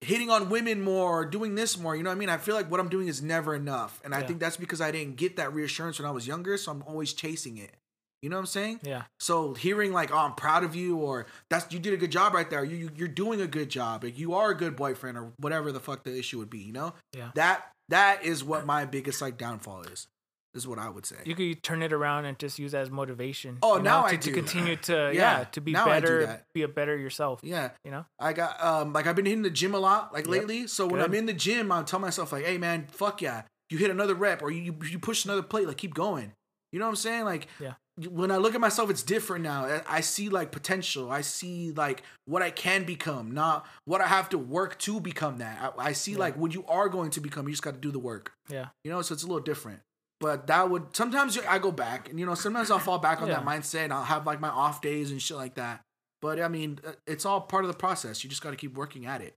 hitting 0.00 0.30
on 0.30 0.48
women 0.48 0.80
more 0.80 1.20
or 1.20 1.24
doing 1.24 1.54
this 1.54 1.78
more. 1.78 1.94
You 1.94 2.02
know 2.02 2.10
what 2.10 2.16
I 2.16 2.18
mean? 2.18 2.28
I 2.28 2.38
feel 2.38 2.56
like 2.56 2.70
what 2.70 2.80
I'm 2.80 2.88
doing 2.88 3.06
is 3.06 3.22
never 3.22 3.54
enough. 3.54 4.00
And 4.04 4.14
I 4.14 4.20
Yeah. 4.20 4.26
think 4.26 4.40
that's 4.40 4.56
because 4.56 4.80
I 4.80 4.90
didn't 4.90 5.16
get 5.16 5.36
that 5.36 5.52
reassurance 5.54 6.00
when 6.00 6.08
I 6.08 6.12
was 6.12 6.26
younger. 6.26 6.56
So 6.56 6.72
I'm 6.72 6.82
always 6.82 7.12
chasing 7.12 7.58
it. 7.58 7.74
You 8.22 8.28
know 8.30 8.36
what 8.36 8.40
I'm 8.42 8.46
saying? 8.46 8.80
Yeah. 8.84 9.02
So 9.18 9.52
hearing 9.54 9.92
like, 9.92 10.12
"Oh, 10.12 10.18
I'm 10.18 10.34
proud 10.34 10.62
of 10.64 10.74
you," 10.76 10.96
or 10.96 11.26
"That's 11.50 11.72
you 11.72 11.80
did 11.80 11.92
a 11.92 11.96
good 11.96 12.12
job 12.12 12.34
right 12.34 12.48
there," 12.48 12.64
you 12.64 12.76
you- 12.76 12.90
you're 12.94 13.08
doing 13.08 13.40
a 13.40 13.46
good 13.48 13.68
job, 13.68 14.04
like, 14.04 14.16
you 14.16 14.32
are 14.34 14.50
a 14.50 14.56
good 14.56 14.76
boyfriend, 14.76 15.18
or 15.18 15.32
whatever 15.38 15.72
the 15.72 15.80
fuck 15.80 16.04
the 16.04 16.16
issue 16.16 16.38
would 16.38 16.48
be, 16.50 16.60
you 16.60 16.72
know? 16.72 16.94
Yeah. 17.12 17.32
That 17.34 17.72
that 17.88 18.24
is 18.24 18.42
what 18.44 18.64
my 18.64 18.84
biggest 18.86 19.20
like 19.20 19.36
downfall 19.36 19.82
is. 19.82 20.06
Is 20.54 20.68
what 20.68 20.78
I 20.78 20.88
would 20.90 21.06
say. 21.06 21.16
You 21.24 21.34
could 21.34 21.62
turn 21.62 21.82
it 21.82 21.94
around 21.94 22.26
and 22.26 22.38
just 22.38 22.58
use 22.58 22.72
that 22.72 22.82
as 22.82 22.90
motivation. 22.90 23.56
Oh, 23.62 23.78
you 23.78 23.82
now 23.84 24.00
know, 24.02 24.06
I 24.06 24.16
to, 24.16 24.18
to 24.18 24.32
continue 24.32 24.76
to 24.76 24.92
Yeah, 25.14 25.38
yeah, 25.38 25.44
to 25.44 25.60
be 25.62 25.72
now 25.72 25.86
better, 25.86 26.44
be 26.52 26.60
a 26.62 26.68
better 26.68 26.94
yourself. 26.96 27.40
yeah, 27.42 27.70
You 27.84 27.90
know. 27.90 28.04
I 28.20 28.34
got 28.34 28.62
um 28.62 28.92
like 28.92 29.06
I've 29.06 29.16
been 29.16 29.24
hitting 29.24 29.42
the 29.42 29.50
gym 29.50 29.74
a 29.74 29.78
lot 29.78 30.12
like 30.12 30.26
Yep. 30.26 30.30
lately. 30.30 30.66
So 30.66 30.86
when 30.86 31.00
I'm 31.00 31.14
in 31.14 31.24
the 31.26 31.32
gym, 31.32 31.72
I 31.72 31.82
tell 31.84 31.98
myself 32.00 32.32
like, 32.32 32.44
"Hey 32.44 32.58
man, 32.58 32.86
fuck 32.92 33.22
yeah, 33.22 33.42
you 33.70 33.78
hit 33.78 33.90
another 33.90 34.14
rep 34.14 34.42
or 34.42 34.50
you, 34.50 34.76
you 34.90 34.98
push 34.98 35.24
another 35.24 35.42
plate, 35.42 35.66
like 35.66 35.78
keep 35.78 35.94
going." 35.94 36.34
You 36.70 36.78
know 36.78 36.84
what 36.84 36.90
I'm 36.90 36.96
saying? 36.96 37.24
Like 37.24 37.48
Yeah. 37.58 37.72
When 38.08 38.30
I 38.30 38.38
look 38.38 38.54
at 38.54 38.60
myself, 38.60 38.88
it's 38.90 39.02
different 39.02 39.44
now. 39.44 39.82
I- 39.86 40.00
see 40.00 40.28
like 40.28 40.50
potential. 40.50 41.10
I 41.10 41.20
see 41.20 41.72
like 41.72 42.02
what 42.24 42.42
I 42.42 42.50
can 42.50 42.84
become, 42.84 43.32
not 43.32 43.66
what 43.84 44.00
I 44.00 44.06
have 44.06 44.28
to 44.30 44.38
work 44.38 44.78
to 44.80 45.00
become 45.00 45.38
that. 45.38 45.74
I, 45.78 45.88
I 45.88 45.92
see 45.92 46.12
Yeah. 46.12 46.18
like 46.18 46.36
what 46.36 46.54
you 46.54 46.64
are 46.66 46.88
going 46.88 47.10
to 47.10 47.20
become. 47.20 47.46
You 47.46 47.52
just 47.52 47.62
got 47.62 47.74
to 47.74 47.80
do 47.80 47.90
the 47.90 47.98
work. 47.98 48.32
Yeah. 48.48 48.68
You 48.84 48.90
know, 48.90 49.02
so 49.02 49.12
it's 49.14 49.22
a 49.22 49.26
little 49.26 49.42
different. 49.42 49.80
But 50.20 50.46
that 50.46 50.70
would 50.70 50.94
sometimes 50.96 51.36
I 51.38 51.58
go 51.58 51.72
back, 51.72 52.08
and 52.08 52.18
you 52.20 52.24
know, 52.26 52.34
sometimes 52.34 52.70
I'll 52.70 52.78
fall 52.78 52.98
back 52.98 53.20
on 53.22 53.28
that 53.28 53.44
mindset, 53.44 53.84
and 53.84 53.92
I'll 53.92 54.04
have 54.04 54.24
like 54.26 54.40
my 54.40 54.48
off 54.50 54.80
days 54.80 55.10
and 55.10 55.20
shit 55.20 55.36
like 55.36 55.54
that. 55.56 55.80
But 56.20 56.40
I 56.40 56.46
mean, 56.46 56.78
uh, 56.86 56.92
it's 57.08 57.26
all 57.26 57.40
part 57.40 57.64
of 57.64 57.68
the 57.72 57.76
process. 57.76 58.22
You 58.22 58.30
just 58.30 58.40
got 58.42 58.50
to 58.50 58.56
keep 58.56 58.74
working 58.76 59.06
at 59.06 59.20
it. 59.20 59.34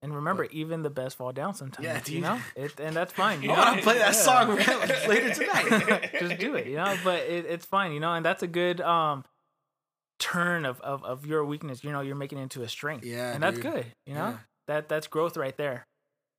And 0.00 0.14
remember, 0.14 0.44
even 0.52 0.82
the 0.82 0.90
best 0.90 1.16
fall 1.16 1.32
down 1.32 1.54
sometimes. 1.54 1.84
Yeah, 1.84 2.00
you 2.14 2.20
know, 2.20 2.38
it, 2.54 2.78
and 2.78 2.94
that's 2.94 3.12
fine. 3.12 3.42
You 3.42 3.50
I 3.50 3.58
want 3.58 3.76
to 3.78 3.82
play 3.82 3.98
that 3.98 4.14
Yeah. 4.14 4.20
song 4.20 4.54
later 5.08 5.34
tonight. 5.34 6.10
Just 6.20 6.38
do 6.38 6.54
it, 6.54 6.66
you 6.68 6.76
know. 6.76 6.96
But 7.02 7.24
it, 7.24 7.46
it's 7.46 7.66
fine, 7.66 7.92
you 7.92 7.98
know, 7.98 8.14
and 8.14 8.24
that's 8.24 8.42
a 8.44 8.46
good 8.46 8.80
um 8.80 9.24
turn 10.18 10.64
of, 10.64 10.80
of 10.80 11.04
of 11.04 11.26
your 11.26 11.44
weakness. 11.44 11.82
You 11.84 11.92
know, 11.92 12.00
you're 12.00 12.16
making 12.16 12.38
it 12.38 12.42
into 12.42 12.62
a 12.62 12.68
strength. 12.68 13.04
Yeah, 13.04 13.32
and 13.32 13.42
that's 13.42 13.56
dude. 13.58 13.72
good. 13.72 13.86
You 14.06 14.14
know, 14.14 14.28
Yeah. 14.30 14.36
that 14.68 14.88
that's 14.88 15.06
growth 15.08 15.36
right 15.36 15.56
there. 15.56 15.86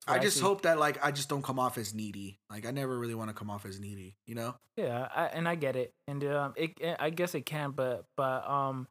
That's 0.07 0.20
I 0.20 0.22
just 0.22 0.39
hope 0.39 0.62
that 0.62 0.80
like 0.80 1.03
I 1.03 1.12
just 1.12 1.28
don't 1.30 1.43
come 1.43 1.60
off 1.60 1.78
as 1.78 1.93
needy. 1.93 2.39
Like 2.49 2.66
I 2.66 2.72
never 2.72 2.97
really 2.97 3.16
want 3.16 3.30
to 3.30 3.34
come 3.34 3.49
off 3.49 3.66
as 3.66 3.80
needy. 3.80 4.16
You 4.26 4.36
know? 4.36 4.55
Yeah, 4.78 5.07
I, 5.14 5.26
and 5.26 5.47
I 5.47 5.55
get 5.55 5.76
it, 5.76 5.91
and 6.07 6.24
um, 6.24 6.53
it, 6.55 6.72
I 6.99 7.10
guess 7.10 7.36
it 7.36 7.45
can, 7.45 7.72
but 7.72 8.05
but 8.16 8.49
um, 8.49 8.88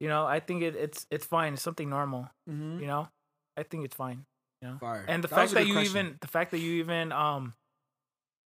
you 0.00 0.08
know, 0.08 0.26
I 0.26 0.40
think 0.40 0.62
it, 0.62 0.76
it's 0.76 1.06
it's 1.10 1.24
fine. 1.24 1.54
It's 1.54 1.62
something 1.62 1.88
normal. 1.88 2.28
Mm-hmm. 2.48 2.80
You 2.80 2.86
know, 2.86 3.08
I 3.56 3.62
think 3.62 3.84
it's 3.84 3.96
fine. 3.96 4.24
You 4.62 4.68
know, 4.68 4.78
Fire. 4.78 5.04
and 5.06 5.22
the 5.22 5.28
That 5.28 5.34
fact 5.34 5.52
that 5.52 5.66
you 5.66 5.74
question. 5.74 5.96
even 5.98 6.18
the 6.20 6.28
fact 6.28 6.50
that 6.52 6.58
you 6.58 6.72
even 6.82 7.12
um 7.12 7.54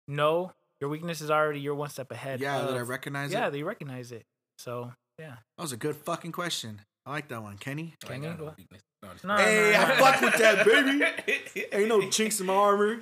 know 0.07 0.53
your 0.81 0.91
weakness 0.91 1.21
is 1.21 1.31
already 1.31 1.61
you're 1.61 1.75
one 1.75 1.91
step 1.91 2.11
ahead. 2.13 2.41
yeah, 2.41 2.59
that 2.61 2.75
I 2.75 2.79
of- 2.79 2.89
recognize 2.89 3.33
yeah, 3.33 3.49
it. 3.49 3.51
they 3.51 3.63
recognize 3.63 4.13
it. 4.13 4.25
So 4.59 4.93
yeah, 5.19 5.37
That 5.57 5.63
was 5.63 5.73
a 5.73 5.77
good 5.77 5.97
fucking 5.97 6.33
question. 6.33 6.83
I 7.05 7.11
like 7.11 7.29
that 7.29 7.43
one, 7.43 7.57
Kenny. 7.59 7.95
I 8.05 8.07
Can 8.07 8.25
ain't 8.25 8.39
no 8.39 8.47
go- 8.47 8.55
No, 9.03 9.09
No, 9.25 9.37
Hey, 9.43 9.73
no, 9.73 9.81
I 9.81 9.97
fuck 9.97 10.21
with 10.21 10.37
that, 10.39 10.67
baby. 10.67 11.67
Ain't 11.73 11.89
no 11.89 12.09
chinks 12.11 12.39
in 12.41 12.47
my 12.47 12.55
armor. 12.55 12.95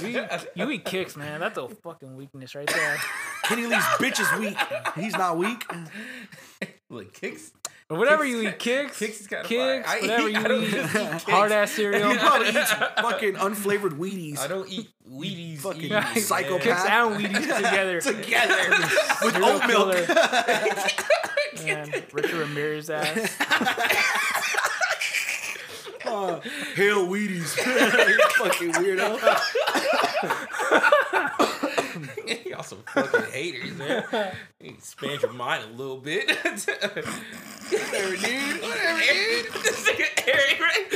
you, 0.00 0.26
you 0.54 0.70
eat 0.70 0.84
Kix, 0.84 1.16
man. 1.16 1.40
That's 1.40 1.56
a 1.58 1.68
fucking 1.68 2.14
weakness 2.16 2.54
right 2.54 2.66
there. 2.68 2.98
Kenny 3.44 3.66
Lee's 3.66 3.82
bitch 3.98 4.20
is 4.20 4.38
weak. 4.38 4.56
He's 4.96 5.14
not 5.16 5.38
weak. 5.38 5.64
Look, 6.90 7.14
Kix. 7.14 7.52
But 7.90 7.98
whatever 7.98 8.24
Kix- 8.24 8.28
you 8.30 8.40
eat, 8.42 8.58
Kix, 8.60 8.86
Kix 8.90 9.20
is 9.20 9.26
Kix. 9.26 9.84
I 9.84 10.00
whatever 10.00 10.28
eat- 10.30 10.34
you 10.36 10.42
don't 10.44 10.62
eat, 10.62 10.74
eat 10.74 10.86
hard 11.28 11.50
ass 11.50 11.72
cereal. 11.72 12.08
He 12.10 12.16
probably 12.18 12.48
eat 12.50 12.54
fucking 13.02 13.34
unflavored 13.34 13.98
Wheaties. 13.98 14.38
I 14.38 14.46
don't 14.46 14.68
eat 14.70 14.88
Wheaties. 15.10 15.58
Fucking 15.58 15.80
Eaties, 15.82 15.90
man. 15.90 16.16
psychopath. 16.20 16.62
Kix 16.62 16.88
and 16.88 17.16
Wheaties 17.34 17.56
together. 17.56 18.00
Together 18.00 18.70
with 19.24 19.32
Serial 19.34 19.44
oat 19.48 19.66
milk. 19.66 19.92
killer. 19.96 20.06
Man, 21.66 21.92
Richard 22.12 22.32
Ramirez 22.34 22.90
ass. 22.90 23.36
Uh, 26.06 26.40
Hail 26.76 27.06
Wheaties. 27.08 27.56
You 28.08 28.18
fucking 28.38 28.72
weirdo. 28.74 29.18
Y'all 32.46 32.62
some 32.62 32.82
fucking 32.94 33.32
haters, 33.32 33.76
man. 33.76 34.04
You 34.60 34.70
expand 34.70 35.22
your 35.22 35.32
mind 35.32 35.64
a 35.64 35.76
little 35.76 35.96
bit. 35.98 36.28
Whatever, 36.44 37.02
dude. 38.16 38.62
Whatever, 38.62 39.00
dude. 39.00 39.46
This 39.62 39.88
nigga 39.88 40.06
Eric, 40.26 40.60
right? 40.60 40.86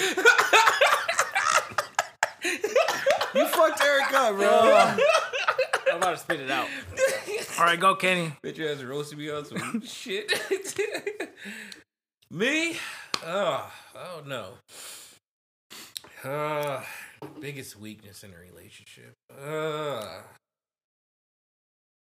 You 3.34 3.46
fucked 3.48 3.82
Eric 3.82 4.12
up, 4.12 4.36
bro. 4.36 4.96
I'm 5.90 5.96
about 5.96 6.10
to 6.12 6.16
spit 6.18 6.40
it 6.40 6.50
out. 6.50 6.68
All 7.58 7.64
right, 7.64 7.80
go, 7.80 7.94
Kenny. 7.94 8.32
Bitch 8.44 8.60
ass 8.60 8.82
roasted 8.82 9.18
me 9.18 9.30
on 9.30 9.44
some 9.44 9.82
shit. 9.84 10.32
me? 12.30 12.76
Oh, 13.24 13.72
oh 13.96 14.22
no. 14.26 14.54
Uh, 16.28 16.82
biggest 17.40 17.78
weakness 17.78 18.22
in 18.24 18.32
a 18.32 18.38
relationship. 18.38 19.14
Uh, 19.30 20.22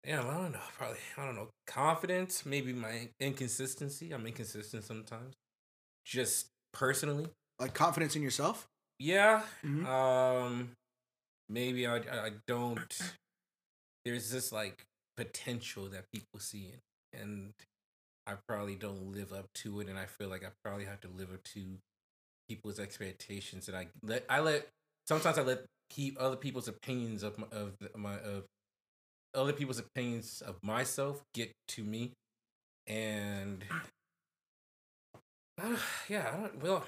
yeah, 0.06 0.22
I 0.22 0.34
don't 0.38 0.52
know. 0.54 0.60
Probably, 0.78 0.98
I 1.18 1.26
don't 1.26 1.36
know. 1.36 1.50
Confidence, 1.68 2.46
maybe 2.46 2.74
my 2.74 3.10
inconsistency. 3.20 4.12
I'm 4.12 4.26
inconsistent 4.26 4.84
sometimes. 4.84 5.36
Just 6.06 6.48
personally. 6.74 7.28
Like 7.60 7.74
confidence 7.74 8.16
in 8.16 8.24
yourself. 8.24 8.68
Yeah. 9.00 9.44
Mhm. 9.66 9.86
Um, 9.86 10.72
maybe 11.50 11.88
I, 11.88 11.98
I 11.98 12.26
I 12.28 12.32
don't. 12.48 13.02
There's 14.06 14.32
this 14.32 14.52
like 14.52 14.86
potential 15.18 15.88
that 15.90 16.06
people 16.14 16.40
see 16.40 16.72
in, 17.14 17.20
and 17.22 17.54
I 18.28 18.34
probably 18.48 18.76
don't 18.76 19.12
live 19.14 19.34
up 19.34 19.48
to 19.56 19.82
it, 19.82 19.90
and 19.90 19.98
I 19.98 20.06
feel 20.06 20.30
like 20.30 20.44
I 20.46 20.50
probably 20.64 20.86
have 20.86 21.02
to 21.02 21.10
live 21.10 21.32
up 21.34 21.44
to 21.56 21.66
people's 22.50 22.80
expectations, 22.80 23.68
and 23.68 23.78
I 23.78 23.88
let 24.04 24.26
I 24.30 24.40
let 24.42 24.68
sometimes 25.08 25.38
I 25.38 25.44
let 25.44 25.66
keep 25.90 26.18
other 26.20 26.36
people's 26.38 26.68
opinions 26.68 27.24
of 27.24 27.38
my 27.38 27.48
of 27.52 27.74
the- 27.80 27.98
my 27.98 28.20
of 28.20 28.46
other 29.36 29.54
people's 29.54 29.80
opinions 29.80 30.42
of 30.46 30.56
myself 30.64 31.22
get 31.34 31.52
to 31.70 31.84
me, 31.84 32.12
and 32.88 33.64
uh, 35.62 35.76
yeah, 36.10 36.30
I 36.34 36.38
don't 36.38 36.64
well. 36.64 36.86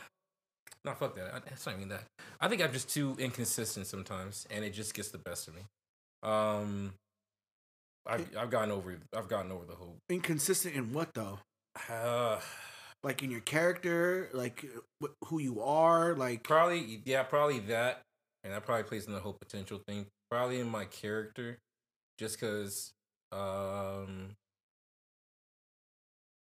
No, 0.83 0.93
fuck 0.93 1.15
that. 1.15 1.33
I- 1.33 1.41
It's 1.51 1.65
not 1.65 1.75
even 1.75 1.89
that. 1.89 2.03
I 2.39 2.47
think 2.47 2.61
I'm 2.61 2.73
just 2.73 2.89
too 2.89 3.15
inconsistent 3.19 3.85
sometimes, 3.87 4.47
and 4.49 4.65
it 4.65 4.73
just 4.73 4.93
gets 4.93 5.09
the 5.09 5.19
best 5.19 5.47
of 5.47 5.55
me. 5.55 5.61
Um, 6.23 6.93
I've 8.07 8.35
I've 8.35 8.49
gotten 8.49 8.71
over 8.71 8.97
I've 9.15 9.27
gotten 9.27 9.51
over 9.51 9.65
the 9.65 9.75
whole. 9.75 9.97
Inconsistent 10.09 10.75
in 10.75 10.91
what 10.93 11.13
though? 11.13 11.39
Uh, 11.89 12.39
Like 13.03 13.23
in 13.23 13.31
your 13.31 13.41
character, 13.41 14.29
like 14.33 14.65
wh- 15.03 15.25
who 15.25 15.39
you 15.39 15.61
are, 15.61 16.13
like 16.15 16.43
probably 16.43 17.01
yeah, 17.05 17.23
probably 17.23 17.59
that, 17.61 18.01
and 18.43 18.53
that 18.53 18.65
probably 18.65 18.83
plays 18.83 19.05
in 19.07 19.13
the 19.13 19.19
whole 19.19 19.37
potential 19.39 19.81
thing. 19.87 20.05
Probably 20.29 20.59
in 20.59 20.67
my 20.69 20.85
character, 20.85 21.57
just 22.21 22.39
because. 22.39 22.93
Um, 23.33 24.35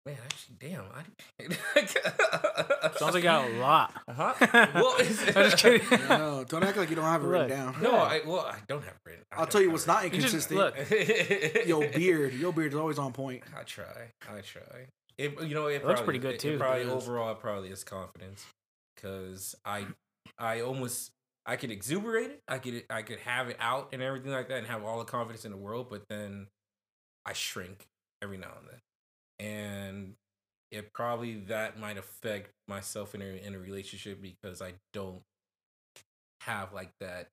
man, 0.05 0.15
actually, 0.25 0.55
damn, 0.59 0.83
I 0.93 1.03
Sounds 2.97 3.13
like 3.13 3.15
you 3.15 3.21
got 3.23 3.49
a 3.49 3.53
lot. 3.59 3.93
Uh 4.07 4.13
huh? 4.13 4.33
Well, 4.75 4.95
it's- 4.99 5.27
I'm 5.35 5.49
just 5.49 5.57
kidding. 5.57 5.87
no, 6.07 6.45
don't 6.47 6.63
act 6.63 6.77
like 6.77 6.89
you 6.89 6.95
don't 6.95 7.05
have 7.05 7.23
it 7.23 7.27
written 7.27 7.49
down. 7.49 7.75
No, 7.81 7.91
I 7.95 8.21
well, 8.25 8.39
I 8.41 8.57
don't 8.67 8.83
have 8.83 8.93
written. 9.05 9.23
I 9.31 9.35
I'll 9.35 9.41
don't 9.45 9.51
tell 9.51 9.61
you 9.61 9.71
what's 9.71 9.87
not 9.87 10.03
written. 10.03 10.19
You 10.21 10.27
just- 10.27 10.51
inconsistent. 10.51 11.57
look. 11.57 11.67
Yo, 11.67 11.79
beard. 11.97 12.33
Your 12.33 12.53
beard 12.53 12.73
is 12.73 12.77
always 12.79 12.99
on 12.99 13.11
point. 13.13 13.43
I 13.57 13.63
try. 13.63 13.85
I 14.29 14.41
try. 14.41 14.61
It 15.17 15.41
you 15.43 15.55
know 15.55 15.65
it, 15.67 15.83
looks 15.83 15.99
probably- 16.01 16.03
pretty 16.05 16.19
good, 16.19 16.33
it- 16.35 16.39
too. 16.39 16.53
It 16.53 16.59
probably 16.59 16.83
overall 16.85 17.31
it 17.31 17.39
probably 17.39 17.69
is 17.69 17.83
confidence 17.83 18.45
because 18.95 19.55
I 19.65 19.87
I 20.37 20.61
almost 20.61 21.11
I 21.47 21.55
could 21.55 21.71
exuberate 21.71 22.29
it. 22.29 22.43
I 22.47 22.59
could 22.59 22.83
I 22.89 23.01
could 23.01 23.19
have 23.19 23.47
it 23.47 23.55
out 23.59 23.89
and 23.93 24.01
everything 24.01 24.31
like 24.33 24.49
that 24.49 24.57
and 24.57 24.67
have 24.67 24.83
all 24.83 24.99
the 24.99 25.05
confidence 25.05 25.45
in 25.45 25.51
the 25.51 25.57
world, 25.57 25.87
but 25.89 26.03
then 26.09 26.47
I 27.25 27.31
shrink 27.33 27.87
every 28.21 28.37
now 28.37 28.51
and 28.59 28.67
then, 28.69 29.47
and 29.47 30.13
it 30.71 30.91
probably 30.93 31.35
that 31.47 31.79
might 31.79 31.97
affect 31.97 32.51
myself 32.67 33.15
in 33.15 33.21
a 33.21 33.25
in 33.25 33.55
a 33.55 33.59
relationship 33.59 34.21
because 34.21 34.61
I 34.61 34.73
don't 34.93 35.21
have 36.41 36.73
like 36.73 36.91
that. 36.99 37.29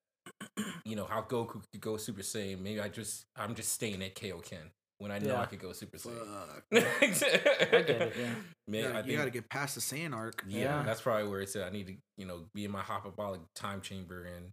You 0.87 0.97
know 0.97 1.07
how 1.07 1.23
Goku 1.23 1.63
could 1.73 1.81
go 1.81 1.97
Super 1.97 2.21
Saiyan. 2.21 2.61
Maybe 2.61 2.79
I 2.79 2.89
just 2.89 3.25
I'm 3.35 3.55
just 3.55 3.73
staying 3.73 4.03
at 4.03 4.15
Kaioken 4.15 4.71
when 5.05 5.13
I 5.13 5.19
know 5.19 5.37
I 5.37 5.41
Yeah. 5.41 5.47
could 5.47 5.59
go 5.61 5.73
Super 5.73 5.99
Saiyan. 5.99 6.47
Fuck. 6.49 6.65
I 6.73 7.83
get 7.83 7.89
it, 8.03 8.15
yeah. 8.19 8.35
Man, 8.67 8.81
You 8.81 8.81
I 8.81 8.83
gotta, 8.89 8.95
think 9.03 9.13
you 9.13 9.17
gotta 9.19 9.31
get 9.31 9.49
past 9.51 9.75
the 9.75 9.81
Saiyan 9.83 10.15
arc. 10.15 10.43
yeah, 10.49 10.61
Yeah. 10.79 10.83
that's 10.83 11.03
probably 11.03 11.29
where 11.29 11.43
it's 11.43 11.55
at. 11.57 11.67
I 11.67 11.71
need 11.71 11.87
to, 11.89 11.95
you 12.17 12.25
know, 12.27 12.47
be 12.55 12.65
in 12.65 12.71
my 12.71 12.81
hyperbolic 12.81 13.43
time 13.55 13.83
chamber 13.83 14.25
and 14.25 14.47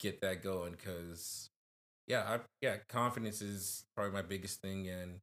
get 0.00 0.20
that 0.22 0.42
going 0.42 0.72
because, 0.72 1.48
yeah, 2.08 2.24
I, 2.28 2.40
yeah, 2.60 2.76
confidence 2.88 3.40
is 3.40 3.84
probably 3.94 4.12
my 4.12 4.22
biggest 4.22 4.60
thing, 4.60 4.88
and 4.88 5.20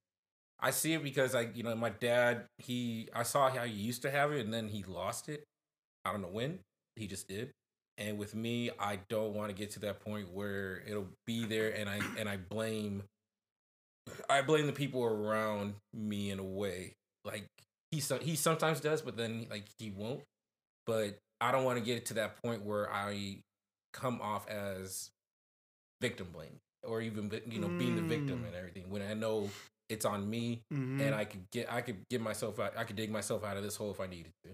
I 0.61 0.71
see 0.71 0.93
it 0.93 1.03
because 1.03 1.35
I, 1.35 1.49
you 1.53 1.63
know, 1.63 1.75
my 1.75 1.89
dad, 1.89 2.45
he, 2.57 3.09
I 3.13 3.23
saw 3.23 3.49
how 3.49 3.65
he 3.65 3.73
used 3.73 4.01
to 4.03 4.11
have 4.11 4.31
it, 4.31 4.45
and 4.45 4.53
then 4.53 4.69
he 4.69 4.83
lost 4.83 5.27
it. 5.27 5.43
I 6.05 6.11
don't 6.13 6.21
know 6.21 6.29
when. 6.29 6.59
He 6.95 7.05
just 7.07 7.27
did. 7.27 7.51
And 7.97 8.17
with 8.17 8.33
me, 8.33 8.71
I 8.79 8.99
don't 9.09 9.33
want 9.35 9.49
to 9.49 9.53
get 9.55 9.71
to 9.71 9.79
that 9.81 9.99
point 9.99 10.31
where 10.33 10.81
it'll 10.87 11.09
be 11.27 11.45
there, 11.45 11.69
and 11.75 11.89
I 11.89 11.99
and 12.17 12.27
I 12.29 12.37
blame, 12.37 13.03
I 14.29 14.41
blame 14.41 14.67
the 14.67 14.73
people 14.73 15.03
around 15.03 15.75
me 15.93 16.29
in 16.31 16.39
a 16.39 16.43
way. 16.43 16.93
Like 17.25 17.45
he 17.91 18.01
he 18.21 18.35
sometimes 18.35 18.79
does, 18.79 19.01
but 19.01 19.17
then 19.17 19.47
like 19.49 19.65
he 19.79 19.91
won't. 19.91 20.21
But 20.85 21.17
I 21.39 21.51
don't 21.51 21.63
want 21.63 21.79
to 21.79 21.85
get 21.85 22.05
to 22.07 22.13
that 22.15 22.41
point 22.43 22.63
where 22.63 22.91
I 22.91 23.37
come 23.93 24.19
off 24.21 24.47
as 24.49 25.09
victim 26.01 26.27
blame 26.33 26.57
or 26.83 27.01
even 27.01 27.31
you 27.49 27.59
know 27.59 27.67
being 27.69 27.95
the 27.95 28.01
victim 28.01 28.39
Mm. 28.43 28.47
and 28.47 28.55
everything 28.55 28.89
when 28.89 29.01
I 29.01 29.13
know 29.13 29.49
it's 29.87 30.03
on 30.05 30.29
me 30.29 30.61
Mhm. 30.73 30.99
and 31.01 31.15
I 31.15 31.23
could 31.25 31.45
get 31.51 31.71
I 31.71 31.81
could 31.81 32.03
get 32.09 32.19
myself 32.19 32.59
out 32.59 32.75
I 32.75 32.83
could 32.83 32.95
dig 32.97 33.09
myself 33.11 33.43
out 33.43 33.55
of 33.55 33.63
this 33.63 33.75
hole 33.77 33.91
if 33.91 33.99
I 34.01 34.07
needed 34.07 34.33
to. 34.43 34.49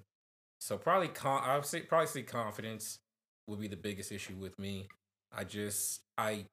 So 0.60 0.78
probably 0.78 1.08
con- 1.08 1.44
I 1.44 1.56
would 1.56 1.66
say 1.66 1.82
probably 1.82 2.08
say 2.08 2.22
confidence 2.24 3.00
would 3.48 3.60
be 3.60 3.68
the 3.68 3.78
biggest 3.78 4.12
issue 4.12 4.36
with 4.36 4.60
me. 4.60 4.88
I 5.32 5.44
just 5.44 6.02
I 6.18 6.46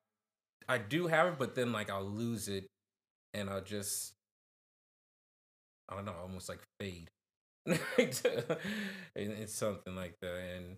I 0.68 0.78
do 0.78 1.09
have 1.09 1.26
it, 1.32 1.38
but 1.38 1.55
then 1.57 1.72
like 1.72 1.90
I'll 1.90 2.05
lose 2.09 2.49
it 2.49 2.66
and 3.37 3.51
I'll 3.51 3.61
just 3.61 4.12
I 5.89 5.95
don't 5.95 6.05
know, 6.05 6.14
almost 6.20 6.49
like 6.49 6.62
fade. 6.80 7.11
it's 7.99 9.55
something 9.55 9.95
like 9.95 10.14
that. 10.20 10.37
And 10.57 10.76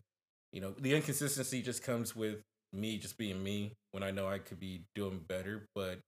you 0.52 0.60
know, 0.60 0.74
the 0.78 0.94
inconsistency 0.94 1.62
just 1.62 1.82
comes 1.82 2.14
with 2.14 2.42
me 2.72 2.98
just 2.98 3.16
being 3.16 3.42
me 3.42 3.72
when 3.92 4.02
I 4.02 4.10
know 4.10 4.28
I 4.28 4.38
could 4.38 4.60
be 4.60 4.82
doing 4.94 5.20
better. 5.26 5.64
But 5.74 6.00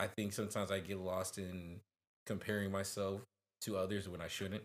I 0.00 0.06
think 0.06 0.32
sometimes 0.32 0.70
I 0.70 0.80
get 0.80 0.98
lost 0.98 1.38
in 1.38 1.80
comparing 2.26 2.72
myself 2.72 3.20
to 3.62 3.76
others 3.76 4.08
when 4.08 4.20
I 4.20 4.28
shouldn't. 4.28 4.64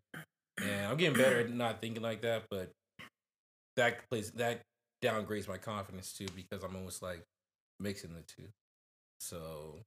And 0.59 0.87
I'm 0.87 0.97
getting 0.97 1.17
better 1.17 1.41
at 1.41 1.53
not 1.53 1.81
thinking 1.81 2.01
like 2.01 2.21
that, 2.21 2.43
but 2.49 2.71
that 3.75 4.09
plays 4.09 4.31
that 4.31 4.61
downgrades 5.03 5.47
my 5.47 5.57
confidence 5.57 6.13
too 6.13 6.25
because 6.35 6.63
I'm 6.63 6.75
almost 6.75 7.03
like 7.03 7.23
mixing 7.79 8.13
the 8.13 8.21
two. 8.21 8.47
So 9.19 9.81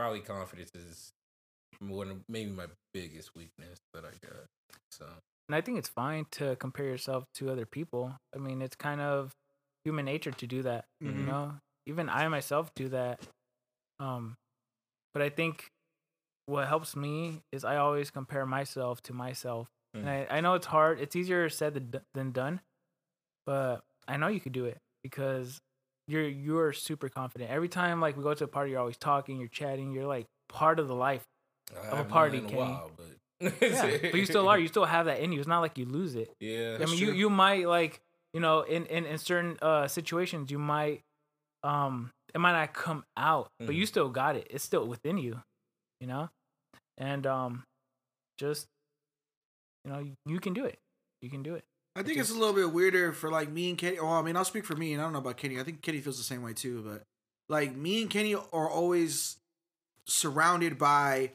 probably 0.00 0.20
confidence 0.20 0.70
is 0.74 1.12
one 1.78 2.10
of 2.10 2.16
maybe 2.26 2.50
my 2.50 2.66
biggest 2.94 3.34
weakness 3.36 3.78
that 3.92 4.02
I 4.04 4.12
got. 4.26 4.46
So 4.90 5.04
And 5.48 5.54
I 5.54 5.60
think 5.60 5.76
it's 5.78 5.88
fine 5.88 6.24
to 6.32 6.56
compare 6.56 6.86
yourself 6.86 7.24
to 7.34 7.50
other 7.50 7.66
people. 7.66 8.16
I 8.34 8.38
mean, 8.38 8.62
it's 8.62 8.76
kind 8.76 9.02
of 9.02 9.32
human 9.84 10.06
nature 10.06 10.30
to 10.30 10.46
do 10.46 10.62
that. 10.62 10.86
Mhm. 11.02 11.18
You 11.18 11.26
know, 11.26 11.54
even 11.84 12.08
I 12.08 12.28
myself 12.28 12.74
do 12.74 12.88
that. 12.88 13.20
Um, 13.98 14.36
but 15.12 15.20
I 15.22 15.28
think 15.28 15.70
what 16.46 16.66
helps 16.66 16.96
me 16.96 17.42
is 17.52 17.62
I 17.62 17.76
always 17.76 18.10
compare 18.10 18.46
myself 18.46 19.02
to 19.02 19.12
myself. 19.12 19.68
Mm. 19.94 20.00
And 20.00 20.08
I, 20.08 20.26
I 20.30 20.40
know 20.40 20.54
it's 20.54 20.66
hard. 20.66 20.98
It's 20.98 21.14
easier 21.14 21.48
said 21.50 22.00
than 22.14 22.32
done, 22.32 22.62
but 23.44 23.84
I 24.08 24.16
know 24.16 24.28
you 24.28 24.40
could 24.40 24.52
do 24.52 24.64
it 24.64 24.78
because 25.02 25.60
you're 26.10 26.28
you're 26.28 26.72
super 26.72 27.08
confident. 27.08 27.50
Every 27.50 27.68
time 27.68 28.00
like 28.00 28.16
we 28.16 28.22
go 28.22 28.34
to 28.34 28.44
a 28.44 28.48
party, 28.48 28.72
you're 28.72 28.80
always 28.80 28.96
talking, 28.96 29.38
you're 29.38 29.48
chatting, 29.48 29.92
you're 29.92 30.06
like 30.06 30.26
part 30.48 30.78
of 30.78 30.88
the 30.88 30.94
life. 30.94 31.24
I 31.72 31.76
a 31.92 31.96
haven't 31.96 32.10
party, 32.10 32.38
a 32.38 32.42
Kenny. 32.42 32.56
while, 32.56 32.90
but 32.96 33.52
Yeah, 33.62 33.96
but 34.02 34.14
you 34.14 34.26
still 34.26 34.48
are. 34.48 34.58
You 34.58 34.68
still 34.68 34.84
have 34.84 35.06
that 35.06 35.20
in 35.20 35.32
you. 35.32 35.38
It's 35.38 35.48
not 35.48 35.60
like 35.60 35.78
you 35.78 35.84
lose 35.86 36.14
it. 36.14 36.30
Yeah, 36.40 36.76
I 36.80 36.86
mean, 36.86 36.98
you 36.98 37.12
you 37.12 37.30
might 37.30 37.66
like 37.68 38.00
you 38.34 38.40
know 38.40 38.62
in 38.62 38.86
in 38.86 39.06
in 39.06 39.18
certain 39.18 39.56
uh 39.62 39.86
situations 39.88 40.50
you 40.50 40.58
might 40.58 41.00
um 41.62 42.10
it 42.34 42.38
might 42.38 42.52
not 42.52 42.72
come 42.74 43.04
out, 43.16 43.48
but 43.66 43.74
you 43.74 43.84
Mhm. 43.84 43.88
still 43.88 44.08
got 44.08 44.36
it. 44.36 44.46
It's 44.50 44.64
still 44.64 44.86
within 44.86 45.18
you, 45.18 45.40
you 46.00 46.06
know, 46.06 46.28
and 46.98 47.26
um 47.26 47.64
just 48.38 48.66
you 49.84 49.92
know 49.92 50.04
you 50.26 50.40
can 50.40 50.52
do 50.54 50.64
it. 50.64 50.78
You 51.22 51.30
can 51.30 51.42
do 51.42 51.54
it. 51.54 51.64
I 52.00 52.02
think 52.02 52.16
It 52.18 52.20
it's 52.22 52.30
a 52.30 52.34
little 52.34 52.54
bit 52.54 52.72
weirder 52.72 53.12
for 53.12 53.30
like 53.30 53.50
me 53.50 53.68
and 53.70 53.78
Kenny. 53.78 54.00
Well, 54.00 54.08
I 54.10 54.22
mean, 54.22 54.36
I'll 54.36 54.44
speak 54.44 54.64
for 54.64 54.74
me, 54.74 54.92
and 54.92 55.00
I 55.00 55.04
don't 55.04 55.12
know 55.12 55.18
about 55.20 55.36
Kenny. 55.36 55.60
I 55.60 55.62
think 55.62 55.82
Kenny 55.82 56.00
feels 56.00 56.16
the 56.18 56.24
same 56.24 56.42
way 56.42 56.52
too. 56.54 56.82
But 56.82 57.02
like 57.48 57.76
me 57.76 58.00
and 58.02 58.10
Kenny 58.10 58.34
are 58.34 58.68
always 58.70 59.36
surrounded 60.06 60.78
by 60.78 61.32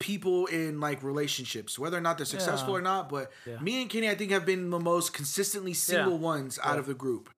people 0.00 0.46
in 0.46 0.80
like 0.80 1.02
relationships, 1.02 1.78
whether 1.78 1.96
or 1.96 2.00
not 2.00 2.16
they're 2.16 2.26
successful 2.26 2.72
Yeah. 2.74 2.78
or 2.78 2.82
not. 2.82 3.08
But 3.08 3.30
Yeah. 3.46 3.60
me 3.60 3.80
and 3.82 3.90
Kenny, 3.90 4.08
I 4.10 4.14
think, 4.16 4.32
have 4.32 4.44
been 4.44 4.70
the 4.70 4.80
most 4.80 5.12
consistently 5.12 5.74
single 5.74 6.18
ones 6.18 6.58
out 6.62 6.74
Yeah. 6.74 6.80
of 6.80 6.86
the 6.86 6.94
group. 6.94 7.30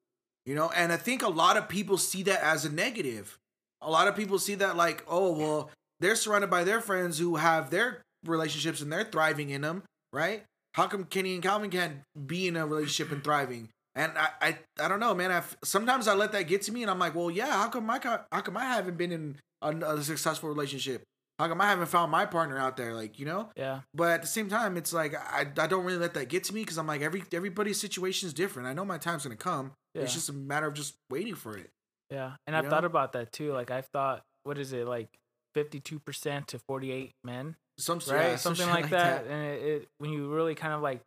You 0.47 0.55
know, 0.55 0.71
and 0.71 0.93
I 0.93 0.97
think 0.97 1.23
a 1.23 1.29
lot 1.29 1.57
of 1.57 1.69
people 1.69 1.97
see 1.99 2.23
that 2.25 2.43
as 2.43 2.65
a 2.65 2.71
negative. 2.73 3.39
A 3.81 3.91
lot 3.91 4.09
of 4.09 4.17
people 4.17 4.39
see 4.39 4.55
that 4.57 4.77
like, 4.77 5.05
oh 5.07 5.33
well, 5.33 5.71
they're 6.01 6.17
surrounded 6.17 6.51
by 6.51 6.65
their 6.65 6.81
friends 6.81 7.19
who 7.19 7.37
have 7.37 7.71
their 7.71 8.03
relationships 8.25 8.81
and 8.81 8.91
they're 8.93 9.05
thriving 9.05 9.51
in 9.51 9.61
them, 9.61 9.83
right? 10.13 10.45
How 10.75 10.87
come 10.87 11.05
Kenny 11.05 11.35
and 11.35 11.43
Calvin 11.43 11.71
can't 11.71 11.99
be 12.27 12.47
in 12.49 12.57
a 12.57 12.67
relationship 12.67 13.13
and 13.13 13.23
thriving? 13.23 13.69
And 13.95 14.13
I, 14.19 14.29
I, 14.43 14.59
I 14.81 14.89
don't 14.89 14.99
know, 15.01 15.15
man. 15.15 15.31
I 15.31 15.43
sometimes 15.63 16.09
I 16.09 16.15
let 16.15 16.33
that 16.33 16.49
get 16.49 16.63
to 16.63 16.73
me, 16.73 16.83
and 16.83 16.91
I'm 16.91 16.99
like, 16.99 17.15
well, 17.15 17.31
yeah. 17.31 17.51
How 17.53 17.69
come 17.69 17.89
I, 17.91 17.99
ca- 18.01 18.25
how 18.33 18.41
come 18.41 18.57
I 18.57 18.65
haven't 18.65 18.97
been 18.99 19.13
in 19.13 19.37
a, 19.63 19.71
a 19.71 20.03
successful 20.03 20.49
relationship? 20.49 21.03
How 21.39 21.49
come 21.49 21.61
I 21.61 21.67
haven't 21.69 21.87
found 21.87 22.11
my 22.13 22.27
partner 22.27 22.59
out 22.59 22.77
there? 22.77 22.93
Like, 22.95 23.19
you 23.21 23.27
know. 23.27 23.51
Yeah, 23.57 23.81
But 23.93 24.11
at 24.11 24.23
the 24.23 24.29
same 24.29 24.49
time, 24.49 24.77
it's 24.77 24.93
like 24.93 25.15
I, 25.15 25.47
I 25.59 25.67
don't 25.69 25.85
really 25.85 25.99
let 25.99 26.15
that 26.15 26.29
get 26.29 26.43
to 26.45 26.55
me 26.55 26.63
because 26.63 26.77
I'm 26.77 26.87
like 26.89 27.03
every 27.03 27.23
everybody's 27.33 27.79
situation 27.81 28.27
is 28.27 28.35
different. 28.35 28.67
I 28.69 28.73
know 28.73 28.85
my 28.85 28.99
time's 28.99 29.23
gonna 29.25 29.37
come. 29.37 29.73
yeah, 29.95 30.03
It's 30.03 30.15
just 30.15 30.29
a 30.29 30.33
matter 30.33 30.67
of 30.67 30.75
just 30.75 30.95
waiting 31.11 31.35
for 31.37 31.57
it. 31.57 31.71
yeah. 32.11 32.33
And 32.49 32.55
you 32.55 32.59
I've 32.59 32.65
know? 32.65 32.71
thought 32.71 32.85
about 32.85 33.13
that 33.13 33.33
too. 33.33 33.53
Like 33.53 33.71
I've 33.71 33.87
thought, 33.87 34.23
what 34.43 34.59
is 34.59 34.73
it 34.73 34.87
like? 34.89 35.09
Fifty-two 35.55 36.01
percent 36.01 36.49
to 36.49 36.59
forty-eight 36.59 37.13
men, 37.23 37.55
Some 37.79 37.99
right? 38.09 38.31
yeah, 38.31 38.37
some 38.37 38.55
Something 38.55 38.75
shit 38.75 38.83
like, 38.83 38.91
that. 38.91 39.27
And 39.27 39.43
it, 39.47 39.63
it, 39.63 39.89
when 39.99 40.11
you 40.11 40.33
really 40.33 40.55
kind 40.55 40.75
of 40.75 40.81
like, 40.81 41.01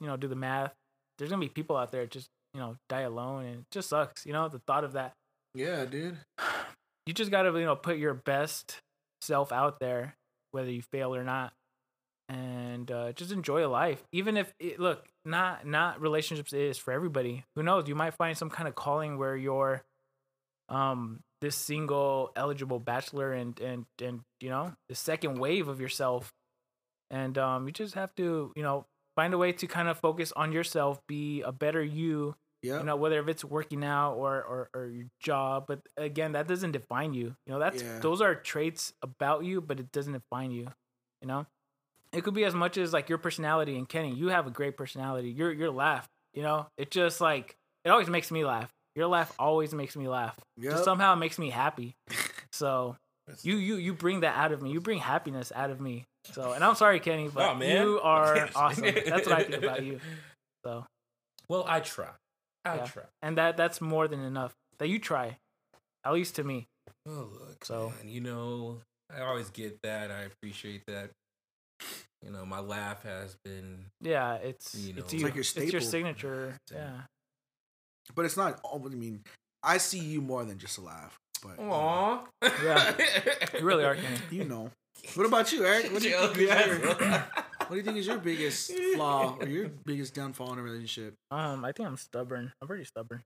you 0.00 0.06
know, 0.06 0.16
do 0.16 0.28
the 0.28 0.36
math, 0.36 0.72
there's 1.18 1.30
gonna 1.30 1.40
be 1.40 1.48
people 1.48 1.76
out 1.76 1.92
there 1.92 2.06
just 2.06 2.28
you 2.52 2.60
know 2.60 2.76
die 2.88 3.02
alone, 3.02 3.44
and 3.44 3.58
it 3.60 3.64
just 3.70 3.88
sucks. 3.88 4.24
You 4.24 4.32
know, 4.32 4.48
the 4.48 4.60
thought 4.66 4.84
of 4.84 4.92
that. 4.92 5.12
Yeah, 5.54 5.84
dude. 5.84 6.18
you 7.06 7.12
just 7.12 7.30
gotta 7.30 7.50
you 7.58 7.66
know 7.66 7.76
put 7.76 7.98
your 7.98 8.14
best 8.14 8.80
self 9.20 9.52
out 9.52 9.80
there 9.80 10.14
whether 10.52 10.70
you 10.70 10.82
fail 10.82 11.14
or 11.14 11.24
not 11.24 11.52
and 12.28 12.90
uh, 12.90 13.12
just 13.12 13.32
enjoy 13.32 13.66
a 13.66 13.68
life 13.68 14.02
even 14.12 14.36
if 14.36 14.52
it, 14.58 14.78
look 14.78 15.06
not 15.24 15.66
not 15.66 16.00
relationships 16.00 16.52
is 16.52 16.78
for 16.78 16.92
everybody 16.92 17.44
who 17.54 17.62
knows 17.62 17.88
you 17.88 17.94
might 17.94 18.14
find 18.14 18.36
some 18.36 18.48
kind 18.48 18.68
of 18.68 18.74
calling 18.74 19.18
where 19.18 19.36
you're 19.36 19.82
um 20.68 21.20
this 21.40 21.56
single 21.56 22.32
eligible 22.36 22.78
bachelor 22.78 23.32
and 23.32 23.58
and 23.60 23.84
and 24.02 24.20
you 24.40 24.48
know 24.48 24.72
the 24.88 24.94
second 24.94 25.38
wave 25.38 25.68
of 25.68 25.80
yourself. 25.80 26.32
And 27.10 27.36
um 27.38 27.66
you 27.66 27.72
just 27.72 27.94
have 27.94 28.14
to 28.16 28.52
you 28.56 28.62
know 28.62 28.86
find 29.16 29.34
a 29.34 29.38
way 29.38 29.52
to 29.52 29.66
kind 29.66 29.88
of 29.88 29.98
focus 29.98 30.32
on 30.34 30.52
yourself 30.52 31.00
be 31.06 31.42
a 31.42 31.52
better 31.52 31.82
you 31.82 32.34
Yeah. 32.62 32.78
you 32.78 32.84
know 32.84 32.96
whether 32.96 33.20
if 33.20 33.28
it's 33.28 33.44
working 33.44 33.84
out 33.84 34.14
or, 34.14 34.42
or 34.42 34.70
or 34.74 34.86
your 34.86 35.06
job. 35.20 35.66
But 35.68 35.80
again 35.96 36.32
that 36.32 36.48
doesn't 36.48 36.72
define 36.72 37.12
you 37.14 37.36
you 37.46 37.52
know 37.52 37.58
that's 37.58 37.82
Yeah. 37.82 37.98
those 38.00 38.20
are 38.22 38.34
traits 38.34 38.92
about 39.02 39.44
you 39.44 39.60
but 39.60 39.78
it 39.80 39.92
doesn't 39.92 40.14
define 40.14 40.50
you 40.50 40.68
you 41.22 41.28
know? 41.28 41.46
It 42.12 42.22
could 42.24 42.34
be 42.34 42.44
as 42.44 42.54
much 42.54 42.78
as 42.78 42.92
like 42.92 43.08
your 43.08 43.18
personality 43.18 43.76
and 43.76 43.88
kenny. 43.88 44.14
You 44.14 44.28
have 44.28 44.46
a 44.46 44.50
great 44.50 44.76
personality. 44.76 45.30
Your 45.30 45.52
your 45.52 45.70
laugh 45.70 46.08
you 46.32 46.42
know? 46.42 46.66
It 46.78 46.90
just 46.90 47.20
like 47.20 47.56
it 47.84 47.90
always 47.90 48.08
makes 48.08 48.30
me 48.30 48.44
laugh 48.44 48.70
your 48.96 49.06
laugh 49.08 49.32
always 49.38 49.72
makes 49.74 49.96
me 49.96 50.08
laugh 50.08 50.36
Yep. 50.56 50.72
just 50.72 50.84
somehow 50.84 51.12
it 51.14 51.16
makes 51.16 51.38
me 51.38 51.50
happy 51.50 51.94
so 52.52 52.96
you 53.42 53.56
you 53.56 53.76
you 53.76 53.94
bring 53.94 54.20
that 54.20 54.36
out 54.36 54.52
of 54.52 54.60
me 54.62 54.70
you 54.70 54.80
bring 54.80 54.98
happiness 54.98 55.50
out 55.54 55.70
of 55.70 55.80
me 55.80 56.04
so 56.32 56.52
and 56.52 56.62
i'm 56.62 56.74
sorry 56.74 57.00
kenny 57.00 57.28
but 57.28 57.58
Nah, 57.58 57.64
you 57.64 58.00
are 58.02 58.48
awesome 58.54 58.84
that's 58.84 59.26
what 59.26 59.32
i 59.38 59.42
think 59.44 59.62
about 59.62 59.82
you 59.84 60.00
so 60.64 60.86
Well, 61.48 61.64
I 61.68 61.80
try. 61.80 62.08
I 62.64 62.76
Yeah. 62.76 62.84
try. 62.86 63.02
and 63.22 63.36
that 63.38 63.56
that's 63.56 63.80
more 63.80 64.08
than 64.08 64.20
enough 64.20 64.54
that 64.78 64.88
you 64.88 64.98
try 64.98 65.38
at 66.04 66.12
least 66.12 66.36
to 66.36 66.44
me 66.44 66.66
Oh 67.06 67.28
look, 67.32 67.64
So- 67.64 67.92
man, 67.98 68.08
you 68.08 68.20
know, 68.22 68.80
I 69.14 69.20
always 69.22 69.50
get 69.50 69.78
that. 69.82 70.10
I 70.10 70.22
appreciate 70.22 70.82
that. 70.86 71.10
You 72.22 72.30
know, 72.30 72.46
my 72.46 72.60
laugh 72.60 73.02
has 73.02 73.36
been. 73.44 73.86
yeah 74.00 74.34
it's 74.36 74.74
You 74.74 74.94
know, 74.94 75.00
it's 75.00 75.12
It's 75.12 75.22
like 75.22 75.34
your 75.34 75.40
it's 75.64 75.72
your 75.72 75.80
signature 75.82 76.56
Yeah. 76.72 77.00
Yeah 78.08 78.12
But 78.14 78.24
it's 78.24 78.36
not. 78.36 78.60
all- 78.64 78.82
I 78.84 78.88
mean, 78.94 79.22
I 79.62 79.78
see 79.78 79.98
you 79.98 80.20
more 80.20 80.44
than 80.44 80.58
just 80.58 80.78
a 80.78 80.82
laugh. 80.82 81.18
But 81.42 81.58
you 81.58 81.64
know, 81.66 82.22
Aww. 82.42 82.50
Yeah. 82.62 82.94
you 83.58 83.64
really 83.64 83.84
are 83.84 83.94
kenny 83.94 84.16
you 84.30 84.44
know. 84.44 84.70
What 85.14 85.26
about 85.26 85.52
you, 85.52 85.64
Eric? 85.66 85.92
What 85.92 86.00
do 86.02 86.08
you, 86.08 86.16
think 86.28 86.38
is 86.38 86.40
your, 86.40 86.78
what 87.66 87.70
do 87.70 87.76
you 87.76 87.82
think 87.82 87.96
is 87.98 88.06
your 88.06 88.18
biggest 88.18 88.72
flaw 88.94 89.36
or 89.40 89.46
your 89.48 89.68
biggest 89.84 90.14
downfall 90.14 90.52
in 90.54 90.58
a 90.58 90.62
relationship? 90.62 91.14
um 91.30 91.64
i 91.64 91.72
think 91.72 91.88
i'm 91.88 91.96
stubborn 91.96 92.52
i'm 92.62 92.68
pretty 92.68 92.84
stubborn 92.84 93.22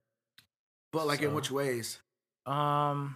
But 0.91 1.07
like 1.07 1.21
in 1.21 1.33
which 1.33 1.51
ways? 1.51 1.99
um 2.45 3.15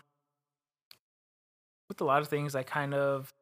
with 1.89 1.99
a 2.01 2.05
lot 2.05 2.21
of 2.21 2.27
things 2.29 2.55
i 2.55 2.63
kind 2.63 2.93
of 2.93 3.33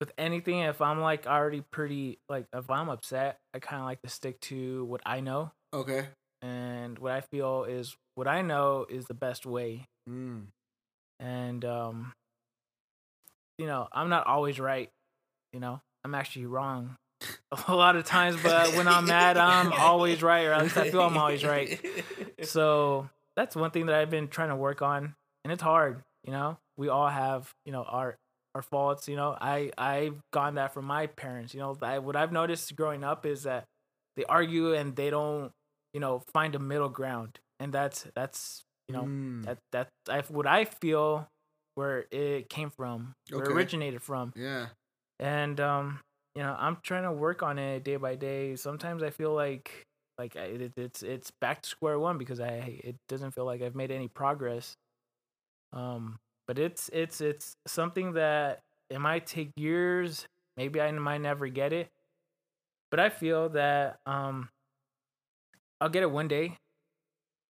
with 0.00 0.12
anything 0.18 0.58
if 0.60 0.80
i'm 0.82 1.00
like 1.00 1.26
already 1.26 1.62
pretty 1.72 2.18
like 2.28 2.46
if 2.52 2.70
i'm 2.70 2.88
upset 2.88 3.38
i 3.54 3.58
kind 3.58 3.80
of 3.80 3.86
like 3.86 4.02
to 4.02 4.08
stick 4.10 4.38
to 4.40 4.84
what 4.84 5.00
i 5.06 5.20
know 5.20 5.50
Okay. 5.74 6.06
And 6.42 6.98
what 6.98 7.12
i 7.12 7.20
feel 7.20 7.64
is 7.64 7.96
what 8.16 8.26
i 8.28 8.42
know 8.42 8.84
is 8.90 9.06
the 9.06 9.14
best 9.14 9.46
way. 9.46 9.86
Mm. 10.10 10.46
and 11.20 11.64
um 11.64 12.12
you 13.58 13.66
know 13.66 13.88
i'm 13.92 14.08
not 14.08 14.26
always 14.26 14.58
right 14.58 14.90
you 15.52 15.60
know? 15.60 15.80
I'm 16.04 16.14
actually 16.14 16.46
wrong 16.46 16.96
a 17.68 17.74
lot 17.74 17.94
of 17.94 18.04
times 18.04 18.36
but 18.42 18.74
when 18.74 18.88
i'm 18.88 19.06
mad 19.06 19.36
i'm 19.36 19.72
always 19.72 20.22
right 20.22 20.46
or 20.46 20.52
at 20.52 20.62
least 20.62 20.76
i 20.76 20.90
feel 20.90 21.02
i'm 21.02 21.16
always 21.16 21.44
right. 21.44 21.78
So 22.42 23.08
that's 23.36 23.54
one 23.54 23.70
thing 23.70 23.86
that 23.86 23.94
i've 23.94 24.10
been 24.10 24.26
trying 24.26 24.48
to 24.48 24.56
work 24.56 24.82
on 24.82 25.14
and 25.44 25.52
it's 25.52 25.62
hard 25.62 26.02
you 26.26 26.32
know? 26.32 26.58
We 26.76 26.88
all 26.88 27.08
have 27.08 27.52
you 27.64 27.72
know 27.72 27.84
our 27.84 28.16
our 28.56 28.62
faults 28.62 29.06
you 29.06 29.14
know? 29.14 29.36
I 29.40 29.70
i've 29.78 30.20
gotten 30.32 30.56
that 30.56 30.74
from 30.74 30.86
my 30.86 31.06
parents 31.06 31.54
you 31.54 31.60
know? 31.60 31.76
I, 31.80 32.00
what 32.00 32.16
i've 32.16 32.32
noticed 32.32 32.74
growing 32.74 33.04
up 33.04 33.24
is 33.24 33.44
that 33.44 33.64
they 34.16 34.24
argue 34.24 34.74
and 34.74 34.96
they 34.96 35.10
don't 35.10 35.52
you 35.92 36.00
know 36.00 36.22
find 36.32 36.54
a 36.54 36.58
middle 36.58 36.88
ground 36.88 37.38
and 37.60 37.72
that's 37.72 38.06
that's 38.14 38.62
you 38.88 38.94
know 38.94 39.10
Mm. 39.10 39.46
that 39.46 39.58
that 39.72 39.88
I, 40.08 40.20
what 40.28 40.46
I 40.46 40.64
feel 40.64 41.28
where 41.74 42.06
it 42.10 42.48
came 42.50 42.70
from, 42.70 43.14
where 43.34 43.46
Okay. 43.46 43.50
it 43.50 43.52
originated 43.52 44.02
from, 44.02 44.32
Yeah. 44.34 44.70
and 45.18 45.60
um, 45.60 46.00
you 46.34 46.42
know, 46.42 46.56
I'm 46.58 46.78
trying 46.82 47.04
to 47.04 47.12
work 47.12 47.42
on 47.42 47.58
it 47.58 47.84
day 47.84 47.96
by 47.96 48.14
day. 48.16 48.56
Sometimes 48.56 49.02
I 49.02 49.10
feel 49.10 49.34
like 49.34 49.84
like 50.18 50.36
I- 50.36 50.44
it, 50.46 50.72
it's 50.76 51.02
it's 51.02 51.30
back 51.40 51.62
to 51.62 51.68
square 51.68 51.98
one 51.98 52.18
because 52.18 52.40
I 52.40 52.80
it 52.84 52.96
doesn't 53.08 53.32
feel 53.32 53.44
like 53.44 53.62
I've 53.62 53.74
made 53.74 53.90
any 53.90 54.08
progress. 54.08 54.74
Um, 55.72 56.18
but 56.46 56.58
it's 56.58 56.90
it's 56.92 57.20
it's 57.20 57.56
something 57.66 58.12
that 58.14 58.60
it 58.90 58.98
might 59.00 59.26
take 59.26 59.50
years. 59.56 60.26
Maybe 60.56 60.80
I 60.80 60.90
might 60.92 61.18
never 61.22 61.48
get 61.48 61.72
it, 61.72 61.88
but 62.90 63.00
I 63.00 63.10
feel 63.10 63.48
that 63.50 63.98
um, 64.06 64.48
I'll 65.82 65.88
get 65.88 66.02
it 66.04 66.10
one 66.10 66.28
day. 66.28 66.56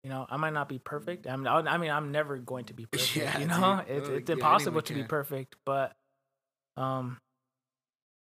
You 0.04 0.08
know, 0.10 0.24
I 0.30 0.36
might 0.36 0.52
not 0.52 0.68
be 0.68 0.78
perfect. 0.78 1.26
I 1.26 1.34
mean, 1.36 1.46
I'll- 1.48 1.68
I 1.68 1.76
mean, 1.76 1.90
I'm 1.90 2.12
never 2.12 2.38
going 2.38 2.64
to 2.66 2.74
be 2.74 2.86
perfect. 2.90 3.16
Yeah, 3.16 3.38
you 3.38 3.46
know, 3.46 3.82
dude. 3.86 3.96
it's 3.96 4.08
it's 4.08 4.28
yeah, 4.30 4.34
impossible 4.36 4.82
to 4.82 4.94
be 4.94 5.02
perfect. 5.02 5.56
But, 5.66 5.92
um, 6.76 7.18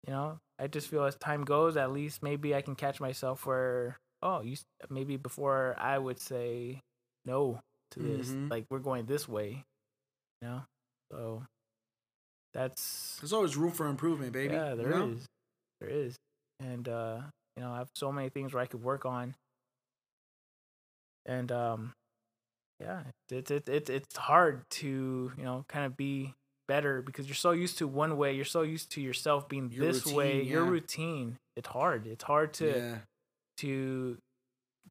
you 0.05 0.11
know, 0.13 0.37
I 0.59 0.67
just 0.67 0.89
feel 0.89 1.05
as 1.05 1.15
time 1.15 1.43
goes, 1.45 1.77
at 1.77 1.91
least 1.91 2.21
maybe 2.21 2.53
I 2.53 2.61
can 2.61 2.75
catch 2.75 2.99
myself 2.99 3.45
where, 3.45 3.97
oh, 4.21 4.41
you 4.41 4.57
maybe 4.89 5.15
before 5.17 5.75
I 5.79 5.97
would 5.97 6.19
say 6.19 6.81
no 7.25 7.61
to 7.91 7.99
this, 7.99 8.29
Mhm. 8.29 8.51
like 8.51 8.65
we're 8.69 8.79
going 8.79 9.05
this 9.05 9.27
way. 9.27 9.63
You 10.41 10.47
know, 10.49 10.61
so 11.11 11.43
that's 12.53 13.17
There's 13.21 13.33
always 13.33 13.55
room 13.57 13.71
for 13.71 13.87
improvement, 13.87 14.33
baby. 14.33 14.53
yeah, 14.55 14.71
you 14.71 14.75
there 14.77 14.91
is, 14.91 14.95
know? 14.95 15.15
there 15.81 15.89
is, 15.89 16.15
and 16.59 16.87
uh, 16.87 17.21
you 17.57 17.63
know, 17.63 17.71
I 17.71 17.77
have 17.79 17.89
so 17.95 18.11
many 18.11 18.29
things 18.29 18.53
where 18.53 18.61
I 18.61 18.67
could 18.67 18.83
work 18.83 19.05
on, 19.05 19.33
and 21.25 21.51
um, 21.51 21.93
yeah, 22.79 23.01
it's 23.29 23.51
it's 23.51 23.69
it's 23.69 23.89
it's 23.89 24.17
hard 24.17 24.61
to 24.71 25.31
you 25.37 25.43
know 25.43 25.65
kind 25.67 25.85
of 25.85 25.95
be 25.95 26.33
better 26.67 27.01
because 27.01 27.27
you're 27.27 27.35
so 27.35 27.51
used 27.51 27.77
to 27.79 27.87
one 27.87 28.17
way. 28.17 28.33
You're 28.33 28.45
so 28.45 28.63
used 28.63 28.91
to 28.91 29.01
yourself 29.01 29.47
being 29.47 29.71
Your 29.71 29.85
this 29.85 30.05
way. 30.05 30.37
routine, 30.37 30.51
Your 30.51 30.63
routine. 30.63 31.37
It's 31.55 31.67
hard. 31.67 32.07
It's 32.07 32.23
hard 32.23 32.53
to 32.55 32.67
yeah. 32.67 32.95
to 33.57 34.17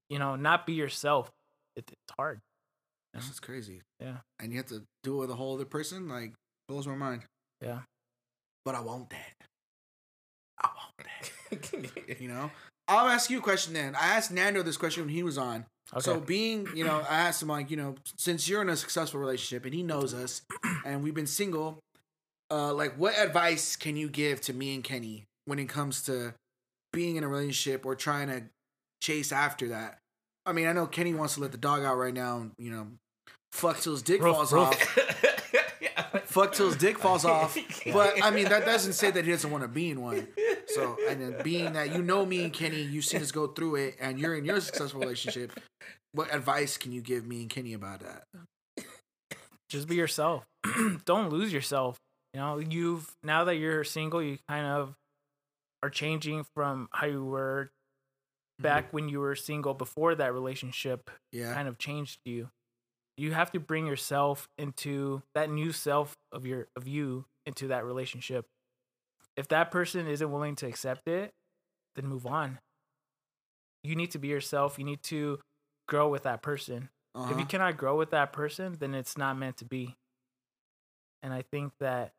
you 0.08 0.18
know 0.18 0.36
not 0.36 0.66
be 0.66 0.72
yourself. 0.74 1.30
It, 1.76 1.84
it's 1.90 2.14
hard. 2.16 2.40
This 3.12 3.30
is 3.30 3.38
crazy. 3.38 3.82
Yeah. 4.00 4.16
And 4.40 4.50
you 4.50 4.58
have 4.58 4.66
to 4.66 4.82
do 5.04 5.16
it 5.16 5.20
with 5.20 5.30
a 5.30 5.34
whole 5.34 5.54
other 5.54 5.64
person. 5.64 6.08
Like 6.08 6.32
blows 6.68 6.86
my 6.86 6.96
mind. 6.96 7.22
Yeah. 7.60 7.80
But 8.64 8.74
I 8.74 8.80
want 8.80 9.10
that. 9.10 9.46
I 10.60 10.68
want 10.68 10.94
that. 10.98 11.30
You 12.20 12.28
know. 12.28 12.50
I'll 12.88 13.08
ask 13.08 13.30
you 13.30 13.38
a 13.38 13.42
question 13.42 13.72
then. 13.74 13.94
I 13.94 14.16
asked 14.16 14.32
Nando 14.32 14.62
this 14.62 14.76
question 14.76 15.04
when 15.04 15.14
he 15.14 15.22
was 15.22 15.38
on. 15.38 15.66
Okay. 15.92 16.00
So 16.00 16.20
being, 16.20 16.68
you 16.74 16.84
know, 16.84 17.04
I 17.08 17.16
asked 17.16 17.42
him 17.42 17.48
like, 17.48 17.70
you 17.70 17.76
know, 17.76 17.94
since 18.16 18.48
you're 18.48 18.62
in 18.62 18.68
a 18.68 18.76
successful 18.76 19.20
relationship 19.20 19.64
and 19.64 19.74
he 19.74 19.82
knows 19.82 20.14
us, 20.14 20.42
and 20.84 21.02
we've 21.02 21.14
been 21.14 21.26
single, 21.26 21.78
uh, 22.50 22.72
like, 22.72 22.94
what 22.96 23.18
advice 23.18 23.76
can 23.76 23.96
you 23.96 24.08
give 24.08 24.40
to 24.42 24.52
me 24.52 24.74
and 24.74 24.82
Kenny 24.82 25.24
when 25.44 25.58
it 25.58 25.68
comes 25.68 26.02
to 26.02 26.34
being 26.92 27.16
in 27.16 27.24
a 27.24 27.28
relationship 27.28 27.84
or 27.84 27.94
trying 27.94 28.28
to 28.28 28.44
chase 29.02 29.30
after 29.30 29.68
that? 29.68 29.98
I 30.46 30.52
mean, 30.52 30.66
I 30.66 30.72
know 30.72 30.86
Kenny 30.86 31.14
wants 31.14 31.34
to 31.34 31.40
let 31.40 31.52
the 31.52 31.58
dog 31.58 31.84
out 31.84 31.96
right 31.96 32.14
now, 32.14 32.38
and 32.38 32.52
you 32.58 32.70
know, 32.70 32.86
fuck 33.52 33.80
till 33.80 33.92
his 33.92 34.02
dick 34.02 34.22
Ruff, 34.22 34.36
falls 34.36 34.52
ruff. 34.52 34.98
off. 34.98 35.24
Fuck 36.24 36.54
till 36.54 36.66
his 36.66 36.76
dick 36.76 36.98
falls 36.98 37.24
off. 37.24 37.56
But 37.92 38.22
I 38.22 38.30
mean, 38.30 38.48
that 38.48 38.64
doesn't 38.64 38.94
say 38.94 39.10
that 39.10 39.24
he 39.24 39.30
doesn't 39.30 39.50
want 39.50 39.62
to 39.62 39.68
be 39.68 39.90
in 39.90 40.00
one. 40.00 40.28
So, 40.68 40.96
and 41.08 41.20
then 41.20 41.36
being 41.42 41.72
that 41.74 41.94
you 41.94 42.02
know 42.02 42.24
me 42.24 42.44
and 42.44 42.52
Kenny, 42.52 42.82
you've 42.82 43.04
seen 43.04 43.22
us 43.22 43.30
go 43.32 43.46
through 43.46 43.76
it, 43.76 43.96
and 44.00 44.18
you're 44.18 44.34
in 44.34 44.44
your 44.44 44.60
successful 44.60 45.00
relationship, 45.00 45.58
what 46.12 46.34
advice 46.34 46.76
can 46.76 46.92
you 46.92 47.00
give 47.00 47.26
me 47.26 47.42
and 47.42 47.50
Kenny 47.50 47.74
about 47.74 48.00
that? 48.00 48.24
just 49.74 49.88
be 49.88 49.96
yourself. 49.96 50.44
Don't 51.04 51.30
lose 51.30 51.52
yourself. 51.52 51.98
You 52.32 52.40
know, 52.40 52.58
you've 52.58 53.14
now 53.22 53.44
that 53.44 53.56
you're 53.56 53.84
single, 53.84 54.22
you 54.22 54.38
kind 54.48 54.66
of 54.66 54.94
are 55.82 55.90
changing 55.90 56.46
from 56.54 56.88
how 56.92 57.06
you 57.06 57.24
were 57.24 57.70
mm-hmm. 57.70 58.62
back 58.62 58.92
when 58.92 59.08
you 59.08 59.20
were 59.20 59.34
single 59.34 59.74
before 59.74 60.14
that 60.14 60.32
relationship 60.32 61.10
Yeah. 61.32 61.54
kind 61.54 61.68
of 61.68 61.78
changed 61.78 62.18
you. 62.24 62.48
You 63.16 63.32
have 63.32 63.52
to 63.52 63.60
bring 63.60 63.86
yourself 63.86 64.48
into 64.58 65.22
that 65.34 65.50
new 65.50 65.72
self 65.72 66.16
of 66.32 66.46
your 66.46 66.68
of 66.76 66.88
you 66.88 67.24
into 67.46 67.68
that 67.68 67.84
relationship. 67.84 68.46
If 69.36 69.48
that 69.48 69.70
person 69.70 70.06
isn't 70.06 70.30
willing 70.30 70.56
to 70.56 70.66
accept 70.66 71.06
it, 71.08 71.30
then 71.94 72.06
move 72.06 72.26
on. 72.26 72.58
You 73.82 73.94
need 73.96 74.10
to 74.12 74.18
be 74.18 74.28
yourself. 74.28 74.78
You 74.78 74.84
need 74.84 75.02
to 75.04 75.38
grow 75.88 76.08
with 76.08 76.22
that 76.24 76.42
person. 76.42 76.88
If 77.14 77.20
Uh-huh. 77.20 77.38
you 77.38 77.46
cannot 77.46 77.76
grow 77.76 77.96
with 77.96 78.10
that 78.10 78.32
person, 78.32 78.76
then 78.78 78.94
it's 78.94 79.16
not 79.16 79.36
meant 79.36 79.58
to 79.58 79.64
be. 79.64 79.94
And 81.22 81.32
I 81.32 81.42
think 81.42 81.72
that 81.78 82.12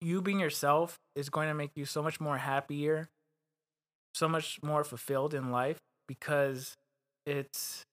you 0.00 0.22
being 0.22 0.40
yourself 0.40 0.98
is 1.14 1.28
going 1.28 1.48
to 1.48 1.54
make 1.54 1.72
you 1.76 1.84
so 1.84 2.02
much 2.02 2.20
more 2.20 2.38
happier, 2.38 3.08
so 4.14 4.28
much 4.28 4.60
more 4.62 4.84
fulfilled 4.84 5.34
in 5.34 5.50
life 5.50 5.78
because 6.06 6.74
it's 7.26 7.84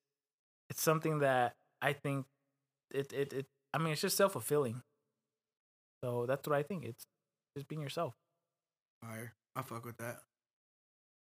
it's 0.70 0.82
something 0.82 1.20
that 1.20 1.54
I 1.82 1.94
think 1.94 2.26
it 2.92 3.12
it, 3.14 3.34
it 3.34 3.46
I 3.74 3.78
mean 3.78 3.94
it's 3.94 4.02
just 4.02 4.18
self 4.18 4.34
fulfilling. 4.34 4.82
So 6.04 6.26
that's 6.28 6.48
what 6.48 6.58
I 6.58 6.64
think. 6.64 6.86
It's 6.86 7.04
just 7.58 7.68
being 7.68 7.82
yourself. 7.82 8.14
Fire. 9.04 9.34
I 9.56 9.62
fuck 9.62 9.86
with 9.86 9.98
that. 9.98 10.20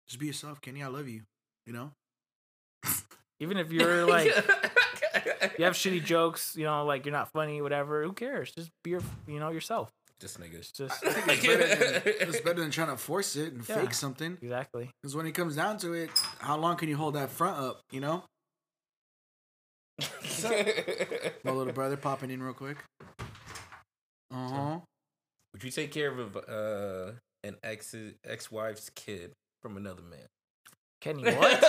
Just 0.08 0.18
be 0.18 0.26
yourself, 0.26 0.60
Kenny. 0.60 0.82
I 0.82 0.88
love 0.88 1.08
you. 1.08 1.22
You 1.66 1.72
know? 1.72 1.90
Even 3.40 3.56
if 3.56 3.72
you're 3.72 4.06
like 4.06 4.26
you 5.58 5.64
have 5.64 5.74
shitty 5.74 6.04
jokes, 6.04 6.54
you 6.56 6.64
know, 6.64 6.84
like 6.84 7.04
you're 7.06 7.12
not 7.12 7.30
funny, 7.32 7.60
whatever. 7.62 8.02
Who 8.04 8.12
cares? 8.12 8.52
Just 8.56 8.70
be 8.82 8.90
your, 8.90 9.02
you 9.26 9.38
know, 9.40 9.50
yourself. 9.50 9.90
Just 10.20 10.40
niggas. 10.40 10.72
Just 10.72 11.02
it's 11.04 11.46
better 11.46 11.66
than, 11.66 12.02
it's 12.28 12.40
better 12.40 12.60
than 12.60 12.70
trying 12.70 12.88
to 12.88 12.96
force 12.96 13.36
it 13.36 13.52
and 13.52 13.68
Yeah. 13.68 13.80
fake 13.80 13.94
something. 13.94 14.38
exactly. 14.40 14.90
Because 15.02 15.14
when 15.16 15.26
it 15.26 15.32
comes 15.32 15.56
down 15.56 15.78
to 15.78 15.92
it, 15.92 16.10
how 16.38 16.56
long 16.56 16.76
can 16.76 16.88
you 16.88 16.96
hold 16.96 17.14
that 17.14 17.30
front 17.30 17.58
up, 17.58 17.80
you 17.90 18.00
know? 18.00 18.22
My 21.44 21.50
little 21.50 21.72
brother 21.72 21.96
popping 21.96 22.30
in 22.30 22.42
real 22.42 22.54
quick. 22.54 22.78
Uh 24.32 24.48
huh. 24.48 24.78
Would 25.52 25.62
you 25.62 25.70
take 25.70 25.92
care 25.92 26.10
of 26.10 26.36
uh, 26.36 27.12
an 27.44 27.56
ex 27.62 27.94
ex 28.24 28.50
wife's 28.50 28.90
kid 28.90 29.32
from 29.62 29.76
another 29.76 30.02
man? 30.02 30.26
Kenny, 31.00 31.22
what? 31.34 31.62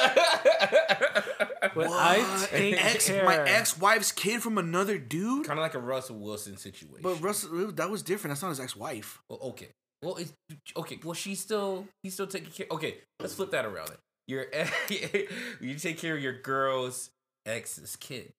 Would 1.75 1.87
I 1.91 2.47
take 2.49 2.83
ex, 2.83 3.07
care? 3.07 3.25
my 3.25 3.37
ex-wife's 3.37 4.13
kid 4.13 4.41
from 4.41 4.57
another 4.57 4.97
dude? 4.97 5.45
Kind 5.45 5.59
of 5.59 5.63
like 5.63 5.73
a 5.73 5.79
Russell 5.79 6.17
Wilson 6.17 6.55
situation. 6.55 7.01
But 7.03 7.21
Russell, 7.21 7.73
that 7.73 7.89
was 7.89 8.01
different. 8.01 8.31
That's 8.31 8.41
not 8.41 8.49
his 8.49 8.61
ex-wife. 8.61 9.21
Well, 9.29 9.39
okay. 9.49 9.67
Well, 10.01 10.15
it's 10.15 10.31
okay. 10.77 10.99
Well, 11.03 11.13
she's 11.13 11.39
still 11.39 11.85
he's 12.01 12.13
still 12.13 12.27
taking 12.27 12.51
care. 12.51 12.67
Okay, 12.71 12.95
let's 13.19 13.33
flip 13.35 13.51
that 13.51 13.65
around. 13.65 13.89
It 13.89 13.99
your 14.27 14.45
you 15.61 15.75
take 15.75 15.97
care 15.97 16.15
of 16.15 16.23
your 16.23 16.39
girl's 16.41 17.09
ex's 17.45 17.95
kid. 17.95 18.31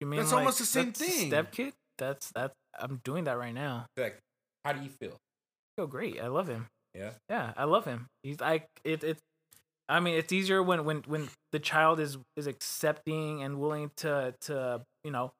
You 0.00 0.06
mean 0.06 0.20
That's 0.20 0.32
like, 0.32 0.38
almost 0.40 0.58
the 0.58 0.66
same 0.66 0.86
that's 0.86 0.98
thing. 0.98 1.28
Step 1.28 1.52
kid. 1.52 1.72
That's 1.98 2.30
that's. 2.34 2.54
I'm 2.78 3.00
doing 3.04 3.24
that 3.24 3.38
right 3.38 3.54
now. 3.54 3.86
Like, 3.96 4.18
how 4.64 4.72
do 4.72 4.82
you 4.82 4.90
feel? 5.00 5.12
I 5.12 5.82
feel 5.82 5.86
great. 5.86 6.20
I 6.20 6.28
love 6.28 6.48
him. 6.48 6.66
Yeah. 6.94 7.10
Yeah, 7.30 7.52
I 7.56 7.64
love 7.64 7.84
him. 7.84 8.06
He's 8.22 8.40
like 8.40 8.66
it. 8.84 9.04
It's. 9.04 9.20
I 9.88 10.00
mean, 10.00 10.14
it's 10.16 10.32
easier 10.32 10.62
when 10.62 10.84
when 10.84 11.02
when 11.06 11.28
the 11.52 11.58
child 11.58 12.00
is 12.00 12.18
is 12.36 12.46
accepting 12.46 13.42
and 13.42 13.60
willing 13.60 13.90
to 13.98 14.34
to 14.42 14.82
you 15.04 15.10
know 15.10 15.32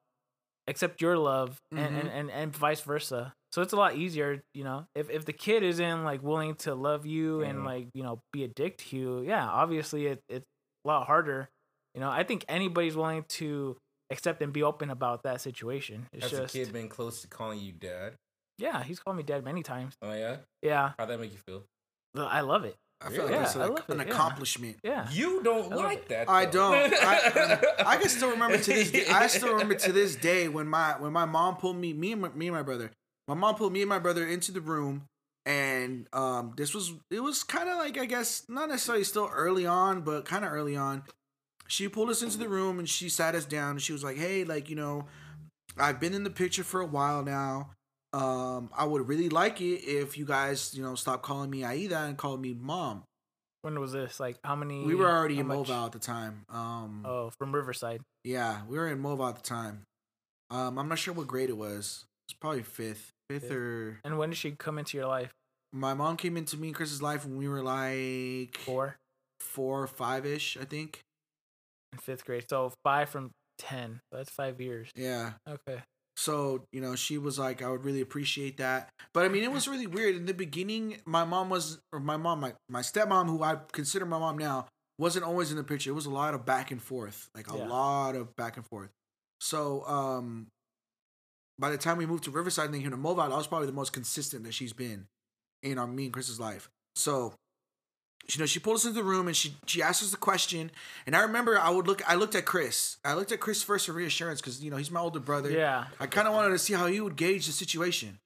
accept 0.69 1.01
your 1.01 1.17
love 1.19 1.59
and, 1.73 1.81
and 1.97 2.09
Mhm. 2.09 2.13
and 2.13 2.31
and 2.31 2.57
vice 2.57 2.81
versa. 2.83 3.35
So 3.53 3.63
it's 3.63 3.73
a 3.73 3.77
lot 3.77 3.97
easier, 3.97 4.43
you 4.55 4.65
know. 4.65 4.87
If 4.95 5.11
if 5.11 5.25
the 5.25 5.33
kid 5.33 5.63
isn't 5.63 6.05
like 6.05 6.23
willing 6.23 6.55
to 6.57 6.75
love 6.75 7.05
you 7.07 7.43
and 7.43 7.61
Mhm. 7.61 7.65
like 7.65 7.89
you 7.95 8.03
know 8.03 8.21
be 8.33 8.45
a 8.45 8.49
dick 8.49 8.79
to 8.79 8.97
you, 8.97 9.21
yeah, 9.23 9.49
obviously 9.49 10.07
it 10.07 10.21
it's 10.29 10.47
a 10.85 10.89
lot 10.89 11.07
harder. 11.07 11.49
You 11.95 12.01
know, 12.01 12.11
I 12.11 12.23
think 12.25 12.45
anybody's 12.49 12.97
willing 12.97 13.25
to 13.31 13.77
accept 14.11 14.41
and 14.43 14.53
be 14.53 14.63
open 14.63 14.91
about 14.91 15.23
that 15.25 15.41
situation. 15.41 16.07
It's 16.13 16.23
Has 16.25 16.31
just 16.41 16.53
the 16.53 16.59
kid 16.65 16.73
been 16.73 16.89
close 16.89 17.23
to 17.23 17.29
calling 17.29 17.59
you 17.61 17.73
dad? 17.73 18.15
yeah, 18.59 18.83
he's 18.83 18.99
called 19.01 19.17
me 19.17 19.23
dad 19.23 19.45
many 19.45 19.63
times. 19.63 19.95
Oh 20.03 20.13
yeah. 20.13 20.37
Yeah, 20.63 20.93
How'd 20.99 21.09
that 21.09 21.21
make 21.21 21.33
you 21.33 21.39
feel? 21.47 21.65
I 22.17 22.41
love 22.43 22.65
it. 22.65 22.77
I 23.05 23.09
feel 23.11 23.25
like 23.25 23.33
Yeah, 23.33 23.39
that's 23.41 23.57
like 23.57 23.71
love 23.71 23.85
an 23.89 24.01
it, 24.01 24.07
yeah. 24.07 24.13
accomplishment. 24.13 24.77
Yeah. 24.85 25.09
You 25.11 25.43
don't 25.43 25.73
I 25.73 25.77
like 25.77 25.99
it. 25.99 26.09
that. 26.11 26.31
I 26.31 26.45
don't. 26.45 26.75
I, 26.95 27.61
I 27.87 27.97
can 27.97 28.09
still 28.09 28.31
remember 28.31 28.59
to 28.59 28.71
this. 28.73 28.91
Day, 28.93 29.07
I 29.09 29.27
still 29.27 29.53
remember 29.53 29.75
to 29.75 29.93
this 29.93 30.15
day 30.31 30.47
when 30.49 30.69
my 30.69 30.93
when 31.01 31.13
my 31.13 31.25
mom 31.25 31.57
pulled 31.57 31.77
me, 31.77 31.93
me 31.95 32.13
and 32.13 32.21
my, 32.23 32.29
me 32.31 32.47
and 32.49 32.55
my 32.57 32.63
brother. 32.63 32.91
My 33.27 33.35
mom 33.35 33.57
pulled 33.57 33.73
me 33.73 33.81
and 33.83 33.89
my 33.89 33.99
brother 33.99 34.27
into 34.27 34.53
the 34.53 34.61
room, 34.61 35.05
and 35.47 36.07
um, 36.13 36.53
this 36.57 36.75
was 36.75 36.93
it 37.11 37.21
was 37.21 37.43
kind 37.43 37.69
of 37.69 37.79
like 37.79 37.99
I 37.99 38.05
guess 38.07 38.45
not 38.49 38.69
necessarily 38.69 39.05
still 39.05 39.29
early 39.33 39.67
on, 39.67 40.03
but 40.03 40.25
kind 40.25 40.45
of 40.45 40.53
early 40.53 40.77
on. 40.77 41.03
She 41.69 41.89
pulled 41.89 42.11
us 42.11 42.23
into 42.23 42.39
the 42.39 42.49
room 42.49 42.79
and 42.79 42.89
she 42.89 43.09
sat 43.09 43.35
us 43.35 43.45
down 43.45 43.73
and 43.73 43.83
she 43.83 43.93
was 43.93 44.05
like, 44.05 44.17
"Hey, 44.17 44.45
like 44.45 44.69
you 44.69 44.77
know, 44.77 45.07
I've 45.79 46.01
been 46.01 46.13
in 46.15 46.25
the 46.25 46.31
picture 46.31 46.65
for 46.65 46.81
a 46.81 46.87
while 46.87 47.23
now. 47.23 47.71
Um, 48.13 48.69
I 48.77 48.85
would 48.85 49.09
really 49.09 49.31
like 49.31 49.61
it 49.63 49.83
if 49.87 50.19
you 50.19 50.27
guys, 50.27 50.75
you 50.75 50.83
know, 50.83 50.95
stop 50.95 51.23
calling 51.23 51.49
me 51.51 51.65
Aida 51.65 52.01
and 52.01 52.17
call 52.17 52.37
me 52.37 52.55
mom." 52.55 53.05
When 53.63 53.79
was 53.79 53.93
this? 53.93 54.19
Like 54.21 54.37
how 54.45 54.57
many? 54.57 54.85
We 54.85 54.95
were 54.95 55.09
already 55.11 55.39
in 55.39 55.47
much? 55.47 55.69
Mobile 55.69 55.87
at 55.87 55.93
the 55.93 55.99
time. 55.99 56.45
Um, 56.51 57.05
Oh, 57.07 57.31
from 57.39 57.55
Riverside. 57.55 58.03
yeah, 58.25 58.63
we 58.69 58.77
were 58.77 58.89
in 58.89 58.99
Mobile 58.99 59.29
at 59.29 59.37
the 59.37 59.43
time. 59.43 59.85
Um, 60.51 60.79
I'm 60.79 60.89
not 60.89 60.99
sure 60.99 61.15
what 61.15 61.27
grade 61.29 61.49
it 61.49 61.57
was. 61.57 62.05
It's 62.27 62.35
probably 62.39 62.63
fifth, 62.65 63.13
fifth 63.31 63.43
Fifth. 63.45 63.53
or. 63.53 64.01
And 64.05 64.19
when 64.19 64.31
did 64.31 64.37
she 64.37 64.51
come 64.51 64.79
into 64.79 64.99
your 64.99 65.07
life? 65.07 65.31
My 65.73 65.95
mom 65.95 66.17
came 66.19 66.37
into 66.37 66.57
me 66.59 66.69
and 66.69 66.75
Chris's 66.77 67.01
life 67.01 67.25
when 67.25 67.39
we 67.39 67.49
were 67.49 67.63
like 67.63 68.59
Four 68.59 68.97
four 69.41 69.83
or 69.83 69.87
five 69.87 70.27
ish, 70.27 70.59
I 70.61 70.65
think. 70.65 71.01
In 71.93 71.99
fifth 71.99 72.25
grade. 72.25 72.45
So 72.49 72.73
five 72.85 73.09
from 73.09 73.31
ten. 73.59 74.01
That's 74.11 74.31
five 74.31 74.61
years. 74.61 74.91
Yeah. 74.95 75.33
Okay. 75.49 75.81
So 76.17 76.65
you 76.73 76.81
know, 76.81 76.95
she 76.95 77.19
was 77.19 77.39
like, 77.39 77.63
I 77.63 77.69
would 77.69 77.85
really 77.85 78.01
appreciate 78.01 78.59
that. 78.59 78.91
But 79.15 79.25
I 79.25 79.29
mean, 79.29 79.45
it 79.45 79.53
was 79.53 79.67
really 79.67 79.87
weird 79.87 80.15
in 80.17 80.27
the 80.27 80.35
beginning. 80.35 80.99
My 81.07 81.25
mom 81.25 81.49
was, 81.51 81.79
or 81.93 82.01
my 82.01 82.17
mom, 82.17 82.41
my 82.41 82.55
my 82.69 82.81
stepmom, 82.81 83.27
who 83.29 83.43
I 83.43 83.57
consider 83.73 84.05
my 84.05 84.19
mom 84.19 84.39
now, 84.39 84.67
wasn't 84.99 85.25
always 85.25 85.51
in 85.51 85.57
the 85.57 85.65
picture. 85.65 85.91
It 85.91 85.95
was 85.95 86.07
a 86.07 86.11
lot 86.11 86.35
of 86.35 86.45
back 86.45 86.71
and 86.71 86.83
forth, 86.83 87.29
like 87.35 87.51
a 87.51 87.57
Yeah. 87.57 87.67
lot 87.67 88.15
of 88.15 88.37
back 88.37 88.57
and 88.57 88.67
forth. 88.67 88.91
So 89.41 89.85
um, 89.87 90.47
by 91.59 91.71
the 91.71 91.79
time 91.79 91.99
we 91.99 92.07
moved 92.07 92.25
to 92.25 92.31
Riverside 92.31 92.67
and 92.67 92.75
then 92.75 92.81
here 92.83 92.91
to 92.91 92.97
Mobile, 92.97 93.23
that 93.29 93.31
was 93.31 93.47
probably 93.47 93.67
the 93.67 93.73
most 93.73 93.93
consistent 93.93 94.45
that 94.45 94.55
she's 94.55 94.73
been 94.73 95.07
in 95.63 95.79
our 95.79 95.87
me 95.87 96.05
and 96.05 96.13
Chris's 96.13 96.39
life. 96.39 96.69
So 96.95 97.35
you 98.29 98.39
know, 98.39 98.47
she 98.47 98.61
pulled 98.61 98.77
us 98.77 98.85
into 98.85 98.95
the 98.95 99.05
room 99.05 99.27
and 99.27 99.37
she 99.37 99.55
she 99.67 99.83
asked 99.83 100.03
us 100.03 100.11
the 100.11 100.17
question. 100.17 100.71
And 101.07 101.17
I 101.17 101.23
remember 101.23 101.59
I 101.59 101.71
would 101.71 101.87
look 101.87 102.09
I 102.09 102.15
looked 102.15 102.35
at 102.35 102.45
Chris. 102.45 102.97
I 103.05 103.15
looked 103.15 103.33
at 103.33 103.41
Chris 103.41 103.63
first 103.63 103.87
for 103.87 103.93
reassurance 103.93 104.41
because 104.41 104.63
you 104.63 104.71
know 104.71 104.77
he's 104.77 104.91
my 104.91 105.01
older 105.01 105.21
brother. 105.21 105.51
Yeah. 105.51 105.87
I 106.01 106.07
kind 106.07 106.29
of 106.29 106.35
wanted 106.35 106.51
to 106.51 106.59
see 106.59 106.73
how 106.75 106.87
he 106.87 107.01
would 107.01 107.17
gauge 107.17 107.47
the 107.47 107.53
situation. 107.53 108.19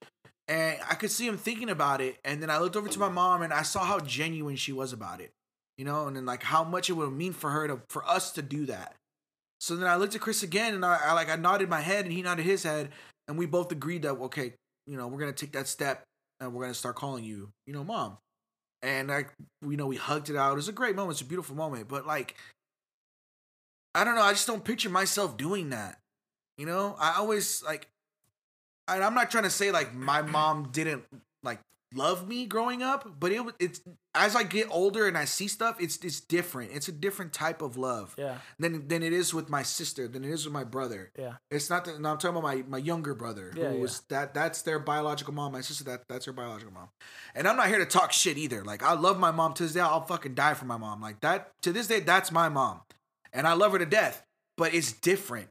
And 0.47 0.77
I 0.89 0.95
could 0.95 1.11
see 1.11 1.27
him 1.27 1.37
thinking 1.37 1.69
about 1.69 1.99
it. 1.99 2.17
And 2.23 2.41
then 2.41 2.49
I 2.49 2.59
looked 2.59 2.77
over 2.77 2.87
to 2.87 2.99
my 2.99 3.09
mom 3.09 3.41
and 3.41 3.51
I 3.51 3.63
saw 3.63 3.83
how 3.83 3.99
genuine 3.99 4.55
she 4.55 4.71
was 4.71 4.93
about 4.93 5.19
it. 5.19 5.31
You 5.77 5.85
know, 5.85 6.07
and 6.07 6.15
then 6.15 6.25
like 6.25 6.43
how 6.43 6.63
much 6.63 6.89
it 6.89 6.93
would 6.93 7.11
mean 7.11 7.33
for 7.33 7.49
her 7.49 7.67
to 7.67 7.81
for 7.89 8.07
us 8.07 8.31
to 8.33 8.41
do 8.41 8.65
that. 8.67 8.95
So 9.59 9.75
then 9.75 9.87
I 9.87 9.95
looked 9.95 10.15
at 10.15 10.21
Chris 10.21 10.43
again 10.43 10.73
and 10.73 10.85
I, 10.85 10.99
I 11.03 11.13
like 11.13 11.29
I 11.29 11.35
nodded 11.35 11.69
my 11.69 11.81
head 11.81 12.05
and 12.05 12.13
he 12.13 12.21
nodded 12.21 12.45
his 12.45 12.63
head. 12.63 12.89
and 13.27 13.37
we 13.37 13.45
both 13.45 13.71
agreed 13.71 14.03
that 14.03 14.11
okay, 14.11 14.53
you 14.85 14.97
know, 14.97 15.07
we're 15.07 15.19
gonna 15.19 15.33
take 15.33 15.53
that 15.53 15.67
step 15.67 16.03
and 16.39 16.53
we're 16.53 16.63
gonna 16.63 16.73
start 16.73 16.95
calling 16.95 17.23
you, 17.23 17.49
you 17.65 17.73
know, 17.73 17.83
mom. 17.83 18.17
And 18.81 19.07
like, 19.07 19.29
you 19.67 19.77
know, 19.77 19.87
we 19.87 19.95
hugged 19.95 20.29
it 20.29 20.35
out. 20.35 20.51
It 20.51 20.55
was 20.55 20.67
a 20.67 20.73
great 20.73 20.95
moment. 20.95 21.15
It's 21.15 21.21
a 21.21 21.25
beautiful 21.25 21.55
moment. 21.55 21.87
But 21.87 22.05
like, 22.05 22.35
I 23.95 24.03
don't 24.03 24.15
know. 24.15 24.21
I 24.21 24.31
just 24.31 24.47
don't 24.47 24.63
picture 24.63 24.89
myself 24.89 25.37
doing 25.37 25.71
that. 25.71 25.99
You 26.57 26.65
know, 26.65 26.95
I 26.99 27.15
always 27.17 27.63
like. 27.63 27.87
And 28.87 29.03
I'm 29.03 29.13
not 29.13 29.29
trying 29.29 29.43
to 29.43 29.49
say 29.49 29.71
like 29.71 29.93
my 29.93 30.21
mom 30.21 30.69
didn't 30.71 31.03
like 31.43 31.59
love 31.93 32.27
me 32.27 32.45
growing 32.45 32.83
up, 32.83 33.19
but 33.19 33.31
it 33.31 33.41
it's 33.59 33.81
as 34.13 34.35
I 34.35 34.43
get 34.43 34.67
older 34.69 35.07
and 35.07 35.17
I 35.17 35.25
see 35.25 35.47
stuff, 35.47 35.77
it's 35.79 35.97
it's 36.03 36.19
different. 36.19 36.71
It's 36.73 36.87
a 36.87 36.91
different 36.91 37.33
type 37.33 37.61
of 37.61 37.77
love 37.77 38.13
Yeah. 38.17 38.37
than 38.59 38.87
than 38.87 39.03
it 39.03 39.13
is 39.13 39.33
with 39.33 39.49
my 39.49 39.63
sister, 39.63 40.07
than 40.07 40.23
it 40.25 40.31
is 40.31 40.45
with 40.45 40.53
my 40.53 40.63
brother. 40.63 41.11
Yeah. 41.17 41.33
It's 41.51 41.69
not 41.69 41.85
that 41.85 41.99
no, 42.01 42.09
I'm 42.11 42.17
talking 42.17 42.37
about 42.37 42.43
my, 42.43 42.63
my 42.67 42.77
younger 42.77 43.13
brother 43.13 43.51
Yeah, 43.55 43.69
who 43.69 43.75
yeah. 43.75 43.81
was 43.81 44.01
that 44.09 44.33
that's 44.33 44.61
their 44.63 44.79
biological 44.79 45.33
mom. 45.33 45.53
My 45.53 45.61
sister 45.61 45.83
that 45.85 46.03
that's 46.09 46.25
her 46.25 46.33
biological 46.33 46.73
mom. 46.73 46.89
And 47.35 47.47
I'm 47.47 47.55
not 47.57 47.67
here 47.67 47.79
to 47.79 47.85
talk 47.85 48.11
shit 48.11 48.37
either. 48.37 48.63
Like 48.63 48.83
I 48.83 48.93
love 48.93 49.19
my 49.19 49.31
mom 49.31 49.53
to 49.55 49.63
this 49.63 49.73
day. 49.73 49.79
I'll 49.81 50.05
fucking 50.05 50.33
die 50.35 50.55
for 50.55 50.65
my 50.65 50.77
mom. 50.77 51.01
Like 51.01 51.21
that 51.21 51.51
to 51.61 51.71
this 51.71 51.87
day, 51.87 51.99
that's 52.01 52.31
my 52.31 52.49
mom. 52.49 52.81
And 53.33 53.47
I 53.47 53.53
love 53.53 53.71
her 53.73 53.79
to 53.79 53.85
death. 53.85 54.23
But 54.57 54.73
it's 54.73 54.91
different. 54.91 55.49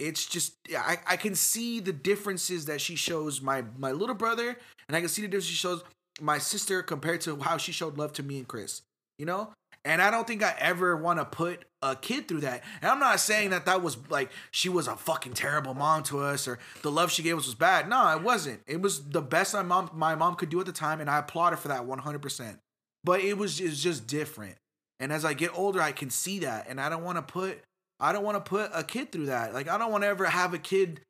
It's 0.00 0.24
just 0.24 0.54
I, 0.74 0.98
I 1.06 1.16
can 1.16 1.34
see 1.34 1.78
the 1.78 1.92
differences 1.92 2.64
that 2.64 2.80
she 2.80 2.96
shows 2.96 3.42
my 3.42 3.64
my 3.76 3.92
little 3.92 4.14
brother, 4.14 4.56
and 4.88 4.96
I 4.96 5.00
can 5.00 5.08
see 5.08 5.22
the 5.22 5.28
difference 5.28 5.46
she 5.46 5.54
shows 5.54 5.84
my 6.20 6.38
sister 6.38 6.82
compared 6.82 7.20
to 7.22 7.36
how 7.38 7.58
she 7.58 7.70
showed 7.70 7.98
love 7.98 8.14
to 8.14 8.22
me 8.22 8.38
and 8.38 8.48
Chris. 8.48 8.82
You 9.18 9.26
know? 9.26 9.52
And 9.84 10.02
I 10.02 10.10
don't 10.10 10.26
think 10.26 10.42
I 10.42 10.54
ever 10.58 10.96
want 10.96 11.18
to 11.18 11.24
put 11.24 11.64
a 11.80 11.96
kid 11.96 12.28
through 12.28 12.40
that. 12.40 12.62
And 12.82 12.90
I'm 12.90 12.98
not 12.98 13.18
saying 13.18 13.50
that 13.50 13.64
that 13.64 13.82
was 13.82 13.96
like 14.10 14.30
she 14.50 14.68
was 14.68 14.86
a 14.88 14.96
fucking 14.96 15.32
terrible 15.32 15.72
mom 15.72 16.02
to 16.04 16.20
us 16.20 16.46
or 16.46 16.58
the 16.82 16.90
love 16.90 17.10
she 17.10 17.22
gave 17.22 17.36
us 17.38 17.46
was 17.46 17.54
bad. 17.54 17.88
No, 17.88 18.08
it 18.14 18.22
wasn't. 18.22 18.60
It 18.66 18.82
was 18.82 19.08
the 19.08 19.22
best 19.22 19.54
my 19.54 19.62
mom 19.62 19.90
my 19.94 20.14
mom 20.14 20.34
could 20.34 20.50
do 20.50 20.60
at 20.60 20.66
the 20.66 20.72
time, 20.72 21.00
and 21.00 21.08
I 21.08 21.18
applaud 21.18 21.50
her 21.50 21.56
for 21.56 21.68
that 21.68 21.82
100%. 21.82 22.58
But 23.04 23.20
it 23.20 23.38
was 23.38 23.60
it's 23.60 23.82
just 23.82 24.06
different. 24.06 24.56
And 24.98 25.12
as 25.12 25.24
I 25.24 25.32
get 25.32 25.58
older, 25.58 25.80
I 25.80 25.92
can 25.92 26.10
see 26.10 26.40
that, 26.40 26.66
and 26.68 26.78
I 26.78 26.90
don't 26.90 27.04
want 27.04 27.16
to 27.16 27.22
put 27.22 27.60
I 28.00 28.12
don't 28.12 28.24
want 28.24 28.42
to 28.42 28.48
put 28.48 28.70
a 28.74 28.82
kid 28.82 29.12
through 29.12 29.26
that. 29.26 29.52
Like 29.54 29.68
I 29.68 29.78
don't 29.78 29.92
want 29.92 30.02
to 30.04 30.08
ever 30.08 30.24
have 30.24 30.54
a 30.54 30.58
kid 30.58 31.00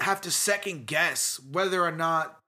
have 0.00 0.20
to 0.22 0.30
second 0.30 0.86
guess 0.86 1.40
whether 1.50 1.84
or 1.84 1.92
not 1.92 2.38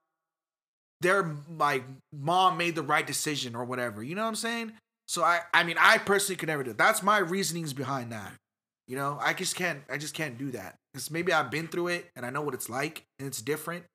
their 1.01 1.35
like 1.57 1.83
mom 2.11 2.57
made 2.57 2.75
the 2.75 2.81
right 2.81 3.05
decision 3.05 3.55
or 3.55 3.63
whatever. 3.63 4.03
You 4.03 4.15
know 4.15 4.23
what 4.23 4.29
I'm 4.29 4.35
saying? 4.35 4.73
So 5.07 5.23
I 5.23 5.41
I 5.53 5.63
mean 5.63 5.77
I 5.79 5.97
personally 5.99 6.37
could 6.37 6.49
never 6.49 6.63
do 6.63 6.71
it. 6.71 6.77
That's 6.77 7.03
my 7.03 7.19
reasonings 7.19 7.73
behind 7.73 8.11
that. 8.11 8.33
You 8.87 8.95
know, 8.95 9.17
I 9.21 9.33
just 9.33 9.55
can't 9.55 9.81
I 9.89 9.97
just 9.97 10.13
can't 10.13 10.37
do 10.37 10.51
that. 10.51 10.75
Cuz 10.93 11.09
maybe 11.09 11.31
I've 11.31 11.51
been 11.51 11.67
through 11.67 11.87
it 11.87 12.09
and 12.15 12.25
I 12.25 12.29
know 12.29 12.41
what 12.41 12.53
it's 12.53 12.69
like 12.69 13.03
and 13.19 13.27
it's 13.27 13.41
different, 13.41 13.85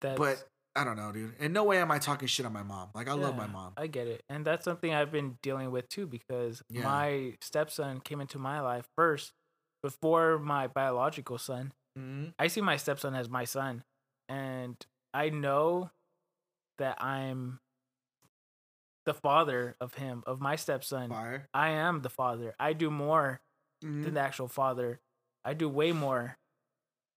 That's, 0.00 0.18
but 0.18 0.46
I 0.76 0.84
don't 0.84 0.96
know, 0.96 1.10
dude. 1.10 1.34
In 1.40 1.52
no 1.52 1.64
way 1.64 1.78
am 1.78 1.90
I 1.90 1.98
talking 1.98 2.28
shit 2.28 2.44
on 2.46 2.52
my 2.52 2.62
mom. 2.62 2.90
Like 2.94 3.08
I 3.08 3.14
love 3.14 3.34
my 3.36 3.46
mom. 3.46 3.72
I 3.76 3.86
get 3.86 4.06
it, 4.06 4.22
and 4.28 4.44
that's 4.44 4.64
something 4.64 4.92
I've 4.92 5.10
been 5.10 5.38
dealing 5.42 5.70
with 5.70 5.88
too 5.88 6.06
because 6.06 6.62
Yeah. 6.68 6.82
my 6.84 7.36
stepson 7.40 8.00
came 8.00 8.20
into 8.20 8.38
my 8.38 8.60
life 8.60 8.86
first 8.96 9.32
before 9.82 10.38
my 10.38 10.66
biological 10.66 11.38
son. 11.38 11.72
Mhm. 11.98 12.34
I 12.38 12.48
see 12.48 12.60
my 12.60 12.76
stepson 12.76 13.14
as 13.14 13.28
my 13.30 13.44
son, 13.44 13.84
and 14.28 14.76
I 15.14 15.30
know 15.30 15.90
that 16.78 17.02
I'm 17.02 17.58
the 19.06 19.14
father 19.14 19.76
of 19.80 19.94
him, 19.94 20.22
of 20.26 20.40
my 20.40 20.56
stepson. 20.56 21.08
Fire. 21.10 21.48
I 21.54 21.70
am 21.70 22.02
the 22.02 22.10
father. 22.10 22.54
I 22.58 22.72
do 22.74 22.90
more 22.90 23.40
Mhm. 23.82 24.04
than 24.04 24.14
the 24.14 24.20
actual 24.20 24.48
father. 24.48 25.00
I 25.44 25.54
do 25.54 25.68
way 25.68 25.92
more. 25.92 26.36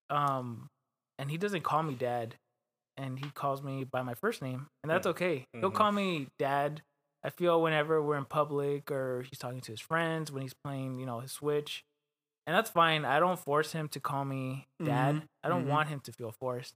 Um, 0.10 0.70
and 1.18 1.30
he 1.30 1.38
doesn't 1.38 1.64
call 1.64 1.84
me 1.84 1.96
dad, 1.96 2.38
and 3.00 3.20
he 3.20 3.32
calls 3.32 3.64
me 3.64 3.86
by 3.86 4.04
my 4.04 4.16
first 4.16 4.44
name, 4.44 4.68
and 4.84 4.92
that's 4.92 5.08
okay. 5.08 5.46
He'll 5.62 5.72
Mhm. 5.72 5.76
call 5.78 5.94
me 5.94 6.28
dad. 6.40 6.84
I 7.24 7.32
feel 7.32 7.62
whenever 7.62 8.02
we're 8.04 8.18
in 8.18 8.26
public 8.26 8.92
or 8.92 9.24
he's 9.24 9.40
talking 9.40 9.62
to 9.62 9.72
his 9.72 9.82
friends 9.82 10.32
when 10.32 10.44
he's 10.44 10.56
playing, 10.64 11.00
you 11.00 11.08
know, 11.08 11.22
his 11.22 11.34
Switch, 11.34 11.84
and 12.48 12.56
that's 12.56 12.72
fine. 12.72 13.06
I 13.06 13.20
don't 13.20 13.40
force 13.40 13.74
him 13.74 13.90
to 13.90 14.02
call 14.02 14.26
me 14.26 14.68
dad. 14.86 15.16
Mhm, 15.16 15.28
I 15.44 15.50
don't 15.50 15.66
mhm. 15.66 15.68
want 15.68 15.90
him 15.90 16.02
to 16.02 16.14
feel 16.14 16.32
forced. 16.32 16.76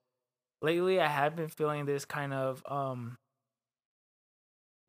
Lately, 0.61 1.01
I 1.01 1.07
have 1.07 1.35
been 1.35 1.49
feeling 1.49 1.85
this 1.85 2.05
kind 2.05 2.33
of 2.33 2.63
um 2.67 3.17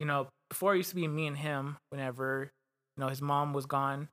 you 0.01 0.07
know, 0.07 0.29
before 0.51 0.75
it 0.75 0.79
used 0.79 0.91
to 0.91 0.97
be 0.97 1.09
me 1.09 1.27
and 1.27 1.37
him 1.37 1.77
whenever, 1.91 2.51
you 2.97 3.01
know, 3.03 3.09
his 3.09 3.23
mom 3.23 3.53
was 3.53 3.67
gone, 3.67 4.09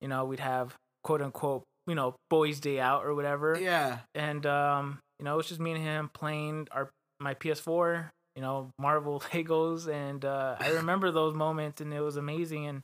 you 0.00 0.08
know, 0.08 0.24
we'd 0.24 0.40
have 0.40 0.74
quote 1.04 1.22
unquote, 1.22 1.64
you 1.86 1.94
know, 1.94 2.16
boys 2.30 2.60
day 2.60 2.80
out 2.80 3.04
or 3.04 3.14
whatever. 3.14 3.58
Yeah. 3.60 4.00
And 4.14 4.46
um, 4.46 5.00
you 5.24 5.30
know, 5.30 5.38
it's 5.38 5.48
just 5.48 5.58
me 5.58 5.72
and 5.72 5.82
him 5.82 6.10
playing 6.12 6.68
our 6.70 6.90
my 7.18 7.32
PS4, 7.32 8.10
you 8.36 8.42
know, 8.42 8.68
Marvel 8.78 9.20
Legos 9.32 9.88
and 9.88 10.22
uh 10.22 10.56
I 10.60 10.72
remember 10.72 11.10
those 11.10 11.34
moments 11.34 11.80
and 11.80 11.94
it 11.94 12.00
was 12.02 12.18
amazing 12.18 12.66
and 12.66 12.82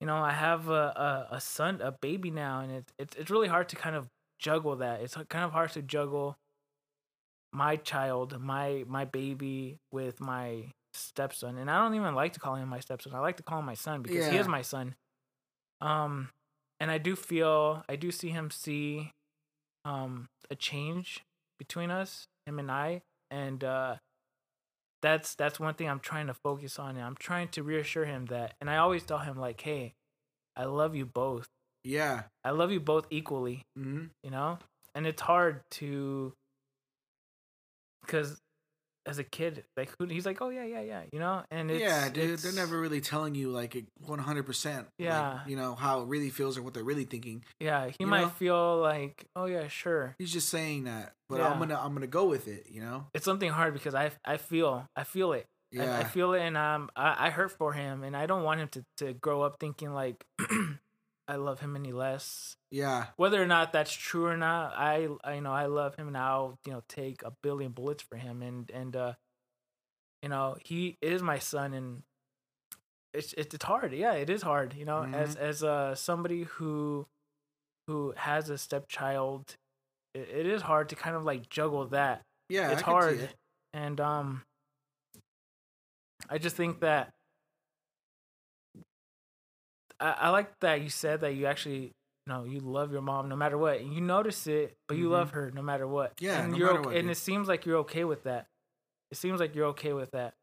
you 0.00 0.08
know, 0.08 0.16
I 0.16 0.32
have 0.32 0.68
a, 0.68 1.26
a, 1.30 1.36
a 1.36 1.40
son, 1.40 1.80
a 1.80 1.92
baby 1.92 2.32
now, 2.32 2.60
and 2.60 2.72
it's 2.72 2.92
it's 2.98 3.16
it's 3.16 3.30
really 3.30 3.46
hard 3.46 3.68
to 3.68 3.76
kind 3.76 3.94
of 3.94 4.08
juggle 4.40 4.74
that. 4.76 5.02
It's 5.02 5.14
kind 5.28 5.44
of 5.44 5.52
hard 5.52 5.70
to 5.74 5.82
juggle 5.82 6.36
my 7.52 7.76
child, 7.76 8.40
my 8.40 8.84
my 8.88 9.04
baby 9.04 9.78
with 9.92 10.18
my 10.18 10.72
stepson, 10.94 11.58
and 11.58 11.70
I 11.70 11.80
don't 11.80 11.94
even 11.94 12.16
like 12.16 12.32
to 12.32 12.40
call 12.40 12.56
him 12.56 12.68
my 12.68 12.80
stepson. 12.80 13.14
I 13.14 13.20
like 13.20 13.36
to 13.36 13.44
call 13.44 13.60
him 13.60 13.66
my 13.66 13.74
son 13.74 14.02
because 14.02 14.26
he 14.26 14.36
is 14.36 14.48
my 14.48 14.62
son. 14.62 14.96
Um, 15.80 16.30
and 16.80 16.90
I 16.90 16.98
do 16.98 17.14
feel 17.14 17.84
I 17.88 17.94
do 17.94 18.10
see 18.10 18.30
him 18.30 18.50
see, 18.50 19.12
um, 19.84 20.28
a 20.50 20.56
change 20.56 21.22
between 21.58 21.90
us, 21.90 22.28
him 22.46 22.58
and 22.58 22.70
I, 22.70 23.02
and 23.30 23.62
uh, 23.62 23.96
that's 25.02 25.34
that's 25.34 25.60
one 25.60 25.74
thing 25.74 25.88
I'm 25.88 26.00
trying 26.00 26.26
to 26.28 26.34
focus 26.34 26.78
on, 26.78 26.96
and 26.96 27.04
I'm 27.04 27.16
trying 27.18 27.48
to 27.48 27.62
reassure 27.62 28.04
him 28.04 28.26
that, 28.26 28.54
and 28.60 28.70
I 28.70 28.76
always 28.76 29.04
tell 29.04 29.18
him 29.18 29.38
like, 29.38 29.60
hey, 29.60 29.94
I 30.56 30.64
love 30.64 30.94
you 30.94 31.06
both. 31.06 31.48
Yeah. 31.84 32.24
I 32.42 32.50
love 32.50 32.72
you 32.72 32.80
both 32.80 33.06
equally 33.10 33.62
hmm 33.76 34.06
you 34.24 34.30
know 34.30 34.58
and 34.96 35.06
it's 35.06 35.22
hard 35.22 35.60
to 35.70 36.32
because 38.00 38.40
as 39.06 39.18
a 39.18 39.24
kid 39.24 39.64
like 39.76 39.90
who 39.98 40.06
he's 40.06 40.26
like 40.26 40.42
oh 40.42 40.48
yeah 40.48 40.64
yeah 40.64 40.80
yeah 40.80 41.02
you 41.12 41.18
know 41.18 41.42
and 41.50 41.70
it's 41.70 41.80
yeah, 41.80 42.08
dude. 42.08 42.38
They're 42.40 42.52
never 42.52 42.80
really 42.80 43.00
telling 43.00 43.34
you 43.34 43.50
like 43.50 43.76
one 44.04 44.18
hundred 44.18 44.44
percent. 44.46 44.88
Yeah. 44.98 45.40
you 45.46 45.56
know 45.56 45.74
how 45.74 46.00
it 46.02 46.08
really 46.08 46.30
feels 46.30 46.58
or 46.58 46.62
what 46.62 46.74
they're 46.74 46.84
really 46.84 47.04
thinking. 47.04 47.44
yeah 47.60 47.90
he 47.98 48.04
might 48.04 48.22
know? 48.22 48.28
feel 48.30 48.78
like 48.78 49.24
oh 49.36 49.46
yeah 49.46 49.68
sure 49.68 50.14
He's 50.18 50.32
just 50.32 50.48
saying 50.48 50.84
that, 50.84 51.12
but 51.28 51.38
Yeah. 51.38 51.48
I'm 51.50 51.58
gonna 51.58 51.78
I'm 51.80 51.94
gonna 51.94 52.06
go 52.06 52.26
with 52.26 52.48
it. 52.48 52.66
You 52.70 52.80
know. 52.80 53.06
it's 53.14 53.24
something 53.24 53.50
hard 53.50 53.72
because 53.74 53.94
i 53.94 54.10
i 54.24 54.36
feel 54.36 54.86
i 54.96 55.04
feel 55.04 55.32
it 55.32 55.46
I, 55.72 55.76
Yeah. 55.76 55.98
I 55.98 56.04
feel 56.04 56.32
it 56.34 56.40
and 56.40 56.56
um 56.56 56.90
I, 56.96 57.26
I 57.26 57.30
hurt 57.30 57.52
for 57.52 57.72
him 57.72 58.02
and 58.02 58.16
i 58.16 58.26
don't 58.26 58.42
want 58.44 58.60
him 58.60 58.68
to 58.68 58.84
to 58.98 59.12
grow 59.14 59.42
up 59.42 59.56
thinking 59.60 59.92
like 59.92 60.24
i 61.28 61.36
love 61.36 61.60
him 61.60 61.76
any 61.76 61.92
less 61.92 62.56
yeah. 62.70 63.06
whether 63.16 63.42
or 63.42 63.46
not 63.46 63.72
that's 63.72 63.92
true 63.92 64.26
or 64.26 64.36
not 64.36 64.72
i, 64.76 65.08
I 65.24 65.34
you 65.34 65.40
know 65.40 65.52
i 65.52 65.66
love 65.66 65.94
him 65.96 66.08
and 66.08 66.16
i'll 66.16 66.58
you 66.66 66.72
know 66.72 66.82
take 66.88 67.22
a 67.22 67.32
billion 67.42 67.72
bullets 67.72 68.02
for 68.02 68.16
him 68.16 68.42
and 68.42 68.70
and 68.70 68.94
uh 68.94 69.12
you 70.22 70.28
know 70.28 70.56
he 70.64 70.96
is 71.00 71.22
my 71.22 71.38
son 71.38 71.74
and 71.74 72.02
it's 73.14 73.32
it's, 73.34 73.64
hard 73.64 73.92
yeah 73.92 74.12
it 74.12 74.28
is 74.28 74.42
hard 74.42 74.74
you 74.74 74.84
know 74.84 75.04
as 75.04 75.36
as 75.36 75.64
uh 75.64 75.94
somebody 75.94 76.42
who 76.42 77.06
who 77.86 78.12
has 78.16 78.50
a 78.50 78.58
stepchild 78.58 79.56
it, 80.14 80.28
it 80.34 80.46
is 80.46 80.62
hard 80.62 80.88
to 80.90 80.96
kind 80.96 81.16
of 81.16 81.24
like 81.24 81.48
juggle 81.48 81.86
that 81.86 82.22
Yeah. 82.48 82.72
it's 82.72 82.82
I 82.82 82.84
hard 82.84 83.20
it. 83.20 83.34
and 83.72 84.00
um 84.00 84.42
i 86.28 86.38
just 86.38 86.56
think 86.56 86.80
that 86.80 87.12
I, 90.00 90.10
I 90.12 90.28
like 90.30 90.50
that 90.60 90.80
you 90.82 90.88
said 90.88 91.20
that 91.22 91.34
you 91.34 91.46
actually 91.46 91.92
you 92.26 92.32
know 92.32 92.44
you 92.44 92.60
love 92.60 92.92
your 92.92 93.02
mom 93.02 93.28
no 93.28 93.36
matter 93.36 93.56
what. 93.58 93.80
And 93.80 93.92
you 93.94 94.00
notice 94.00 94.46
it 94.46 94.74
but 94.88 94.96
you 94.96 95.06
Mhm. 95.08 95.10
love 95.12 95.30
her 95.30 95.50
no 95.50 95.62
matter 95.62 95.86
what. 95.86 96.12
Yeah, 96.20 96.42
and 96.42 96.52
no 96.52 96.58
you're 96.58 96.70
okay, 96.72 96.86
what, 96.86 96.96
and 96.96 97.10
it 97.10 97.16
seems 97.16 97.48
like 97.48 97.66
you're 97.66 97.78
okay 97.78 98.04
with 98.04 98.24
that. 98.24 98.46
It 99.10 99.16
seems 99.16 99.40
like 99.40 99.54
you're 99.54 99.66
okay 99.68 99.92
with 99.92 100.10
that. 100.12 100.34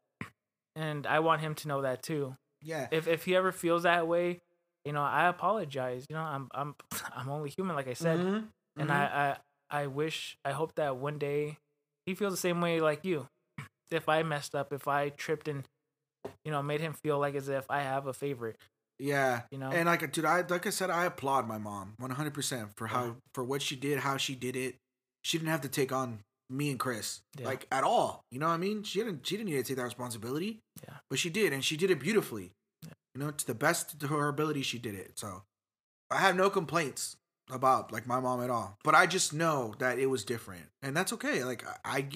And 0.76 1.06
i 1.06 1.20
want 1.20 1.40
him 1.40 1.54
to 1.56 1.68
know 1.68 1.82
that 1.82 2.02
too. 2.02 2.36
Yeah. 2.62 2.88
if 2.90 3.06
if 3.06 3.24
he 3.24 3.36
ever 3.36 3.52
feels 3.52 3.82
that 3.84 4.06
way 4.08 4.40
you 4.84 4.92
know 4.92 5.02
i 5.02 5.26
apologize. 5.28 6.06
You 6.08 6.16
know 6.16 6.22
i'm 6.22 6.48
i'm 6.54 6.74
i'm 7.14 7.28
only 7.28 7.50
human 7.50 7.76
like 7.76 7.88
i 7.88 7.94
said. 7.94 8.18
Mhm, 8.18 8.44
and 8.78 8.90
mhm. 8.90 8.92
I, 8.94 9.36
I 9.70 9.82
I 9.82 9.86
wish 9.86 10.36
I 10.44 10.52
hope 10.52 10.74
that 10.76 10.96
one 10.96 11.18
day 11.18 11.58
he 12.06 12.14
feels 12.14 12.32
the 12.32 12.38
same 12.38 12.60
way 12.60 12.80
like 12.80 13.04
you. 13.04 13.28
If 13.90 14.08
I 14.08 14.22
messed 14.22 14.54
up, 14.54 14.72
if 14.72 14.88
I 14.88 15.10
tripped 15.10 15.46
and 15.48 15.64
you 16.44 16.50
know 16.50 16.62
made 16.62 16.80
him 16.80 16.92
feel 16.94 17.18
like 17.18 17.34
as 17.34 17.48
if 17.48 17.64
I 17.70 17.80
have 17.82 18.06
a 18.06 18.12
favorite, 18.12 18.56
Yeah. 19.04 19.42
you 19.50 19.58
know. 19.58 19.70
And 19.70 19.86
like, 19.86 20.10
dude, 20.12 20.24
I 20.24 20.42
like 20.48 20.66
I 20.66 20.70
said, 20.70 20.90
I 20.90 21.04
applaud 21.04 21.46
my 21.46 21.58
mom 21.58 21.94
100 21.98 22.32
percent 22.34 22.68
for 22.76 22.86
how 22.86 23.04
Yeah. 23.04 23.12
for 23.34 23.44
what 23.44 23.62
she 23.62 23.76
did, 23.76 23.98
how 24.00 24.16
she 24.16 24.34
did 24.34 24.56
it. 24.56 24.76
She 25.22 25.38
didn't 25.38 25.50
have 25.50 25.62
to 25.62 25.68
take 25.68 25.92
on 25.92 26.20
me 26.50 26.70
and 26.70 26.78
Chris 26.78 27.20
Yeah. 27.38 27.46
like 27.46 27.66
at 27.72 27.84
all. 27.84 28.22
You 28.30 28.38
know 28.38 28.48
what 28.48 28.54
I 28.54 28.58
mean? 28.58 28.82
She 28.82 28.98
didn't. 28.98 29.26
She 29.26 29.36
didn't 29.36 29.50
need 29.50 29.56
to 29.56 29.62
take 29.62 29.76
that 29.76 29.84
responsibility. 29.84 30.60
Yeah. 30.82 30.96
But 31.10 31.18
she 31.18 31.30
did, 31.30 31.52
and 31.52 31.64
she 31.64 31.76
did 31.76 31.90
it 31.90 32.00
beautifully. 32.00 32.50
Yeah. 32.82 32.92
You 33.14 33.20
know, 33.22 33.30
to 33.30 33.46
the 33.46 33.54
best 33.54 34.02
of 34.02 34.10
her 34.10 34.28
ability, 34.28 34.62
she 34.62 34.78
did 34.78 34.94
it. 34.94 35.18
So 35.18 35.42
I 36.10 36.18
have 36.18 36.36
no 36.36 36.50
complaints. 36.50 37.16
about 37.50 37.92
like 37.92 38.06
my 38.06 38.18
mom 38.20 38.42
at 38.42 38.48
all. 38.48 38.78
But 38.84 38.94
I 38.94 39.04
just 39.06 39.34
know 39.34 39.74
that 39.78 39.98
it 39.98 40.06
was 40.06 40.24
different, 40.24 40.64
and 40.80 40.96
that's 40.96 41.12
okay. 41.12 41.44
Like 41.44 41.62
I, 41.84 41.98
I 41.98 42.08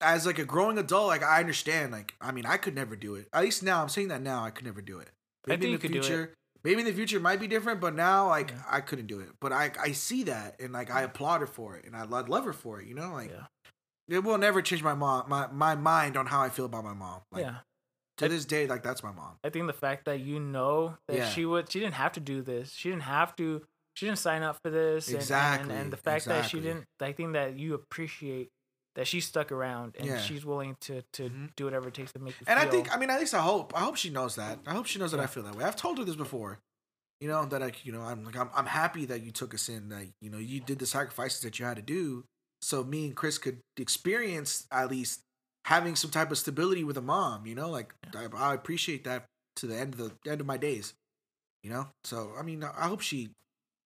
as 0.00 0.26
like 0.26 0.38
a 0.40 0.44
growing 0.44 0.78
adult, 0.78 1.06
like 1.06 1.22
I 1.22 1.38
understand. 1.38 1.92
Like 1.92 2.14
I 2.20 2.32
mean, 2.32 2.44
I 2.44 2.56
could 2.56 2.74
never 2.74 2.96
do 2.96 3.14
it. 3.14 3.28
At 3.32 3.42
least 3.44 3.62
now, 3.62 3.80
I'm 3.82 3.88
saying 3.88 4.08
that 4.08 4.20
now, 4.20 4.44
I 4.44 4.50
could 4.50 4.64
never 4.66 4.80
do 4.82 4.98
it. 4.98 5.10
I 5.48 5.56
Maybe 5.56 5.62
think 5.62 5.64
in 5.66 5.70
you 5.72 5.78
the 5.78 5.82
could 5.82 5.92
do 5.92 5.98
it. 5.98 6.02
future, 6.04 6.34
maybe 6.64 6.80
in 6.80 6.86
the 6.86 6.92
future 6.92 7.16
it 7.16 7.22
might 7.22 7.40
be 7.40 7.46
different, 7.46 7.80
but 7.80 7.94
now 7.94 8.28
like 8.28 8.50
Yeah. 8.50 8.62
I 8.68 8.80
couldn't 8.80 9.06
do 9.06 9.20
it. 9.20 9.30
But 9.40 9.52
I 9.52 9.72
I 9.80 9.92
see 9.92 10.24
that, 10.24 10.60
and 10.60 10.72
like 10.72 10.90
I 10.90 11.02
applaud 11.02 11.40
her 11.40 11.46
for 11.46 11.76
it, 11.76 11.84
and 11.84 11.96
I 11.96 12.02
I'd 12.02 12.28
love 12.28 12.44
her 12.44 12.52
for 12.52 12.80
it. 12.80 12.86
You 12.86 12.94
know, 12.94 13.12
like 13.12 13.30
Yeah. 13.30 13.46
it 14.08 14.24
will 14.24 14.38
never 14.38 14.62
change 14.62 14.82
my 14.82 14.94
mom 14.94 15.28
my 15.28 15.46
my 15.48 15.74
mind 15.74 16.16
on 16.16 16.26
how 16.26 16.40
I 16.40 16.48
feel 16.48 16.64
about 16.66 16.84
my 16.84 16.94
mom. 16.94 17.22
Like, 17.32 17.42
yeah. 17.44 17.58
To 18.18 18.28
this 18.28 18.44
day, 18.44 18.66
like 18.66 18.82
that's 18.82 19.02
my 19.04 19.12
mom. 19.12 19.38
I 19.44 19.50
think 19.50 19.68
the 19.68 19.72
fact 19.72 20.06
that 20.06 20.18
you 20.20 20.40
know 20.40 20.96
that 21.06 21.16
Yeah. 21.16 21.28
she 21.28 21.44
would, 21.44 21.70
she 21.70 21.78
didn't 21.78 21.94
have 21.94 22.12
to 22.14 22.20
do 22.20 22.42
this. 22.42 22.72
She 22.72 22.88
didn't 22.90 23.04
have 23.04 23.36
to. 23.36 23.64
She 23.94 24.06
didn't 24.06 24.18
sign 24.18 24.42
up 24.42 24.58
for 24.62 24.70
this. 24.70 25.06
and- 25.08 25.14
and- 25.16 25.22
Exactly, 25.22 25.74
And, 25.76 25.92
the 25.92 25.96
fact 25.96 26.24
that 26.26 26.48
she 26.50 26.58
didn't, 26.60 26.84
I 27.00 27.12
think 27.12 27.32
that 27.34 27.56
you 27.58 27.74
appreciate 27.74 28.48
that 28.98 29.06
she 29.06 29.20
stuck 29.20 29.50
around 29.52 29.94
and 29.96 30.06
Yeah. 30.06 30.20
she's 30.20 30.44
willing 30.44 30.76
to 30.80 31.02
to 31.12 31.30
Mhm. 31.30 31.54
do 31.56 31.64
whatever 31.64 31.86
it 31.88 31.94
takes 31.94 32.12
to 32.12 32.18
make 32.18 32.38
you. 32.40 32.44
And 32.48 32.58
I 32.58 32.66
think, 32.66 32.92
I 32.92 32.98
mean, 32.98 33.08
at 33.10 33.20
least 33.20 33.32
I 33.32 33.40
hope, 33.40 33.72
I 33.74 33.80
hope 33.80 33.96
she 33.96 34.10
knows 34.10 34.34
that. 34.34 34.58
I 34.66 34.74
hope 34.74 34.86
she 34.86 34.98
knows 34.98 35.12
that 35.12 35.20
I 35.20 35.26
feel 35.26 35.44
that 35.44 35.54
way. 35.54 35.64
I've 35.64 35.76
told 35.76 35.98
her 35.98 36.04
this 36.04 36.16
before. 36.16 36.58
You 37.20 37.28
know 37.28 37.44
that 37.46 37.62
I 37.62 37.72
you 37.84 37.92
know 37.92 38.02
I'm 38.02 38.24
like 38.24 38.36
I'm 38.36 38.50
I'm 38.54 38.66
happy 38.66 39.04
that 39.06 39.22
you 39.22 39.30
took 39.32 39.54
us 39.54 39.68
in. 39.68 39.88
That 39.88 40.06
you 40.20 40.30
know 40.30 40.38
you 40.38 40.60
did 40.60 40.78
the 40.80 40.86
sacrifices 40.86 41.40
that 41.42 41.58
you 41.58 41.64
had 41.64 41.76
to 41.76 41.82
do, 41.82 42.24
so 42.60 42.84
me 42.84 43.06
and 43.06 43.16
Chris 43.16 43.38
could 43.38 43.60
experience 43.76 44.66
at 44.70 44.90
least 44.90 45.20
having 45.64 45.96
some 45.96 46.10
type 46.10 46.30
of 46.30 46.38
stability 46.38 46.84
with 46.84 46.96
a 46.96 47.02
mom. 47.02 47.44
You 47.46 47.54
know, 47.56 47.70
like 47.70 47.92
I, 48.16 48.26
I 48.36 48.54
appreciate 48.54 49.02
that 49.04 49.24
to 49.56 49.66
the 49.66 49.76
end 49.76 49.94
of 49.94 49.98
the 49.98 50.30
end 50.30 50.40
of 50.40 50.46
my 50.46 50.56
days. 50.56 50.94
You 51.64 51.70
know, 51.70 51.88
so 52.04 52.32
I 52.38 52.42
mean, 52.42 52.62
I 52.62 52.86
hope 52.86 53.00
she. 53.00 53.30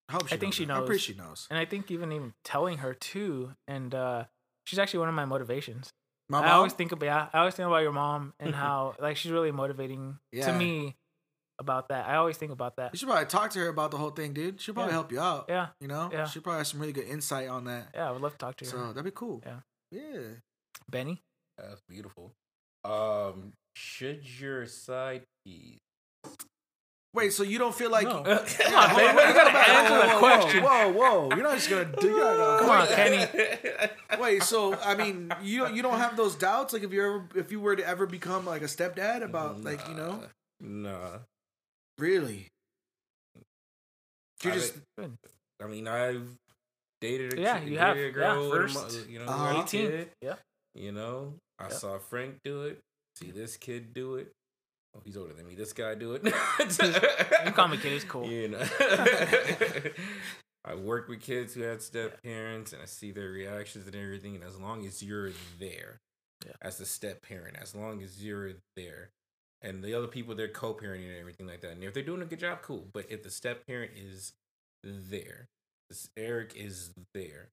I 0.09 0.13
hope 0.13 0.29
she. 0.29 0.35
I 0.35 0.39
think 0.39 0.49
knows 0.51 0.55
she 0.57 0.65
that. 0.67 0.73
I'm 0.75 0.85
pretty 0.85 0.93
knows. 0.97 1.03
sure 1.03 1.15
she 1.15 1.19
knows. 1.21 1.47
and 1.51 1.59
I 1.59 1.65
think 1.65 1.91
even 1.91 2.13
even 2.13 2.35
telling 2.45 2.79
her 2.79 2.93
too, 2.93 3.55
and 3.67 3.95
uh 3.95 4.25
she's 4.67 4.79
actually 4.79 5.01
one 5.01 5.09
of 5.09 5.15
my 5.15 5.25
motivations. 5.25 5.91
My 6.29 6.39
I 6.39 6.43
mom. 6.43 6.51
always 6.57 6.73
think 6.73 6.93
about 6.93 7.07
yeah, 7.07 7.27
I 7.33 7.39
always 7.41 7.55
think 7.55 7.67
about 7.67 7.83
your 7.83 7.93
mom 7.93 8.33
and 8.41 8.55
how 8.55 8.95
like 9.01 9.17
she's 9.17 9.33
really 9.33 9.51
motivating 9.53 10.19
Yeah. 10.33 10.47
to 10.47 10.59
me 10.59 10.97
about 11.59 11.89
that. 11.89 12.07
I 12.09 12.17
always 12.17 12.37
think 12.39 12.51
about 12.53 12.77
that. 12.77 12.93
you 12.93 12.99
should 12.99 13.09
probably 13.09 13.27
talk 13.27 13.51
to 13.53 13.59
her 13.61 13.69
about 13.69 13.91
the 13.91 13.99
whole 13.99 14.11
thing, 14.11 14.33
dude. 14.33 14.61
She'll 14.61 14.75
probably 14.75 14.91
Yeah. 14.91 14.97
help 14.97 15.13
you 15.13 15.21
out. 15.21 15.45
Yeah, 15.49 15.69
You 15.81 15.89
know, 15.89 16.09
Yeah. 16.13 16.25
she 16.27 16.41
probably 16.41 16.59
has 16.59 16.69
some 16.69 16.81
really 16.81 16.93
good 16.93 17.07
insight 17.07 17.49
on 17.49 17.65
that. 17.65 17.89
yeah, 17.95 18.09
I 18.09 18.11
would 18.13 18.23
love 18.23 18.33
to 18.33 18.39
talk 18.39 18.57
to 18.57 18.65
her. 18.65 18.71
So 18.71 18.87
that'd 18.89 19.05
be 19.05 19.11
cool. 19.11 19.43
Yeah. 19.45 19.61
Yeah. 19.91 20.21
Benny, 20.91 21.21
That's 21.59 21.83
beautiful. 21.89 22.33
Um, 22.85 23.53
should 23.77 24.25
your 24.41 24.67
side 24.67 25.25
piece? 25.45 25.79
Wait, 27.15 27.33
so 27.33 27.43
you 27.43 27.59
don't 27.59 27.75
feel 27.75 27.91
like? 27.91 28.07
No. 28.07 28.23
Come 28.23 28.25
Come 28.47 28.75
on, 28.75 28.97
Benny, 28.97 29.29
you 29.29 29.35
gotta 29.35 29.71
answer 29.71 30.09
the 30.09 30.19
question. 30.19 30.63
Whoa, 30.63 30.93
whoa, 30.93 31.29
whoa! 31.29 31.37
You're 31.37 31.43
not 31.45 31.55
just 31.57 31.69
gonna 31.69 31.85
do. 32.01 32.09
You're 32.09 32.21
gonna 32.21 32.59
Come 32.61 32.71
on, 32.71 32.87
Kenny. 32.89 33.27
Wait, 34.21 34.43
so 34.43 34.75
I 34.83 34.95
mean, 34.95 35.31
you 35.43 35.69
you 35.69 35.83
don't 35.83 35.99
have 35.99 36.17
those 36.17 36.35
doubts? 36.35 36.73
Like 36.73 36.83
if 36.85 36.93
you 36.93 37.05
ever 37.05 37.29
if 37.35 37.53
you 37.53 37.61
were 37.61 37.77
to 37.77 37.87
ever 37.87 38.07
become 38.07 38.47
like 38.47 38.63
a 38.63 38.67
stepdad 38.67 39.23
about 39.23 39.63
like 39.63 39.87
you 39.89 39.95
know 39.95 40.23
Nah. 40.61 41.19
really? 41.99 42.47
You're 44.43 44.55
just 44.55 44.75
I 44.99 45.67
mean, 45.69 45.87
I've 45.87 46.27
dated 47.03 47.35
a, 47.39 47.41
Yeah, 47.41 47.59
kid- 47.61 47.69
you 47.69 47.79
have. 47.79 47.95
dated 47.97 48.17
a 48.17 48.19
Yeah, 48.21 48.35
girl 48.35 48.51
with 48.51 48.73
first, 48.73 49.09
you 49.09 49.19
know, 49.19 49.27
uh-huh. 49.27 49.63
18. 49.65 50.07
Yeah. 50.23 50.35
You 50.75 50.93
know, 50.93 51.35
I 51.59 51.65
Yep. 51.65 51.73
saw 51.73 51.99
Frank 51.99 52.39
do 52.45 52.63
it. 52.63 52.81
See 53.17 53.31
this 53.31 53.57
kid 53.57 53.93
do 53.95 54.17
it. 54.17 54.33
Oh, 54.95 55.01
he's 55.05 55.17
older 55.17 55.33
than 55.33 55.47
me. 55.47 55.55
This 55.55 55.73
guy 55.73 55.95
do 55.95 56.13
it. 56.15 56.23
You 56.25 57.53
call 57.53 57.69
me 57.69 57.79
kid, 57.79 57.93
it's 57.93 58.05
cool. 58.05 58.27
You 58.27 58.49
know. 58.49 58.63
I 60.65 60.75
work 60.77 61.09
with 61.09 61.21
kids 61.21 61.55
who 61.55 61.63
had 61.63 61.83
step 61.83 62.23
parents, 62.23 62.73
and 62.73 62.81
I 62.81 62.85
see 62.85 63.11
their 63.11 63.31
reactions 63.31 63.87
and 63.87 63.97
everything. 63.97 64.37
And 64.37 64.45
as 64.45 64.59
long 64.61 64.87
as 64.87 65.03
you're 65.03 65.31
there, 65.59 65.99
Yeah. 66.47 66.53
as 66.61 66.79
the 66.79 66.87
step 66.87 67.23
parent, 67.23 67.57
as 67.61 67.75
long 67.75 68.03
as 68.03 68.25
you're 68.25 68.53
there, 68.77 69.11
and 69.61 69.83
the 69.83 69.95
other 69.95 70.09
people 70.09 70.35
they're 70.35 70.49
co-parenting 70.49 71.09
and 71.09 71.19
everything 71.19 71.47
like 71.47 71.61
that, 71.63 71.73
and 71.73 71.83
if 71.85 71.95
they're 71.95 72.03
doing 72.03 72.23
a 72.23 72.27
good 72.27 72.41
job, 72.41 72.63
cool. 72.63 72.87
But 72.93 73.07
if 73.11 73.23
the 73.23 73.31
step 73.31 73.67
parent 73.67 73.93
is 73.97 74.33
there, 74.85 75.47
this 75.89 76.11
Eric 76.17 76.53
is 76.57 76.91
there, 77.15 77.49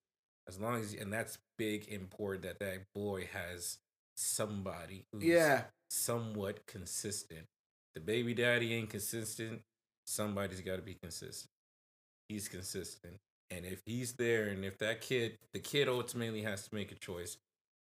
as 0.48 0.60
long 0.60 0.82
as 0.82 0.94
and 0.94 1.12
that's 1.14 1.38
big 1.58 1.88
important 1.88 2.44
that 2.44 2.60
that 2.60 2.84
boy 2.96 3.28
has 3.32 3.78
somebody 4.20 5.06
who's 5.12 5.24
yeah. 5.24 5.62
somewhat 5.90 6.66
consistent. 6.68 7.46
The 7.96 8.02
baby 8.02 8.34
daddy 8.34 8.74
ain't 8.74 8.90
consistent. 8.90 9.62
Somebody's 10.06 10.62
got 10.62 10.76
to 10.76 10.82
be 10.82 10.98
consistent. 11.02 11.50
He's 12.28 12.48
consistent. 12.48 13.16
And 13.50 13.66
if 13.66 13.82
he's 13.86 14.14
there 14.14 14.48
and 14.48 14.64
if 14.64 14.78
that 14.80 15.02
kid, 15.02 15.38
the 15.54 15.60
kid 15.60 15.88
ultimately 15.88 16.44
has 16.44 16.68
to 16.68 16.76
make 16.76 16.92
a 16.92 16.96
choice. 16.96 17.38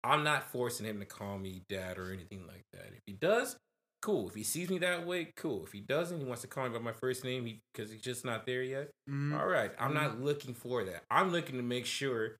I'm 0.04 0.22
not 0.22 0.50
forcing 0.50 0.86
him 0.86 1.00
to 1.00 1.06
call 1.06 1.38
me 1.38 1.62
dad 1.68 1.98
or 1.98 2.12
anything 2.12 2.46
like 2.46 2.64
that. 2.72 2.86
If 2.92 3.02
he 3.06 3.14
does, 3.14 3.56
cool. 4.02 4.28
If 4.28 4.34
he 4.34 4.44
sees 4.44 4.70
me 4.70 4.78
that 4.78 5.04
way, 5.06 5.32
cool. 5.36 5.64
If 5.64 5.72
he 5.72 5.80
doesn't, 5.80 6.20
he 6.20 6.24
wants 6.24 6.42
to 6.42 6.48
call 6.48 6.68
me 6.68 6.78
by 6.78 6.84
my 6.84 6.92
first 6.92 7.24
name 7.24 7.60
because 7.72 7.90
he's 7.90 8.02
just 8.02 8.24
not 8.24 8.46
there 8.46 8.62
yet. 8.62 8.90
Mhm. 9.10 9.36
All 9.36 9.46
right. 9.46 9.72
I'm 9.78 9.94
not 9.94 10.20
looking 10.20 10.54
for 10.54 10.84
that. 10.84 11.04
I'm 11.10 11.30
looking 11.32 11.56
to 11.56 11.62
make 11.62 11.86
sure 11.86 12.36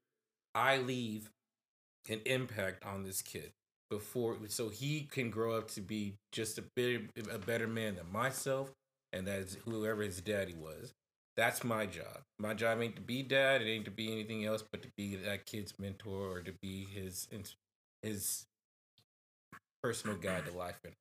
I 0.54 0.76
leave 0.76 1.30
an 2.08 2.20
impact 2.24 2.84
on 2.84 3.02
this 3.02 3.20
kid 3.22 3.50
before 3.90 4.36
so 4.48 4.68
he 4.68 5.02
can 5.10 5.30
grow 5.30 5.56
up 5.56 5.70
to 5.70 5.80
be 5.80 6.14
just 6.32 6.58
a 6.58 6.64
bit 6.74 7.02
a 7.32 7.38
better 7.38 7.66
man 7.66 7.96
than 7.96 8.10
myself 8.10 8.72
and 9.12 9.26
that's 9.26 9.56
whoever 9.64 10.02
his 10.02 10.20
daddy 10.20 10.54
was. 10.54 10.92
That's 11.36 11.62
my 11.62 11.86
job. 11.86 12.22
My 12.38 12.54
job 12.54 12.80
ain't 12.80 12.96
to 12.96 13.02
be 13.02 13.22
dad, 13.22 13.62
it 13.62 13.70
ain't 13.70 13.84
to 13.84 13.90
be 13.90 14.10
anything 14.10 14.44
else 14.44 14.64
but 14.70 14.82
to 14.82 14.88
be 14.96 15.16
that 15.16 15.46
kid's 15.46 15.74
mentor 15.78 16.36
or 16.36 16.40
to 16.40 16.52
be 16.62 16.86
his 16.92 17.28
his 18.02 18.46
personal 19.82 20.16
guide 20.16 20.46
to 20.46 20.52
life 20.56 20.80
in. 20.84 20.92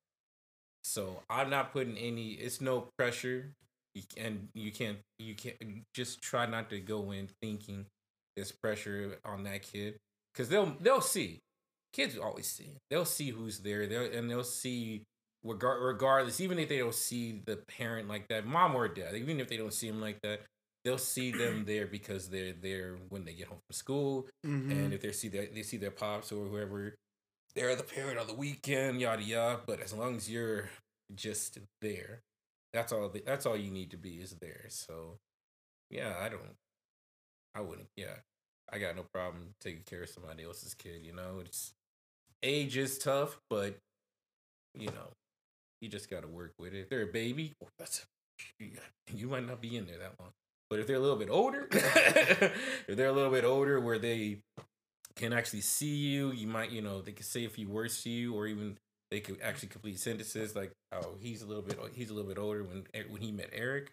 So 0.84 1.22
I'm 1.28 1.50
not 1.50 1.72
putting 1.72 1.96
any 1.96 2.32
it's 2.32 2.60
no 2.60 2.88
pressure. 2.98 3.52
Can 4.14 4.48
you 4.54 4.70
can't 4.70 4.98
you 5.18 5.34
can't 5.34 5.56
just 5.94 6.20
try 6.20 6.46
not 6.46 6.68
to 6.70 6.80
go 6.80 7.12
in 7.12 7.28
thinking 7.40 7.86
there's 8.36 8.52
pressure 8.52 9.18
on 9.24 9.42
that 9.44 9.62
kid 9.62 9.96
because 10.32 10.50
they'll 10.50 10.76
they'll 10.80 11.00
see 11.00 11.40
kids 11.92 12.16
always 12.18 12.46
see 12.46 12.76
they'll 12.90 13.04
see 13.04 13.30
who's 13.30 13.60
there 13.60 13.86
they'll, 13.86 14.12
and 14.12 14.30
they'll 14.30 14.44
see 14.44 15.02
regar- 15.44 15.82
regardless 15.84 16.40
even 16.40 16.58
if 16.58 16.68
they 16.68 16.78
don't 16.78 16.94
see 16.94 17.40
the 17.46 17.56
parent 17.68 18.08
like 18.08 18.26
that 18.28 18.46
mom 18.46 18.74
or 18.74 18.88
dad 18.88 19.14
even 19.14 19.40
if 19.40 19.48
they 19.48 19.56
don't 19.56 19.72
see 19.72 19.88
him 19.88 20.00
like 20.00 20.20
that 20.22 20.40
they'll 20.84 20.98
see 20.98 21.30
them 21.30 21.64
there 21.66 21.86
because 21.86 22.28
they're 22.28 22.52
there 22.52 22.96
when 23.08 23.24
they 23.24 23.32
get 23.32 23.48
home 23.48 23.58
from 23.68 23.74
school 23.74 24.28
Mhm. 24.44 24.70
and 24.70 24.92
if 24.92 25.00
they 25.00 25.12
see 25.12 25.28
their 25.28 25.46
they 25.46 25.62
see 25.62 25.76
their 25.76 25.90
pops 25.90 26.32
or 26.32 26.46
whoever 26.46 26.94
they're 27.54 27.74
the 27.76 27.82
parent 27.82 28.18
on 28.18 28.26
the 28.26 28.34
weekend 28.34 29.00
yada 29.00 29.22
yada 29.22 29.60
but 29.66 29.80
as 29.80 29.92
long 29.92 30.16
as 30.16 30.28
you're 30.30 30.68
just 31.14 31.58
there 31.80 32.20
that's 32.72 32.92
all 32.92 33.08
the, 33.08 33.22
that's 33.24 33.46
all 33.46 33.56
you 33.56 33.70
need 33.70 33.90
to 33.90 33.96
be 33.96 34.16
is 34.16 34.34
there 34.40 34.66
so 34.68 35.16
yeah 35.90 36.14
i 36.20 36.28
don't 36.28 36.56
i 37.54 37.60
wouldn't 37.60 37.88
yeah 37.96 38.16
i 38.72 38.78
got 38.78 38.96
no 38.96 39.04
problem 39.14 39.54
taking 39.60 39.82
care 39.84 40.02
of 40.02 40.08
somebody 40.08 40.44
else's 40.44 40.74
kid 40.74 41.00
you 41.02 41.12
know 41.14 41.38
it's 41.40 41.72
age 42.42 42.76
is 42.76 42.98
tough 42.98 43.38
but 43.50 43.76
you 44.74 44.86
know 44.86 45.10
you 45.80 45.88
just 45.88 46.08
got 46.10 46.22
to 46.22 46.28
work 46.28 46.52
with 46.58 46.72
it. 46.74 46.80
If 46.80 46.88
they're 46.88 47.02
a 47.02 47.06
baby 47.06 47.52
you 49.14 49.28
might 49.28 49.46
not 49.46 49.60
be 49.60 49.76
in 49.76 49.86
there 49.86 49.98
that 49.98 50.12
long. 50.18 50.30
But 50.68 50.80
if 50.80 50.86
they're 50.86 50.96
a 50.96 51.00
little 51.00 51.16
bit 51.16 51.30
older 51.30 51.68
if 51.72 52.96
they're 52.96 53.08
a 53.08 53.12
little 53.12 53.30
bit 53.30 53.44
older 53.44 53.80
where 53.80 53.98
they 53.98 54.38
can 55.14 55.32
actually 55.32 55.60
see 55.62 55.94
you 55.94 56.32
you 56.32 56.46
might 56.46 56.70
you 56.70 56.82
know 56.82 57.00
they 57.00 57.12
can 57.12 57.24
say 57.24 57.44
a 57.44 57.48
few 57.48 57.68
words 57.68 58.02
to 58.02 58.10
you 58.10 58.34
or 58.34 58.46
even 58.46 58.76
they 59.10 59.20
could 59.20 59.40
actually 59.42 59.68
complete 59.68 59.98
sentences 59.98 60.54
like 60.54 60.72
oh 60.92 61.14
he's 61.20 61.42
a 61.42 61.46
little 61.46 61.62
bit 61.62 61.78
he's 61.94 62.10
a 62.10 62.14
little 62.14 62.28
bit 62.28 62.38
older 62.38 62.62
when 62.64 62.84
eh, 62.92 63.04
when 63.08 63.22
he 63.22 63.32
met 63.32 63.48
eric 63.52 63.92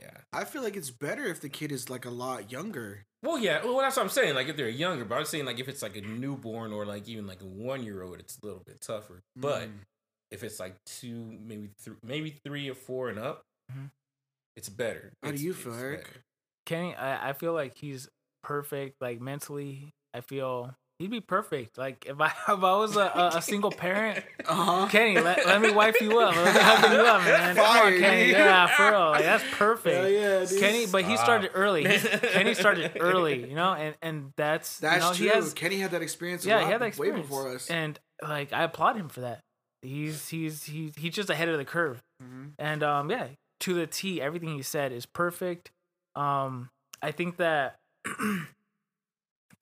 yeah 0.00 0.10
I 0.32 0.44
feel 0.44 0.62
like 0.62 0.76
it's 0.76 0.90
better 0.90 1.24
if 1.24 1.40
the 1.40 1.48
kid 1.48 1.70
is 1.72 1.88
like 1.90 2.04
a 2.04 2.10
lot 2.10 2.50
younger. 2.50 3.04
well 3.22 3.38
yeah 3.38 3.64
well 3.64 3.78
that's 3.78 3.96
what 3.96 4.02
i'm 4.02 4.08
saying 4.08 4.34
like 4.34 4.48
if 4.48 4.56
they're 4.56 4.68
younger 4.68 5.04
but 5.04 5.16
i'm 5.18 5.24
saying 5.24 5.44
like 5.46 5.58
if 5.60 5.68
it's 5.68 5.82
like 5.82 5.96
a 5.96 6.00
newborn 6.02 6.72
or 6.72 6.84
like 6.84 7.08
even 7.08 7.26
like 7.26 7.40
a 7.42 7.46
one 7.46 7.82
year 7.82 8.02
old 8.02 8.18
it's 8.20 8.38
a 8.42 8.46
little 8.46 8.62
bit 8.66 8.80
tougher 8.80 9.20
but 9.36 9.68
Mm. 9.68 9.72
if 10.30 10.42
it's 10.42 10.58
like 10.60 10.74
two 10.86 11.38
maybe 11.44 11.70
three 11.80 11.96
maybe 12.02 12.36
three 12.44 12.68
or 12.68 12.74
four 12.74 13.08
and 13.08 13.18
up 13.18 13.42
Mhm. 13.72 13.90
it's 14.56 14.68
better 14.68 15.12
How 15.22 15.30
do 15.30 15.42
you 15.42 15.54
feel, 15.54 15.74
Eric? 15.74 16.04
better. 16.04 16.20
Kenny, 16.66 16.94
I, 16.94 17.30
I 17.30 17.32
feel 17.34 17.52
like 17.52 17.76
he's 17.76 18.08
perfect. 18.42 18.96
Like 19.00 19.20
mentally, 19.20 19.90
I 20.14 20.20
feel 20.22 20.74
he'd 20.98 21.10
be 21.10 21.20
perfect. 21.20 21.76
Like 21.78 22.06
if 22.08 22.20
I 22.20 22.26
if 22.48 22.48
I 22.48 22.54
was 22.56 22.96
a, 22.96 23.00
a, 23.00 23.30
a 23.36 23.42
single 23.42 23.70
parent, 23.70 24.24
Uh-huh. 24.46 24.86
Kenny, 24.88 25.18
let, 25.20 25.44
let 25.46 25.60
me 25.60 25.70
wipe 25.72 26.00
you 26.00 26.18
up. 26.20 26.34
Let 26.36 26.54
me 26.54 26.60
hug 26.62 26.92
you 26.92 26.98
up, 27.00 27.24
man. 27.24 27.56
Come 27.56 27.64
Fire, 27.64 27.94
on, 27.94 28.00
Kenny. 28.00 28.24
dude. 28.26 28.30
Yeah, 28.32 28.66
for 28.68 28.90
real. 28.90 29.10
Like, 29.10 29.22
that's 29.22 29.44
perfect. 29.52 29.96
Hell 29.96 30.08
yeah, 30.08 30.44
dude. 30.44 30.60
Kenny, 30.60 30.86
but 30.86 31.04
he 31.04 31.16
started 31.16 31.50
early. 31.54 31.86
He, 31.88 31.98
Kenny 32.08 32.54
started 32.54 32.92
early, 33.00 33.48
you 33.48 33.54
know, 33.54 33.72
and 33.74 33.94
and 34.02 34.32
that's 34.36 34.78
That's 34.78 34.96
you 34.96 35.00
know, 35.00 35.14
true. 35.14 35.26
He 35.26 35.32
has, 35.32 35.52
Kenny 35.54 35.76
had 35.78 35.90
that 35.92 36.02
experience. 36.02 36.44
Yeah, 36.46 36.56
lot 36.56 36.64
he 36.66 36.72
had 36.72 36.80
that 36.80 36.86
experience. 36.88 37.16
way 37.16 37.22
before 37.22 37.54
us. 37.54 37.68
and 37.70 37.98
like 38.22 38.52
I 38.52 38.62
applaud 38.64 38.96
him 38.96 39.08
for 39.08 39.20
that. 39.22 39.40
He's 39.82 40.28
he's 40.28 40.64
he's 40.64 40.92
he's 40.96 41.12
just 41.14 41.28
ahead 41.30 41.48
of 41.48 41.58
the 41.58 41.64
curve. 41.64 42.00
Mhm. 42.22 42.52
And 42.58 42.82
um, 42.82 43.10
yeah, 43.10 43.26
to 43.60 43.74
the 43.74 43.86
T, 43.86 44.20
everything 44.22 44.48
he 44.54 44.62
said 44.62 44.92
is 44.92 45.04
perfect. 45.06 45.70
Um, 46.16 46.68
I 47.02 47.10
think 47.10 47.36
that. 47.38 47.76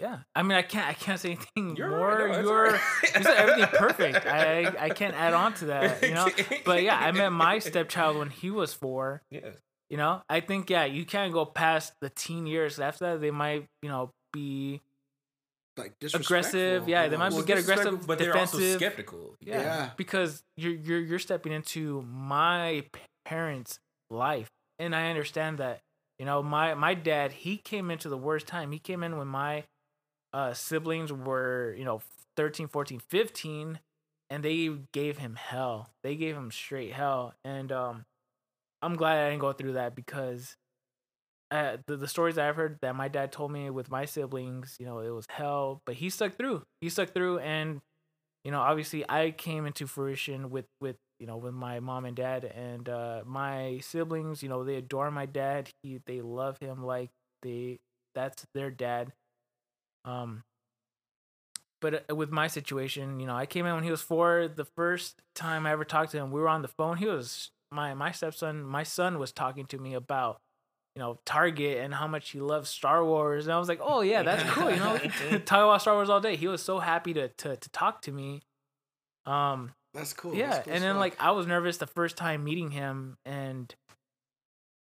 yeah, 0.01 0.19
I 0.35 0.43
mean, 0.43 0.53
I 0.59 0.63
can't. 0.63 0.87
I 0.89 0.93
can't 0.95 1.19
say 1.21 1.33
anything 1.57 1.77
You're 1.77 1.91
more. 1.91 2.09
right, 2.09 2.31
no, 2.33 2.41
You're 2.41 2.67
all 2.67 2.73
right. 2.73 2.81
you 3.03 3.23
said 3.23 3.37
everything 3.37 3.67
perfect. 3.79 4.27
I 4.27 4.67
I 4.79 4.89
can't 4.91 5.15
add 5.15 5.33
on 5.35 5.55
to 5.55 5.67
that. 5.67 6.03
You 6.03 6.15
know. 6.15 6.29
But 6.65 6.83
yeah, 6.83 6.97
I 6.99 7.13
met 7.13 7.31
my 7.31 7.59
stepchild 7.59 8.17
when 8.17 8.31
he 8.31 8.51
was 8.51 8.73
four. 8.75 9.23
Yeah. 9.31 9.51
You 9.91 9.99
know, 9.99 10.23
I 10.29 10.41
think 10.41 10.71
yeah, 10.71 10.85
you 10.85 11.05
can't 11.05 11.33
go 11.33 11.45
past 11.45 11.93
the 12.01 12.09
teen 12.11 12.47
years. 12.47 12.79
After 12.81 13.13
that, 13.13 13.21
they 13.21 13.31
might 13.31 13.67
you 13.83 13.89
know 13.91 14.11
be 14.33 14.81
Like 15.77 15.93
Aggressive, 16.15 16.89
yeah, 16.89 17.09
they 17.09 17.17
might 17.17 17.33
Well, 17.33 17.43
get 17.43 17.59
aggressive, 17.59 18.07
but 18.07 18.19
they're 18.19 18.37
also 18.37 18.59
defensive. 18.59 18.81
skeptical. 18.81 19.37
yeah, 19.41 19.61
Yeah. 19.63 19.91
because 19.97 20.43
you're 20.57 20.73
you're 20.75 21.01
you're 21.01 21.19
stepping 21.19 21.53
into 21.53 22.03
my 22.03 22.85
parents' 23.25 23.79
life, 24.11 24.49
and 24.79 24.95
I 24.97 25.09
understand 25.11 25.59
that. 25.59 25.81
You 26.19 26.27
know, 26.27 26.43
my 26.43 26.75
my 26.75 26.95
dad 26.95 27.33
he 27.33 27.57
came 27.57 27.91
into 27.91 28.09
the 28.09 28.17
worst 28.19 28.47
time. 28.47 28.71
He 28.73 28.79
came 28.79 29.03
in 29.03 29.19
when 29.19 29.27
my 29.29 29.65
uh, 30.33 30.55
siblings 30.55 31.13
were 31.13 31.75
you 31.79 31.85
know 31.85 32.03
13, 32.37 32.69
14, 32.69 33.01
15, 33.09 33.81
and 34.31 34.45
they 34.45 34.71
gave 34.93 35.19
him 35.19 35.37
hell. 35.37 35.91
They 36.03 36.17
gave 36.17 36.37
him 36.37 36.51
straight 36.51 36.93
hell, 36.93 37.35
and 37.45 37.71
um, 37.73 38.05
I'm 38.83 38.97
glad 38.97 39.19
I 39.27 39.31
didn't 39.31 39.43
go 39.43 39.53
through 39.53 39.75
that 39.75 39.95
because 39.95 40.57
uh, 41.51 41.77
the 41.87 41.97
the 41.97 42.09
stories 42.09 42.39
I've 42.39 42.57
heard 42.57 42.79
that 42.81 42.97
my 42.97 43.09
dad 43.09 43.31
told 43.33 43.53
me 43.53 43.69
with 43.71 43.91
my 43.91 44.05
siblings, 44.07 44.77
you 44.81 44.87
know, 44.87 45.01
it 45.01 45.11
was 45.11 45.27
hell, 45.29 45.83
but 45.85 45.97
he 45.97 46.09
stuck 46.11 46.35
through. 46.37 46.63
He 46.81 46.89
stuck 46.89 47.13
through, 47.13 47.39
and 47.41 47.81
you 48.45 48.51
know, 48.53 48.61
obviously, 48.61 49.05
I 49.09 49.33
came 49.33 49.67
into 49.67 49.87
fruition 49.87 50.51
with 50.51 50.67
with 50.81 50.97
you 51.21 51.27
know 51.27 51.37
with 51.39 51.55
my 51.55 51.81
mom 51.81 52.05
and 52.07 52.17
dad, 52.17 52.45
and 52.45 52.89
uh, 52.89 53.23
my 53.27 53.81
siblings. 53.83 54.43
You 54.43 54.49
know, 54.49 54.65
they 54.65 54.77
adore 54.77 55.11
my 55.11 55.27
dad. 55.27 55.71
He 55.83 56.01
they 56.07 56.23
love 56.23 56.59
him 56.61 56.85
like 56.85 57.11
they 57.43 57.81
that's 58.15 58.47
their 58.55 58.71
dad. 58.71 59.13
Um. 60.05 60.45
But 61.81 62.05
uh, 62.09 62.15
with 62.15 62.31
my 62.31 62.47
situation, 62.47 63.19
you 63.19 63.27
know, 63.27 63.35
I 63.35 63.47
came 63.47 63.67
in 63.67 63.75
when 63.75 63.83
he 63.85 63.91
was 63.91 64.03
four. 64.03 64.49
The 64.55 64.65
first 64.65 65.21
time 65.35 65.67
I 65.67 65.73
ever 65.73 65.85
talked 65.85 66.13
to 66.13 66.19
him, 66.19 66.31
we 66.31 66.41
were 66.41 66.49
on 66.49 66.63
the 66.63 66.69
phone. 66.69 66.97
He 66.97 67.07
was 67.07 67.51
my 67.73 67.95
my 67.95 68.13
stepson. 68.13 68.63
My 68.63 68.85
son 68.85 69.19
was 69.19 69.33
talking 69.33 69.67
to 69.67 69.79
me 69.79 69.95
about 69.95 70.39
you 70.95 71.01
know 71.01 71.19
Target 71.27 71.79
and 71.79 71.93
how 71.95 72.07
much 72.07 72.31
he 72.31 72.41
loves 72.41 72.71
Star 72.71 73.05
Wars, 73.05 73.47
and 73.47 73.53
I 73.53 73.59
was 73.59 73.69
like, 73.69 73.81
oh 73.83 74.03
yeah, 74.03 74.23
that's 74.23 74.43
cool. 74.51 74.71
You 74.71 74.77
know, 74.77 74.99
talk 75.45 75.65
about 75.65 75.81
Star 75.81 75.95
Wars 75.95 76.09
all 76.09 76.21
day. 76.21 76.37
He 76.37 76.47
was 76.47 76.63
so 76.63 76.79
happy 76.79 77.15
to 77.15 77.29
to 77.29 77.57
to 77.57 77.71
talk 77.71 78.03
to 78.03 78.13
me. 78.13 78.43
Um, 79.27 79.73
That's 79.95 80.13
cool. 80.13 80.35
yeah, 80.35 80.51
That's 80.51 80.65
cool 80.65 80.75
and 80.75 80.83
then 80.85 80.93
stuff. 80.93 81.01
like 81.01 81.17
I 81.21 81.31
was 81.33 81.47
nervous 81.47 81.77
the 81.79 81.87
first 81.87 82.17
time 82.17 82.45
meeting 82.45 82.71
him, 82.71 83.17
and 83.25 83.75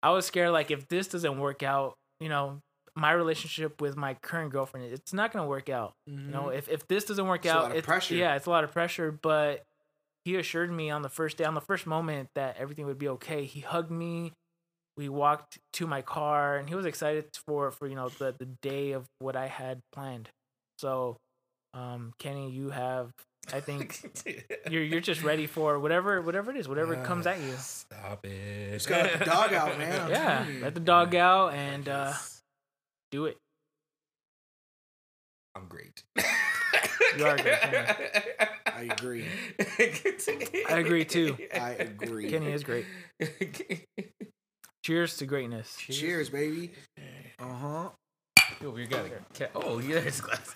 I 0.04 0.12
was 0.12 0.26
scared 0.26 0.52
like 0.52 0.70
if 0.72 0.88
this 0.88 1.08
doesn't 1.08 1.40
work 1.40 1.64
out, 1.64 1.96
you 2.20 2.30
know, 2.30 2.60
my 3.02 3.12
relationship 3.12 3.82
with 3.82 3.98
my 3.98 4.14
current 4.22 4.52
girlfriend, 4.52 4.92
it's 4.94 5.12
not 5.14 5.34
gonna 5.34 5.48
work 5.48 5.70
out. 5.70 5.94
You 6.06 6.16
know, 6.18 6.50
if 6.50 6.70
if 6.70 6.88
this 6.88 7.06
doesn't 7.06 7.26
work 7.28 7.42
Mm-hmm. 7.42 7.48
It's 7.48 7.54
a 7.56 7.58
out, 7.58 7.64
lot 7.64 7.72
of 7.72 7.78
it's 7.78 7.86
pressure. 7.86 8.16
yeah, 8.16 8.36
it's 8.36 8.46
a 8.46 8.50
lot 8.50 8.64
of 8.64 8.72
pressure. 8.72 9.12
But 9.12 9.64
he 10.26 10.36
assured 10.36 10.72
me 10.72 10.90
on 10.92 11.02
the 11.02 11.10
first 11.10 11.38
day, 11.38 11.46
on 11.46 11.56
the 11.56 11.62
first 11.62 11.88
moment, 11.88 12.30
that 12.36 12.58
everything 12.58 12.86
would 12.86 13.00
be 13.00 13.08
okay. 13.10 13.46
He 13.46 13.62
hugged 13.62 13.92
me. 13.92 14.34
We 14.98 15.10
walked 15.10 15.58
to 15.74 15.88
my 15.88 16.02
car, 16.04 16.58
and 16.58 16.70
he 16.70 16.76
was 16.76 16.86
excited 16.86 17.26
for 17.48 17.72
for 17.72 17.88
you 17.88 17.96
know 17.96 18.10
the 18.10 18.36
the 18.38 18.46
day 18.62 18.92
of 18.92 19.06
what 19.20 19.36
I 19.36 19.48
had 19.48 19.80
planned. 19.94 20.30
So, 20.78 21.18
um, 21.74 22.14
Kenny, 22.20 22.52
you 22.52 22.70
have, 22.72 23.12
I 23.54 23.62
think, 23.62 24.02
you're 24.70 24.84
you're 24.84 25.00
just 25.00 25.24
ready 25.24 25.48
for 25.48 25.80
whatever 25.80 26.22
whatever 26.22 26.52
it 26.52 26.58
is, 26.58 26.68
whatever 26.68 26.96
comes 26.98 27.26
at 27.26 27.40
you. 27.40 27.54
Stop 27.58 28.26
it. 28.26 28.74
Just 28.74 28.90
gotta 28.90 29.04
let 29.04 29.20
the 29.20 29.26
dog 29.26 29.54
out, 29.54 29.78
man. 29.80 30.02
I'm 30.02 30.12
Yeah, 30.12 30.46
let 30.62 30.74
the 30.76 30.80
dog 30.82 31.16
out 31.16 31.54
and 31.54 31.88
uh, 31.88 32.14
do 33.12 33.26
it. 33.26 33.38
I'm 35.56 35.68
great. 35.68 36.04
You 37.18 37.26
are 37.26 37.36
great, 37.38 37.58
I 37.62 38.88
agree. 38.90 39.26
I 40.70 40.78
agree, 40.80 41.04
too. 41.04 41.38
I 41.54 41.72
agree. 41.72 42.30
Kenny 42.30 42.54
is 42.54 42.64
great. 42.64 42.86
Cheers 44.86 45.18
to 45.18 45.26
greatness. 45.26 45.76
Cheers, 45.78 46.30
baby. 46.30 46.72
Uh 47.38 47.44
huh. 47.44 47.90
Yo, 48.62 48.70
we 48.70 48.86
got 48.86 49.06
a 49.06 49.10
cat. 49.34 49.52
Oh, 49.56 49.80
yeah, 49.80 49.98
it's 49.98 50.22
glass. 50.22 50.54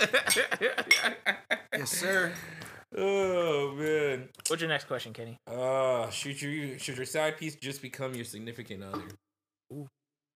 Yes, 1.74 1.92
sir. 1.92 2.32
Oh 2.98 3.74
man. 3.74 4.30
What's 4.48 4.62
your 4.62 4.70
next 4.70 4.86
question, 4.86 5.12
Kenny? 5.12 5.38
Uh, 5.46 6.10
should 6.10 6.42
you 6.42 6.78
should 6.80 6.96
your 6.96 7.06
side 7.06 7.38
piece 7.38 7.56
just 7.56 7.82
become 7.82 8.16
your 8.16 8.24
significant 8.24 8.84
other? 8.84 9.04
Ooh. 9.74 9.88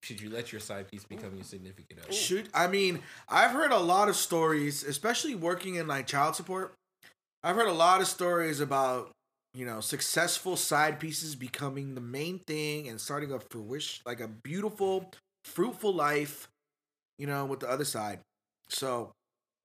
Should 0.03 0.21
you 0.21 0.29
let 0.29 0.51
your 0.51 0.61
side 0.61 0.89
piece 0.89 1.03
become 1.03 1.35
your 1.35 1.43
significant 1.43 1.99
other? 2.03 2.13
Shoot, 2.13 2.49
I 2.53 2.67
mean, 2.67 2.99
I've 3.27 3.51
heard 3.51 3.71
a 3.71 3.79
lot 3.79 4.07
of 4.09 4.15
stories, 4.15 4.83
especially 4.83 5.35
working 5.35 5.75
in 5.75 5.87
like 5.87 6.07
child 6.07 6.35
support. 6.35 6.73
I've 7.43 7.55
heard 7.55 7.67
a 7.67 7.73
lot 7.73 8.01
of 8.01 8.07
stories 8.07 8.59
about 8.59 9.11
you 9.53 9.65
know 9.65 9.81
successful 9.81 10.55
side 10.55 10.99
pieces 10.99 11.35
becoming 11.35 11.95
the 11.95 12.01
main 12.01 12.39
thing 12.47 12.87
and 12.87 12.99
starting 12.99 13.31
a 13.33 13.39
fruition, 13.51 14.01
like 14.05 14.19
a 14.21 14.27
beautiful, 14.27 15.11
fruitful 15.45 15.93
life. 15.93 16.47
You 17.17 17.27
know, 17.27 17.45
with 17.45 17.59
the 17.59 17.69
other 17.69 17.83
side. 17.83 18.21
So 18.69 19.11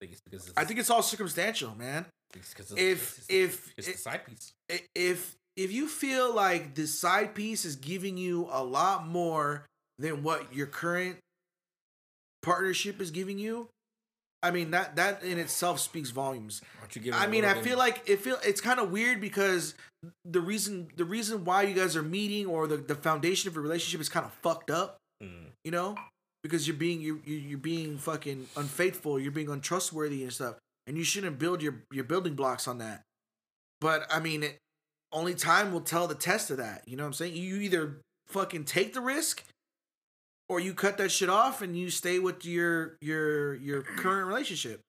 I 0.01 0.05
think 0.05 0.17
it's 0.33 0.51
I 0.57 0.65
think 0.65 0.79
it's 0.79 0.89
all 0.89 1.01
circumstantial, 1.01 1.73
man. 1.75 2.05
it's 2.35 2.53
'cause 2.53 2.71
it's- 2.73 2.85
If 2.91 3.17
it's, 3.19 3.25
if 3.29 3.73
it's 3.77 3.87
the 3.93 3.97
side 3.97 4.25
piece. 4.25 4.51
if 4.93 5.35
if 5.55 5.71
you 5.71 5.87
feel 5.87 6.33
like 6.33 6.75
the 6.75 6.85
side 6.85 7.33
piece 7.33 7.63
is 7.63 7.77
giving 7.77 8.17
you 8.17 8.49
a 8.51 8.61
lot 8.61 9.07
more 9.07 9.65
than 9.99 10.23
what 10.23 10.53
your 10.53 10.67
current 10.67 11.17
partnership 12.41 13.01
is 13.01 13.11
giving 13.11 13.39
you, 13.39 13.69
I 14.43 14.51
mean 14.51 14.71
that 14.71 14.95
that 14.97 15.23
in 15.23 15.39
itself 15.39 15.79
speaks 15.79 16.11
volumes. 16.11 16.61
Giving? 16.93 17.13
Mean, 17.31 17.45
I 17.45 17.61
feel 17.61 17.77
like 17.77 18.03
it 18.07 18.19
feel 18.21 18.37
it's 18.45 18.61
kind 18.61 18.79
of 18.79 18.91
weird 18.91 19.19
because 19.19 19.73
the 20.23 20.39
reason 20.41 20.89
the 20.95 21.05
reason 21.05 21.45
why 21.45 21.63
you 21.63 21.73
guys 21.73 21.95
are 21.95 22.03
meeting 22.03 22.45
or 22.45 22.67
the, 22.67 22.77
the 22.77 22.95
foundation 22.95 23.47
of 23.47 23.55
your 23.55 23.63
relationship 23.63 23.99
is 24.01 24.09
kind 24.09 24.25
of 24.25 24.31
fucked 24.43 24.69
up, 24.69 24.97
Mm. 25.23 25.47
you 25.63 25.71
know, 25.71 25.95
because 26.43 26.67
you're 26.67 26.77
being 26.77 27.01
you 27.01 27.21
you- 27.25 27.37
you're 27.37 27.57
being 27.57 27.97
fucking 27.97 28.47
unfaithful, 28.55 29.19
you're 29.19 29.31
being 29.31 29.49
untrustworthy 29.49 30.21
and 30.23 30.31
stuff, 30.33 30.55
and 30.85 30.97
you 30.97 31.03
shouldn't 31.03 31.39
build 31.39 31.61
your 31.63 31.81
your 31.91 32.03
building 32.03 32.35
blocks 32.35 32.67
on 32.67 32.77
that. 32.79 33.01
But 33.81 34.05
I 34.11 34.19
mean, 34.19 34.43
it, 34.43 34.57
only 35.11 35.33
time 35.33 35.71
will 35.71 35.81
tell 35.81 36.07
the 36.07 36.15
test 36.15 36.51
of 36.51 36.57
that. 36.57 36.83
You 36.87 36.97
know 36.97 37.03
what 37.03 37.07
I'm 37.07 37.13
saying? 37.13 37.35
You 37.35 37.55
either 37.61 37.97
fucking 38.27 38.65
take 38.65 38.93
the 38.93 39.01
risk, 39.01 39.43
or 40.49 40.59
you 40.59 40.73
cut 40.73 40.97
that 40.97 41.09
shit 41.11 41.29
off 41.29 41.61
and 41.61 41.77
you 41.77 41.89
stay 41.89 42.19
with 42.19 42.45
your 42.45 42.97
your 43.01 43.55
your 43.55 43.81
current 43.81 44.27
relationship. 44.27 44.81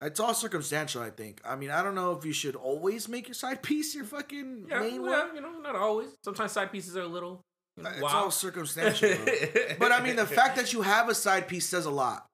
It's 0.00 0.18
all 0.18 0.34
circumstantial, 0.34 1.00
I 1.00 1.10
think. 1.10 1.40
I 1.44 1.54
mean, 1.54 1.70
I 1.70 1.80
don't 1.82 1.94
know 1.94 2.12
if 2.12 2.24
you 2.24 2.32
should 2.32 2.56
always 2.56 3.08
make 3.08 3.28
your 3.28 3.34
side 3.34 3.62
piece 3.62 3.94
your 3.94 4.04
fucking 4.04 4.66
Yeah, 4.68 4.80
main 4.80 5.02
well, 5.02 5.26
one. 5.26 5.36
you 5.36 5.40
know, 5.40 5.52
not 5.60 5.76
always. 5.76 6.08
Sometimes 6.24 6.52
side 6.52 6.72
pieces 6.72 6.96
are 6.96 7.02
a 7.02 7.06
little. 7.08 7.40
You 7.76 7.84
know, 7.84 7.88
uh, 7.90 7.92
It's 7.92 8.02
wild. 8.02 8.14
all 8.16 8.30
circumstantial. 8.30 9.10
but 9.78 9.92
I 9.92 10.02
mean, 10.02 10.16
the 10.16 10.26
fact 10.26 10.56
that 10.56 10.72
you 10.72 10.82
have 10.82 11.08
a 11.08 11.14
side 11.14 11.46
piece 11.48 11.68
says 11.68 11.86
a 11.86 11.90
lot. 11.90 12.26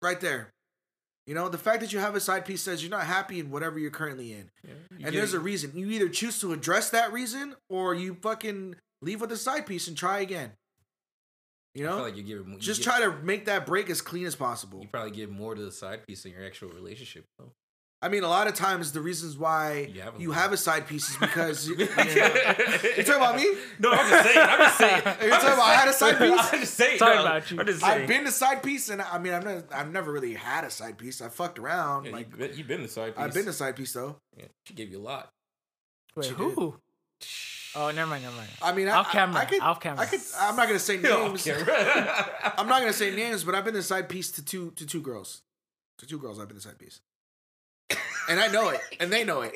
Right 0.00 0.20
there. 0.20 0.48
You 1.26 1.34
know, 1.34 1.48
the 1.48 1.58
fact 1.58 1.80
that 1.82 1.92
you 1.92 2.00
have 2.00 2.16
a 2.16 2.20
side 2.20 2.44
piece 2.44 2.62
says 2.62 2.82
you're 2.82 2.90
not 2.90 3.04
happy 3.04 3.38
in 3.38 3.50
whatever 3.50 3.78
you're 3.78 3.92
currently 3.92 4.32
in. 4.32 4.48
Yeah, 4.66 4.72
you 4.98 5.06
and 5.06 5.14
there's 5.14 5.34
it. 5.34 5.36
a 5.36 5.40
reason. 5.40 5.70
You 5.76 5.88
either 5.90 6.08
choose 6.08 6.40
to 6.40 6.52
address 6.52 6.90
that 6.90 7.12
reason 7.12 7.54
or 7.70 7.94
you 7.94 8.14
fucking 8.20 8.74
leave 9.02 9.20
with 9.20 9.30
the 9.30 9.36
side 9.36 9.66
piece 9.66 9.86
and 9.86 9.96
try 9.96 10.18
again. 10.20 10.52
You 11.74 11.86
I 11.86 11.90
know? 11.90 11.96
feel 11.96 12.04
like 12.04 12.16
you 12.16 12.22
give 12.22 12.46
you 12.48 12.58
Just 12.58 12.80
give- 12.80 12.84
try 12.86 13.00
to 13.00 13.12
make 13.22 13.46
that 13.46 13.64
break 13.66 13.88
as 13.90 14.00
clean 14.02 14.26
as 14.26 14.34
possible. 14.36 14.80
You 14.82 14.88
probably 14.88 15.10
give 15.12 15.30
more 15.30 15.54
to 15.54 15.62
the 15.64 15.72
side 15.72 16.06
piece 16.06 16.22
than 16.24 16.32
your 16.32 16.44
actual 16.44 16.68
relationship. 16.70 17.24
Though. 17.38 17.52
I 18.04 18.08
mean, 18.08 18.24
a 18.24 18.28
lot 18.28 18.48
of 18.48 18.54
times 18.54 18.90
the 18.90 19.00
reasons 19.00 19.38
why 19.38 19.88
You 19.94 20.00
have 20.00 20.14
'em. 20.16 20.20
you 20.20 20.32
have 20.32 20.52
a 20.52 20.56
side 20.56 20.88
piece 20.88 21.08
is 21.10 21.16
because 21.18 21.68
you, 21.68 21.76
you 21.76 21.84
you 21.84 21.88
talking 23.04 23.14
about 23.14 23.36
me? 23.36 23.46
No, 23.78 23.92
I'm 23.92 24.10
just 24.10 24.24
saying. 24.24 24.38
I'm 24.50 24.58
just 24.58 24.78
saying. 24.78 25.02
Are 25.06 25.24
you 25.24 25.30
talking 25.30 25.48
about 25.52 25.60
I 25.60 25.74
had 25.74 25.88
a 25.88 25.92
side 25.92 26.18
piece? 26.18 26.52
I'm 26.52 26.60
just 26.60 26.74
saying. 26.74 26.98
Talking 26.98 27.14
no, 27.14 27.20
about 27.22 27.50
you. 27.50 27.60
I'm 27.60 27.66
just 27.66 27.80
saying. 27.80 28.02
I've 28.02 28.08
been 28.08 28.24
the 28.24 28.32
side 28.32 28.62
piece, 28.62 28.88
and 28.88 29.00
I 29.00 29.18
mean, 29.18 29.32
I've 29.32 29.44
never, 29.44 29.64
I've 29.72 29.92
never 29.92 30.10
really 30.12 30.34
had 30.34 30.64
a 30.64 30.70
side 30.70 30.98
piece. 30.98 31.22
I 31.22 31.28
fucked 31.28 31.60
around. 31.60 32.06
Yeah, 32.06 32.12
like 32.12 32.28
you've, 32.30 32.38
been, 32.38 32.58
you've 32.58 32.66
been 32.68 32.82
the 32.82 32.88
side 32.88 33.14
piece. 33.14 33.24
I've 33.24 33.32
been 33.34 33.46
the 33.46 33.52
side 33.52 33.76
piece 33.76 33.92
though. 33.92 34.16
Yeah, 34.36 34.46
she 34.66 34.74
gave 34.74 34.90
you 34.90 34.98
a 34.98 35.00
lot. 35.00 35.30
Wait, 36.16 36.26
She 36.26 36.34
did. 36.34 36.72
Who? 37.74 37.80
Oh, 37.80 37.90
never 37.90 38.10
mind, 38.10 38.22
never 38.24 38.36
mind. 38.36 38.48
I 38.60 38.72
mean, 38.72 38.88
Off 38.88 39.08
I, 39.08 39.12
camera, 39.12 39.38
I, 39.40 39.42
I 39.42 39.44
could, 39.46 39.60
off 39.60 39.80
camera. 39.80 40.02
I 40.02 40.06
could. 40.06 40.20
I'm 40.38 40.56
not 40.56 40.66
gonna 40.66 40.78
say 40.78 40.96
names. 40.98 41.46
I'm 42.58 42.68
not 42.68 42.80
gonna 42.80 42.92
say 42.92 43.14
names, 43.14 43.44
but 43.44 43.54
I've 43.54 43.64
been 43.64 43.74
the 43.74 43.82
side 43.82 44.08
piece 44.08 44.30
to 44.32 44.44
two 44.44 44.70
to 44.72 44.86
two 44.86 45.00
girls. 45.00 45.42
To 45.98 46.06
two 46.06 46.18
girls, 46.18 46.40
I've 46.40 46.48
been 46.48 46.56
the 46.56 46.62
side 46.62 46.78
piece, 46.78 47.00
and 48.28 48.40
I 48.40 48.48
know 48.48 48.68
it, 48.70 48.80
and 49.00 49.12
they 49.12 49.24
know 49.24 49.42
it. 49.42 49.54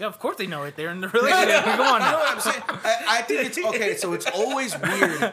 Yeah, 0.00 0.06
of 0.08 0.18
course 0.18 0.36
they 0.36 0.46
know 0.48 0.64
it. 0.64 0.74
They're 0.76 0.90
in 0.90 1.00
the 1.00 1.08
relationship. 1.08 1.64
Come 1.64 1.80
on 1.80 2.00
You 2.02 2.06
know 2.10 2.18
what 2.18 2.32
I'm 2.34 2.40
saying? 2.40 2.62
I, 2.68 3.04
I 3.08 3.22
think 3.22 3.46
it's 3.46 3.58
okay. 3.58 3.96
So 3.96 4.12
it's 4.12 4.26
always 4.26 4.76
weird. 4.80 5.32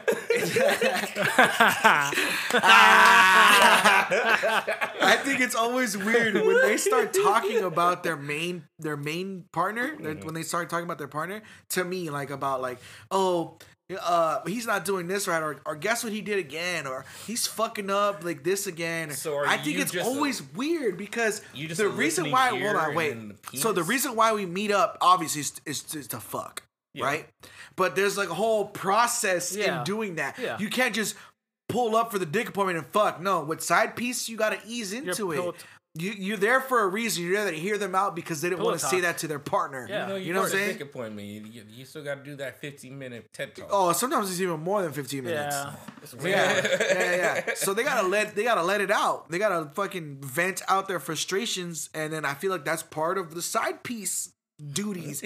I 5.04 5.18
think 5.24 5.40
it's 5.40 5.54
always 5.54 5.96
weird 5.96 6.34
when 6.34 6.60
they 6.62 6.76
start 6.76 7.12
talking 7.12 7.62
about 7.64 8.02
their 8.02 8.16
main 8.16 8.64
their 8.78 8.96
main 8.96 9.44
partner. 9.52 9.96
their- 10.00 10.14
When 10.14 10.34
they 10.34 10.42
start 10.42 10.70
talking 10.70 10.84
about 10.84 10.98
their 10.98 11.08
partner, 11.08 11.42
to 11.70 11.84
me, 11.84 12.10
like 12.10 12.30
about 12.30 12.60
like, 12.62 12.78
oh, 13.10 13.58
uh, 14.00 14.42
he's 14.46 14.66
not 14.66 14.84
doing 14.84 15.06
this 15.08 15.26
right, 15.28 15.42
or, 15.42 15.60
or 15.66 15.74
guess 15.76 16.04
what 16.04 16.12
he 16.12 16.20
did 16.20 16.38
again, 16.38 16.86
or 16.86 17.04
he's 17.26 17.46
fucking 17.46 17.90
up 17.90 18.24
like 18.24 18.42
this 18.44 18.66
again. 18.66 19.10
So 19.12 19.36
are 19.36 19.46
I 19.46 19.56
think 19.56 19.76
you 19.76 19.82
it's 19.82 19.92
just 19.92 20.06
a- 20.06 20.08
always 20.10 20.42
weird 20.54 20.96
because 20.96 21.42
You 21.54 21.68
just 21.68 21.80
the 21.80 21.88
reason 21.88 22.30
why 22.30 22.52
ear 22.56 22.72
hold 22.78 22.88
on 22.90 22.94
wait. 22.94 23.16
So 23.54 23.72
the 23.72 23.82
reason 23.82 24.14
why 24.16 24.32
we 24.32 24.46
meet 24.46 24.70
up 24.70 24.98
obviously 25.00 25.40
is, 25.42 25.60
is, 25.66 25.94
is 25.94 26.06
to 26.08 26.20
fuck, 26.20 26.62
Yeah. 26.94 27.04
right? 27.04 27.28
But 27.76 27.96
there's 27.96 28.16
like 28.18 28.28
a 28.30 28.34
whole 28.34 28.66
process 28.66 29.54
Yeah. 29.56 29.78
in 29.78 29.84
doing 29.84 30.16
that. 30.16 30.38
Yeah. 30.38 30.58
You 30.58 30.68
can't 30.68 30.94
just 30.94 31.14
pull 31.68 31.96
up 31.96 32.12
for 32.12 32.18
the 32.18 32.26
dick 32.26 32.48
appointment 32.50 32.78
and 32.78 32.86
fuck. 32.88 33.20
No, 33.20 33.42
with 33.44 33.62
side 33.62 33.96
piece 33.96 34.28
you 34.28 34.36
got 34.36 34.50
to 34.50 34.58
ease 34.66 34.92
into 34.92 35.32
it. 35.32 35.36
pillow- 35.36 35.54
You 35.94 36.12
you're 36.12 36.36
there 36.38 36.62
for 36.62 36.80
a 36.84 36.88
reason. 36.88 37.22
You're 37.22 37.42
there 37.44 37.50
to 37.50 37.56
hear 37.58 37.76
them 37.76 37.94
out 37.94 38.16
because 38.16 38.40
they 38.40 38.48
didn't 38.48 38.60
Pillow 38.60 38.70
want 38.70 38.80
to 38.80 38.86
say 38.86 39.00
that 39.00 39.18
to 39.18 39.28
their 39.28 39.38
partner. 39.38 39.86
Yeah. 39.88 40.02
You 40.04 40.08
know, 40.08 40.16
You 40.16 40.22
you, 40.28 40.32
know 40.32 40.38
know 40.38 40.42
what 40.44 40.52
I'm 40.52 40.56
a 40.56 40.60
saying? 40.60 40.72
dick 40.78 40.80
appointment. 40.88 41.28
You, 41.28 41.40
you, 41.52 41.62
you 41.70 41.84
still 41.84 42.02
got 42.02 42.14
to 42.14 42.24
do 42.24 42.34
that 42.36 42.60
15 42.60 42.98
minute 42.98 43.30
TED 43.34 43.54
talk. 43.54 43.68
Oh, 43.70 43.92
sometimes 43.92 44.30
it's 44.30 44.40
even 44.40 44.60
more 44.60 44.80
than 44.82 44.92
15 44.92 45.22
minutes. 45.22 45.54
Yeah. 45.54 45.74
It's 46.02 46.14
weird. 46.14 46.34
Yeah, 46.36 46.66
yeah, 46.80 47.16
yeah. 47.46 47.54
So 47.56 47.74
they 47.74 47.84
gotta 47.84 48.08
let 48.08 48.34
they 48.34 48.42
gotta 48.44 48.62
let 48.62 48.80
it 48.80 48.90
out. 48.90 49.30
They 49.30 49.38
gotta 49.38 49.70
fucking 49.74 50.18
vent 50.22 50.62
out 50.66 50.88
their 50.88 50.98
frustrations, 50.98 51.90
and 51.94 52.10
then 52.12 52.24
I 52.24 52.34
feel 52.34 52.50
like 52.50 52.64
that's 52.64 52.82
part 52.82 53.18
of 53.18 53.34
the 53.34 53.42
side 53.42 53.82
piece 53.82 54.31
duties 54.72 55.22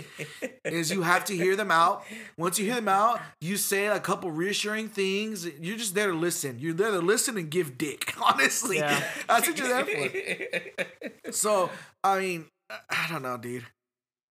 is 0.64 0.90
you 0.90 1.02
have 1.02 1.24
to 1.26 1.36
hear 1.36 1.56
them 1.56 1.70
out. 1.70 2.04
Once 2.38 2.58
you 2.58 2.64
hear 2.66 2.76
them 2.76 2.88
out, 2.88 3.20
you 3.40 3.56
say 3.56 3.86
a 3.86 4.00
couple 4.00 4.30
reassuring 4.30 4.88
things. 4.88 5.46
You're 5.60 5.76
just 5.76 5.94
there 5.94 6.08
to 6.12 6.16
listen. 6.18 6.58
You're 6.58 6.74
there 6.74 6.90
to 6.92 7.00
listen 7.00 7.36
and 7.36 7.50
give 7.50 7.76
dick. 7.78 8.14
Honestly, 8.20 8.78
Yeah. 8.78 9.02
that's 9.28 9.46
what 9.48 9.58
you're 9.58 9.68
there 9.68 9.84
for. 11.24 11.32
So 11.32 11.70
I 12.04 12.20
mean, 12.20 12.46
I 12.90 13.06
don't 13.10 13.22
know, 13.22 13.36
dude. 13.36 13.64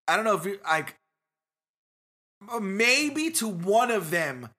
I 0.07 0.15
don't 0.15 0.25
know 0.25 0.35
if 0.37 0.45
you 0.45 0.59
like. 0.63 0.95
Uh, 2.51 2.59
maybe 2.59 3.31
to 3.31 3.47
one 3.47 3.89
of 3.89 4.11
them, 4.11 4.49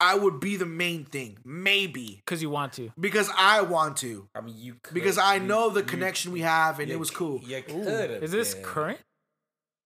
I 0.00 0.14
would 0.16 0.40
be 0.40 0.56
the 0.56 0.66
main 0.66 1.04
thing. 1.04 1.38
Maybe 1.44 2.22
Because 2.24 2.40
you 2.42 2.50
want 2.50 2.72
to. 2.74 2.90
because 2.98 3.30
I 3.36 3.62
want 3.62 3.96
to. 3.98 4.28
I 4.34 4.40
mean, 4.40 4.54
you 4.56 4.76
could, 4.82 4.94
Because 4.94 5.18
I 5.18 5.34
you- 5.36 5.42
know 5.44 5.70
the 5.70 5.80
you- 5.80 5.86
connection 5.86 6.32
we 6.32 6.40
have, 6.40 6.78
and 6.80 6.88
you 6.88 6.94
it 6.94 6.98
was 6.98 7.10
cool. 7.10 7.40
You 7.44 7.62
could 7.62 8.22
Is 8.22 8.30
this 8.32 8.54
current? 8.62 8.98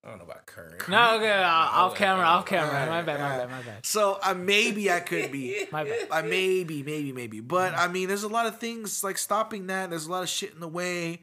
I 0.04 0.08
don't 0.08 0.18
know 0.18 0.24
about 0.24 0.46
current. 0.46 0.88
No, 0.88 1.16
okay. 1.16 1.30
Uh, 1.42 1.46
off 1.46 1.94
camera, 1.94 2.24
off 2.26 2.44
camera. 2.46 2.86
My 2.86 3.02
bad, 3.02 3.20
my 3.20 3.36
bad, 3.38 3.50
my 3.50 3.62
bad. 3.62 3.86
So 3.86 4.18
uh, 4.22 4.34
maybe 4.34 4.90
I 4.90 5.00
could 5.00 5.30
be. 5.30 5.66
My 5.72 5.84
bad. 5.84 6.08
I 6.10 6.22
maybe, 6.22 6.82
maybe, 6.82 7.12
maybe. 7.12 7.40
But 7.40 7.72
Mm-hmm. 7.72 7.80
I 7.80 7.88
mean, 7.88 8.08
there's 8.08 8.24
a 8.24 8.28
lot 8.28 8.46
of 8.46 8.58
things 8.58 9.04
like 9.04 9.16
stopping 9.16 9.68
that. 9.68 9.90
There's 9.90 10.06
a 10.06 10.10
lot 10.10 10.22
of 10.22 10.28
shit 10.28 10.52
in 10.52 10.60
the 10.60 10.68
way. 10.68 11.20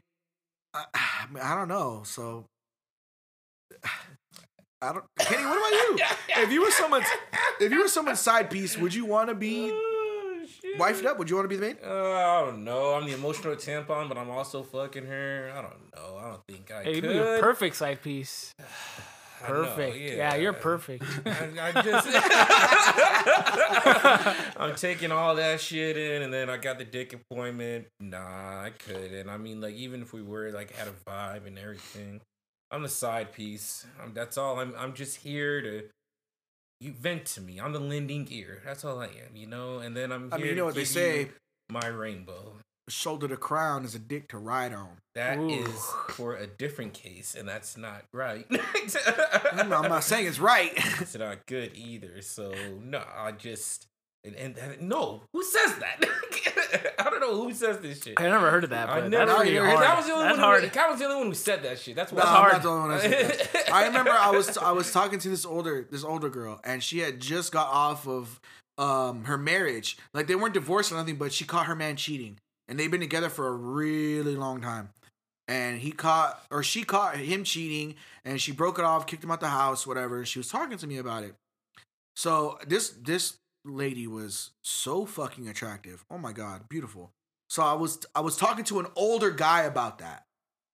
I, 0.72 0.84
I, 0.94 1.26
mean, 1.32 1.42
I 1.42 1.54
don't 1.54 1.68
know. 1.68 2.02
So 2.04 2.44
I 4.82 4.92
don't. 4.94 5.04
Kenny, 5.18 5.44
what 5.44 5.58
about 5.58 5.72
you? 5.72 5.98
If 6.42 6.50
you 6.50 6.62
were 6.62 6.70
someone's, 6.70 7.06
if 7.60 7.70
you 7.70 7.82
were 7.82 7.88
someone's 7.88 8.20
side 8.20 8.50
piece, 8.50 8.78
would 8.78 8.94
you 8.94 9.04
want 9.04 9.28
to 9.28 9.34
be 9.34 9.70
Shit. 10.72 10.80
wifed 10.80 11.04
up? 11.06 11.18
Would 11.18 11.28
you 11.30 11.36
want 11.36 11.44
to 11.44 11.48
be 11.48 11.56
the 11.56 11.66
maid? 11.66 11.76
Uh, 11.84 12.12
I 12.12 12.40
don't 12.44 12.64
know. 12.64 12.94
I'm 12.94 13.04
the 13.06 13.12
emotional 13.14 13.54
tampon, 13.56 14.08
but 14.08 14.16
I'm 14.18 14.30
also 14.30 14.62
fucking 14.62 15.06
her. 15.06 15.52
I 15.54 15.62
don't 15.62 15.94
know. 15.96 16.16
I 16.18 16.28
don't 16.30 16.46
think 16.46 16.70
I 16.70 16.82
Hey, 16.84 16.94
you'd 16.96 17.02
be 17.02 17.18
a 17.18 17.38
perfect 17.40 17.76
side 17.76 18.02
piece. 18.02 18.54
I 19.42 19.48
know, 19.48 19.64
Perfect. 19.64 19.96
yeah. 19.96 20.34
you're 20.34 20.52
perfect. 20.52 21.02
I, 21.26 21.72
I 21.74 21.82
just 21.82 22.08
I'm 24.58 24.74
taking 24.76 25.12
all 25.12 25.34
that 25.36 25.62
shit 25.62 25.96
in, 25.96 26.20
and 26.20 26.30
then 26.30 26.50
I 26.50 26.58
got 26.58 26.76
the 26.78 26.84
dick 26.84 27.14
appointment. 27.14 27.86
Nah, 28.00 28.18
I 28.64 28.70
couldn't. 28.78 29.30
I 29.30 29.38
mean, 29.38 29.62
like 29.62 29.74
even 29.76 30.02
if 30.02 30.12
we 30.12 30.20
were 30.20 30.50
like 30.52 30.74
at 30.78 30.88
a 30.88 30.92
vibe 31.10 31.46
and 31.46 31.58
everything, 31.58 32.20
I'm 32.70 32.82
the 32.82 32.90
side 32.90 33.32
piece. 33.32 33.86
I'm, 34.02 34.12
that's 34.12 34.36
all. 34.36 34.60
I'm. 34.60 34.74
I'm 34.76 34.92
just 34.92 35.16
here 35.16 35.62
to. 35.62 35.84
You 36.80 36.92
vent 36.92 37.26
to 37.26 37.42
me. 37.42 37.60
I'm 37.60 37.72
the 37.72 37.80
lending 37.80 38.26
ear. 38.30 38.62
That's 38.64 38.84
all 38.84 39.00
I 39.00 39.06
am, 39.06 39.36
you 39.36 39.46
know. 39.46 39.78
And 39.78 39.94
then 39.94 40.10
I'm. 40.12 40.32
I 40.32 40.38
mean, 40.38 40.46
you 40.46 40.54
know 40.54 40.64
what 40.64 40.74
they 40.74 40.84
say: 40.84 41.28
My 41.68 41.86
rainbow. 41.86 42.54
shoulder 42.88 43.28
to 43.28 43.36
crown 43.36 43.84
is 43.84 43.94
a 43.94 43.98
dick 43.98 44.28
to 44.28 44.38
ride 44.38 44.72
on. 44.72 44.96
That 45.14 45.38
is 45.38 45.68
Ooh. 45.68 46.12
for 46.12 46.36
a 46.36 46.46
different 46.46 46.94
case, 46.94 47.34
and 47.38 47.46
that's 47.46 47.76
not 47.76 48.04
right. 48.14 48.46
I'm 49.52 49.72
I'm 49.72 49.88
not 49.90 50.04
saying 50.04 50.26
it's 50.26 50.38
right. 50.38 50.72
it's 50.74 51.16
not 51.16 51.44
good 51.46 51.72
either. 51.74 52.22
So 52.22 52.54
no, 52.82 53.02
I 53.14 53.32
just 53.32 53.86
and, 54.24 54.34
and, 54.36 54.56
and- 54.58 54.82
no, 54.88 55.22
who 55.32 55.42
says 55.44 55.76
that? 55.76 56.04
I 56.98 57.04
don't 57.04 57.20
know 57.20 57.42
who 57.42 57.52
says 57.52 57.78
this 57.78 58.02
shit. 58.02 58.14
I 58.20 58.24
never 58.24 58.50
heard 58.50 58.64
of 58.64 58.70
that. 58.70 58.88
I 58.88 59.08
never. 59.08 59.26
that's 59.26 59.38
pretty 59.40 59.56
heard 59.56 59.66
hard. 59.66 59.78
that 59.78 59.88
That 59.88 59.96
was 59.96 60.06
the 60.06 60.12
only 60.12 60.24
that's 60.24 60.36
one. 60.36 60.44
hard. 60.44 60.62
Who, 60.64 60.70
that 60.70 60.90
was 60.90 60.98
the 60.98 61.04
only 61.06 61.16
one 61.16 61.26
who 61.28 61.34
said 61.34 61.62
that 61.64 61.78
shit. 61.78 61.96
That's 61.96 62.12
why. 62.12 62.18
No, 62.18 62.24
That's 62.24 62.30
I'm 62.30 62.40
hard. 62.40 62.52
not 62.52 62.62
the 62.62 62.68
only 62.68 62.80
one 62.80 62.98
that 63.10 63.48
said. 63.50 63.70
I 63.72 63.86
remember 63.86 64.10
I 64.12 64.30
was 64.30 64.56
I 64.58 64.72
was 64.72 64.92
talking 64.92 65.18
to 65.20 65.28
this 65.28 65.44
older 65.44 65.86
this 65.90 66.04
older 66.04 66.28
girl 66.28 66.60
and 66.64 66.82
she 66.82 66.98
had 66.98 67.18
just 67.20 67.50
got 67.52 67.66
off 67.72 68.06
of 68.06 68.40
um 68.78 69.24
her 69.24 69.38
marriage. 69.38 69.96
Like 70.14 70.26
they 70.26 70.34
weren't 70.36 70.54
divorced 70.54 70.92
or 70.92 70.96
nothing, 70.96 71.16
but 71.16 71.32
she 71.32 71.44
caught 71.44 71.66
her 71.66 71.74
man 71.74 71.96
cheating. 71.96 72.38
And 72.68 72.78
they've 72.78 72.90
been 72.90 73.00
together 73.00 73.30
for 73.30 73.48
a 73.48 73.52
really 73.52 74.36
long 74.36 74.60
time. 74.60 74.90
And 75.48 75.80
he 75.80 75.90
caught 75.90 76.44
or 76.50 76.62
she 76.62 76.84
caught 76.84 77.16
him 77.16 77.42
cheating 77.42 77.96
and 78.24 78.40
she 78.40 78.52
broke 78.52 78.78
it 78.78 78.84
off, 78.84 79.06
kicked 79.08 79.24
him 79.24 79.30
out 79.32 79.40
the 79.40 79.48
house, 79.48 79.86
whatever. 79.86 80.24
She 80.24 80.38
was 80.38 80.46
talking 80.48 80.78
to 80.78 80.86
me 80.86 80.98
about 80.98 81.24
it. 81.24 81.34
So 82.14 82.58
this 82.66 82.90
this 83.02 83.36
lady 83.64 84.06
was 84.06 84.50
so 84.62 85.06
fucking 85.06 85.48
attractive. 85.48 86.04
Oh 86.10 86.18
my 86.18 86.32
god, 86.32 86.68
beautiful. 86.68 87.12
So 87.48 87.62
I 87.62 87.74
was 87.74 88.04
I 88.14 88.20
was 88.20 88.36
talking 88.36 88.64
to 88.64 88.80
an 88.80 88.86
older 88.96 89.30
guy 89.30 89.62
about 89.62 89.98
that 89.98 90.24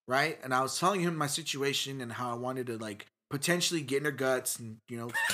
right? 0.09 0.39
And 0.43 0.55
I 0.55 0.63
was 0.63 0.79
telling 0.79 1.01
him 1.01 1.17
my 1.17 1.27
situation 1.27 2.01
and 2.01 2.13
how 2.13 2.31
I 2.31 2.35
wanted 2.35 2.67
to 2.69 2.79
like 2.79 3.07
potentially 3.29 3.81
get 3.81 3.99
in 3.99 4.05
her 4.05 4.11
guts 4.13 4.59
and 4.59 4.77
you 4.89 4.97
know 4.97 5.09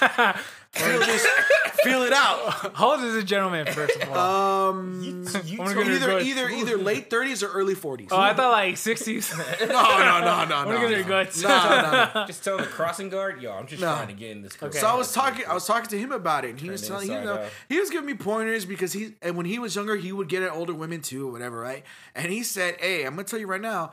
feel 0.72 0.98
this, 1.00 1.26
feel 1.84 2.02
it 2.02 2.12
out. 2.12 2.74
How 2.74 2.92
old 2.92 3.04
is 3.04 3.14
this 3.14 3.24
gentleman, 3.24 3.66
first 3.66 3.96
of 4.00 4.08
all? 4.10 4.70
Um, 4.70 5.26
you 5.44 5.58
wanna 5.58 5.74
told- 5.74 5.86
get 5.86 5.86
her 5.86 5.92
either 5.92 6.06
guts. 6.08 6.24
either 6.24 6.48
either 6.48 6.76
late 6.78 7.10
thirties 7.10 7.42
or 7.42 7.48
early 7.48 7.74
forties. 7.74 8.08
oh, 8.10 8.16
I 8.18 8.32
thought 8.34 8.52
like 8.52 8.76
60s. 8.76 9.36
no, 9.60 9.66
no, 9.66 9.74
no, 9.74 10.20
no, 10.20 10.30
I 10.30 10.44
no. 10.64 10.66
want 10.66 10.88
to 10.90 11.02
no. 11.02 11.08
guts. 11.08 11.42
No, 11.42 11.48
no, 11.48 12.10
no. 12.14 12.26
Just 12.26 12.42
tell 12.44 12.56
the 12.56 12.64
crossing 12.64 13.08
guard, 13.10 13.42
yo, 13.42 13.52
I'm 13.52 13.66
just 13.66 13.82
No. 13.82 13.92
trying 13.94 14.08
to 14.08 14.14
get 14.14 14.30
in 14.30 14.42
this. 14.42 14.56
Okay. 14.62 14.78
So 14.78 14.86
I 14.86 14.94
was 14.94 15.12
talking. 15.12 15.44
I 15.46 15.52
was 15.54 15.66
talking 15.66 15.90
to 15.90 15.98
him 15.98 16.12
about 16.12 16.44
it, 16.44 16.50
and 16.50 16.58
he 16.60 16.66
Turn 16.66 16.72
was 16.72 16.86
telling 16.88 17.08
he, 17.08 17.14
inside 17.14 17.24
know, 17.24 17.46
he 17.68 17.78
was 17.78 17.90
giving 17.90 18.06
me 18.06 18.14
pointers 18.14 18.64
because 18.64 18.92
he 18.92 19.14
and 19.20 19.36
when 19.36 19.46
he 19.46 19.58
was 19.58 19.76
younger, 19.76 19.96
he 19.96 20.12
would 20.12 20.28
get 20.28 20.42
at 20.42 20.52
older 20.52 20.74
women 20.74 21.02
too, 21.02 21.28
or 21.28 21.32
whatever, 21.32 21.60
right? 21.60 21.84
And 22.14 22.32
he 22.32 22.42
said, 22.42 22.76
"Hey, 22.80 23.04
I'm 23.04 23.14
gonna 23.14 23.24
tell 23.24 23.38
you 23.38 23.46
right 23.46 23.60
now." 23.60 23.90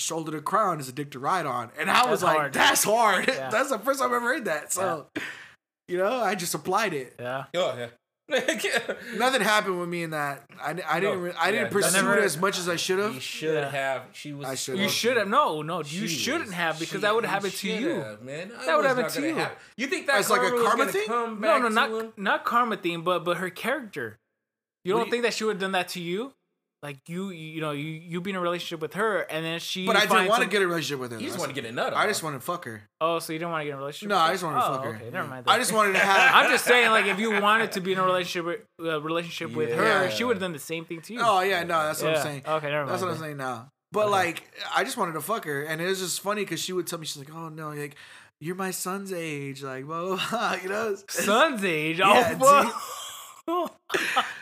Shoulder 0.00 0.32
to 0.32 0.40
crown 0.40 0.80
is 0.80 0.88
a 0.88 0.92
dick 0.92 1.10
to 1.12 1.18
ride 1.18 1.46
on, 1.46 1.70
and 1.78 1.90
I 1.90 2.10
was 2.10 2.22
like, 2.22 2.36
hard. 2.36 2.52
"That's 2.52 2.82
hard." 2.84 3.28
Yeah. 3.28 3.48
That's 3.52 3.70
the 3.70 3.78
first 3.78 4.00
time 4.00 4.08
I've 4.10 4.16
ever 4.16 4.26
heard 4.34 4.44
that. 4.46 4.72
So, 4.72 5.06
you 5.88 5.98
know, 5.98 6.20
I 6.20 6.34
just 6.34 6.54
applied 6.54 6.94
it. 6.94 7.14
Yeah. 7.18 7.44
Yo, 7.54 7.76
yeah. 7.76 7.86
Nothing 9.16 9.40
happened 9.40 9.80
with 9.80 9.88
me 9.88 10.04
in 10.04 10.10
that. 10.10 10.44
I, 10.62 10.76
I 10.88 11.00
didn't. 11.00 11.24
No, 11.24 11.32
I 11.36 11.50
didn't 11.50 11.66
yeah, 11.66 11.72
pursue 11.72 11.96
never- 11.96 12.18
it 12.18 12.24
as 12.24 12.38
much 12.38 12.58
as 12.58 12.68
I 12.68 12.76
should 12.76 13.00
have. 13.00 13.14
You 13.14 13.20
should 13.20 13.54
Yeah. 13.54 13.70
have. 13.70 14.02
She 14.12 14.32
was. 14.32 14.46
I 14.48 14.54
should 14.54 14.78
You 14.78 14.88
should 14.88 15.16
have. 15.16 15.26
No, 15.26 15.62
no, 15.62 15.82
She 15.82 15.96
you 15.98 16.06
shouldn't 16.08 16.52
have 16.52 16.78
because 16.78 17.00
that 17.00 17.12
would 17.14 17.24
have 17.24 17.32
happened 17.34 17.54
to 17.54 17.68
you. 17.68 17.88
have, 18.00 18.22
man. 18.22 18.52
That 18.66 18.76
would 18.76 18.86
happen 18.86 19.08
to 19.10 19.20
you. 19.26 19.34
happen. 19.34 19.56
You 19.76 19.88
think 19.88 20.06
that's 20.06 20.30
like 20.30 20.42
a 20.42 20.50
karma 20.50 20.76
gonna 20.76 20.92
thing? 20.92 21.06
Come 21.08 21.40
No, 21.40 21.48
back 21.48 21.62
no, 21.62 21.68
to 21.68 21.74
not 21.74 22.18
not 22.18 22.44
karma 22.44 22.76
theme, 22.76 23.02
but 23.02 23.24
but 23.24 23.38
her 23.38 23.50
character. 23.50 24.18
You 24.84 24.94
What 24.94 25.00
don't 25.00 25.04
do 25.06 25.08
you- 25.08 25.10
think 25.10 25.22
that 25.24 25.34
she 25.36 25.42
would 25.44 25.54
have 25.56 25.60
done 25.60 25.72
that 25.72 25.88
to 25.88 26.00
you? 26.00 26.32
Like 26.82 27.10
you, 27.10 27.28
you 27.28 27.60
know, 27.60 27.72
you 27.72 27.84
you 27.90 28.22
be 28.22 28.30
in 28.30 28.36
a 28.36 28.40
relationship 28.40 28.80
with 28.80 28.94
her, 28.94 29.18
and 29.30 29.44
then 29.44 29.60
she. 29.60 29.86
But 29.86 29.96
I 29.96 30.00
didn't 30.06 30.28
want 30.28 30.40
to 30.40 30.44
some- 30.44 30.48
get 30.48 30.62
a 30.62 30.66
relationship 30.66 30.98
with 30.98 31.12
her. 31.12 31.18
You 31.20 31.26
just 31.26 31.38
want 31.38 31.50
to 31.50 31.54
get 31.54 31.68
a 31.68 31.72
nut. 31.72 31.92
I 31.94 32.06
just 32.06 32.22
want 32.22 32.36
to 32.36 32.40
fuck 32.40 32.64
her. 32.64 32.88
Oh, 33.02 33.18
so 33.18 33.34
you 33.34 33.38
didn't 33.38 33.50
want 33.50 33.60
to 33.60 33.64
get 33.66 33.70
in 33.72 33.76
a 33.76 33.78
relationship? 33.80 34.08
No, 34.08 34.14
with 34.14 34.22
I 34.22 34.32
just 34.32 34.44
wanted 34.44 34.60
to 34.60 34.64
oh, 34.66 34.72
fuck 34.74 34.84
her. 34.84 34.94
Okay, 34.96 35.10
never 35.10 35.28
mind. 35.28 35.44
I 35.46 35.58
just 35.58 35.72
wanted 35.74 35.92
to 35.92 35.98
have. 36.10 36.34
I'm 36.36 36.50
just 36.50 36.64
saying, 36.64 36.90
like, 36.90 37.04
if 37.04 37.18
you 37.18 37.38
wanted 37.38 37.72
to 37.72 37.80
be 37.82 37.92
in 37.92 37.98
a 37.98 38.02
relationship 38.04 38.46
with, 38.46 38.60
uh, 38.82 39.02
relationship 39.02 39.54
with 39.54 39.74
her, 39.74 40.10
she 40.10 40.24
would 40.24 40.36
have 40.36 40.40
done 40.40 40.54
the 40.54 40.58
same 40.58 40.86
thing 40.86 41.02
to 41.02 41.12
you. 41.12 41.20
Oh 41.22 41.40
yeah, 41.42 41.62
no, 41.64 41.82
that's 41.84 42.02
what 42.02 42.12
Yeah. 42.12 42.16
I'm 42.18 42.22
saying. 42.22 42.42
Okay, 42.46 42.66
never 42.68 42.78
mind. 42.86 42.88
That's 42.90 43.02
what 43.02 43.10
I'm 43.10 43.18
saying 43.18 43.36
now. 43.36 43.70
But 43.92 44.04
Okay. 44.06 44.10
like, 44.12 44.50
I 44.74 44.82
just 44.84 44.96
wanted 44.96 45.12
to 45.12 45.20
fuck 45.20 45.44
her, 45.44 45.64
and 45.64 45.82
it 45.82 45.86
was 45.86 45.98
just 45.98 46.20
funny 46.22 46.44
because 46.44 46.60
she 46.60 46.72
would 46.72 46.86
tell 46.86 46.98
me, 46.98 47.04
she's 47.04 47.18
like, 47.18 47.34
"Oh 47.34 47.50
no, 47.50 47.70
like, 47.70 47.96
you're 48.40 48.54
my 48.54 48.70
son's 48.70 49.12
age, 49.12 49.62
like, 49.62 49.84
blah 49.84 50.16
blah, 50.16 50.20
blah. 50.30 50.52
you 50.62 50.68
know." 50.70 50.96
Son's 51.08 51.62
age. 51.62 51.98
Yeah, 51.98 52.36
Oh, 52.40 52.62
fuck. 52.72 52.82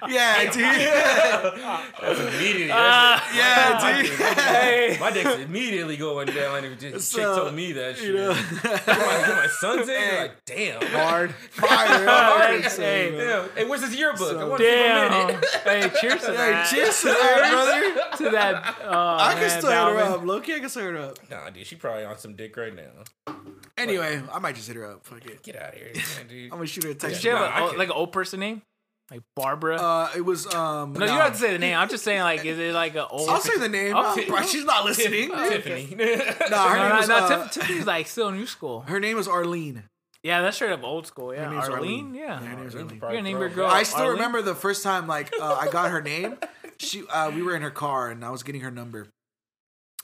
Yeah, 0.09 0.44
dude. 0.44 0.62
That's 2.01 2.20
immediately. 2.20 2.70
Ah. 2.72 3.28
Yeah, 3.35 3.78
my, 3.82 4.02
dude. 4.02 4.18
my, 4.20 4.26
Hey. 4.26 4.97
my 5.01 5.10
dick's 5.10 5.35
immediately 5.43 5.97
going 5.97 6.26
down. 6.28 6.64
And 6.64 6.78
just 6.78 7.12
chick 7.12 7.22
told 7.24 7.52
me 7.55 7.72
that 7.72 7.97
shit. 7.97 8.06
you 8.06 8.12
know. 8.14 8.30
You're 8.30 8.72
my, 8.97 9.24
you're 9.26 9.36
my 9.36 9.48
son's 9.60 9.89
age. 9.89 9.97
Hey. 9.98 10.18
Like, 10.22 10.44
damn. 10.44 10.82
Hard 10.93 11.35
fire. 11.51 12.06
hard, 12.06 12.62
Hey, 12.62 13.10
hey. 13.10 13.10
Damn. 13.16 13.48
Hey, 13.56 13.64
where's 13.64 13.82
his 13.82 13.97
yearbook? 13.97 14.20
I 14.36 14.40
So- 14.40 14.48
want 14.48 14.60
to 14.60 14.66
a 14.68 14.70
Damn. 14.70 15.26
minute. 15.26 15.44
hey, 15.64 15.90
cheers 16.01 16.20
to 16.20 16.26
Hey, 16.28 16.36
that. 16.36 16.68
cheers 16.70 17.01
to 17.01 17.06
that, 17.09 17.51
brother. 17.52 18.16
to 18.24 18.30
that. 18.36 18.76
Oh, 18.85 19.16
I 19.18 19.32
can 19.32 19.40
man, 19.43 19.51
still 19.60 19.70
hit 19.70 19.78
her 19.98 20.10
Dalvin. 20.10 20.12
up. 20.12 20.20
Lowkey, 20.22 20.55
I 20.55 20.60
can 20.60 20.68
still 20.68 20.82
hit 20.85 20.93
her 20.93 20.98
up. 21.01 21.30
Nah, 21.30 21.51
dude, 21.51 21.66
she 21.66 21.74
probably 21.76 22.05
on 22.05 22.18
some 22.18 22.36
dick 22.36 22.56
right 22.56 22.74
now. 22.74 23.35
Anyway, 23.76 24.22
I 24.32 24.39
might 24.39 24.55
just 24.55 24.68
hit 24.68 24.76
her 24.76 24.90
up. 24.90 25.05
Fuck 25.05 25.24
it. 25.26 25.43
Get 25.43 25.56
out 25.56 25.70
of 25.74 25.74
here, 25.74 25.93
dude. 26.28 26.44
I'm 26.44 26.51
gonna 26.59 26.66
shoot 26.66 26.85
her 26.85 26.90
a 26.90 26.94
Does 26.94 27.02
text. 27.10 27.22
she 27.22 27.28
have 27.28 27.40
Nah, 27.40 27.66
a, 27.68 27.72
I 27.72 27.76
like 27.76 27.89
an 27.89 27.94
old 27.94 28.12
person 28.12 28.40
name? 28.40 28.62
Like 29.10 29.22
Barbara? 29.36 29.76
Uh, 29.76 30.10
it 30.16 30.20
was 30.20 30.52
um. 30.55 30.93
no, 30.93 31.01
you 31.01 31.06
don't 31.06 31.18
have 31.20 31.32
to 31.32 31.39
say 31.39 31.52
the 31.52 31.59
name. 31.59 31.76
I'm 31.78 31.89
just 31.89 32.05
saying, 32.05 32.20
like, 32.20 32.44
is 32.44 32.59
it 32.59 32.74
like 32.74 32.94
an 32.94 33.06
old? 33.10 33.28
I'll 33.30 33.40
say 33.40 33.56
the 33.59 33.68
name. 33.68 33.97
Okay. 33.97 34.28
Uh, 34.30 34.43
she's 34.43 34.64
not 34.66 34.85
listening. 34.85 35.32
Okay. 35.32 35.48
Tiffany. 35.62 35.94
Nah, 36.51 36.68
her 36.68 36.76
No, 36.76 36.82
name 36.82 36.90
no, 36.90 36.97
was. 36.98 37.09
no, 37.09 37.14
uh, 37.16 37.43
Tiff- 37.48 37.52
Tiffany's 37.52 37.86
like 37.86 38.06
still 38.06 38.28
in 38.28 38.36
new 38.36 38.47
school. 38.47 38.80
her 38.82 39.01
name 39.01 39.16
was 39.16 39.26
Arlene. 39.26 39.85
Yeah, 40.22 40.43
that's 40.43 40.56
straight 40.56 40.72
up 40.72 40.82
old 40.85 41.06
school. 41.06 41.32
Yeah, 41.32 41.44
Her 41.47 41.51
name's 41.55 41.68
Arlene. 41.68 42.01
Arlene. 42.06 42.14
Yeah. 42.16 42.22
Yeah, 42.22 42.36
her 42.48 42.56
name's 42.56 42.74
Arlene's 42.74 42.74
Arlene. 42.74 42.98
probably 43.01 43.16
You're 43.16 43.22
gonna 43.22 43.30
name 43.32 43.39
your 43.40 43.48
girl- 43.48 43.66
I 43.70 43.82
still 43.85 44.01
Arlene? 44.01 44.12
remember 44.14 44.43
the 44.43 44.55
first 44.55 44.82
time 44.82 45.06
like 45.06 45.32
uh, 45.40 45.55
I 45.59 45.68
got 45.68 45.90
her 45.90 46.02
name. 46.02 46.36
She 46.78 47.02
uh, 47.09 47.30
we 47.30 47.43
were 47.43 47.56
in 47.56 47.62
her 47.62 47.70
car 47.70 48.10
and 48.10 48.22
I 48.24 48.30
was 48.30 48.43
getting 48.43 48.60
her 48.60 48.70
number, 48.70 49.06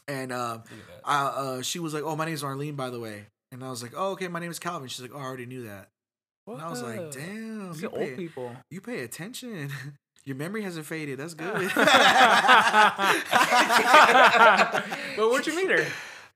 and 0.09 0.33
uh, 0.33 0.53
Look 0.55 0.61
at 0.65 0.69
that. 0.69 1.01
I, 1.05 1.23
uh, 1.27 1.63
she 1.63 1.79
was 1.79 1.93
like, 1.95 2.03
"Oh, 2.05 2.17
my 2.17 2.25
name's 2.25 2.43
Arlene, 2.43 2.75
by 2.75 2.91
the 2.91 2.99
way." 3.01 3.27
And 3.53 3.63
I 3.63 3.71
was 3.71 3.83
like, 3.83 3.93
"Oh, 3.97 4.13
okay, 4.13 4.29
my 4.29 4.41
name 4.41 4.51
is 4.51 4.59
Calvin." 4.59 4.89
She's 4.89 5.03
like, 5.03 5.13
"Oh, 5.15 5.19
I 5.19 5.23
already 5.23 5.47
knew 5.47 5.65
that." 5.69 5.89
And 6.47 6.61
I 6.61 6.69
was 6.71 6.83
like, 6.83 7.11
"Damn, 7.11 7.73
These 7.73 7.83
you 7.83 7.89
are 7.89 7.99
old 7.99 8.09
pay, 8.09 8.15
people. 8.17 8.55
you 8.71 8.81
pay 8.81 9.01
attention. 9.05 9.71
Your 10.25 10.37
memory 10.37 10.63
hasn't 10.63 10.87
faded. 10.87 11.19
That's 11.19 11.35
good." 11.35 11.53
but 15.17 15.31
where'd 15.31 15.47
you 15.47 15.57
meet 15.57 15.71
her? 15.71 15.87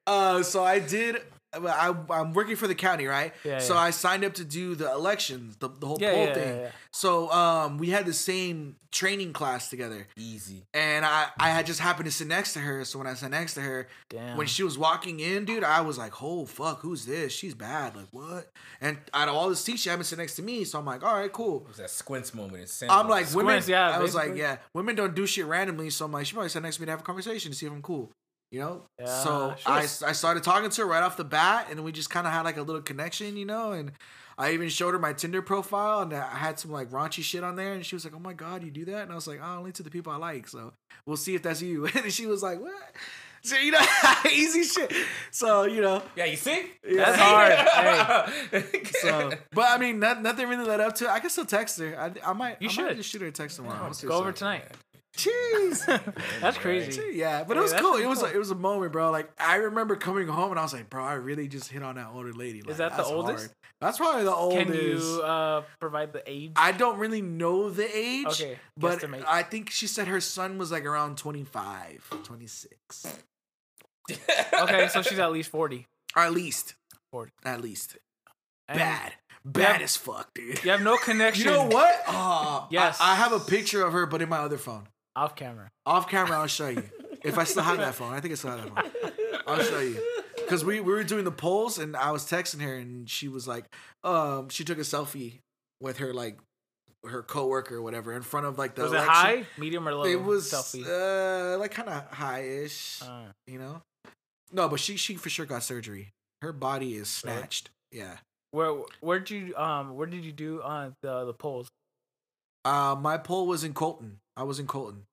Uh, 0.06 0.42
so 0.42 0.64
I 0.64 0.78
did. 0.78 1.20
I, 1.54 1.94
I'm 2.10 2.34
working 2.34 2.56
for 2.56 2.66
the 2.66 2.74
county, 2.74 3.06
right? 3.06 3.32
Yeah, 3.42 3.58
so 3.58 3.72
yeah. 3.74 3.80
I 3.80 3.90
signed 3.90 4.22
up 4.24 4.34
to 4.34 4.44
do 4.44 4.74
the 4.74 4.90
elections, 4.92 5.56
the, 5.56 5.68
the 5.68 5.86
whole 5.86 5.96
Yeah, 5.98 6.12
poll 6.12 6.24
yeah, 6.26 6.34
thing. 6.34 6.56
yeah, 6.56 6.62
yeah. 6.64 6.70
So 6.92 7.30
um, 7.32 7.78
we 7.78 7.88
had 7.88 8.04
the 8.04 8.12
same 8.12 8.76
training 8.90 9.32
class 9.32 9.70
together, 9.70 10.06
Easy. 10.16 10.64
and 10.74 11.04
I 11.06 11.28
I 11.38 11.50
had 11.50 11.64
just 11.66 11.80
happened 11.80 12.06
to 12.06 12.12
sit 12.12 12.26
next 12.26 12.52
to 12.54 12.58
her. 12.60 12.84
So 12.84 12.98
when 12.98 13.06
I 13.06 13.14
sat 13.14 13.30
next 13.30 13.54
to 13.54 13.60
her, 13.62 13.88
Damn. 14.10 14.36
when 14.36 14.46
she 14.46 14.62
was 14.62 14.76
walking 14.76 15.20
in, 15.20 15.44
dude, 15.46 15.64
I 15.64 15.80
was 15.80 15.96
like, 15.96 16.22
"Oh 16.22 16.44
fuck, 16.44 16.80
who's 16.80 17.06
this? 17.06 17.32
She's 17.32 17.54
bad. 17.54 17.96
Like 17.96 18.08
what?" 18.10 18.50
And 18.80 18.98
out 19.14 19.28
of 19.28 19.34
all 19.34 19.48
the 19.48 19.56
seats, 19.56 19.82
she 19.82 19.88
happened 19.88 20.04
to 20.04 20.08
sit 20.10 20.18
next 20.18 20.36
to 20.36 20.42
me. 20.42 20.64
So 20.64 20.78
I'm 20.78 20.84
like, 20.86 21.02
"All 21.02 21.14
right, 21.14 21.32
cool." 21.32 21.62
It 21.62 21.68
was 21.68 21.76
that 21.78 21.90
squints 21.90 22.34
moment. 22.34 22.62
It's 22.64 22.82
I'm 22.82 23.08
like, 23.08 23.32
women. 23.34 23.62
Yeah, 23.66 23.90
I 23.90 23.98
was 24.00 24.14
like, 24.14 24.36
yeah, 24.36 24.58
women 24.74 24.96
don't 24.96 25.14
do 25.14 25.26
shit 25.26 25.46
randomly. 25.46 25.88
So 25.90 26.04
I'm 26.04 26.12
like, 26.12 26.26
she 26.26 26.32
probably 26.34 26.48
sat 26.50 26.62
next 26.62 26.76
to 26.76 26.82
me 26.82 26.86
to 26.86 26.92
have 26.92 27.00
a 27.00 27.04
conversation 27.04 27.52
to 27.52 27.56
see 27.56 27.66
if 27.66 27.72
I'm 27.72 27.82
cool. 27.82 28.12
You 28.50 28.60
know, 28.60 28.82
Yeah, 28.98 29.06
so 29.06 29.54
she 29.58 29.66
I, 29.66 29.80
I 29.80 30.12
started 30.12 30.42
talking 30.42 30.70
to 30.70 30.80
her 30.82 30.86
right 30.86 31.02
off 31.02 31.16
the 31.18 31.24
bat, 31.24 31.68
and 31.70 31.84
we 31.84 31.92
just 31.92 32.08
kind 32.10 32.26
of 32.26 32.32
had 32.32 32.42
like 32.42 32.56
a 32.56 32.62
little 32.62 32.80
connection, 32.80 33.36
you 33.36 33.44
know. 33.44 33.72
And 33.72 33.92
I 34.38 34.52
even 34.52 34.68
showed 34.70 34.92
her 34.92 34.98
my 34.98 35.12
Tinder 35.12 35.42
profile, 35.42 36.00
and 36.00 36.14
I 36.14 36.36
had 36.36 36.58
some 36.58 36.70
like 36.70 36.88
raunchy 36.90 37.22
shit 37.22 37.44
on 37.44 37.56
there, 37.56 37.74
and 37.74 37.84
she 37.84 37.94
was 37.94 38.04
like, 38.04 38.14
"Oh 38.14 38.18
my 38.20 38.32
god, 38.32 38.62
you 38.64 38.70
do 38.70 38.86
that?" 38.86 39.02
And 39.02 39.12
I 39.12 39.14
was 39.14 39.26
like, 39.26 39.40
"Oh, 39.42 39.58
only 39.58 39.72
to 39.72 39.82
the 39.82 39.90
people 39.90 40.12
I 40.12 40.16
like." 40.16 40.48
So 40.48 40.72
we'll 41.04 41.16
see 41.18 41.34
if 41.34 41.42
that's 41.42 41.60
you. 41.60 41.86
And 41.94 42.10
she 42.12 42.26
was 42.26 42.42
like, 42.42 42.58
"What?" 42.60 42.72
So 43.42 43.56
you 43.56 43.70
know, 43.70 43.84
easy 44.32 44.64
shit. 44.64 44.92
So 45.30 45.64
you 45.64 45.82
know, 45.82 46.02
yeah, 46.16 46.24
you 46.24 46.36
see? 46.36 46.70
That's 46.82 47.18
hard. 47.20 48.30
So 49.02 49.32
but 49.52 49.66
I 49.68 49.78
mean, 49.78 50.00
not, 50.00 50.22
nothing 50.22 50.48
really 50.48 50.64
led 50.64 50.80
up 50.80 50.94
to. 50.96 51.04
it. 51.04 51.10
I 51.10 51.20
can 51.20 51.30
still 51.30 51.44
text 51.44 51.78
her. 51.80 51.98
I, 51.98 52.30
I 52.30 52.32
might. 52.32 52.60
You 52.60 52.68
I 52.68 52.72
should. 52.72 52.84
might 52.86 52.96
just 52.96 53.10
shoot 53.10 53.20
her 53.20 53.28
a 53.28 53.32
text 53.32 53.56
tomorrow. 53.56 53.90
We'll 54.02 54.10
Go 54.10 54.18
over 54.18 54.32
tonight. 54.32 54.64
Jeez. 55.18 55.84
That's 56.40 56.56
crazy. 56.58 57.02
Yeah, 57.14 57.42
but 57.42 57.56
it 57.56 57.60
was 57.60 57.72
cool. 57.72 57.90
pretty 57.92 58.04
It 58.04 58.08
was 58.08 58.20
cool. 58.20 58.28
a, 58.28 58.32
it 58.34 58.38
was 58.38 58.50
a 58.52 58.54
moment, 58.54 58.92
bro. 58.92 59.10
Like 59.10 59.28
I 59.38 59.56
remember 59.56 59.96
coming 59.96 60.28
home 60.28 60.50
and 60.52 60.60
I 60.60 60.62
was 60.62 60.72
like, 60.72 60.88
bro, 60.88 61.02
I 61.04 61.14
really 61.14 61.48
just 61.48 61.68
hit 61.70 61.82
on 61.82 61.96
that 61.96 62.10
older 62.14 62.32
lady. 62.32 62.62
Like, 62.62 62.70
is 62.70 62.76
that 62.78 62.96
the 62.96 63.04
oldest? 63.04 63.46
hard. 63.46 63.50
That's 63.80 63.98
probably 63.98 64.22
the 64.24 64.34
oldest. 64.34 64.66
Can 64.66 64.74
you 64.74 65.22
uh, 65.22 65.62
provide 65.80 66.12
the 66.12 66.22
age? 66.26 66.52
I 66.56 66.70
don't 66.72 66.98
really 66.98 67.20
know 67.22 67.68
the 67.68 67.84
age. 67.96 68.26
Okay, 68.28 68.58
but 68.76 69.00
guesstimate. 69.00 69.24
I 69.26 69.42
think 69.42 69.70
she 69.70 69.86
said 69.88 70.06
her 70.08 70.20
son 70.20 70.56
was 70.56 70.70
like 70.70 70.84
around 70.84 71.18
25, 71.18 72.10
26. 72.24 73.16
okay, 74.62 74.88
so 74.88 75.02
she's 75.02 75.18
at 75.18 75.32
least 75.32 75.50
forty. 75.50 75.86
Or 76.16 76.22
at 76.22 76.32
least. 76.32 76.74
40. 77.12 77.32
At 77.44 77.60
least. 77.60 77.96
And 78.68 78.78
Bad. 78.78 79.12
Bad 79.44 79.80
Yeah. 79.80 79.84
as 79.84 79.96
fuck, 79.96 80.32
dude. 80.34 80.62
You 80.64 80.70
have 80.72 80.82
no 80.82 80.96
connection. 80.96 81.44
You 81.48 81.50
know 81.52 81.64
what? 81.66 82.02
Uh, 82.06 82.66
Yes. 82.70 82.98
I, 83.00 83.12
I 83.12 83.14
have 83.16 83.32
a 83.32 83.38
picture 83.40 83.84
of 83.84 83.92
her, 83.92 84.04
but 84.06 84.20
in 84.22 84.28
my 84.28 84.38
other 84.38 84.58
phone. 84.58 84.88
Off 85.18 85.34
camera. 85.36 85.68
Off 85.86 86.08
camera, 86.08 86.38
I'll 86.38 86.46
show 86.46 86.68
you. 86.68 86.84
If 87.24 87.36
I 87.38 87.44
still 87.44 87.62
have 87.64 87.78
that 87.78 87.94
phone, 87.94 88.12
I 88.14 88.20
think 88.20 88.32
I 88.32 88.34
still 88.36 88.50
have 88.56 88.74
that 88.74 88.92
phone. 88.92 89.40
I'll 89.46 89.62
show 89.62 89.80
you. 89.80 90.00
Because 90.36 90.64
we, 90.64 90.80
we 90.80 90.92
were 90.92 91.02
doing 91.04 91.24
the 91.24 91.30
polls 91.32 91.78
and 91.78 91.96
I 91.96 92.10
was 92.12 92.24
texting 92.24 92.62
her 92.62 92.74
and 92.76 93.08
she 93.10 93.28
was 93.28 93.46
like, 93.48 93.64
um, 94.04 94.48
she 94.48 94.64
took 94.64 94.78
a 94.78 94.82
selfie 94.82 95.40
with 95.80 95.98
her 95.98 96.14
like 96.14 96.38
her 97.04 97.22
coworker 97.22 97.76
or 97.76 97.82
whatever 97.82 98.12
in 98.14 98.22
front 98.22 98.46
of 98.46 98.58
like 98.58 98.74
the 98.74 98.82
Was 98.82 98.92
it 98.92 99.00
high, 99.00 99.44
medium, 99.58 99.86
or 99.88 99.94
low? 99.94 100.04
It 100.04 100.22
was 100.22 100.50
selfie. 100.50 100.84
uh 100.86 101.58
like 101.58 101.72
kind 101.72 101.88
of 101.88 102.10
high-ish, 102.12 103.02
Uh, 103.02 103.26
you 103.46 103.58
know. 103.58 103.82
No, 104.52 104.68
but 104.68 104.80
she 104.80 104.96
she 104.96 105.16
for 105.16 105.28
sure 105.28 105.46
got 105.46 105.62
surgery. 105.62 106.08
Her 106.42 106.52
body 106.52 106.94
is 106.94 107.20
Really? 107.24 107.36
snatched. 107.38 107.70
Yeah. 107.92 108.16
where 108.52 108.72
where 109.00 109.18
did 109.20 109.30
you 109.30 109.56
um 109.56 109.94
where 109.96 110.06
did 110.06 110.24
you 110.24 110.32
do 110.32 110.62
on 110.62 110.94
the 111.02 111.24
the 111.26 111.34
polls? 111.34 111.68
Uh, 112.68 112.94
my 112.94 113.16
poll 113.16 113.46
was 113.46 113.64
in 113.64 113.72
Colton. 113.72 114.18
I 114.36 114.42
was 114.42 114.58
in 114.58 114.66
Colton 114.66 115.04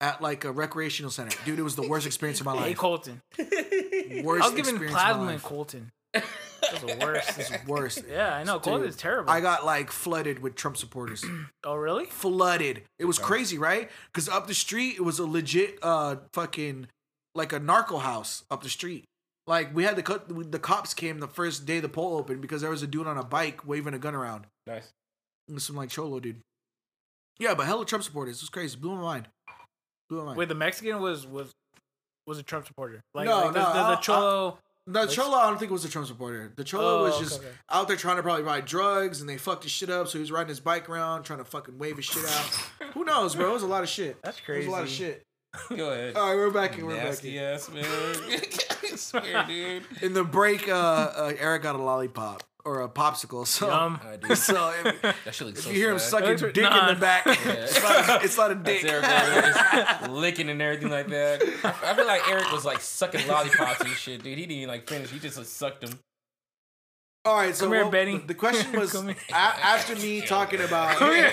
at 0.00 0.22
like 0.22 0.44
a 0.44 0.50
recreational 0.52 1.10
center. 1.10 1.36
Dude, 1.44 1.58
it 1.58 1.62
was 1.62 1.76
the 1.76 1.86
worst 1.86 2.06
experience 2.06 2.40
of 2.40 2.46
my 2.46 2.54
Hey 2.56 2.68
life. 2.68 2.78
Colton. 2.78 3.20
Worst 3.38 4.44
I 4.44 4.46
was 4.46 4.54
giving 4.54 4.74
experience 4.74 4.82
of 4.82 4.88
plasma 4.90 5.22
in 5.22 5.26
life. 5.28 5.42
Colton. 5.42 5.92
That's 6.12 6.80
the 6.80 6.96
worst. 7.00 7.38
It's 7.38 7.66
worse. 7.66 8.02
yeah, 8.10 8.34
I 8.34 8.44
know. 8.44 8.58
Colton 8.58 8.88
is 8.88 8.96
terrible. 8.96 9.30
I 9.30 9.40
got 9.40 9.66
like 9.66 9.90
flooded 9.90 10.38
with 10.38 10.54
Trump 10.54 10.76
supporters. 10.76 11.24
oh 11.64 11.74
really? 11.74 12.06
flooded. 12.06 12.82
It 12.98 13.04
was 13.04 13.18
crazy, 13.18 13.58
right? 13.58 13.90
Because 14.12 14.28
up 14.28 14.46
the 14.46 14.54
street, 14.54 14.96
it 14.96 15.02
was 15.02 15.18
a 15.18 15.26
legit 15.26 15.78
uh 15.82 16.16
fucking 16.32 16.86
like 17.34 17.52
a 17.52 17.58
narco 17.58 17.98
house 17.98 18.44
up 18.50 18.62
the 18.62 18.70
street. 18.70 19.04
Like 19.46 19.74
we 19.74 19.84
had 19.84 19.96
the 19.96 20.02
co- 20.02 20.18
the 20.26 20.58
cops 20.58 20.94
came 20.94 21.18
the 21.20 21.28
first 21.28 21.66
day 21.66 21.80
the 21.80 21.88
poll 21.88 22.16
opened 22.16 22.40
because 22.40 22.62
there 22.62 22.70
was 22.70 22.82
a 22.82 22.86
dude 22.86 23.06
on 23.06 23.18
a 23.18 23.24
bike 23.24 23.66
waving 23.66 23.92
a 23.94 23.98
gun 23.98 24.14
around. 24.14 24.46
nice. 24.66 24.90
It 25.48 25.60
some 25.60 25.76
like 25.76 25.90
cholo 25.90 26.18
dude. 26.20 26.40
Yeah, 27.38 27.54
but 27.54 27.66
hella 27.66 27.84
Trump 27.84 28.04
supporters. 28.04 28.36
It 28.36 28.42
was 28.42 28.48
crazy. 28.50 28.76
Blew 28.76 28.94
my 28.94 29.02
mind. 29.02 29.28
Blew 30.08 30.18
my 30.18 30.24
mind. 30.26 30.38
Wait, 30.38 30.48
the 30.48 30.54
Mexican 30.54 31.00
was 31.00 31.26
was 31.26 31.50
was 32.26 32.38
a 32.38 32.42
Trump 32.42 32.66
supporter. 32.66 33.00
Like, 33.14 33.26
No, 33.26 33.44
like 33.46 33.52
the, 33.54 33.60
no, 33.60 33.66
the, 33.66 33.72
the 33.72 33.78
I'll- 33.80 34.00
cholo. 34.00 34.58
the 34.86 35.06
cholo, 35.06 35.36
I 35.36 35.48
don't 35.48 35.58
think 35.58 35.70
was 35.72 35.84
a 35.84 35.88
Trump 35.88 36.06
supporter. 36.08 36.52
The 36.56 36.64
cholo 36.64 37.00
Oh, 37.00 37.02
was 37.04 37.18
just 37.18 37.40
okay. 37.40 37.48
out 37.70 37.86
there 37.88 37.96
trying 37.96 38.16
to 38.16 38.22
probably 38.22 38.44
buy 38.44 38.60
drugs, 38.60 39.20
and 39.20 39.28
they 39.28 39.36
fucked 39.36 39.62
his 39.64 39.72
shit 39.72 39.90
up. 39.90 40.08
So 40.08 40.14
he 40.14 40.20
was 40.20 40.32
riding 40.32 40.48
his 40.48 40.60
bike 40.60 40.88
around, 40.88 41.24
trying 41.24 41.40
to 41.40 41.44
fucking 41.44 41.76
wave 41.78 41.96
his 41.96 42.04
shit 42.06 42.24
out. 42.24 42.90
Who 42.94 43.04
knows, 43.04 43.34
bro? 43.34 43.50
It 43.50 43.52
was 43.54 43.62
a 43.62 43.66
lot 43.66 43.82
of 43.82 43.88
shit. 43.88 44.16
That's 44.22 44.40
crazy. 44.40 44.66
It 44.66 44.68
was 44.68 44.68
a 44.68 44.70
lot 44.76 44.82
of 44.84 44.88
shit. 44.90 45.22
Go 45.76 45.90
ahead. 45.92 46.16
All 46.16 46.28
right, 46.30 46.34
we're 46.36 46.50
back. 46.50 46.76
and 46.78 46.86
We're 46.86 46.96
back. 46.96 47.04
Nasty 47.04 47.38
ass 47.38 47.70
man. 47.70 47.84
I 48.92 48.96
swear, 48.96 49.44
dude. 49.46 49.84
In 50.02 50.12
the 50.14 50.24
break, 50.24 50.68
uh, 50.68 50.72
uh, 50.74 51.32
Eric 51.38 51.62
got 51.62 51.74
a 51.74 51.82
lollipop 51.82 52.42
or 52.64 52.82
a 52.82 52.88
popsicle. 52.88 53.46
So, 53.46 53.68
Yum. 53.68 54.00
I 54.06 54.16
do. 54.28 54.34
so 54.34 54.72
if, 54.84 55.02
That 55.02 55.34
shit 55.34 55.46
looks 55.46 55.58
if 55.60 55.64
so 55.66 55.70
you 55.70 55.76
hear 55.76 55.90
him 55.92 55.98
sad. 55.98 56.08
sucking 56.10 56.28
That's 56.36 56.42
dick 56.54 56.64
what- 56.70 56.88
in 56.88 56.94
the 56.94 57.00
back, 57.00 57.24
it's, 57.26 57.82
not 57.82 58.08
a, 58.22 58.24
it's 58.24 58.36
not 58.38 58.50
a 58.50 58.54
dick. 58.54 58.84
Eric 58.84 59.02
there 59.04 60.08
licking 60.10 60.48
and 60.48 60.60
everything 60.62 60.90
like 60.90 61.08
that. 61.08 61.42
I, 61.64 61.90
I 61.90 61.94
feel 61.94 62.06
like 62.06 62.28
Eric 62.28 62.50
was 62.52 62.64
like 62.64 62.80
sucking 62.80 63.26
lollipops 63.28 63.80
and 63.80 63.90
shit, 63.90 64.22
dude. 64.22 64.38
He 64.38 64.46
didn't 64.46 64.52
even 64.58 64.68
like 64.68 64.88
finish. 64.88 65.10
He 65.10 65.18
just 65.18 65.36
like, 65.36 65.46
sucked 65.46 65.82
them. 65.86 65.98
All 67.26 67.36
right, 67.36 67.54
so 67.56 67.64
Come 67.66 67.72
here, 67.74 67.82
what- 67.84 67.92
Benny. 67.92 68.18
The, 68.18 68.26
the 68.28 68.34
question 68.34 68.78
was 68.78 68.92
Come 68.92 69.08
here. 69.08 69.16
a- 69.30 69.34
after 69.34 69.96
me 69.96 70.20
talking 70.20 70.60
about 70.60 70.96
Come 70.96 71.14
here. 71.14 71.32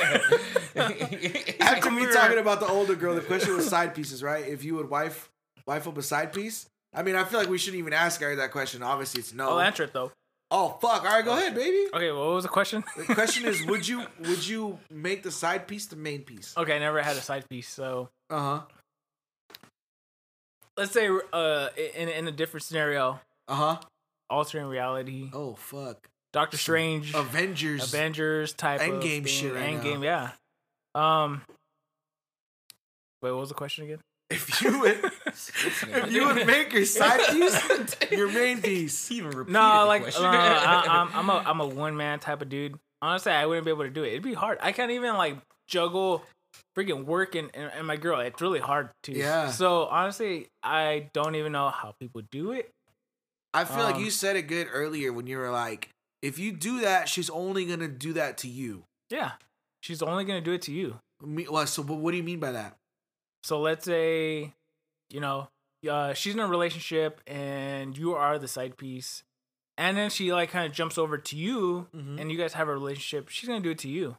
after 1.60 1.82
Come 1.82 1.96
me 1.96 2.02
here. 2.04 2.12
talking 2.14 2.38
about 2.40 2.60
the 2.60 2.68
older 2.68 2.96
girl. 2.96 3.16
The 3.16 3.22
question 3.22 3.56
was 3.56 3.68
side 3.68 3.94
pieces, 3.96 4.24
right? 4.24 4.46
If 4.48 4.64
you 4.64 4.76
would 4.76 4.90
wife 4.90 5.30
wife 5.66 5.88
up 5.88 5.98
a 5.98 6.02
side 6.02 6.34
piece. 6.34 6.66
I 6.94 7.04
mean, 7.04 7.16
I 7.16 7.24
feel 7.24 7.40
like 7.40 7.48
we 7.50 7.58
shouldn't 7.58 7.80
even 7.80 7.94
ask 7.94 8.20
her 8.22 8.36
that 8.38 8.52
question. 8.52 8.84
Obviously, 8.84 9.20
it's 9.20 9.34
no. 9.34 9.50
I'll 9.52 9.60
answer 9.62 9.84
it 9.84 9.94
though. 9.94 10.12
Oh 10.54 10.78
fuck! 10.82 11.04
All 11.04 11.10
right, 11.10 11.24
go 11.24 11.32
ahead, 11.32 11.56
baby. 11.56 11.88
Okay, 11.94 12.12
what 12.12 12.28
was 12.34 12.44
the 12.44 12.50
question? 12.50 12.84
The 12.98 13.06
question 13.16 13.46
is, 13.46 13.66
would 13.66 13.88
you 13.88 14.06
would 14.20 14.46
you 14.46 14.80
make 14.90 15.24
the 15.24 15.32
side 15.32 15.66
piece 15.68 15.86
the 15.86 15.96
main 15.96 16.24
piece? 16.24 16.54
okay, 16.58 16.76
I 16.76 16.80
never 16.80 17.02
had 17.02 17.16
a 17.16 17.22
side 17.22 17.48
piece, 17.50 17.70
so 17.70 18.10
Uh 18.30 18.40
huh. 18.40 18.62
let's 20.78 20.92
say 20.92 21.08
uh 21.34 21.70
in 21.96 22.10
in 22.10 22.28
a 22.28 22.32
different 22.32 22.64
scenario, 22.64 23.20
Uh 23.48 23.56
huh. 23.56 23.78
altering 24.30 24.66
reality, 24.68 25.30
Oh 25.34 25.56
fuck. 25.56 26.08
Doctor 26.34 26.58
Strange, 26.58 27.14
Avengers. 27.14 27.84
Avengers 27.94 28.54
type 28.54 28.80
of 28.82 28.88
Endgame 28.88 29.04
thing, 29.24 29.26
shit 29.26 29.54
right 29.54 29.74
now. 29.74 29.82
Endgame, 29.84 30.04
yeah. 30.04 30.32
Um, 30.96 31.42
wait, 33.22 33.32
what 33.32 33.40
was 33.40 33.50
the 33.50 33.56
question 33.56 33.84
again? 33.86 34.00
If 34.32 34.62
you 34.62 34.80
would, 34.80 35.12
if 35.26 36.12
you 36.12 36.26
would 36.28 36.48
make 36.48 36.74
your 36.74 36.86
side 36.86 37.20
piece 37.32 37.96
your 38.12 38.32
main 38.32 38.62
piece. 38.62 39.08
He 39.08 39.18
even 39.18 39.32
repeated 39.32 39.54
No, 39.54 39.82
the 39.82 39.86
like 39.86 40.02
question. 40.04 40.26
uh, 40.26 40.30
I, 40.32 40.86
I'm 40.88 41.10
I'm 41.14 41.30
a 41.30 41.34
I'm 41.46 41.60
a 41.62 41.68
one 41.68 41.96
man 41.98 42.20
type 42.20 42.42
of 42.42 42.50
dude. 42.50 42.78
Honestly, 43.02 43.32
I 43.32 43.46
wouldn't 43.46 43.66
be 43.66 43.72
able 43.72 43.84
to 43.84 43.90
do 43.90 44.04
it. 44.04 44.10
It'd 44.10 44.24
be 44.24 44.34
hard. 44.34 44.58
I 44.62 44.72
can't 44.72 44.92
even 44.92 45.16
like 45.16 45.38
juggle 45.68 46.24
freaking 46.78 47.06
work 47.06 47.36
and, 47.36 47.50
and, 47.54 47.72
and 47.76 47.88
my 47.88 47.96
girl. 47.98 48.20
It's 48.20 48.42
really 48.42 48.60
hard 48.60 48.90
to. 49.04 49.12
Yeah. 49.14 49.50
So 49.52 49.86
honestly, 49.86 50.48
I 50.64 51.10
don't 51.14 51.36
even 51.36 51.52
know 51.52 51.70
how 51.70 51.94
people 52.00 52.22
do 52.32 52.52
it. 52.52 52.70
I 53.54 53.66
feel 53.66 53.84
like 53.84 53.96
Um, 53.96 54.04
you 54.04 54.12
said 54.12 54.36
it 54.38 54.44
good 54.44 54.68
earlier 54.72 55.12
when 55.12 55.28
you 55.28 55.38
were 55.38 55.50
like, 55.52 55.90
if 56.22 56.40
you 56.40 56.52
do 56.54 56.82
that, 56.82 57.10
she's 57.10 57.30
only 57.30 57.66
gonna 57.66 57.88
do 57.90 58.14
that 58.14 58.38
to 58.40 58.48
you. 58.48 58.84
Yeah, 59.10 59.32
she's 59.82 60.02
only 60.02 60.24
gonna 60.24 60.40
do 60.42 60.54
it 60.54 60.62
to 60.64 60.72
you. 60.72 61.00
Me, 61.22 61.46
well, 61.50 61.68
so 61.68 61.84
but 61.84 61.96
what 61.96 62.12
do 62.12 62.18
you 62.18 62.24
mean 62.24 62.40
by 62.40 62.52
that? 62.54 62.76
So 63.44 63.60
let's 63.60 63.86
say, 63.86 64.54
you 65.10 65.20
know, 65.20 65.50
uh, 65.90 66.14
she's 66.14 66.34
in 66.34 66.40
a 66.40 66.48
relationship 66.48 67.22
and 67.28 67.98
you 67.98 68.14
are 68.14 68.38
the 68.38 68.48
side 68.48 68.78
piece, 68.78 69.24
and 69.78 69.98
then 69.98 70.10
she 70.10 70.32
like 70.34 70.52
kind 70.52 70.68
of 70.68 70.74
jumps 70.74 70.98
over 70.98 71.18
to 71.18 71.36
you, 71.36 71.88
Mhm. 71.96 72.20
and 72.22 72.32
you 72.32 72.38
guys 72.38 72.54
have 72.54 72.68
a 72.68 72.74
relationship. 72.74 73.30
She's 73.30 73.48
gonna 73.50 73.62
do 73.62 73.72
it 73.72 73.80
to 73.80 73.88
you. 73.90 74.18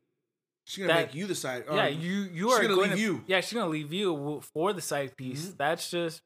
She's 0.67 0.83
gonna 0.85 0.93
That- 0.95 1.07
make 1.09 1.15
you 1.15 1.27
the 1.27 1.35
side. 1.35 1.65
yeah, 1.71 1.87
um, 1.87 2.01
you 2.01 2.13
you 2.33 2.51
are 2.51 2.61
gonna 2.63 2.75
going 2.75 2.91
leave 2.91 2.99
to, 2.99 3.03
you. 3.03 3.25
Yeah, 3.27 3.41
she's 3.41 3.53
gonna 3.53 3.71
leave 3.71 3.93
you 3.93 4.41
for 4.55 4.73
the 4.73 4.81
side 4.81 5.17
piece. 5.17 5.49
Mhm. 5.49 5.57
That's 5.57 5.91
just, 5.91 6.23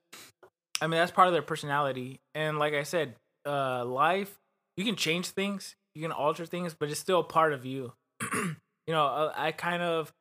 I 0.80 0.86
mean, 0.86 0.98
that's 0.98 1.12
part 1.12 1.28
of 1.28 1.32
their 1.32 1.42
personality. 1.42 2.20
And 2.34 2.58
like 2.58 2.74
I 2.74 2.82
said, 2.82 3.16
uh, 3.46 3.84
life 3.84 4.38
you 4.76 4.84
can 4.84 4.96
change 4.96 5.28
things. 5.28 5.76
you 5.94 6.02
can 6.02 6.12
alter 6.12 6.44
things, 6.44 6.74
but 6.74 6.90
it's 6.90 7.00
still 7.00 7.20
a 7.20 7.24
part 7.24 7.54
of 7.54 7.64
you. 7.64 7.94
you 8.34 8.56
know, 8.88 9.06
uh, 9.06 9.32
I 9.34 9.50
kind 9.52 9.82
of, 9.82 10.12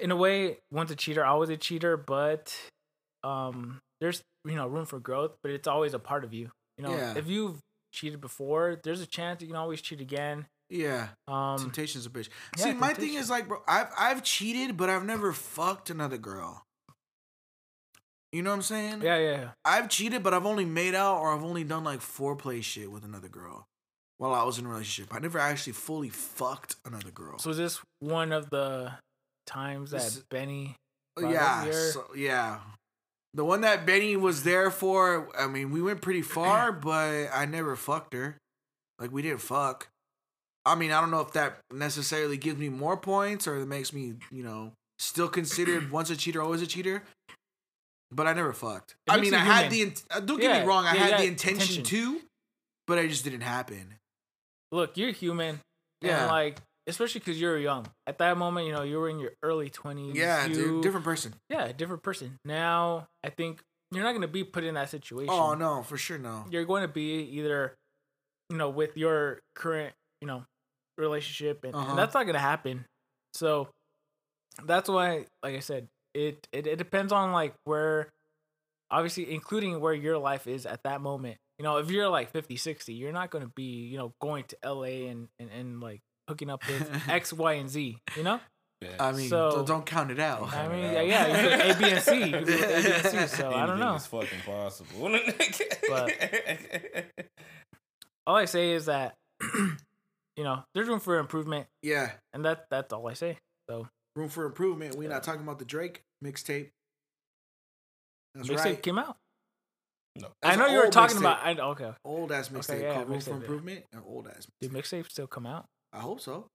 in 0.00 0.10
a 0.10 0.16
way, 0.16 0.58
once 0.70 0.90
a 0.90 0.96
cheater, 0.96 1.24
always 1.24 1.48
a 1.50 1.56
cheater, 1.56 1.96
but 1.96 2.54
um, 3.24 3.78
there's 4.00 4.22
you 4.44 4.54
know 4.54 4.66
room 4.66 4.86
for 4.86 4.98
growth, 5.00 5.32
but 5.42 5.50
it's 5.52 5.68
always 5.68 5.94
a 5.94 5.98
part 5.98 6.24
of 6.24 6.32
you. 6.32 6.50
You 6.76 6.84
know, 6.84 6.90
Yeah. 6.96 7.14
if 7.16 7.26
you've 7.26 7.58
cheated 7.92 8.20
before, 8.20 8.78
there's 8.84 9.00
a 9.00 9.06
chance 9.06 9.40
you 9.40 9.48
can 9.48 9.56
always 9.56 9.80
cheat 9.80 10.00
again. 10.00 10.46
Yeah. 10.70 11.08
Um, 11.26 11.58
Temptation's 11.58 12.04
a 12.06 12.10
bitch. 12.10 12.28
yeah, 12.58 12.64
See, 12.64 12.72
my 12.74 12.92
thing 12.94 13.14
is 13.14 13.30
like, 13.30 13.48
bro, 13.48 13.62
I've 13.66 13.88
I've 13.98 14.22
cheated, 14.22 14.76
but 14.76 14.88
I've 14.90 15.04
never 15.04 15.32
fucked 15.32 15.90
another 15.90 16.18
girl. 16.18 16.62
You 18.32 18.42
know 18.42 18.50
what 18.50 18.56
I'm 18.56 18.62
saying? 18.62 19.02
yeah, 19.02 19.16
yeah, 19.16 19.30
yeah. 19.40 19.50
I've 19.64 19.88
cheated, 19.88 20.22
but 20.22 20.34
I've 20.34 20.44
only 20.44 20.66
made 20.66 20.94
out 20.94 21.18
or 21.20 21.32
I've 21.32 21.42
only 21.44 21.64
done 21.64 21.82
like 21.84 22.00
foreplay 22.00 22.62
shit 22.62 22.90
with 22.92 23.04
another 23.04 23.28
girl 23.28 23.64
while 24.18 24.34
I 24.34 24.42
was 24.44 24.58
in 24.58 24.66
a 24.66 24.68
relationship. 24.68 25.14
I 25.14 25.18
never 25.18 25.38
actually 25.38 25.72
fully 25.72 26.10
fucked 26.10 26.76
another 26.84 27.10
girl. 27.10 27.38
So 27.38 27.48
is 27.50 27.56
this 27.56 27.80
one 28.00 28.32
of 28.32 28.50
the 28.50 28.92
times 29.48 29.90
that 29.90 30.02
This- 30.02 30.22
Benny? 30.30 30.76
yeah, 31.20 31.70
so, 31.72 32.06
yeah. 32.14 32.60
The 33.34 33.44
one 33.44 33.60
that 33.62 33.84
Benny 33.84 34.16
was 34.16 34.42
there 34.44 34.70
for, 34.70 35.28
I 35.38 35.46
mean, 35.48 35.70
we 35.70 35.82
went 35.82 36.00
pretty 36.00 36.22
far, 36.22 36.72
but 36.88 37.28
I 37.32 37.44
never 37.46 37.74
fucked 37.76 38.12
her. 38.14 38.36
Like 38.98 39.12
we 39.12 39.22
didn't 39.22 39.40
fuck. 39.40 39.88
I 40.64 40.74
mean, 40.74 40.90
I 40.92 41.00
don't 41.00 41.10
know 41.10 41.20
if 41.20 41.32
that 41.32 41.58
necessarily 41.72 42.36
gives 42.36 42.58
me 42.58 42.68
more 42.68 42.96
points 42.96 43.46
or 43.46 43.56
it 43.56 43.66
makes 43.66 43.92
me, 43.92 44.14
you 44.30 44.42
know, 44.42 44.72
still 44.98 45.28
considered 45.28 45.90
once 45.92 46.10
a 46.10 46.16
cheater, 46.16 46.42
always 46.42 46.62
a 46.62 46.66
cheater. 46.66 47.02
But 48.10 48.26
I 48.26 48.32
never 48.32 48.52
fucked. 48.54 48.94
It 49.06 49.12
I 49.12 49.20
mean, 49.20 49.34
I 49.34 49.38
had 49.38 49.70
human. 49.70 49.70
the. 49.72 49.82
int- 49.82 50.02
uh, 50.10 50.20
Don't 50.20 50.40
get 50.40 50.50
Yeah, 50.50 50.60
me 50.62 50.66
wrong. 50.66 50.86
I 50.86 50.94
yeah, 50.94 51.06
had 51.08 51.20
the 51.20 51.24
intention, 51.26 51.78
intention. 51.78 51.84
to, 51.84 52.20
but 52.86 52.98
it 52.98 53.08
just 53.08 53.22
didn't 53.24 53.42
happen. 53.42 53.94
Look, 54.72 54.96
you're 54.96 55.12
human. 55.12 55.60
Yeah. 56.00 56.20
And 56.22 56.26
like, 56.28 56.56
especially 56.88 57.20
because 57.20 57.40
you're 57.40 57.58
young. 57.58 57.86
At 58.06 58.18
that 58.18 58.36
moment, 58.36 58.66
you 58.66 58.72
know, 58.72 58.82
you 58.82 58.98
were 58.98 59.08
in 59.08 59.18
your 59.18 59.32
early 59.42 59.70
twenties. 59.70 60.16
Yeah, 60.16 60.46
you, 60.46 60.54
dude, 60.54 60.82
different 60.82 61.04
person. 61.04 61.34
Yeah, 61.48 61.66
a 61.66 61.72
different 61.72 62.02
person. 62.02 62.38
Now, 62.44 63.06
I 63.22 63.30
think 63.30 63.60
you're 63.92 64.02
not 64.04 64.12
gonna 64.12 64.26
be 64.28 64.44
put 64.44 64.64
in 64.64 64.74
that 64.74 64.90
situation. 64.90 65.30
Oh 65.32 65.54
no, 65.54 65.82
for 65.82 65.96
sure 65.96 66.18
no. 66.18 66.44
You're 66.50 66.64
going 66.64 66.82
to 66.82 66.88
be 66.92 67.22
either, 67.38 67.74
you 68.50 68.56
know, 68.56 68.68
with 68.70 68.96
your 68.96 69.40
current, 69.54 69.94
you 70.20 70.26
know, 70.26 70.44
relationship, 70.96 71.64
and, 71.64 71.74
and 71.74 71.82
Uh-huh. 71.84 71.96
that's 71.96 72.14
not 72.14 72.26
gonna 72.26 72.38
happen. 72.38 72.84
So, 73.34 73.68
that's 74.64 74.88
why, 74.88 75.26
like 75.42 75.54
I 75.54 75.60
said, 75.60 75.88
it 76.14 76.46
it, 76.52 76.66
it 76.66 76.76
depends 76.76 77.12
on 77.12 77.32
like 77.32 77.54
where, 77.64 78.08
obviously, 78.90 79.32
including 79.32 79.80
where 79.80 79.94
your 79.94 80.18
life 80.18 80.46
is 80.46 80.66
at 80.66 80.82
that 80.84 81.00
moment. 81.00 81.36
You 81.58 81.64
know, 81.64 81.78
if 81.78 81.90
you're 81.90 82.08
like 82.08 82.30
50, 82.30 82.56
60, 82.56 82.94
you're 82.94 83.12
not 83.12 83.30
going 83.30 83.44
to 83.44 83.50
be, 83.56 83.64
you 83.88 83.98
know, 83.98 84.12
going 84.20 84.44
to 84.44 84.56
LA 84.64 85.10
and, 85.10 85.26
and, 85.40 85.50
and 85.50 85.80
like 85.80 86.00
hooking 86.28 86.50
up 86.50 86.66
with 86.68 86.90
X, 87.08 87.32
Y, 87.32 87.52
and 87.54 87.68
Z, 87.70 87.98
you 88.16 88.22
know? 88.22 88.38
Yeah. 88.80 88.90
I 89.00 89.10
mean, 89.12 89.28
So- 89.28 89.50
don't- 89.56 89.66
don't 89.66 89.86
count 89.86 90.10
it 90.12 90.20
out. 90.20 90.52
I 90.54 90.68
mean, 90.68 90.84
yeah, 90.92 91.00
yeah, 91.00 91.26
you 91.26 91.34
could 91.48 91.60
A, 91.60 91.78
B, 91.78 91.90
and 91.90 92.00
C. 92.02 92.24
You 92.26 92.32
could 92.38 92.46
do 92.46 92.54
A, 92.54 92.58
B, 92.58 92.90
and 92.92 93.06
C. 93.30 93.36
So 93.36 93.50
I 93.52 93.66
don't 93.66 93.80
know. 93.80 93.94
is 93.96 94.06
fucking 94.06 94.40
possible. 94.46 95.18
All 98.26 98.36
I 98.36 98.44
say 98.44 98.72
is 98.72 98.86
that, 98.86 99.14
you 99.42 100.44
know, 100.44 100.62
there's 100.74 100.86
room 100.86 101.00
for 101.00 101.18
improvement, 101.18 101.66
Yeah, 101.82 102.12
and 102.34 102.44
that 102.44 102.66
that's 102.70 102.92
all 102.92 103.08
I 103.08 103.14
say. 103.14 103.38
So 103.70 103.88
room 104.14 104.28
for 104.28 104.44
improvement. 104.44 104.96
We're 104.96 105.04
Yeah. 105.04 105.08
not 105.14 105.22
talking 105.22 105.40
about 105.42 105.58
the 105.58 105.64
Drake 105.64 106.02
mixtape. 106.22 106.68
That's 108.34 108.48
mixtape 108.48 108.64
right. 108.64 108.82
came 108.82 108.98
out. 108.98 109.16
no. 110.16 110.28
I 110.42 110.56
know 110.56 110.66
you 110.66 110.78
were 110.78 110.88
talking 110.88 111.16
mixtape. 111.16 111.20
about. 111.20 111.38
I, 111.46 111.58
okay, 111.70 111.90
old 112.04 112.30
ass 112.32 112.50
mixtape 112.50 112.82
yeah, 112.82 112.94
called 112.94 113.08
Room 113.08 113.20
for 113.20 113.30
mixtape, 113.30 113.32
yeah. 113.32 113.40
Improvement. 113.40 113.84
An 113.94 114.02
old 114.06 114.28
ass. 114.28 114.46
did 114.60 114.72
mixtape 114.72 115.08
still 115.10 115.26
come 115.26 115.46
out? 115.46 115.64
I 115.92 115.98
hope 116.00 116.20
so. 116.20 116.46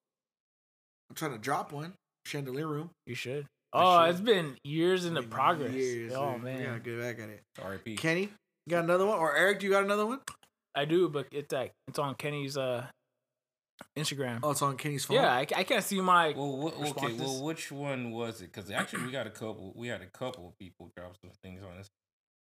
I'm 1.09 1.15
trying 1.15 1.31
to 1.33 1.37
drop 1.37 1.71
one. 1.71 1.93
Chandelier 2.25 2.67
Room. 2.67 2.89
You 3.05 3.15
should. 3.15 3.45
I 3.73 3.81
Oh, 3.81 4.05
should. 4.05 4.11
it's 4.11 4.21
been 4.21 4.55
years 4.63 5.05
in 5.05 5.13
the 5.13 5.23
progress. 5.23 5.73
years, 5.73 6.13
oh 6.15 6.33
dude. 6.35 6.43
We 6.43 6.51
gotta 6.51 6.63
man, 6.69 6.81
get 6.83 6.99
back 6.99 7.19
at 7.19 7.29
it. 7.29 7.41
R.I.P. 7.61 7.95
Kenny, 7.97 8.21
you 8.21 8.69
got 8.69 8.83
another 8.83 9.05
one? 9.05 9.17
Or 9.19 9.35
Eric, 9.35 9.59
do 9.59 9.65
you 9.65 9.71
got 9.71 9.83
another 9.83 10.05
one? 10.05 10.19
I 10.75 10.85
do, 10.85 11.09
but 11.09 11.27
it's 11.31 11.51
like 11.51 11.71
it's 11.87 11.99
on 11.99 12.15
Kenny's 12.15 12.55
uh 12.57 12.85
Instagram. 13.97 14.39
Oh, 14.43 14.51
it's 14.51 14.61
on 14.61 14.77
Kenny's 14.77 15.05
phone. 15.05 15.17
yeah, 15.17 15.31
I, 15.33 15.41
I 15.55 15.63
can't 15.63 15.83
see 15.83 15.99
my. 16.01 16.33
Well, 16.35 16.71
wh- 16.77 16.89
okay. 16.91 17.13
Well, 17.13 17.43
which 17.43 17.71
one 17.71 18.11
was 18.11 18.41
it? 18.41 18.51
Because 18.53 18.71
actually, 18.71 19.03
we 19.05 19.11
got 19.11 19.27
a 19.27 19.31
couple. 19.31 19.73
We 19.75 19.87
had 19.87 20.01
a 20.01 20.05
couple 20.17 20.47
of 20.47 20.57
people 20.57 20.91
drop 20.95 21.15
some 21.21 21.31
things 21.43 21.61
on 21.63 21.77
us. 21.79 21.89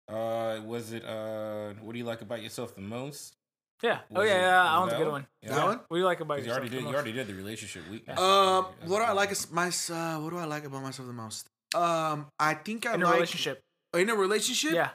Uh, 0.09 0.63
was 0.65 0.93
it? 0.93 1.05
Uh, 1.05 1.73
what 1.81 1.93
do 1.93 1.99
you 1.99 2.05
like 2.05 2.21
about 2.23 2.43
yourself 2.43 2.75
the 2.75 2.81
most? 2.83 3.35
Yeah. 3.83 3.99
Oh 4.15 4.23
yeah, 4.23 4.31
it- 4.35 4.41
yeah. 4.41 4.63
was 4.63 4.71
That 4.71 4.79
one's 4.81 4.93
a 4.93 4.97
good 4.97 5.03
one? 5.05 5.13
one. 5.13 5.27
Yeah. 5.43 5.55
That 5.57 5.67
one? 5.67 5.77
What 5.89 5.97
do 5.97 5.99
you 5.99 6.05
like 6.05 6.21
about 6.21 6.35
'Cause 6.39 6.47
you 6.47 6.53
yourself? 6.53 6.59
already 6.61 6.69
the 6.71 6.77
did. 6.77 6.81
You 6.81 6.87
most? 6.87 6.95
already 6.95 7.13
did 7.13 7.27
the 7.27 7.35
relationship 7.35 7.91
week. 7.91 8.09
Um, 8.09 8.65
what 8.87 8.99
do 8.99 9.05
I 9.05 9.13
like? 9.13 9.31
as- 9.33 9.51
My 9.51 9.67
uh, 9.69 10.21
what 10.21 10.31
do 10.31 10.39
I 10.39 10.45
like 10.45 10.65
about 10.65 10.83
myself 10.83 11.09
the 11.09 11.15
most? 11.15 11.47
Um, 11.75 12.27
I 12.39 12.55
think 12.55 12.87
I 12.87 12.95
in 12.95 13.03
a 13.03 13.07
like 13.07 13.15
relationship? 13.15 13.61
in 13.95 14.09
a 14.11 14.15
relationship. 14.15 14.73
Yeah. 14.73 14.91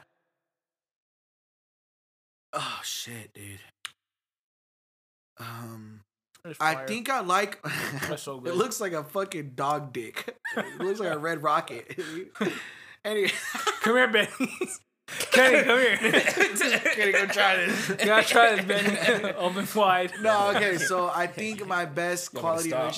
Oh 2.52 2.80
shit, 2.82 3.32
dude. 3.34 3.60
Um, 5.38 6.00
It's 6.44 6.58
I 6.60 6.74
fire. 6.74 6.86
think 6.88 7.10
I 7.10 7.20
like. 7.20 7.60
That's 8.08 8.22
so 8.22 8.42
it 8.44 8.54
looks 8.54 8.80
like 8.80 8.92
a 8.92 9.04
fucking 9.04 9.52
dog 9.54 9.92
dick. 9.92 10.34
it 10.56 10.78
looks 10.80 10.98
like 11.00 11.12
a 11.12 11.18
red 11.18 11.42
rocket. 11.42 11.98
anyway, 13.04 13.30
Come 13.82 13.96
here, 13.96 14.08
Benny. 14.08 14.28
Kenny, 15.30 15.64
come 15.64 15.78
here. 15.78 15.96
Kenny, 16.94 17.12
go 17.12 17.26
try 17.26 17.56
this. 17.56 17.88
You 17.88 17.96
gotta 17.96 18.26
try 18.26 18.56
this, 18.56 18.64
Benny. 18.64 19.32
Open 19.36 19.66
wide. 19.74 20.12
No, 20.20 20.50
okay. 20.54 20.76
So 20.76 21.10
I 21.14 21.26
think 21.26 21.66
my 21.66 21.84
best 21.84 22.32
Y'all 22.32 22.42
quality 22.42 22.70
stop. 22.70 22.94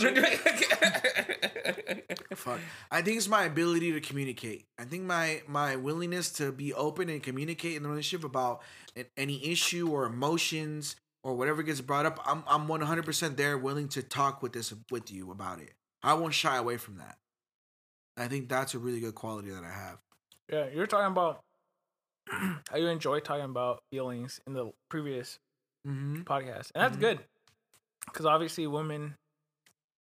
Fuck. 2.35 2.61
I 2.91 3.03
think 3.03 3.17
it's 3.17 3.29
my 3.29 3.45
ability 3.45 3.93
to 3.93 4.01
communicate. 4.01 4.67
I 4.79 4.85
think 4.85 5.05
my 5.05 5.43
my 5.47 5.77
willingness 5.77 6.31
to 6.33 6.53
be 6.53 6.75
open 6.75 7.09
and 7.09 7.23
communicate 7.23 7.77
in 7.77 7.83
the 7.83 7.89
relationship 7.89 8.25
about 8.25 8.63
any 9.17 9.51
issue 9.51 9.89
or 9.91 10.07
emotions 10.07 10.97
or 11.23 11.35
whatever 11.35 11.63
gets 11.63 11.81
brought 11.81 12.07
up. 12.07 12.21
I'm 12.27 12.43
I'm 12.47 12.67
100% 12.67 13.37
there, 13.37 13.57
willing 13.59 13.89
to 13.91 14.03
talk 14.03 14.43
with 14.43 14.53
this 14.53 14.73
with 14.91 15.13
you 15.13 15.31
about 15.31 15.61
it. 15.61 15.75
I 16.03 16.15
won't 16.15 16.35
shy 16.35 16.57
away 16.57 16.77
from 16.77 16.97
that. 16.99 17.19
I 18.17 18.29
think 18.29 18.49
that's 18.49 18.75
a 18.75 18.79
really 18.79 19.01
good 19.01 19.15
quality 19.15 19.51
that 19.51 19.65
I 19.65 19.73
have. 19.73 19.99
Yeah, 20.51 20.67
you're 20.75 20.87
talking 20.87 21.13
about 21.13 21.43
you 22.77 22.87
enjoy 22.87 23.21
talking 23.21 23.45
about 23.45 23.81
feelings 23.91 24.41
in 24.47 24.53
the 24.55 24.71
previous 24.89 25.39
Mm-hmm. 25.87 26.23
podcast, 26.23 26.71
and 26.75 26.83
that's 26.83 26.97
Mhm. 26.97 27.01
good 27.01 27.25
because 28.07 28.27
obviously 28.27 28.67
women 28.67 29.15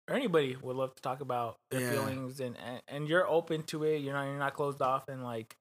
or 0.09 0.15
anybody 0.15 0.55
would 0.61 0.77
love 0.77 0.95
to 0.95 1.01
talk 1.01 1.19
about 1.19 1.57
their 1.71 1.81
Yeah. 1.81 1.89
feelings, 1.89 2.39
and, 2.39 2.55
and 2.57 2.81
and 2.87 3.07
you're 3.09 3.27
open 3.27 3.63
to 3.63 3.83
it. 3.83 3.97
You're 3.97 4.13
not 4.13 4.23
you're 4.25 4.39
not 4.39 4.53
closed 4.53 4.81
off 4.81 5.09
and 5.09 5.23
like 5.23 5.55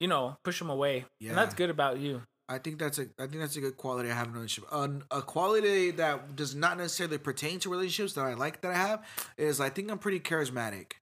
you 0.00 0.08
know 0.08 0.36
push 0.42 0.58
them 0.58 0.70
away, 0.70 1.04
and 1.28 1.36
that's 1.36 1.54
good 1.54 1.70
about 1.70 1.98
you. 1.98 2.22
I 2.48 2.56
think 2.58 2.78
that's 2.78 2.98
a 2.98 3.02
I 3.18 3.26
think 3.26 3.40
that's 3.40 3.56
a 3.56 3.60
good 3.60 3.76
quality 3.76 4.10
I 4.10 4.14
have 4.14 4.28
in 4.28 4.32
a 4.32 4.36
relationship. 4.36 4.72
An 4.72 5.04
a 5.10 5.20
quality 5.20 5.90
that 5.92 6.34
does 6.34 6.54
not 6.54 6.78
necessarily 6.78 7.18
pertain 7.18 7.58
to 7.60 7.68
relationships 7.68 8.14
that 8.14 8.24
I 8.24 8.32
like 8.34 8.62
that 8.62 8.70
I 8.70 8.74
have 8.76 9.06
is 9.36 9.60
I 9.60 9.68
think 9.68 9.90
I'm 9.90 9.98
pretty 9.98 10.20
charismatic. 10.20 10.92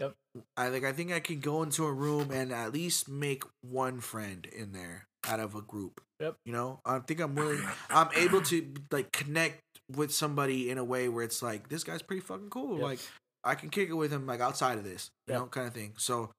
Yep. 0.00 0.14
I 0.56 0.68
like 0.68 0.84
I 0.84 0.92
think 0.92 1.12
I 1.12 1.20
can 1.20 1.40
go 1.40 1.62
into 1.62 1.84
a 1.84 1.92
room 1.92 2.30
and 2.30 2.52
at 2.52 2.72
least 2.72 3.08
make 3.08 3.44
one 3.60 4.00
friend 4.00 4.46
in 4.46 4.72
there 4.72 5.06
out 5.26 5.40
of 5.40 5.54
a 5.54 5.60
group. 5.60 6.00
Yep. 6.20 6.36
You 6.44 6.52
know, 6.52 6.80
I 6.84 6.98
think 7.00 7.20
I'm 7.20 7.34
willing. 7.34 7.62
I'm 7.90 8.08
able 8.16 8.42
to 8.42 8.72
like 8.90 9.12
connect 9.12 9.60
with 9.94 10.12
somebody 10.12 10.70
in 10.70 10.78
a 10.78 10.84
way 10.84 11.08
where 11.08 11.24
it's 11.24 11.42
like 11.42 11.68
this 11.68 11.84
guy's 11.84 12.02
pretty 12.02 12.22
fucking 12.22 12.50
cool. 12.50 12.74
Yep. 12.76 12.82
Like 12.82 12.98
I 13.44 13.54
can 13.54 13.70
kick 13.70 13.88
it 13.90 13.94
with 13.94 14.12
him 14.12 14.26
like 14.26 14.40
outside 14.40 14.78
of 14.78 14.84
this, 14.84 15.10
you 15.26 15.34
Yep. 15.34 15.40
know, 15.40 15.46
kind 15.48 15.66
of 15.66 15.74
thing. 15.74 15.92
So 15.98 16.30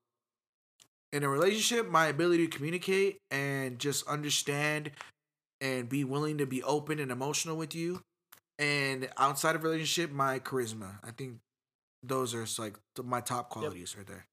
in 1.11 1.23
a 1.23 1.29
relationship, 1.29 1.87
my 1.89 2.07
ability 2.07 2.47
to 2.47 2.57
communicate 2.57 3.17
and 3.29 3.77
just 3.77 4.07
understand 4.07 4.91
and 5.61 5.87
be 5.87 6.03
willing 6.03 6.39
to 6.39 6.45
be 6.45 6.63
open 6.63 6.99
and 6.99 7.11
emotional 7.11 7.55
with 7.55 7.75
you, 7.75 8.01
and 8.57 9.07
outside 9.17 9.55
of 9.55 9.63
relationship, 9.63 10.11
my 10.11 10.39
charisma. 10.39 10.97
I 11.03 11.11
think 11.11 11.37
those 12.03 12.35
are 12.35 12.45
like 12.59 12.77
my 13.03 13.21
top 13.21 13.49
qualities 13.49 13.95
right 13.97 14.05
there. 14.05 14.25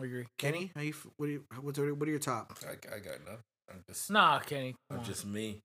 I 0.00 0.04
agree. 0.04 0.26
Kenny, 0.38 0.70
how 0.74 0.80
you? 0.82 0.94
What 1.16 1.26
do 1.26 1.32
you? 1.32 1.44
What's 1.60 1.78
what 1.78 2.08
are 2.08 2.10
your 2.10 2.18
top? 2.18 2.58
I, 2.66 2.72
I 2.72 2.98
got 2.98 3.20
enough. 3.26 3.40
I'm 3.70 3.82
just. 3.88 4.10
Nah, 4.10 4.38
Kenny. 4.40 4.74
I'm 4.90 4.98
on. 4.98 5.04
just 5.04 5.26
me. 5.26 5.60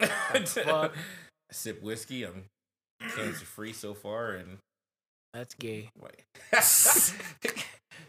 fuck? 0.00 0.92
I 0.92 0.92
sip 1.52 1.82
whiskey. 1.82 2.24
I'm 2.24 2.44
cancer 3.16 3.44
free 3.46 3.72
so 3.72 3.94
far, 3.94 4.32
and 4.32 4.58
That's 5.34 5.54
gay. 5.54 5.90
wait. 5.98 6.22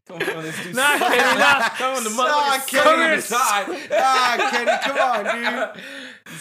Come 0.08 0.22
on, 0.22 0.44
let's 0.44 0.64
do 0.64 0.74
Nah, 0.74 0.98
something. 0.98 1.08
Kenny, 1.20 1.40
nah. 1.40 1.70
Come 1.70 1.96
on, 1.96 2.04
the 2.04 2.10
Nah. 2.10 2.58
Kenny, 2.66 2.84
Come 2.84 3.00
here, 3.00 3.14
aside. 3.14 3.88
Ah, 3.92 4.50
Kenny, 4.52 4.72
come 4.84 4.98
on, 4.98 5.24
dude. 5.36 5.84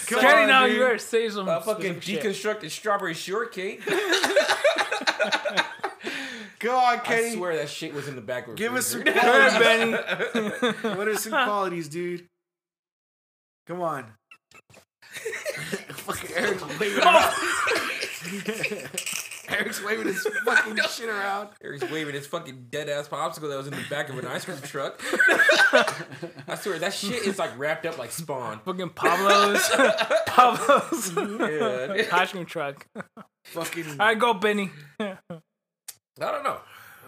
Come 0.06 0.20
Kenny, 0.20 0.42
on, 0.42 0.48
now 0.48 0.66
dude. 0.66 0.76
you 0.76 0.82
better 0.82 0.98
say 0.98 1.28
some. 1.28 1.48
A 1.48 1.60
fucking 1.60 1.92
some 1.94 2.00
shit. 2.00 2.22
deconstructed 2.22 2.70
strawberry 2.70 3.14
shortcake. 3.14 3.82
Go 6.60 6.76
on, 6.76 7.00
Kenny. 7.00 7.28
I 7.28 7.34
swear 7.34 7.56
that 7.56 7.68
shit 7.70 7.94
was 7.94 8.06
in 8.06 8.16
the 8.16 8.20
back. 8.20 8.54
Give 8.54 8.74
us 8.74 8.86
some 8.88 9.00
refrigerator. 9.00 10.76
What 10.96 11.08
are 11.08 11.16
some 11.16 11.32
qualities, 11.32 11.88
dude? 11.88 12.28
Come 13.66 13.80
on. 13.80 14.12
Fucking 15.90 16.36
Eric's 16.36 16.62
waving. 16.78 17.02
Oh! 17.02 18.86
Eric's 19.48 19.82
waving 19.82 20.06
his 20.06 20.22
fucking 20.44 20.76
shit 20.90 21.08
around. 21.08 21.48
Eric's 21.64 21.90
waving 21.90 22.14
his 22.14 22.26
fucking 22.26 22.66
dead 22.70 22.88
ass 22.88 23.08
popsicle 23.08 23.48
that 23.48 23.56
was 23.56 23.66
in 23.66 23.72
the 23.72 23.84
back 23.88 24.08
of 24.08 24.18
an 24.18 24.26
ice 24.26 24.44
cream 24.44 24.58
truck. 24.62 25.00
I 26.46 26.56
swear 26.60 26.78
that 26.78 26.92
shit 26.94 27.26
is 27.26 27.38
like 27.38 27.58
wrapped 27.58 27.86
up 27.86 27.98
like 27.98 28.12
Spawn. 28.12 28.60
Fucking 28.64 28.90
Pablo's. 28.90 29.68
Pablo's. 30.26 31.12
Yeah. 31.16 32.16
Ice 32.16 32.30
cream 32.32 32.44
truck. 32.46 32.86
Fucking. 33.46 33.88
All 33.92 33.96
right, 34.06 34.18
go, 34.18 34.34
Benny. 34.34 34.70
I 36.20 36.32
don't 36.32 36.44
know. 36.44 36.58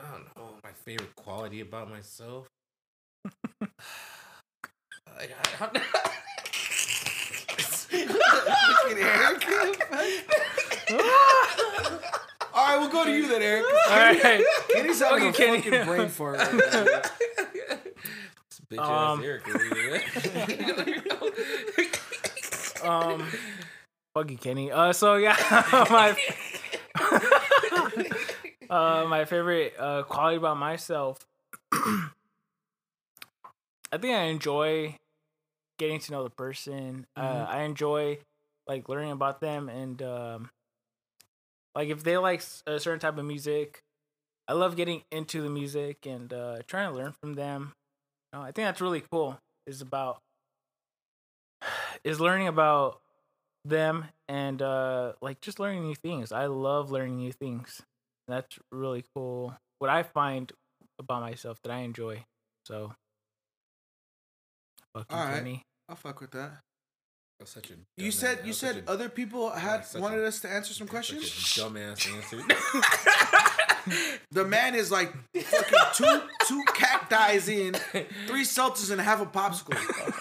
I 0.00 0.10
don't 0.10 0.36
know 0.36 0.54
my 0.64 0.70
favorite 0.84 1.14
quality 1.16 1.60
about 1.60 1.90
myself. 1.90 2.48
I, 5.06 5.28
I, 5.60 5.80
Eric. 9.02 9.44
All 12.54 12.66
right, 12.66 12.78
we'll 12.78 12.90
go 12.90 13.04
to 13.04 13.10
you 13.10 13.28
then, 13.28 13.42
Eric. 13.42 13.64
All 13.64 13.96
right. 13.96 14.44
Kenny's 14.68 15.00
having 15.00 15.28
a 15.28 15.32
Fucking 15.32 15.84
brain 15.84 16.08
fart. 16.08 16.38
Right 16.38 16.54
now. 16.54 16.60
bitch 18.70 18.78
Um, 18.78 19.20
ass 19.20 19.24
Eric. 19.24 19.42
Um, 22.82 23.28
fuck 24.12 24.28
you, 24.28 24.36
Kenny. 24.36 24.72
Uh, 24.72 24.92
so 24.92 25.14
yeah, 25.14 25.36
my 25.88 26.16
uh, 28.72 29.04
my 29.06 29.24
favorite 29.24 29.74
uh 29.78 30.02
quality 30.02 30.38
about 30.38 30.56
myself. 30.56 31.18
I 31.72 32.08
think 33.98 34.14
I 34.16 34.22
enjoy 34.24 34.96
getting 35.78 36.00
to 36.00 36.12
know 36.12 36.24
the 36.24 36.30
person. 36.30 37.06
Uh, 37.16 37.44
I 37.48 37.62
enjoy 37.62 38.18
like 38.66 38.88
learning 38.88 39.10
about 39.12 39.40
them 39.40 39.68
and 39.68 40.00
um, 40.02 40.50
like 41.74 41.88
if 41.88 42.02
they 42.02 42.16
like 42.16 42.42
a 42.66 42.80
certain 42.80 43.00
type 43.00 43.18
of 43.18 43.24
music, 43.24 43.82
I 44.48 44.54
love 44.54 44.76
getting 44.76 45.02
into 45.10 45.42
the 45.42 45.50
music 45.50 46.06
and 46.06 46.32
uh, 46.32 46.58
trying 46.66 46.90
to 46.90 46.96
learn 46.96 47.12
from 47.20 47.34
them. 47.34 47.72
You 48.32 48.38
know, 48.38 48.44
I 48.44 48.52
think 48.52 48.66
that's 48.66 48.80
really 48.80 49.02
cool. 49.10 49.38
Is 49.66 49.82
about 49.82 50.18
is 52.04 52.20
learning 52.20 52.48
about 52.48 53.00
them 53.64 54.06
and 54.28 54.60
uh 54.60 55.12
like 55.22 55.40
just 55.40 55.60
learning 55.60 55.84
new 55.84 55.94
things. 55.94 56.32
I 56.32 56.46
love 56.46 56.90
learning 56.90 57.16
new 57.18 57.32
things. 57.32 57.82
That's 58.28 58.58
really 58.70 59.04
cool. 59.14 59.54
What 59.78 59.90
I 59.90 60.02
find 60.02 60.50
about 60.98 61.22
myself 61.22 61.60
that 61.62 61.72
I 61.72 61.78
enjoy. 61.80 62.24
So 62.66 62.94
fucking 64.94 65.16
All 65.16 65.24
right. 65.26 65.34
Kenny. 65.36 65.62
I'll 65.88 65.96
fuck 65.96 66.20
with 66.20 66.30
that. 66.32 66.60
That's 67.38 67.50
such 67.52 67.70
a 67.70 67.74
You 67.96 68.10
said 68.12 68.40
you 68.44 68.52
said 68.52 68.84
a- 68.86 68.90
other 68.90 69.08
people 69.08 69.50
had 69.50 69.84
wanted 69.96 70.20
a- 70.20 70.28
us 70.28 70.40
to 70.40 70.48
answer 70.48 70.72
some 70.74 70.86
questions. 70.86 71.24
dumbass 71.30 72.06
answer. 72.14 72.40
The 74.30 74.44
man 74.44 74.76
is 74.76 74.92
like 74.92 75.12
fucking 75.34 75.78
two 75.94 76.22
two 76.46 76.62
cacti's 76.72 77.48
in, 77.48 77.74
three 78.28 78.44
seltzers 78.44 78.92
and 78.92 79.00
half 79.00 79.20
a 79.20 79.26
popsicle. 79.26 79.74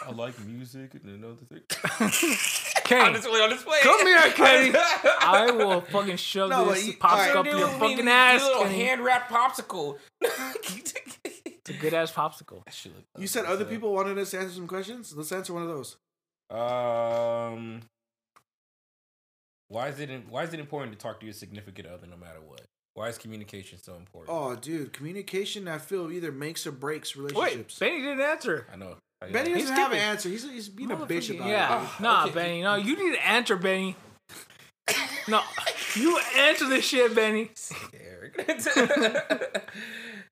I 0.07 0.11
like 0.11 0.39
music 0.39 0.95
and 0.95 1.23
another 1.23 1.35
thing. 1.47 1.61
Kenny, 2.91 3.05
on 3.07 3.13
display, 3.13 3.39
on 3.41 3.49
display. 3.49 3.80
come 3.81 4.05
here, 4.05 4.31
Kenny. 4.31 4.72
I 5.19 5.51
will 5.51 5.81
fucking 5.81 6.18
shove 6.18 6.49
No, 6.49 6.65
this 6.72 6.85
you- 6.88 6.93
popsicle 6.93 7.09
alright. 7.11 7.35
up 7.35 7.45
your 7.45 7.55
I 7.68 7.72
mean, 7.72 7.80
fucking 7.80 8.05
you 8.05 8.09
ass. 8.09 8.41
Little 8.43 8.63
Kenny. 8.63 8.76
hand 8.84 9.03
wrapped 9.03 9.31
popsicle. 9.31 9.97
It's 11.63 11.69
a 11.69 11.73
good 11.73 11.93
ass 11.93 12.11
popsicle. 12.11 12.63
That 12.65 12.76
look 12.85 13.05
You 13.19 13.27
said 13.27 13.45
other 13.45 13.65
so. 13.65 13.69
people 13.69 13.93
wanted 13.93 14.18
us 14.18 14.31
to 14.31 14.39
answer 14.39 14.55
some 14.55 14.65
questions. 14.68 15.13
Let's 15.15 15.31
answer 15.31 15.53
one 15.53 15.61
of 15.61 15.69
those. 15.69 15.95
Um, 16.49 17.81
why 19.68 19.89
is 19.89 19.99
it 19.99 20.09
in, 20.09 20.23
why 20.30 20.43
is 20.43 20.53
it 20.55 20.59
important 20.59 20.91
to 20.93 20.97
talk 20.97 21.19
to 21.19 21.26
your 21.27 21.34
significant 21.34 21.88
other 21.88 22.07
no 22.07 22.18
matter 22.18 22.39
what? 22.45 22.61
Why 22.95 23.09
is 23.09 23.18
communication 23.19 23.77
so 23.77 23.95
important? 23.95 24.35
Oh, 24.35 24.55
dude, 24.55 24.91
communication 24.91 25.68
I 25.68 25.77
feel 25.77 26.11
either 26.11 26.31
makes 26.31 26.65
or 26.65 26.72
breaks 26.72 27.15
relationships. 27.15 27.39
Wait, 27.39 27.45
relationships. 27.51 27.80
Benny 27.80 28.01
didn't 28.01 28.22
answer. 28.22 28.68
I 28.73 28.76
know. 28.76 28.97
I. 29.22 29.30
Benny 29.31 29.52
He's 29.53 29.61
doesn't 29.64 29.76
have 29.76 29.91
an 29.91 29.98
answer. 29.99 30.30
He's 30.30 30.43
he's 30.49 30.69
being 30.69 30.91
a 30.91 30.95
bitch 30.95 31.07
Motherfucking- 31.30 31.35
about 31.38 31.49
yeah. 31.49 31.84
it. 31.84 32.02
Nah, 32.02 32.23
okay. 32.26 32.34
Benny. 32.34 32.61
No, 32.64 32.76
you 32.76 32.95
need 32.98 33.15
to 33.18 33.27
answer, 33.27 33.56
Benny. 33.56 33.95
no, 35.27 35.41
you 35.95 36.19
answer 36.38 36.68
this 36.68 36.85
shit, 36.85 37.14
Benny. 37.15 37.52
Eric. 37.93 38.38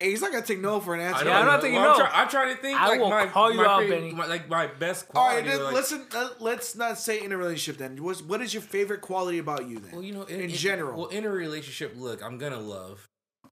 Hey, 0.01 0.11
he's 0.11 0.21
not 0.21 0.31
gonna 0.31 0.45
take 0.45 0.61
no 0.61 0.79
for 0.79 0.95
an 0.95 1.01
answer. 1.01 1.23
I 1.23 1.23
know, 1.25 1.31
I'm 1.33 1.45
not 1.45 1.51
I 1.51 1.55
know. 1.57 1.61
thinking 1.61 1.81
Well, 1.81 1.91
I'm, 1.91 1.99
no. 1.99 2.05
try- 2.05 2.21
I'm 2.21 2.29
trying 2.29 2.55
to 2.55 2.61
think. 2.61 2.79
I 2.79 2.87
like 2.87 3.01
will 3.01 3.09
my, 3.09 3.25
call 3.27 3.51
you 3.51 3.57
my 3.57 3.65
out, 3.65 3.79
favorite- 3.81 3.99
Benny. 3.99 4.13
My, 4.13 4.27
like 4.27 4.47
my 4.47 4.67
best 4.67 5.09
quality. 5.09 5.35
All 5.35 5.41
right, 5.41 5.45
then, 5.57 5.61
like, 5.65 5.73
listen. 5.73 6.05
Uh, 6.15 6.29
let's 6.39 6.73
not 6.77 6.97
say 6.97 7.21
in 7.21 7.33
a 7.33 7.37
relationship. 7.37 7.77
Then, 7.77 8.01
What's, 8.01 8.21
what 8.21 8.41
is 8.41 8.53
your 8.53 8.63
favorite 8.63 9.01
quality 9.01 9.39
about 9.39 9.67
you? 9.67 9.79
Then, 9.79 9.91
Well, 9.91 10.01
you 10.01 10.13
know, 10.13 10.23
in 10.23 10.49
general. 10.51 10.97
Well, 10.97 11.07
in 11.07 11.25
a 11.25 11.29
relationship, 11.29 11.95
look, 11.97 12.23
I'm 12.23 12.37
gonna 12.37 12.61
love, 12.61 13.09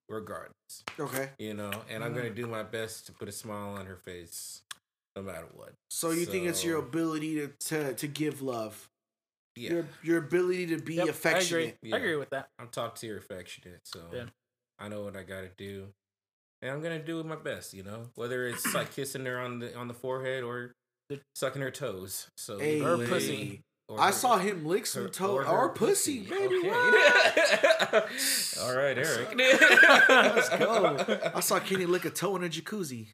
regardless. 0.07 0.53
okay. 0.97 1.31
You 1.37 1.53
know, 1.53 1.71
and 1.89 2.01
I'm 2.01 2.13
Mm. 2.13 2.15
gonna 2.15 2.29
do 2.29 2.47
my 2.47 2.63
best 2.63 3.07
to 3.07 3.11
put 3.11 3.27
a 3.27 3.33
smile 3.33 3.71
on 3.77 3.85
her 3.87 3.97
face, 3.97 4.61
no 5.17 5.23
matter 5.23 5.47
what. 5.55 5.73
So 5.89 6.11
you 6.11 6.25
think 6.25 6.45
it's 6.47 6.63
your 6.63 6.77
ability 6.79 7.35
to, 7.35 7.47
to 7.69 7.93
to 7.95 8.07
give 8.07 8.41
love, 8.41 8.87
Yeah, 9.55 9.71
your 9.71 9.85
your 10.03 10.17
ability 10.19 10.67
to 10.67 10.77
be 10.77 10.95
Yep, 10.95 10.99
I 10.99 11.03
agree. 11.03 11.11
affectionate. 11.11 11.77
Yeah. 11.81 11.95
I 11.95 11.99
agree 11.99 12.15
with 12.15 12.29
that. 12.29 12.47
I'm 12.59 12.67
top 12.69 12.97
tier 12.99 13.17
affectionate, 13.17 13.79
so 13.83 13.99
Yeah. 14.13 14.25
I 14.79 14.87
know 14.89 15.01
what 15.03 15.15
I 15.17 15.23
gotta 15.23 15.49
do, 15.57 15.87
and 16.61 16.71
I'm 16.71 16.81
gonna 16.83 17.03
do 17.03 17.23
my 17.23 17.35
best. 17.35 17.73
You 17.73 17.83
know, 17.83 18.09
whether 18.15 18.47
it's 18.47 18.71
like 18.75 18.91
kissing 18.93 19.25
her 19.25 19.39
on 19.39 19.59
the 19.59 19.75
on 19.75 19.87
the 19.87 19.93
forehead 19.95 20.43
or 20.43 20.73
sucking 21.35 21.61
her 21.61 21.71
toes. 21.71 22.27
So 22.37 22.59
Hey, 22.59 22.77
either 22.81 22.93
Or 23.03 23.07
pussy. 23.07 23.61
or 23.89 23.99
I 23.99 24.07
her- 24.07 24.11
saw 24.11 24.37
him 24.37 24.65
lick 24.65 24.85
some 24.85 25.03
her- 25.03 25.09
toe 25.09 25.35
or, 25.37 25.43
her 25.45 25.69
pussy, 25.69 26.19
baby. 26.21 26.57
Okay. 26.57 26.69
All 28.61 28.75
right, 28.75 28.97
Eric. 28.97 29.33
Let's 29.35 30.49
go. 30.49 31.31
I 31.35 31.39
saw 31.39 31.59
Kenny 31.59 31.85
lick 31.85 32.05
a 32.05 32.09
toe 32.09 32.35
in 32.35 32.43
a 32.43 32.49
jacuzzi. 32.49 33.07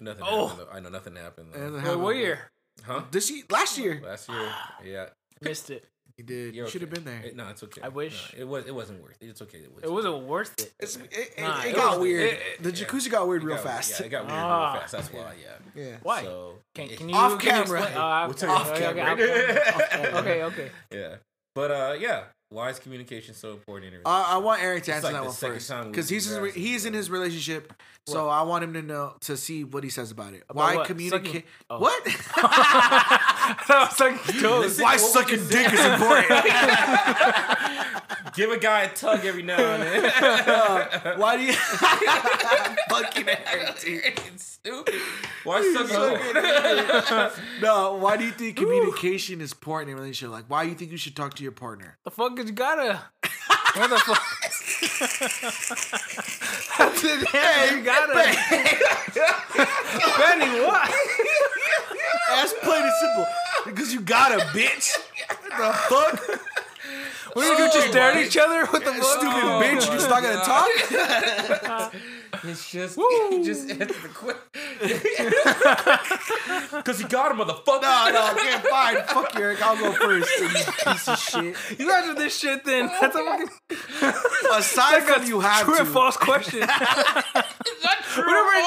Nothing 0.00 0.24
Oh. 0.26 0.48
happened. 0.48 0.68
I 0.72 0.80
know 0.80 0.88
nothing 0.88 1.16
happened. 1.16 1.54
And 1.54 1.74
Though. 1.74 1.78
then 1.80 1.84
Wait, 1.84 1.96
what 1.98 2.16
year? 2.16 2.50
Huh? 2.84 3.02
This 3.10 3.30
year, 3.30 3.44
last 3.50 3.78
year. 3.78 4.00
Last 4.04 4.28
year. 4.28 4.52
Yeah. 4.84 5.06
Missed 5.40 5.70
it. 5.70 5.84
He 6.16 6.22
did. 6.22 6.54
You're 6.54 6.68
should 6.68 6.82
have 6.82 6.90
been 6.90 7.04
there. 7.04 7.20
It- 7.24 7.36
no, 7.36 7.48
it's 7.48 7.62
okay. 7.62 7.80
I 7.82 7.88
wish. 7.88 8.32
No, 8.34 8.40
it 8.40 8.44
was. 8.48 8.66
It 8.66 8.74
wasn't 8.74 9.02
worth 9.02 9.16
it. 9.20 9.26
It's 9.28 9.40
okay. 9.42 9.58
It 9.58 9.74
was. 9.74 9.82
It 9.84 9.90
wasn't 9.90 10.22
worth 10.24 10.52
it. 10.60 10.72
It's, 10.78 10.96
it, 10.96 11.10
it, 11.12 11.40
Nah, 11.40 11.62
it 11.62 11.68
it 11.68 11.76
got 11.76 11.92
was- 11.92 12.00
weird. 12.00 12.20
it- 12.32 12.32
it- 12.58 12.62
the 12.62 12.70
yeah. 12.70 12.84
jacuzzi 12.86 13.10
got 13.10 13.26
weird 13.28 13.42
real 13.44 13.56
got- 13.56 13.64
fast. 13.64 13.98
Yeah, 14.00 14.06
it 14.06 14.08
got 14.10 14.26
weird 14.26 14.38
Ah. 14.38 14.72
real 14.72 14.80
fast. 14.82 14.92
That's 14.92 15.12
why. 15.12 15.34
Yeah. 15.42 15.82
Yeah. 15.82 15.96
Why? 16.02 16.22
So, 16.24 16.58
Can, 16.74 16.88
can 16.90 17.08
you 17.08 17.14
Off 17.14 17.38
can 17.38 17.46
you 17.46 17.62
camera. 17.64 17.82
explain- 17.82 17.96
uh, 18.02 18.24
We'll 18.26 18.34
tell 18.34 18.50
okay, 18.50 18.58
you 18.58 18.60
off 18.60 18.70
okay, 18.72 18.86
okay, 18.88 19.00
camera. 19.00 19.24
okay, 19.24 20.12
okay, 20.18 20.42
okay. 20.44 20.70
Yeah. 20.92 21.16
But 21.54 21.70
uh, 21.70 21.96
yeah. 21.98 22.24
Why 22.52 22.68
is 22.68 22.78
communication 22.78 23.34
so 23.34 23.52
important? 23.52 23.94
In 23.94 24.00
a 24.04 24.08
Uh, 24.08 24.24
I 24.28 24.36
want 24.36 24.62
Eric 24.62 24.84
to 24.84 24.90
It's 24.90 24.96
answer 24.96 25.06
like 25.06 25.14
that 25.14 25.20
the 25.20 25.24
one 25.24 25.34
second 25.34 25.60
time 25.66 25.90
because 25.90 26.08
he's 26.10 26.28
we 26.38 26.50
in, 26.50 26.54
he's 26.54 26.84
in 26.84 26.92
his 26.92 27.08
relationship, 27.08 27.72
so 28.06 28.28
I 28.28 28.42
want 28.42 28.62
him 28.62 28.74
to 28.74 28.82
know 28.82 29.14
to 29.22 29.38
see 29.38 29.64
what 29.64 29.84
he 29.84 29.90
says 29.90 30.10
about 30.10 30.34
it. 30.34 30.42
About 30.50 30.62
Why 30.62 30.76
what? 30.76 30.86
communicate? 30.86 31.26
Sucking- 31.26 31.42
oh. 31.70 31.78
What? 31.78 32.02
I 32.36 33.88
was 33.88 34.00
like, 34.00 34.22
toes. 34.38 34.78
Why 34.78 34.96
what 34.96 35.00
sucking 35.00 35.48
dick 35.48 35.72
is 35.72 35.80
important? 35.80 36.28
Give 38.34 38.50
a 38.50 38.58
guy 38.58 38.82
a 38.82 38.88
tug 38.94 39.24
every 39.24 39.42
now 39.42 39.58
and 39.58 39.82
then. 39.82 40.02
Why 41.18 41.36
do 41.36 41.42
you 41.42 41.52
fucking 42.88 43.28
Eric, 43.28 43.80
dude. 43.80 44.02
it's 44.04 44.44
stupid. 44.44 44.94
Why 45.44 45.60
suck 45.74 45.88
sucking? 45.88 47.42
No, 47.60 47.96
why 47.96 48.16
do 48.16 48.24
you 48.24 48.30
think 48.30 48.56
communication 48.56 49.40
is 49.40 49.52
important 49.52 49.90
in 49.90 49.96
a 49.96 50.00
relationship? 50.00 50.32
Like, 50.32 50.44
why 50.48 50.64
do 50.64 50.70
you 50.70 50.76
think 50.76 50.92
you 50.92 50.96
should 50.96 51.16
talk 51.16 51.34
to 51.34 51.42
your 51.42 51.52
partner? 51.52 51.98
The 52.04 52.10
fuck 52.10 52.38
is 52.38 52.46
you 52.46 52.52
gotta? 52.52 53.00
What 53.74 53.90
the 53.90 53.98
fuck? 53.98 54.22
hey, 57.32 57.76
you 57.76 57.82
gotta. 57.82 58.14
Benny, 60.18 60.60
what? 60.64 60.90
That's 62.28 62.54
plain 62.62 62.82
and 62.82 62.92
simple. 63.00 63.26
Because 63.64 63.92
you 63.92 64.00
got 64.00 64.32
a 64.32 64.44
bitch. 64.46 64.96
What 65.28 65.58
the 65.58 65.72
fuck? 66.28 66.61
What 67.34 67.42
do 67.42 67.48
you 67.48 67.56
do? 67.56 67.72
Just 67.72 67.88
stare 67.88 68.12
at 68.12 68.16
each 68.16 68.36
other? 68.36 68.60
with 68.72 68.84
the 68.84 68.90
oh. 68.90 69.00
fuck? 69.00 69.20
Stupid 69.20 69.44
Oh 69.44 69.60
bitch, 69.62 69.86
you're 69.86 69.96
just 69.96 70.10
not 70.10 70.22
gonna 70.22 70.44
talk? 70.44 71.92
It's 72.44 72.72
just, 72.72 72.96
Woo. 72.96 73.44
just 73.44 73.70
answered 73.70 73.88
the 73.88 74.08
question. 74.08 74.40
Because 76.78 77.00
you 77.00 77.06
got 77.06 77.30
him, 77.30 77.38
motherfucker. 77.38 77.82
No, 77.82 78.10
no, 78.10 78.32
okay, 78.32 78.58
fine. 78.68 78.96
Fuck 79.04 79.34
you, 79.34 79.40
Eric. 79.42 79.62
I'll 79.62 79.76
go 79.76 79.92
first. 79.92 80.28
You 80.40 80.48
piece 80.48 81.08
of 81.08 81.18
shit. 81.18 81.56
You 81.78 81.92
answer 81.92 82.14
this 82.14 82.36
shit 82.36 82.64
then. 82.64 82.86
That's 83.00 83.14
a 83.14 83.18
fucking 83.18 83.48
Aside 84.54 85.02
from 85.02 85.24
you 85.26 85.40
have 85.40 85.64
true 85.64 85.74
to. 85.76 85.82
and 85.82 85.90
false 85.90 86.16
question. 86.16 86.60
Whatever 86.60 86.74
I 88.16 88.62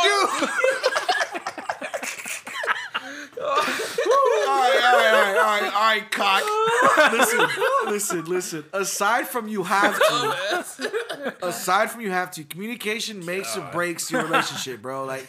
All 3.45 4.61
right, 4.61 4.81
all 4.83 4.97
right, 4.97 5.13
all 5.13 5.21
right, 5.21 5.37
all 5.37 5.61
right, 5.61 5.73
all 5.73 5.81
right, 5.81 6.11
cock. 6.11 7.11
Listen, 7.11 7.47
listen, 7.87 8.25
listen. 8.25 8.63
Aside 8.73 9.27
from 9.27 9.47
you 9.47 9.63
have 9.63 9.97
to, 9.97 11.35
aside 11.41 11.91
from 11.91 12.01
you 12.01 12.11
have 12.11 12.31
to, 12.31 12.43
communication 12.43 13.25
makes 13.25 13.55
or 13.57 13.67
breaks 13.71 14.11
your 14.11 14.23
relationship, 14.23 14.81
bro. 14.81 15.05
Like, 15.05 15.27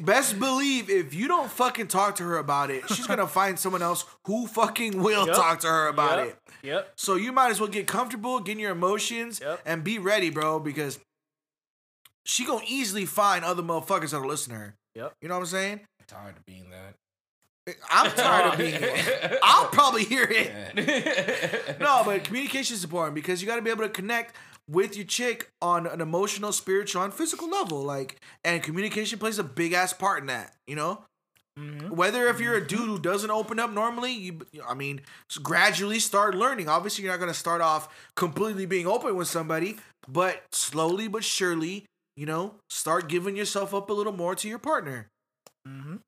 best 0.00 0.38
believe 0.38 0.88
if 0.90 1.14
you 1.14 1.28
don't 1.28 1.50
fucking 1.50 1.88
talk 1.88 2.16
to 2.16 2.22
her 2.24 2.38
about 2.38 2.70
it, 2.70 2.88
she's 2.88 3.06
gonna 3.06 3.26
find 3.26 3.58
someone 3.58 3.82
else 3.82 4.04
who 4.26 4.46
fucking 4.46 5.02
will 5.02 5.26
Yep. 5.26 5.36
talk 5.36 5.60
to 5.60 5.66
her 5.68 5.88
about 5.88 6.18
Yep. 6.18 6.26
it. 6.28 6.38
Yep. 6.66 6.92
So 6.96 7.14
you 7.16 7.32
might 7.32 7.50
as 7.50 7.60
well 7.60 7.68
get 7.68 7.86
comfortable, 7.86 8.40
get 8.40 8.52
in 8.52 8.58
your 8.58 8.72
emotions, 8.72 9.40
Yep. 9.40 9.60
and 9.66 9.84
be 9.84 9.98
ready, 9.98 10.30
bro, 10.30 10.58
because 10.58 10.98
she 12.24 12.44
gonna 12.44 12.64
easily 12.66 13.06
find 13.06 13.44
other 13.44 13.62
motherfuckers 13.62 14.10
that'll 14.10 14.26
listen 14.28 14.52
to 14.52 14.58
her. 14.58 14.74
Yep. 14.94 15.14
You 15.22 15.28
know 15.28 15.34
what 15.34 15.40
I'm 15.40 15.46
saying? 15.46 15.80
tired 16.06 16.38
of 16.38 16.46
being 16.46 16.70
that. 16.70 16.94
I'm 17.90 18.10
tired 18.12 18.52
of 18.52 18.58
being. 18.58 18.78
I'll 19.42 19.68
probably 19.68 20.04
hear 20.04 20.26
it. 20.28 21.78
No, 21.80 22.02
but 22.04 22.24
communication 22.24 22.74
is 22.74 22.84
important 22.84 23.14
because 23.14 23.40
you 23.40 23.46
got 23.48 23.56
to 23.56 23.62
be 23.62 23.70
able 23.70 23.84
to 23.84 23.88
connect 23.88 24.34
with 24.68 24.96
your 24.96 25.06
chick 25.06 25.50
on 25.62 25.86
an 25.86 26.00
emotional, 26.00 26.52
spiritual, 26.52 27.02
and 27.02 27.12
physical 27.14 27.48
level. 27.48 27.82
Like, 27.82 28.20
and 28.44 28.62
communication 28.62 29.18
plays 29.18 29.38
a 29.38 29.44
big 29.44 29.72
ass 29.72 29.92
part 29.92 30.20
in 30.20 30.26
that. 30.26 30.54
You 30.66 30.76
know, 30.76 31.04
Mhm. 31.58 31.90
whether 31.90 32.28
if 32.28 32.38
you're 32.40 32.54
a 32.54 32.66
dude 32.66 32.80
who 32.80 32.98
doesn't 32.98 33.30
open 33.30 33.58
up 33.58 33.70
normally, 33.70 34.12
you, 34.12 34.40
I 34.66 34.74
mean, 34.74 35.00
gradually 35.42 35.98
start 35.98 36.34
learning. 36.34 36.68
Obviously, 36.68 37.04
you're 37.04 37.12
not 37.12 37.18
gonna 37.20 37.34
start 37.34 37.60
off 37.60 37.88
completely 38.14 38.66
being 38.66 38.86
open 38.86 39.16
with 39.16 39.28
somebody, 39.28 39.76
but 40.06 40.44
slowly 40.52 41.08
but 41.08 41.24
surely, 41.24 41.86
you 42.16 42.26
know, 42.26 42.54
start 42.70 43.08
giving 43.08 43.36
yourself 43.36 43.74
up 43.74 43.90
a 43.90 43.92
little 43.92 44.12
more 44.12 44.34
to 44.36 44.48
your 44.48 44.58
partner. 44.58 45.08
Mhm. 45.66 46.00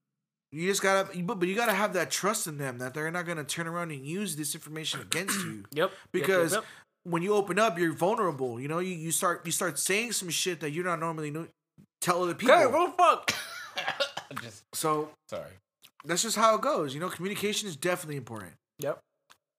You 0.53 0.67
just 0.67 0.83
gotta, 0.83 1.09
but 1.23 1.39
but 1.39 1.49
you 1.49 1.55
gotta 1.55 1.73
have 1.75 1.93
that 1.93 2.11
trust 2.11 2.47
in 2.47 2.59
them 2.59 2.79
that 2.79 2.93
they're 2.95 3.11
not 3.11 3.25
gonna 3.27 3.45
turn 3.45 3.67
around 3.69 3.93
and 3.93 4.05
use 4.05 4.35
this 4.37 4.55
information 4.55 5.01
against 5.01 5.39
you. 5.45 5.65
Yep. 5.73 5.91
Yep, 5.91 5.93
Because 6.13 6.53
yep, 6.55 6.65
when 7.05 7.23
you 7.23 7.35
open 7.35 7.59
up, 7.59 7.79
you're 7.79 7.93
vulnerable. 7.93 8.61
You 8.61 8.67
know, 8.69 8.81
you, 8.81 8.95
you 8.95 9.13
start 9.13 9.47
you 9.47 9.53
start 9.53 9.79
saying 9.79 10.13
some 10.13 10.29
shit 10.29 10.61
that 10.61 10.71
you're 10.71 10.85
not 10.85 10.99
normally 10.99 11.31
know, 11.31 11.47
tell 12.01 12.23
other 12.23 12.35
people. 12.35 12.55
Okay, 12.55 12.67
what 12.67 12.97
the 12.97 13.03
fuck? 13.03 13.33
just 14.43 14.65
so 14.75 15.11
sorry. 15.29 15.53
that's 16.05 16.23
just 16.23 16.37
how 16.37 16.57
it 16.57 16.61
goes. 16.63 16.95
You 16.95 17.01
know, 17.01 17.09
communication 17.09 17.69
is 17.69 17.77
definitely 17.77 18.17
important. 18.17 18.53
Yep. 18.81 18.99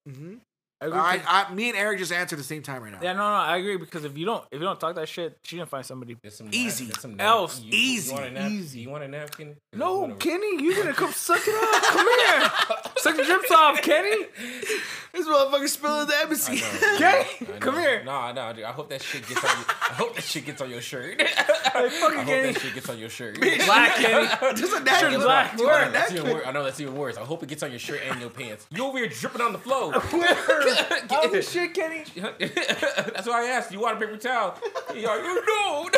Mm-hmm. 0.09 0.35
I 0.82 0.88
I, 0.88 1.22
I, 1.28 1.53
me 1.53 1.70
and 1.70 1.78
Eric 1.78 1.99
just 1.99 2.12
answered 2.12 2.36
at 2.36 2.40
the 2.40 2.44
same 2.44 2.64
time 2.64 2.82
right 2.82 2.91
now. 2.91 2.99
yeah, 3.02 3.14
no, 3.14 3.20
no, 3.20 3.26
I 3.26 3.58
agree 3.58 3.78
because 3.78 4.03
if 4.03 4.18
you 4.18 4.26
don't, 4.26 4.44
if 4.52 4.60
you 4.60 4.66
don't 4.66 4.80
talk 4.80 4.95
that 4.95 5.08
shit, 5.08 5.38
she 5.44 5.58
gonna 5.58 5.68
find 5.68 5.86
somebody. 5.86 6.18
Some 6.30 6.49
Easy. 6.52 6.86
there's 6.86 6.99
some 6.99 7.20
Else. 7.20 7.62
You, 7.62 7.70
Easy. 7.72 8.10
You 8.10 8.16
want 8.16 8.26
a 8.26 8.32
napkin? 8.32 8.52
Easy. 8.53 8.80
You 8.80 8.90
want 8.90 9.03
a 9.03 9.08
napkin? 9.08 9.56
No, 9.74 9.99
want 9.99 10.20
Kenny, 10.20 10.64
you 10.64 10.76
gonna 10.76 10.94
come 10.94 11.12
suck 11.12 11.41
it 11.45 11.53
up? 11.56 11.84
Come 11.84 12.08
here, 12.08 12.52
suck 12.98 13.16
the 13.16 13.24
drips 13.24 13.52
off, 13.52 13.82
Kenny. 13.82 14.26
This 15.13 15.27
motherfucker 15.27 15.67
spilling 15.67 16.07
the 16.07 16.15
I 16.15 16.21
embassy. 16.23 16.55
know. 16.55 16.61
Kenny, 16.97 17.27
I 17.53 17.57
come 17.59 17.75
here. 17.75 18.01
Nah, 18.03 18.31
nah, 18.31 18.53
dude. 18.53 18.63
I 18.63 18.71
hope 18.71 18.89
that 18.89 19.01
shit 19.01 19.27
gets 19.27 19.43
on 19.43 19.59
you. 19.59 19.65
I 19.67 19.93
hope 19.93 20.15
that 20.15 20.23
shit 20.23 20.45
gets 20.45 20.61
on 20.61 20.69
your 20.69 20.79
shirt. 20.81 21.15
I 21.19 21.89
fucking 21.89 22.17
hope 22.19 22.27
that 22.27 22.59
shit 22.61 22.73
gets 22.73 22.89
on 22.89 22.97
your 22.97 23.09
shirt. 23.09 23.39
Black 23.65 23.95
Kenny. 23.97 24.27
Just 24.55 24.73
a 24.73 24.79
napkin. 24.83 25.19
black. 25.19 25.57
You 25.57 25.65
want 25.65 25.85
Word. 25.85 25.93
That's 25.93 26.11
even 26.13 26.31
worse. 26.31 26.43
I 26.47 26.51
know 26.51 26.63
that's 26.63 26.79
even 26.79 26.95
worse. 26.95 27.17
I 27.17 27.21
hope 27.21 27.43
it 27.43 27.49
gets 27.49 27.61
on 27.63 27.71
your 27.71 27.79
shirt 27.79 28.01
and 28.09 28.21
your 28.21 28.29
pants. 28.29 28.67
You 28.71 28.85
over 28.85 28.97
here 28.97 29.07
dripping 29.07 29.41
on 29.41 29.51
the 29.51 29.59
floor. 29.59 29.91
Oh 29.95 31.29
the 31.31 31.41
shit, 31.41 31.73
Kenny. 31.73 32.03
That's 32.39 33.27
why 33.27 33.43
I 33.45 33.49
asked. 33.49 33.71
You 33.71 33.81
want 33.81 33.97
a 33.97 33.99
paper 33.99 34.17
towel? 34.17 34.57
You're 34.95 35.23
you 35.23 35.43
don't. 35.45 35.95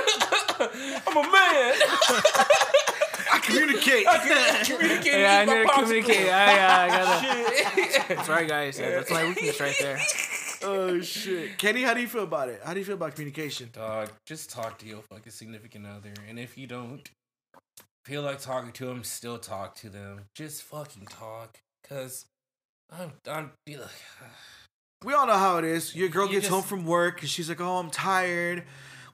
I'm 1.08 1.18
a 1.18 1.32
man. 1.32 1.74
I 3.44 3.48
communicate. 3.48 4.06
Communicate. 4.66 5.20
Yeah, 5.20 5.38
I 5.40 5.44
eat 5.44 5.48
my 5.48 5.56
need 5.62 5.68
to 5.68 5.74
communicate. 5.74 6.30
I, 6.30 6.60
uh, 6.60 6.84
I 6.84 6.88
gotta. 6.90 7.52
Shit. 7.92 8.08
That's 8.08 8.30
right, 8.30 8.48
guys. 8.48 8.80
Yeah, 8.80 8.90
that's 8.92 9.12
my 9.12 9.28
weakness 9.28 9.60
right 9.60 9.76
there. 9.80 10.00
oh 10.64 11.02
shit, 11.02 11.58
Kenny, 11.58 11.84
how 11.84 11.94
do 11.94 12.02
you 12.02 12.08
feel 12.08 12.24
about 12.24 12.50
it? 12.50 12.62
How 12.64 12.74
do 12.74 12.80
you 12.80 12.86
feel 12.86 12.96
about 12.96 13.16
communication? 13.16 13.70
Dog, 13.74 14.10
just 14.26 14.50
talk 14.50 14.78
to 14.80 14.86
your 14.88 15.02
fucking 15.02 15.32
significant 15.32 15.86
other, 15.86 16.14
and 16.30 16.40
if 16.40 16.58
you 16.58 16.68
don't 16.68 17.10
feel 18.06 18.22
like 18.22 18.40
talking 18.40 18.72
to 18.74 18.86
them, 18.86 19.04
still 19.04 19.38
talk 19.38 19.76
to 19.76 19.90
them. 19.90 20.22
Just 20.36 20.64
fucking 20.64 21.08
talk, 21.08 21.58
cause 21.88 22.26
I'm 22.92 23.12
I'm. 23.30 23.52
ugh. 23.70 23.90
We 25.06 25.12
all 25.14 25.28
know 25.28 25.38
how 25.38 25.58
it 25.58 25.66
is. 25.66 25.94
Your 25.94 26.08
girl 26.08 26.28
You 26.28 26.32
gets 26.36 26.46
just- 26.46 26.54
home 26.54 26.64
from 26.64 26.86
work 26.86 27.20
and 27.20 27.30
she's 27.30 27.50
like, 27.50 27.60
"Oh, 27.60 27.78
I'm 27.78 27.90
tired. 27.90 28.64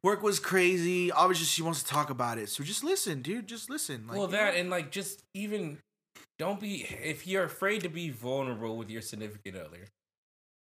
Work 0.03 0.23
was 0.23 0.39
crazy." 0.39 1.11
Obviously, 1.11 1.45
she 1.45 1.61
wants 1.61 1.83
to 1.83 1.89
talk 1.89 2.09
about 2.09 2.37
it. 2.37 2.49
So 2.49 2.63
just 2.63 2.83
listen, 2.83 3.21
dude. 3.21 3.47
Just 3.47 3.69
listen. 3.69 4.07
Like, 4.07 4.17
well, 4.17 4.27
that 4.27 4.53
know? 4.53 4.59
and 4.59 4.69
like 4.69 4.91
just 4.91 5.23
even 5.33 5.79
don't 6.37 6.59
be 6.59 6.87
if 7.03 7.27
you're 7.27 7.43
afraid 7.43 7.81
to 7.81 7.89
be 7.89 8.09
vulnerable 8.09 8.77
with 8.77 8.89
your 8.89 9.01
significant 9.01 9.57
other. 9.57 9.87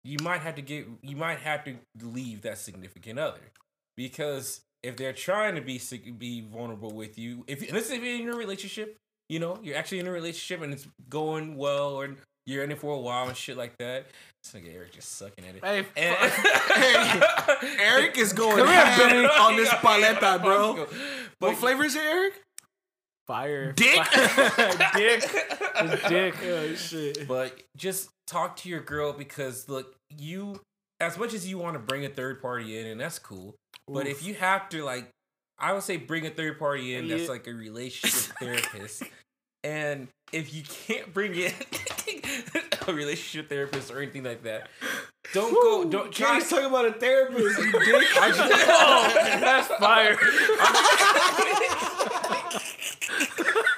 You 0.05 0.16
might 0.22 0.40
have 0.40 0.55
to 0.55 0.62
get 0.62 0.86
you 1.02 1.16
might 1.16 1.38
have 1.40 1.64
to 1.64 1.76
leave 2.00 2.42
that 2.42 2.59
significant 2.59 3.18
other 3.18 3.52
because 3.96 4.62
if 4.82 4.96
they're 4.96 5.12
trying 5.12 5.55
to 5.56 5.60
be 5.60 5.80
be 6.18 6.40
vulnerable 6.40 6.92
with 6.92 7.18
you, 7.18 7.44
if 7.46 7.70
let's 7.72 7.88
say 7.88 7.96
if 7.96 8.02
you're 8.02 8.28
in 8.28 8.34
a 8.34 8.36
relationship, 8.36 8.96
you 9.28 9.38
know 9.38 9.59
you're 9.62 9.76
actually 9.76 9.98
in 9.98 10.06
a 10.06 10.12
relationship 10.12 10.62
and 10.62 10.72
it's 10.72 10.88
going 11.09 11.56
well 11.56 11.94
or 11.94 12.16
you're 12.49 12.65
in 12.65 12.73
it 12.73 12.79
for 12.79 12.95
a 12.95 12.99
while 12.99 13.29
and 13.29 13.37
shit 13.37 13.57
like 13.57 13.77
that. 13.79 14.07
This 14.43 14.53
nigga 14.61 14.75
Eric 14.75 14.93
just 14.93 15.16
sucking 15.16 15.45
at 15.45 15.57
it. 15.57 15.65
Hey, 15.65 15.85
And- 15.97 17.79
Eric 17.81 18.16
is 18.19 18.33
going 18.33 18.65
ham 18.66 19.27
on 19.41 19.57
this 19.57 19.69
paleta, 19.69 20.43
bro. 20.43 20.87
But 21.41 21.49
What 21.51 21.57
flavor 21.59 21.85
is 21.85 21.95
it, 21.95 22.03
Eric? 22.03 22.43
fire. 23.27 23.73
Dick? 23.73 24.01
dick. 24.95 25.23
It's 25.77 26.09
dick. 26.09 26.35
Oh 26.43 26.75
shit. 26.75 27.29
But 27.29 27.61
just 27.77 28.09
talk 28.27 28.57
to 28.59 28.70
your 28.70 28.81
girl 28.81 29.12
because 29.12 29.69
look, 29.69 29.95
you 30.16 30.61
as 31.01 31.19
much 31.19 31.35
as 31.35 31.47
you 31.47 31.59
want 31.59 31.75
to 31.75 31.79
bring 31.79 32.07
a 32.07 32.09
third 32.09 32.41
party 32.41 32.79
in, 32.79 32.87
and 32.87 32.99
that's 32.99 33.19
cool. 33.19 33.55
But 33.87 34.07
if 34.07 34.23
you 34.25 34.33
have 34.35 34.70
to 34.70 34.83
like, 34.83 35.11
I 35.59 35.75
would 35.75 35.83
say 35.83 35.99
bring 35.99 36.27
a 36.27 36.31
third 36.31 36.59
party 36.59 36.95
in 36.95 37.07
that's 37.09 37.29
like 37.29 37.47
a 37.47 37.53
relationship 37.53 38.35
therapist. 38.39 39.03
And 39.62 40.09
if 40.33 40.55
you 40.55 40.62
can't 40.62 41.12
bring 41.12 41.35
in 42.12 42.62
a 42.89 42.93
relationship 42.93 43.48
therapist 43.48 43.90
or 43.90 44.01
anything 44.01 44.24
like 44.24 44.43
that, 44.44 44.68
don't 45.32 45.52
go. 45.52 45.85
Don't 45.89 46.12
try. 46.12 46.35
Kenny's 46.35 46.48
talking 46.51 46.66
about 46.66 46.86
a 46.86 46.93
therapist, 46.93 47.59
you 47.59 47.72
dick. 47.85 48.06
Oh, 48.70 49.10
that's 49.40 49.68
fire. 49.76 50.16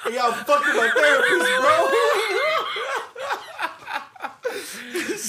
Hey, 0.04 0.14
y'all 0.16 0.32
fucking 0.32 0.76
my 0.76 0.90
therapist, 0.94 1.60
bro. 1.60 1.90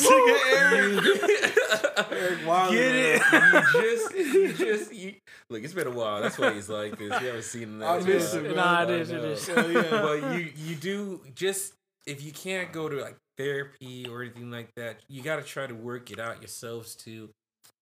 Nigga, 0.02 0.38
Eric. 0.52 2.12
Eric 2.12 2.48
Wilder, 2.48 2.76
Get 2.76 2.96
it? 2.96 3.22
bro. 3.30 3.82
You 3.82 3.96
just, 3.96 4.16
you 4.16 4.54
just, 4.54 4.94
you, 4.94 5.14
look. 5.50 5.64
It's 5.64 5.74
been 5.74 5.88
a 5.88 5.92
while. 5.92 6.22
That's 6.22 6.38
why 6.38 6.54
he's 6.54 6.70
like 6.70 6.98
this. 6.98 7.10
You 7.22 7.28
haven't 7.28 7.44
seen 7.44 7.64
him. 7.64 7.84
I 7.84 8.00
miss 8.00 8.34
him, 8.34 8.56
Nah, 8.56 8.84
it 8.84 8.90
I 8.90 8.94
is, 8.94 9.10
it 9.12 9.18
know. 9.18 9.24
is. 9.30 9.48
Hell 9.48 9.72
yeah. 9.72 9.82
but 9.90 10.34
you 10.36 10.52
you 10.56 10.76
do 10.76 11.22
just 11.36 11.74
if 12.06 12.24
you 12.24 12.32
can't 12.32 12.72
go 12.72 12.90
to 12.90 13.02
like 13.02 13.18
therapy 13.38 14.08
or 14.08 14.22
anything 14.22 14.52
like 14.52 14.74
that, 14.76 15.02
you 15.08 15.22
got 15.22 15.38
to 15.38 15.44
try 15.44 15.68
to 15.68 15.76
work 15.76 16.12
it 16.12 16.20
out 16.20 16.42
yourselves 16.42 16.96
too, 16.96 17.30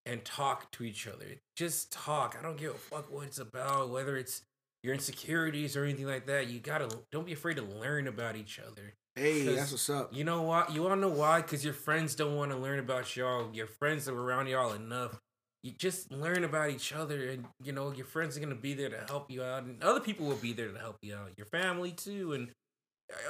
and 0.05 0.23
talk 0.23 0.71
to 0.71 0.83
each 0.83 1.07
other. 1.07 1.25
Just 1.55 1.91
talk. 1.91 2.35
I 2.37 2.43
don't 2.43 2.57
give 2.57 2.71
a 2.71 2.77
fuck 2.77 3.11
what 3.11 3.27
it's 3.27 3.39
about, 3.39 3.89
whether 3.89 4.17
it's 4.17 4.41
your 4.83 4.93
insecurities 4.93 5.75
or 5.75 5.83
anything 5.83 6.07
like 6.07 6.25
that. 6.27 6.47
You 6.49 6.59
gotta 6.59 6.89
don't 7.11 7.25
be 7.25 7.33
afraid 7.33 7.57
to 7.57 7.63
learn 7.63 8.07
about 8.07 8.35
each 8.35 8.59
other. 8.59 8.93
Hey, 9.15 9.43
that's 9.43 9.71
what's 9.71 9.89
up. 9.89 10.13
You 10.13 10.23
know 10.23 10.43
what? 10.43 10.73
You 10.73 10.81
wanna 10.81 10.95
know 10.95 11.09
why? 11.09 11.41
Because 11.41 11.63
your 11.63 11.73
friends 11.73 12.15
don't 12.15 12.35
want 12.35 12.51
to 12.51 12.57
learn 12.57 12.79
about 12.79 13.15
y'all. 13.15 13.49
Your 13.53 13.67
friends 13.67 14.07
are 14.07 14.17
around 14.17 14.47
y'all 14.47 14.73
enough. 14.73 15.19
You 15.63 15.71
just 15.71 16.09
learn 16.09 16.45
about 16.45 16.69
each 16.69 16.93
other, 16.93 17.29
and 17.29 17.45
you 17.61 17.73
know 17.73 17.91
your 17.91 18.05
friends 18.05 18.37
are 18.37 18.39
gonna 18.39 18.55
be 18.55 18.73
there 18.73 18.89
to 18.89 19.03
help 19.07 19.29
you 19.29 19.43
out, 19.43 19.63
and 19.63 19.83
other 19.83 19.99
people 19.99 20.25
will 20.25 20.37
be 20.37 20.53
there 20.53 20.71
to 20.71 20.79
help 20.79 20.97
you 21.01 21.15
out. 21.15 21.31
Your 21.37 21.47
family 21.47 21.91
too, 21.91 22.31
and 22.31 22.49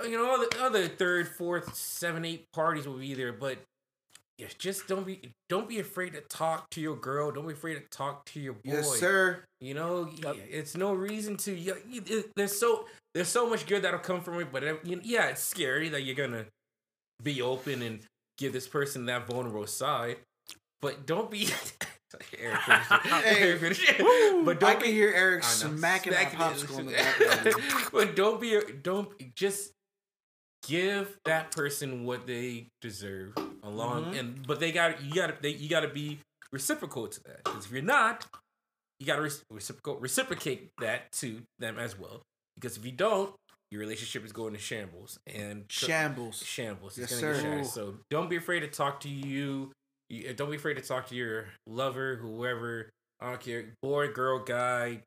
you 0.04 0.12
know 0.18 0.34
other 0.34 0.48
other 0.62 0.88
third, 0.88 1.28
fourth, 1.28 1.74
seven, 1.76 2.26
eight 2.26 2.46
parties 2.54 2.88
will 2.88 2.98
be 2.98 3.14
there. 3.14 3.34
But 3.34 3.58
yeah, 4.38 4.48
just 4.58 4.88
don't 4.88 5.06
be 5.06 5.20
don't 5.50 5.68
be 5.68 5.80
afraid 5.80 6.14
to 6.14 6.22
talk 6.22 6.70
to 6.72 6.82
your 6.82 6.96
girl. 6.96 7.32
Don't 7.32 7.48
be 7.48 7.54
afraid 7.54 7.76
to 7.76 7.82
talk 7.96 8.26
to 8.28 8.40
your 8.40 8.54
boy. 8.54 8.60
Yes, 8.64 8.98
sir. 9.00 9.44
You 9.60 9.74
know, 9.74 10.10
Yep. 10.24 10.36
it's 10.50 10.76
no 10.78 10.94
reason 10.94 11.36
to. 11.38 11.54
y- 11.54 11.74
y- 11.92 12.02
it- 12.06 12.32
There's 12.36 12.58
so 12.58 12.86
there's 13.14 13.28
so 13.28 13.50
much 13.50 13.66
good 13.66 13.82
that'll 13.84 14.00
come 14.00 14.22
from 14.22 14.40
it, 14.40 14.52
but 14.52 14.64
uh, 14.64 14.76
you 14.84 15.02
yeah, 15.04 15.28
it's 15.28 15.42
scary 15.44 15.90
that 15.90 16.04
you're 16.04 16.16
gonna 16.16 16.46
be 17.24 17.42
open 17.42 17.82
and 17.82 18.00
give 18.38 18.54
this 18.54 18.68
person 18.68 19.06
that 19.08 19.28
vulnerable 19.28 19.68
side. 19.68 20.18
But 20.82 21.06
don't 21.06 21.30
be. 21.30 21.50
Eric 22.40 22.60
finished 22.62 22.92
it. 22.92 23.02
Hey. 23.24 23.42
Eric 23.50 23.60
finished 23.62 23.90
it. 23.90 24.46
But 24.46 24.60
don't 24.60 24.70
I 24.70 24.74
can 24.76 24.84
be, 24.84 24.92
hear 24.92 25.12
Eric 25.16 25.44
smacking 25.44 26.14
smacking 26.14 26.40
popsicle 26.40 26.80
in 26.80 26.86
the 26.88 26.92
background. 26.94 27.90
but 27.92 28.16
don't 28.16 28.40
be. 28.42 28.60
Don't 28.82 29.10
just 29.36 29.72
give 30.68 31.18
that 31.26 31.52
person 31.52 32.04
what 32.06 32.28
they 32.28 32.68
deserve 32.82 33.34
along 33.64 34.06
Mhm. 34.14 34.20
and 34.20 34.48
but 34.48 34.60
they 34.60 34.72
got 34.72 35.02
you 35.02 35.14
got 35.14 35.28
to 35.28 35.38
they, 35.42 35.50
you 35.52 35.70
got 35.70 35.80
to 35.82 35.88
be 35.88 36.20
reciprocal 36.52 37.08
to 37.08 37.24
that 37.24 37.44
because 37.46 37.66
if 37.66 37.72
you're 37.72 37.82
not 37.82 38.26
you 39.00 39.06
got 39.08 39.16
to 39.16 39.22
re- 39.22 39.30
reciprocal 39.52 39.96
reciprocate 40.00 40.70
that 40.82 41.10
to 41.14 41.42
them 41.60 41.80
as 41.80 41.98
well 41.98 42.22
because 42.56 42.76
if 42.76 42.86
you 42.86 42.92
don't 42.92 43.34
your 43.72 43.80
relationship 43.80 44.26
is 44.26 44.34
going 44.34 44.52
to 44.54 44.60
shambles 44.60 45.18
and 45.34 45.64
Shambles. 45.70 46.44
shambles 46.46 46.98
Yes, 46.98 47.12
it's 47.14 47.22
gonna 47.22 47.36
sir. 47.36 47.42
get 47.42 47.50
shattered. 47.52 47.66
so 47.68 47.96
don't 48.10 48.30
be 48.30 48.36
afraid 48.36 48.60
to 48.60 48.68
talk 48.68 49.00
to 49.02 49.10
you 49.10 49.72
you- 50.10 50.34
don't 50.34 50.50
be 50.50 50.56
afraid 50.58 50.76
to 50.76 50.82
talk 50.82 51.08
to 51.08 51.16
your 51.16 51.48
lover 51.68 52.16
whoever 52.16 52.90
I 53.22 53.32
don't 53.32 53.42
care, 53.42 53.74
boy, 53.82 54.08
girl, 54.14 54.40
guy, 54.40 55.04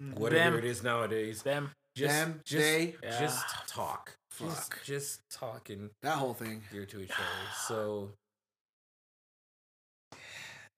Mm. 0.00 0.14
whatever 0.14 0.56
Them. 0.56 0.64
it 0.64 0.70
is 0.70 0.82
nowadays. 0.82 1.42
Them. 1.42 1.72
Just, 1.96 2.14
Them, 2.14 2.40
just, 2.44 2.62
they. 2.64 2.96
just 3.02 3.44
Yeah. 3.48 3.62
talk. 3.66 4.14
Just, 4.38 4.72
Fuck. 4.72 4.82
just 4.84 5.20
talk 5.30 5.68
and 5.68 5.90
That 6.02 6.16
whole 6.16 6.32
thing. 6.32 6.62
gear 6.70 6.86
to 6.86 7.00
each 7.00 7.10
other. 7.10 7.50
So 7.66 8.12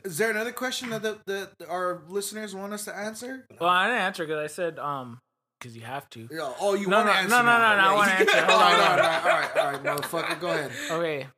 Is 0.05 0.19
there 0.19 0.31
another 0.31 0.51
question 0.53 0.91
that 0.91 1.03
the, 1.03 1.21
the, 1.27 1.69
our 1.69 2.03
listeners 2.09 2.55
want 2.57 2.73
us 2.73 2.87
to 2.87 2.97
answer? 2.97 3.47
Well, 3.61 3.71
I 3.71 3.87
didn't 3.87 4.01
answer 4.03 4.25
because 4.27 4.43
I 4.43 4.53
said 4.53 4.79
um 4.81 5.21
because 5.61 5.77
you 5.77 5.83
have 5.83 6.11
to. 6.11 6.29
Yeah, 6.29 6.53
Oh, 6.59 6.75
you 6.75 6.89
No, 6.89 6.97
want 6.97 7.09
to 7.09 7.13
no, 7.15 7.19
answer? 7.21 7.29
no, 7.31 7.37
no, 7.43 7.45
now. 7.45 7.77
no, 7.77 7.83
no, 7.83 7.89
I 7.89 7.95
wanna 7.95 8.11
answer. 8.13 8.39
all 8.39 8.45
Hold 8.59 8.63
on, 8.63 8.73
right, 8.73 8.81
all 8.81 8.87
hold 8.89 8.99
on. 8.99 8.99
right, 8.99 9.23
all 9.23 9.41
right, 9.41 9.57
all 9.57 9.73
right, 9.73 10.01
motherfucker, 10.01 10.41
go 10.41 10.51
ahead. 10.51 10.73
Okay. 10.91 11.29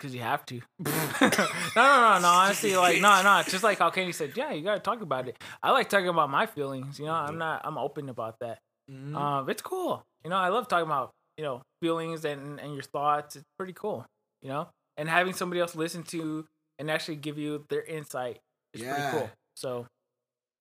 Because 0.00 0.14
you 0.14 0.22
have 0.22 0.46
to. 0.46 0.54
no, 0.78 0.90
no, 0.90 1.30
no, 1.76 2.18
no. 2.20 2.28
Honestly, 2.28 2.74
like, 2.74 3.02
no, 3.02 3.22
no. 3.22 3.42
Just 3.46 3.62
like 3.62 3.78
how 3.78 3.90
Kenny 3.90 4.12
said, 4.12 4.32
yeah, 4.34 4.50
you 4.50 4.62
gotta 4.62 4.80
talk 4.80 5.02
about 5.02 5.28
it. 5.28 5.36
I 5.62 5.72
like 5.72 5.90
talking 5.90 6.08
about 6.08 6.30
my 6.30 6.46
feelings. 6.46 6.98
You 6.98 7.04
know, 7.04 7.12
I'm 7.12 7.36
not. 7.36 7.60
I'm 7.64 7.76
open 7.76 8.08
about 8.08 8.36
that. 8.40 8.58
Mhm. 8.90 9.14
Um, 9.14 9.50
it's 9.50 9.60
cool. 9.60 10.02
You 10.24 10.30
know, 10.30 10.36
I 10.36 10.48
love 10.48 10.68
talking 10.68 10.86
about 10.86 11.10
you 11.36 11.44
know 11.44 11.60
feelings 11.82 12.24
and 12.24 12.58
and 12.58 12.72
your 12.72 12.82
thoughts. 12.82 13.36
It's 13.36 13.44
pretty 13.58 13.74
cool. 13.74 14.06
You 14.40 14.48
know, 14.48 14.68
and 14.96 15.06
having 15.06 15.34
somebody 15.34 15.60
else 15.60 15.74
listen 15.76 16.02
to 16.04 16.46
and 16.78 16.90
actually 16.90 17.16
give 17.16 17.36
you 17.36 17.66
their 17.68 17.82
insight 17.82 18.38
is 18.72 18.80
Yeah. 18.80 18.94
pretty 19.10 19.18
cool. 19.18 19.30
So 19.54 19.86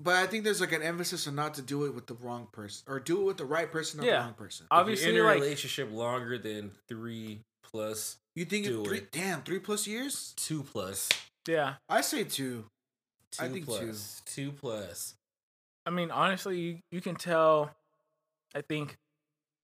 But 0.01 0.15
I 0.15 0.27
think 0.27 0.43
there's 0.43 0.59
like 0.59 0.73
an 0.73 0.81
emphasis 0.81 1.27
on 1.27 1.35
not 1.35 1.53
to 1.53 1.61
do 1.61 1.85
it 1.85 1.93
with 1.95 2.07
the 2.07 2.13
wrong 2.15 2.47
person 2.51 2.83
or 2.91 2.99
do 2.99 3.21
it 3.21 3.23
with 3.23 3.37
the 3.37 3.45
right 3.45 3.71
person 3.71 4.01
or 4.01 4.03
Yeah. 4.05 4.17
the 4.19 4.23
wrong 4.25 4.33
person. 4.33 4.67
obviously, 4.69 5.07
if 5.09 5.15
you're 5.15 5.23
in 5.25 5.29
a 5.31 5.33
like, 5.35 5.41
relationship 5.43 5.89
longer 5.91 6.37
than 6.37 6.71
three 6.89 7.41
plus, 7.71 8.17
You 8.35 8.45
think 8.45 8.65
Do 8.65 8.81
it 8.81 8.87
three? 8.87 8.97
it. 8.99 9.11
Damn, 9.11 9.41
three 9.43 9.59
plus 9.59 9.87
years? 9.87 10.33
two 10.37 10.63
plus, 10.63 11.09
yeah. 11.47 11.75
I 11.87 12.01
say 12.01 12.23
two. 12.23 12.65
two 13.31 13.43
I 13.43 13.47
think 13.49 13.65
two. 13.65 13.71
plus, 13.71 14.21
two 14.25 14.51
plus. 14.51 15.15
I 15.85 15.89
mean, 15.91 16.11
honestly, 16.11 16.59
you, 16.59 16.77
you 16.91 17.01
can 17.01 17.15
tell. 17.15 17.71
I 18.55 18.61
think, 18.61 18.97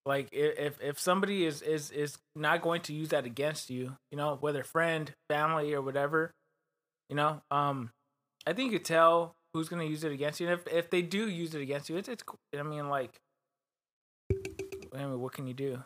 like, 0.06 0.28
i- 0.34 0.38
if 0.68 0.82
if 0.82 1.00
somebody 1.00 1.46
is 1.46 1.62
is 1.62 1.92
is 1.92 2.18
not 2.36 2.62
going 2.62 2.82
to 2.84 2.94
use 2.94 3.10
that 3.10 3.26
against 3.26 3.70
you, 3.70 3.98
you 4.12 4.18
know, 4.18 4.36
whether 4.40 4.64
friend, 4.64 5.12
family, 5.30 5.74
or 5.74 5.82
whatever, 5.82 6.32
you 7.10 7.16
know, 7.16 7.42
um, 7.52 7.92
I 8.48 8.54
think 8.54 8.72
you 8.72 8.80
tell 8.80 9.34
who's 9.54 9.70
gonna 9.70 9.84
use 9.86 10.04
it 10.04 10.12
against 10.12 10.40
you. 10.40 10.48
And 10.50 10.60
if 10.60 10.68
if 10.74 10.90
they 10.90 11.02
do 11.02 11.28
use 11.30 11.54
it 11.56 11.62
against 11.62 11.90
you, 11.90 11.98
it's 11.98 12.10
it's. 12.10 12.24
cool. 12.24 12.38
I 12.58 12.64
mean, 12.64 12.90
like, 12.90 13.20
I 14.94 15.00
mean, 15.00 15.20
what 15.20 15.34
can 15.34 15.48
you 15.48 15.54
do? 15.54 15.84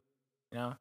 You 0.51 0.57
know. 0.57 0.75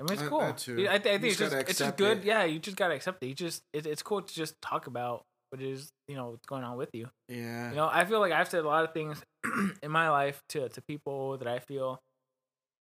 I 0.00 0.04
mean, 0.04 0.12
it's 0.18 0.28
cool. 0.28 0.52
too. 0.52 0.86
I, 0.90 0.98
th- 0.98 1.06
I 1.06 1.12
You 1.14 1.18
think 1.18 1.24
it's 1.24 1.38
just 1.38 1.54
it's 1.54 1.78
just 1.78 1.96
good. 1.96 2.18
it. 2.18 2.24
Yeah, 2.24 2.44
you 2.44 2.58
just 2.58 2.76
gotta 2.76 2.94
accept 2.94 3.22
it. 3.22 3.28
You 3.28 3.34
just 3.34 3.62
it, 3.72 3.86
it's 3.86 4.02
cool 4.02 4.20
to 4.22 4.34
just 4.34 4.54
talk 4.60 4.86
about 4.86 5.24
what 5.50 5.62
is 5.62 5.90
you 6.08 6.16
know 6.16 6.30
what's 6.30 6.44
going 6.46 6.64
on 6.64 6.76
with 6.76 6.90
you. 6.92 7.08
Yeah. 7.28 7.70
You 7.70 7.76
know, 7.76 7.88
I 7.90 8.04
feel 8.04 8.20
like 8.20 8.32
I've 8.32 8.48
said 8.48 8.64
a 8.64 8.68
lot 8.68 8.84
of 8.84 8.92
things 8.92 9.22
in 9.82 9.90
my 9.90 10.10
life 10.10 10.42
to 10.50 10.68
to 10.68 10.82
people 10.82 11.38
that 11.38 11.48
I 11.48 11.60
feel 11.60 12.00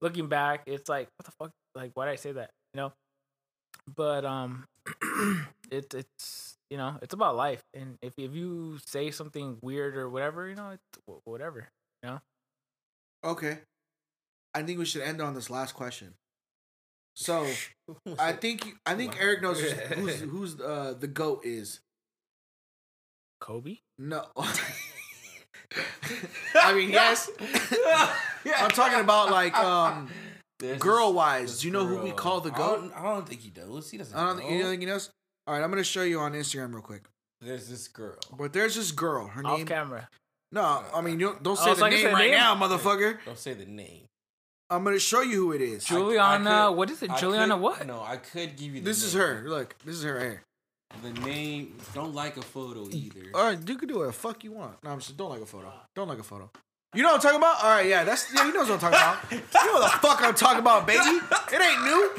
looking 0.01 0.27
back, 0.27 0.63
it's 0.65 0.89
like, 0.89 1.07
what 1.17 1.25
the 1.25 1.31
fuck? 1.31 1.51
Like, 1.73 1.91
why 1.93 2.05
did 2.05 2.11
I 2.11 2.15
say 2.17 2.31
that? 2.33 2.49
You 2.73 2.81
know? 2.81 2.93
But 3.95 4.25
um 4.25 4.65
it 5.71 5.93
it's 5.93 6.57
you 6.69 6.77
know, 6.77 6.97
it's 7.01 7.13
about 7.13 7.35
life. 7.37 7.63
And 7.73 7.97
if 8.01 8.11
if 8.17 8.33
you 8.33 8.79
say 8.85 9.11
something 9.11 9.57
weird 9.61 9.95
or 9.95 10.09
whatever, 10.09 10.49
you 10.49 10.55
know, 10.55 10.71
it's 10.71 11.03
wh- 11.07 11.25
whatever. 11.27 11.69
Okay. 13.23 13.57
I 14.53 14.61
think 14.61 14.77
we 14.77 14.85
should 14.85 15.01
end 15.01 15.21
on 15.21 15.33
this 15.33 15.49
last 15.49 15.73
question. 15.73 16.13
So 17.15 17.47
I 18.19 18.33
think 18.33 18.67
I 18.85 18.95
think 18.95 19.13
Wow. 19.13 19.19
Eric 19.21 19.41
knows 19.41 19.59
who's 19.61 20.19
who's 20.21 20.59
uh, 20.61 20.93
the 20.99 21.07
goat 21.07 21.41
is. 21.45 21.79
Kobe? 23.41 23.77
No. 23.97 24.25
I 26.55 26.73
mean, 26.73 26.89
yes. 26.89 27.29
I'm 28.57 28.69
talking 28.69 28.99
about 28.99 29.29
like 29.31 29.55
um 29.57 30.09
There's 30.59 30.79
girl 30.79 31.13
wise. 31.13 31.59
Do 31.61 31.67
you 31.67 31.73
know 31.73 31.85
who 31.85 31.97
we 31.97 32.11
call 32.11 32.39
the 32.41 32.51
I 32.53 32.57
goat? 32.57 32.81
don't, 32.81 32.93
I 32.93 33.03
don't 33.13 33.27
think 33.27 33.41
he 33.41 33.51
knows. 33.55 33.89
He 33.91 33.97
doesn't. 33.97 34.15
I 34.17 34.25
don't 34.27 34.37
know. 34.37 34.41
think 34.41 34.51
you 34.51 34.59
don't 34.61 34.69
think 34.71 34.81
he 34.81 34.85
knows. 34.87 35.09
All 35.47 35.53
right, 35.55 35.63
I'm 35.63 35.69
gonna 35.69 35.83
show 35.83 36.03
you 36.03 36.19
on 36.19 36.33
Instagram 36.33 36.73
real 36.73 36.81
quick. 36.81 37.03
There's 37.41 37.67
this 37.69 37.87
girl. 37.87 38.17
But 38.37 38.53
there's 38.53 38.75
this 38.75 38.91
girl. 38.91 39.27
Her 39.27 39.45
Off 39.45 39.57
name. 39.57 39.67
camera. 39.67 40.07
No, 40.51 40.83
I 40.93 41.01
mean 41.01 41.19
you 41.19 41.27
don't, 41.27 41.43
don't 41.43 41.59
Oh, 41.59 41.65
say 41.65 41.73
so 41.73 41.79
the 41.81 41.85
I 41.85 41.89
name 41.89 42.05
right 42.07 42.17
name? 42.31 42.31
now, 42.31 42.55
motherfucker. 42.55 43.17
Don't 43.25 43.37
say 43.37 43.53
the 43.53 43.65
name. 43.65 44.05
I'm 44.69 44.83
gonna 44.83 44.99
show 44.99 45.21
you 45.21 45.45
who 45.47 45.51
it 45.53 45.61
is. 45.61 45.89
I- 45.91 45.95
I 45.95 45.99
Juliana, 45.99 46.49
could- 46.49 46.71
what 46.77 46.89
is 46.89 47.03
it? 47.03 47.11
I 47.11 47.19
Juliana 47.19 47.53
could- 47.55 47.61
what? 47.61 47.85
No, 47.87 48.01
I 48.01 48.17
could 48.17 48.55
give 48.57 48.73
you. 48.75 48.81
The 48.81 48.85
This 48.89 49.03
is 49.03 49.13
her. 49.13 49.43
Look, 49.47 49.75
this 49.85 49.95
is 49.95 50.03
her 50.03 50.13
right 50.15 50.21
here. 50.23 50.43
The 51.03 51.11
name. 51.21 51.77
Don't 51.93 52.13
like 52.15 52.37
a 52.37 52.41
photo 52.41 52.87
either. 52.89 53.31
All 53.33 53.43
right, 53.45 53.59
you 53.67 53.75
can 53.77 53.87
do 53.87 53.99
what 53.99 54.07
the 54.07 54.13
fuck 54.13 54.43
you 54.43 54.51
want. 54.53 54.81
No, 54.83 54.91
I'm 54.91 54.99
just 54.99 55.17
don't 55.17 55.29
like 55.29 55.41
a 55.41 55.45
photo. 55.45 55.71
Don't 55.95 56.07
like 56.07 56.19
a 56.19 56.23
photo. 56.23 56.49
You 56.93 57.03
know 57.03 57.09
what 57.09 57.15
I'm 57.15 57.21
talking 57.21 57.37
about? 57.39 57.61
All 57.63 57.69
right, 57.71 57.85
yeah, 57.87 58.05
that's 58.05 58.33
yeah, 58.33 58.45
he 58.45 58.53
knows 58.53 58.69
what 58.69 58.81
I'm 58.83 58.91
talking 58.91 58.97
about. 58.97 59.31
You 59.31 59.65
know 59.73 59.79
what 59.79 59.91
the 59.91 60.07
fuck 60.07 60.21
I'm 60.21 60.33
talking 60.35 60.59
about, 60.59 60.87
baby. 60.87 60.99
It 61.51 61.61
ain't 61.61 61.83
new. 61.83 62.11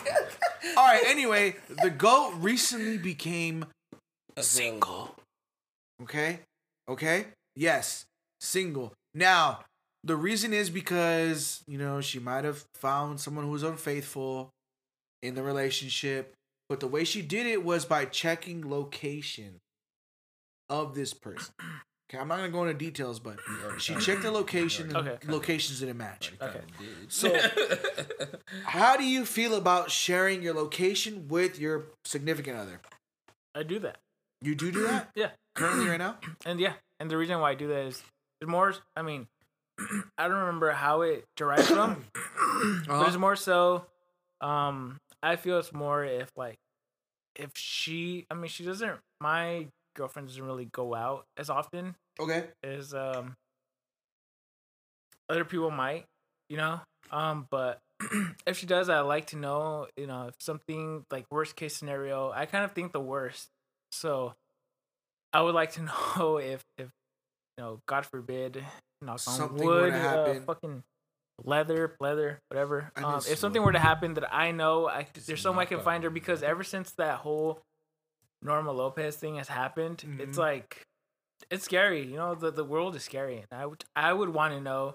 All 0.77 0.87
right, 0.87 1.03
anyway, 1.07 1.57
the 1.83 1.89
goat 1.91 2.35
recently 2.37 2.99
became 2.99 3.65
single. 4.39 5.17
Okay, 6.03 6.41
okay, 6.89 7.27
yes, 7.55 8.05
single. 8.41 8.93
Now, 9.15 9.61
the 10.07 10.17
reason 10.17 10.53
is 10.53 10.71
because 10.71 11.63
you 11.67 11.79
know 11.79 12.01
she 12.01 12.19
might 12.19 12.45
have 12.45 12.65
found 12.75 13.21
someone 13.21 13.45
who 13.45 13.51
was 13.51 13.63
unfaithful 13.63 14.51
in 15.23 15.35
the 15.35 15.43
relationship, 15.43 16.35
but 16.69 16.81
the 16.81 16.87
way 16.89 17.05
she 17.05 17.23
did 17.23 17.47
it 17.47 17.65
was 17.65 17.85
by 17.85 18.05
checking 18.05 18.69
location 18.71 19.57
of 20.69 20.95
this 20.95 21.13
person. 21.15 21.55
Okay, 22.09 22.19
I'm 22.19 22.29
not 22.29 22.37
gonna 22.37 22.51
go 22.51 22.63
into 22.63 22.75
details, 22.75 23.19
but 23.19 23.41
she 23.79 23.93
checked 23.97 24.23
the 24.23 24.31
location. 24.31 24.95
and 24.97 25.09
Okay. 25.09 25.17
Locations 25.27 25.81
didn't 25.81 25.97
match. 25.97 26.33
Okay. 26.41 26.61
So- 27.09 27.37
How 28.65 28.97
do 28.97 29.03
you 29.03 29.25
feel 29.25 29.57
about 29.57 29.91
sharing 29.91 30.41
your 30.41 30.55
location 30.55 31.27
with 31.27 31.59
your 31.59 31.87
significant 32.05 32.59
other? 32.59 32.81
I 33.57 33.65
do 33.65 33.81
that. 33.81 33.97
You 34.41 34.55
do 34.55 34.71
do 34.71 34.85
that 34.85 35.11
Yeah. 35.17 35.31
currently 35.57 35.89
right 35.89 35.99
now? 35.99 36.19
And 36.45 36.61
yeah, 36.61 36.75
and 37.01 37.11
the 37.11 37.17
reason 37.17 37.41
why 37.41 37.51
I 37.51 37.55
do 37.57 37.67
that 37.67 37.87
is 37.87 38.01
it's 38.41 38.49
more 38.49 38.73
I 38.95 39.03
mean, 39.03 39.27
I 40.19 40.29
don't 40.29 40.39
remember 40.39 40.71
how 40.71 41.03
it 41.03 41.25
derives 41.37 41.69
from, 41.69 42.05
but 42.87 43.09
it's 43.09 43.17
more 43.17 43.37
so 43.37 43.85
um 44.41 44.99
I 45.23 45.37
feel 45.37 45.59
it's 45.59 45.73
more 45.73 46.05
if 46.05 46.31
like 46.37 46.57
if 47.35 47.51
she 47.55 48.27
I 48.31 48.35
mean 48.35 48.49
she 48.49 48.65
doesn't 48.65 48.99
my 49.21 49.67
girlfriend 49.95 50.29
doesn't 50.29 50.45
really 50.45 50.69
go 50.73 50.95
out 50.95 51.25
as 51.39 51.49
often 51.51 51.95
Okay. 52.21 52.45
as 52.63 52.93
um 52.95 53.35
other 55.29 55.45
people 55.45 55.71
might, 55.71 56.05
you 56.49 56.57
know. 56.57 56.81
Um, 57.11 57.47
but 57.51 57.81
if 58.47 58.59
she 58.59 58.67
does, 58.67 58.89
I 58.89 59.01
like 59.01 59.27
to 59.29 59.37
know, 59.37 59.89
you 59.97 60.07
know, 60.07 60.29
if 60.29 60.35
something 60.41 61.05
like 61.11 61.27
worst 61.31 61.57
case 61.57 61.77
scenario, 61.77 62.31
I 62.31 62.47
kind 62.47 62.65
of 62.65 62.73
think 62.73 62.93
the 62.93 63.01
worst. 63.01 63.49
So 63.93 64.35
I 65.33 65.41
would 65.43 65.55
like 65.55 65.73
to 65.73 65.83
know 66.19 66.39
if 66.39 66.63
if 66.79 66.89
you 67.59 67.65
know, 67.65 67.81
God 67.87 68.07
forbid, 68.07 68.65
knock 69.01 69.13
on 69.13 69.19
Something 69.19 69.67
were 69.69 69.83
wood, 69.83 69.95
uh, 69.95 70.35
fucking 70.47 70.83
leather, 71.45 71.97
leather, 72.01 72.41
whatever. 72.49 72.91
Um, 72.97 73.17
if 73.29 73.39
something 73.39 73.63
were 73.63 73.73
to 73.73 73.79
happen 73.79 74.15
that 74.15 74.33
I 74.33 74.53
know, 74.53 74.89
I 74.89 75.07
there's 75.27 75.41
some 75.41 75.59
I 75.59 75.65
can 75.65 75.81
find 75.81 76.05
her 76.05 76.11
because 76.11 76.43
ever 76.43 76.65
since 76.65 76.93
that 76.93 77.19
whole 77.19 77.63
Norma 78.43 78.73
Lopez 78.73 79.17
thing 79.17 79.37
has 79.37 79.49
happened, 79.49 80.05
it's 80.21 80.37
Mhm. 80.37 80.41
like 80.41 80.87
it's 81.51 81.65
scary. 81.65 82.03
You 82.03 82.17
know, 82.17 82.35
the 82.35 82.51
the 82.51 82.65
world 82.65 82.97
is 82.97 83.05
scary, 83.05 83.39
and 83.39 83.61
I 83.61 83.67
would 83.67 83.85
I 83.95 84.13
would 84.13 84.31
want 84.31 84.55
to 84.55 84.61
know 84.61 84.95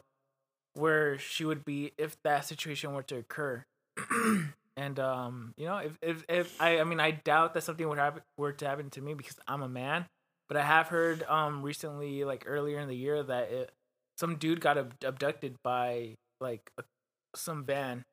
where 0.73 1.17
she 1.17 1.45
would 1.45 1.65
be 1.65 1.91
if 1.97 2.15
that 2.23 2.45
situation 2.45 2.93
were 2.93 3.03
to 3.03 3.17
occur. 3.17 3.63
and 4.77 4.99
um, 4.99 5.53
you 5.57 5.65
know, 5.65 5.77
if 5.77 5.97
if 6.01 6.23
if 6.29 6.61
I 6.61 6.79
I 6.79 6.83
mean, 6.83 6.99
I 6.99 7.11
doubt 7.11 7.53
that 7.53 7.63
something 7.63 7.87
would 7.87 7.97
happen 7.97 8.23
were 8.37 8.53
to 8.53 8.67
happen 8.67 8.89
to 8.91 9.01
me 9.01 9.13
because 9.13 9.37
I'm 9.47 9.61
a 9.61 9.69
man. 9.69 10.05
But 10.47 10.57
I 10.57 10.63
have 10.63 10.87
heard 10.87 11.23
um 11.23 11.61
recently, 11.63 12.23
like 12.23 12.43
earlier 12.47 12.79
in 12.79 12.87
the 12.87 12.95
year, 12.95 13.21
that 13.23 13.51
it, 13.51 13.71
some 14.21 14.35
dude 14.35 14.61
got 14.61 14.77
ab- 14.77 14.93
abducted 15.03 15.55
by 15.63 16.13
like 16.39 16.61
a, 16.77 16.83
some 17.35 17.65
van 17.65 18.03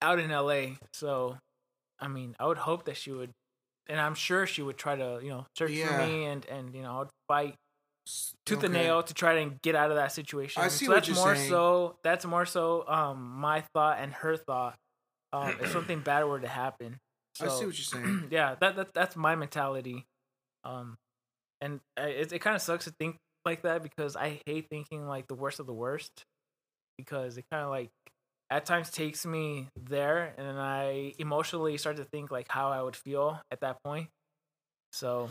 out 0.00 0.20
in 0.20 0.30
L.A. 0.30 0.76
So, 0.92 1.36
I 1.98 2.06
mean, 2.08 2.36
I 2.38 2.46
would 2.46 2.58
hope 2.58 2.84
that 2.84 2.96
she 2.96 3.10
would, 3.10 3.30
and 3.88 4.00
I'm 4.00 4.14
sure 4.14 4.46
she 4.46 4.62
would 4.62 4.76
try 4.78 4.94
to, 4.96 5.18
you 5.22 5.30
know, 5.30 5.46
search 5.58 5.72
Yeah. 5.72 5.88
for 5.98 6.06
me 6.06 6.24
and 6.26 6.46
and 6.46 6.72
you 6.74 6.82
know, 6.82 7.00
I'd 7.02 7.08
fight 7.28 7.54
tooth 8.46 8.62
and 8.62 8.74
nail 8.74 9.02
to 9.02 9.14
try 9.14 9.42
to 9.44 9.50
get 9.62 9.74
out 9.74 9.90
of 9.90 9.96
that 9.96 10.12
situation. 10.12 10.62
I 10.62 10.68
see 10.68 10.84
so 10.86 10.92
what 10.92 10.94
that's 10.96 11.08
you're 11.08 11.16
more 11.16 11.34
saying. 11.34 11.50
so 11.50 11.96
that's 12.04 12.24
more 12.26 12.46
so 12.46 12.84
um 12.86 13.18
my 13.40 13.64
thought 13.74 13.98
and 14.00 14.12
her 14.14 14.36
thought. 14.36 14.76
Um, 15.32 15.52
if 15.60 15.72
something 15.72 15.98
bad 15.98 16.22
were 16.26 16.38
to 16.38 16.46
happen. 16.46 16.98
I 17.40 17.48
see 17.48 17.66
what 17.66 17.76
you're 17.76 18.02
saying. 18.02 18.24
yeah, 18.30 18.54
that, 18.60 18.76
that 18.76 18.94
that's 18.94 19.16
my 19.16 19.34
mentality. 19.34 20.04
Um, 20.62 20.94
and 21.60 21.80
it 21.96 22.32
it 22.32 22.38
kind 22.38 22.54
of 22.54 22.62
sucks 22.62 22.84
to 22.84 22.92
think 23.00 23.16
like 23.44 23.62
that 23.62 23.82
because 23.82 24.16
I 24.16 24.40
hate 24.46 24.66
thinking 24.70 25.06
like 25.06 25.26
the 25.28 25.34
worst 25.34 25.60
of 25.60 25.66
the 25.66 25.72
worst, 25.72 26.24
because 26.98 27.36
it 27.36 27.44
kind 27.50 27.64
of 27.64 27.70
like 27.70 27.90
at 28.50 28.66
times 28.66 28.90
takes 28.90 29.24
me 29.24 29.68
there, 29.88 30.34
and 30.36 30.46
then 30.46 30.56
I 30.56 31.14
emotionally 31.18 31.76
start 31.78 31.96
to 31.96 32.04
think 32.04 32.30
like 32.30 32.46
how 32.48 32.70
I 32.70 32.82
would 32.82 32.96
feel 32.96 33.40
at 33.50 33.60
that 33.60 33.76
point. 33.84 34.08
So 34.92 35.30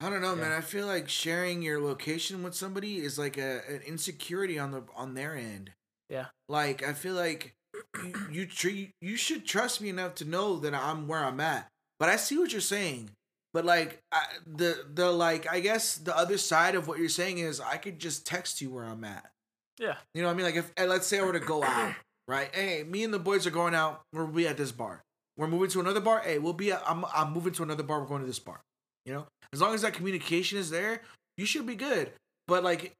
I 0.00 0.10
don't 0.10 0.20
know, 0.20 0.36
man. 0.36 0.52
I 0.52 0.60
feel 0.60 0.86
like 0.86 1.08
sharing 1.08 1.62
your 1.62 1.80
location 1.80 2.42
with 2.42 2.54
somebody 2.54 2.98
is 2.98 3.18
like 3.18 3.38
a 3.38 3.62
an 3.68 3.80
insecurity 3.86 4.58
on 4.58 4.72
the 4.72 4.82
on 4.94 5.14
their 5.14 5.34
end. 5.34 5.70
Yeah. 6.10 6.26
Like 6.48 6.82
I 6.82 6.92
feel 6.92 7.14
like 7.14 7.54
you 8.02 8.12
you, 8.30 8.46
tr- 8.46 8.90
you 9.00 9.16
should 9.16 9.46
trust 9.46 9.80
me 9.80 9.88
enough 9.88 10.14
to 10.16 10.24
know 10.24 10.58
that 10.58 10.74
I'm 10.74 11.08
where 11.08 11.24
I'm 11.24 11.40
at. 11.40 11.68
But 11.98 12.08
I 12.08 12.16
see 12.16 12.36
what 12.36 12.52
you're 12.52 12.60
saying. 12.60 13.10
But 13.54 13.64
like 13.64 14.02
I, 14.10 14.24
the 14.44 14.84
the 14.92 15.10
like 15.10 15.50
I 15.50 15.60
guess 15.60 15.94
the 15.94 16.14
other 16.14 16.36
side 16.36 16.74
of 16.74 16.88
what 16.88 16.98
you're 16.98 17.08
saying 17.08 17.38
is 17.38 17.60
I 17.60 17.76
could 17.76 18.00
just 18.00 18.26
text 18.26 18.60
you 18.60 18.68
where 18.68 18.84
I'm 18.84 19.04
at. 19.04 19.30
Yeah. 19.78 19.94
You 20.12 20.22
know 20.22 20.28
what 20.28 20.34
I 20.34 20.36
mean? 20.36 20.46
Like 20.46 20.56
if 20.56 20.72
let's 20.76 21.06
say 21.06 21.20
I 21.20 21.24
were 21.24 21.32
to 21.32 21.40
go 21.40 21.62
out, 21.62 21.94
right? 22.28 22.52
Hey, 22.52 22.82
me 22.82 23.04
and 23.04 23.14
the 23.14 23.20
boys 23.20 23.46
are 23.46 23.52
going 23.52 23.74
out. 23.74 24.02
We'll 24.12 24.26
be 24.26 24.48
at 24.48 24.56
this 24.56 24.72
bar. 24.72 25.02
We're 25.36 25.46
moving 25.46 25.70
to 25.70 25.80
another 25.80 26.00
bar. 26.00 26.20
Hey, 26.20 26.38
we'll 26.38 26.52
be. 26.52 26.72
At, 26.72 26.82
I'm 26.84 27.04
I'm 27.14 27.32
moving 27.32 27.52
to 27.54 27.62
another 27.62 27.84
bar. 27.84 28.00
We're 28.00 28.06
going 28.06 28.22
to 28.22 28.26
this 28.26 28.40
bar. 28.40 28.60
You 29.06 29.14
know, 29.14 29.26
as 29.52 29.60
long 29.60 29.72
as 29.72 29.82
that 29.82 29.94
communication 29.94 30.58
is 30.58 30.70
there, 30.70 31.02
you 31.36 31.46
should 31.46 31.66
be 31.66 31.76
good. 31.76 32.10
But 32.48 32.64
like, 32.64 32.92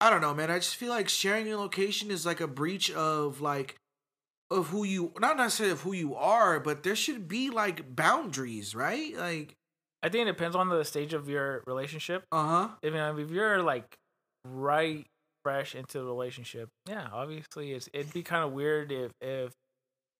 I 0.00 0.10
don't 0.10 0.20
know, 0.20 0.34
man. 0.34 0.50
I 0.50 0.58
just 0.58 0.76
feel 0.76 0.90
like 0.90 1.08
sharing 1.08 1.46
your 1.46 1.58
location 1.58 2.10
is 2.10 2.26
like 2.26 2.40
a 2.40 2.48
breach 2.48 2.90
of 2.90 3.40
like 3.40 3.76
of 4.54 4.68
who 4.68 4.84
you 4.84 5.12
not 5.18 5.36
necessarily 5.36 5.72
of 5.72 5.80
who 5.82 5.92
you 5.92 6.14
are, 6.14 6.60
but 6.60 6.82
there 6.82 6.96
should 6.96 7.28
be 7.28 7.50
like 7.50 7.94
boundaries, 7.94 8.74
right? 8.74 9.16
Like, 9.16 9.54
I 10.02 10.08
think 10.08 10.28
it 10.28 10.32
depends 10.32 10.56
on 10.56 10.68
the 10.68 10.84
stage 10.84 11.12
of 11.12 11.28
your 11.28 11.62
relationship. 11.66 12.24
uh 12.32 12.46
huh. 12.46 12.68
If, 12.82 12.92
you 12.92 12.98
know, 12.98 13.18
if 13.18 13.30
you're 13.30 13.62
like 13.62 13.94
right 14.46 15.06
fresh 15.42 15.74
into 15.74 15.98
the 15.98 16.04
relationship, 16.04 16.68
yeah, 16.88 17.08
obviously 17.12 17.72
it's 17.72 17.88
it'd 17.92 18.12
be 18.12 18.22
kind 18.22 18.44
of 18.44 18.52
weird 18.52 18.92
if 18.92 19.12
if 19.20 19.52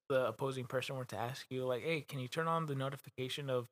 the 0.09 0.27
opposing 0.27 0.67
person 0.67 0.97
were 0.97 1.07
to 1.07 1.17
ask 1.19 1.47
you 1.51 1.65
like, 1.65 1.83
"Hey, 1.83 2.03
can 2.07 2.21
you 2.21 2.29
turn 2.29 2.47
on 2.49 2.67
the 2.67 2.75
notification 2.75 3.49
of 3.49 3.67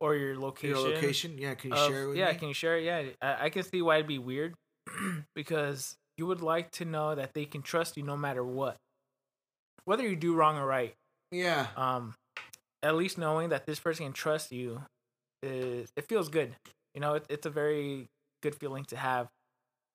or 0.00 0.14
your 0.16 0.36
location?" 0.38 0.76
Your 0.76 0.94
location, 0.94 1.38
yeah. 1.38 1.54
Can 1.54 1.70
you 1.70 1.76
of- 1.76 1.88
share 1.88 2.02
it 2.02 2.08
with 2.08 2.16
yeah, 2.16 2.32
me? 2.32 2.38
can 2.38 2.48
you 2.48 2.54
share 2.54 2.78
it? 2.78 2.84
Yeah, 2.84 3.02
I, 3.22 3.46
I 3.46 3.50
can 3.50 3.62
see 3.62 3.82
why 3.82 3.96
it'd 3.96 4.08
be 4.08 4.18
weird 4.18 4.54
because 5.34 5.96
you 6.18 6.26
would 6.26 6.40
like 6.40 6.70
to 6.72 6.84
know 6.84 7.14
that 7.14 7.34
they 7.34 7.44
can 7.44 7.62
trust 7.62 7.96
you 7.96 8.02
no 8.02 8.16
matter 8.16 8.44
what, 8.44 8.76
whether 9.86 10.06
you 10.06 10.16
do 10.16 10.34
wrong 10.34 10.58
or 10.58 10.66
right. 10.66 10.94
yeah. 11.32 11.68
Um, 11.76 12.14
at 12.82 12.94
least 12.94 13.16
knowing 13.16 13.48
that 13.48 13.66
this 13.66 13.80
person 13.80 14.04
can 14.04 14.12
trust 14.12 14.52
you 14.52 14.82
is 15.42 15.88
it 15.96 16.06
feels 16.06 16.28
good. 16.28 16.54
You 16.94 17.00
know, 17.00 17.14
it, 17.14 17.26
it's 17.28 17.46
a 17.46 17.50
very 17.50 18.06
good 18.42 18.54
feeling 18.54 18.84
to 18.86 18.96
have. 18.96 19.28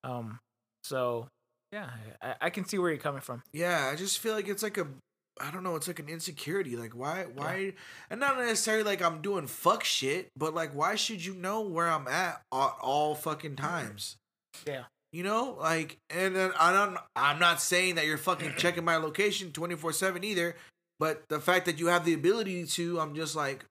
Um, 0.03 0.39
so 0.83 1.27
yeah, 1.71 1.89
I, 2.21 2.35
I 2.41 2.49
can 2.49 2.65
see 2.65 2.77
where 2.79 2.89
you're 2.89 2.99
coming 2.99 3.21
from. 3.21 3.43
Yeah, 3.53 3.89
I 3.91 3.95
just 3.95 4.19
feel 4.19 4.33
like 4.33 4.47
it's 4.47 4.63
like 4.63 4.77
a 4.77 4.87
I 5.39 5.49
don't 5.51 5.63
know, 5.63 5.75
it's 5.75 5.87
like 5.87 5.99
an 5.99 6.09
insecurity. 6.09 6.75
Like 6.75 6.93
why 6.93 7.25
why 7.33 7.73
and 8.09 8.19
not 8.19 8.37
necessarily 8.37 8.83
like 8.83 9.01
I'm 9.01 9.21
doing 9.21 9.47
fuck 9.47 9.83
shit, 9.83 10.29
but 10.35 10.53
like 10.53 10.73
why 10.73 10.95
should 10.95 11.23
you 11.23 11.33
know 11.33 11.61
where 11.61 11.87
I'm 11.87 12.07
at 12.07 12.41
all, 12.51 12.77
all 12.81 13.15
fucking 13.15 13.55
times? 13.55 14.17
Yeah. 14.65 14.83
You 15.11 15.23
know, 15.23 15.57
like 15.59 15.97
and 16.09 16.35
then 16.35 16.51
I 16.57 16.71
don't 16.71 16.97
I'm 17.15 17.39
not 17.39 17.61
saying 17.61 17.95
that 17.95 18.05
you're 18.05 18.17
fucking 18.17 18.53
checking 18.57 18.85
my 18.85 18.95
location 18.95 19.51
24/7 19.51 20.23
either, 20.23 20.55
but 20.99 21.23
the 21.27 21.39
fact 21.39 21.65
that 21.65 21.79
you 21.79 21.87
have 21.87 22.05
the 22.05 22.13
ability 22.13 22.65
to, 22.65 22.99
I'm 22.99 23.13
just 23.13 23.35
like 23.35 23.65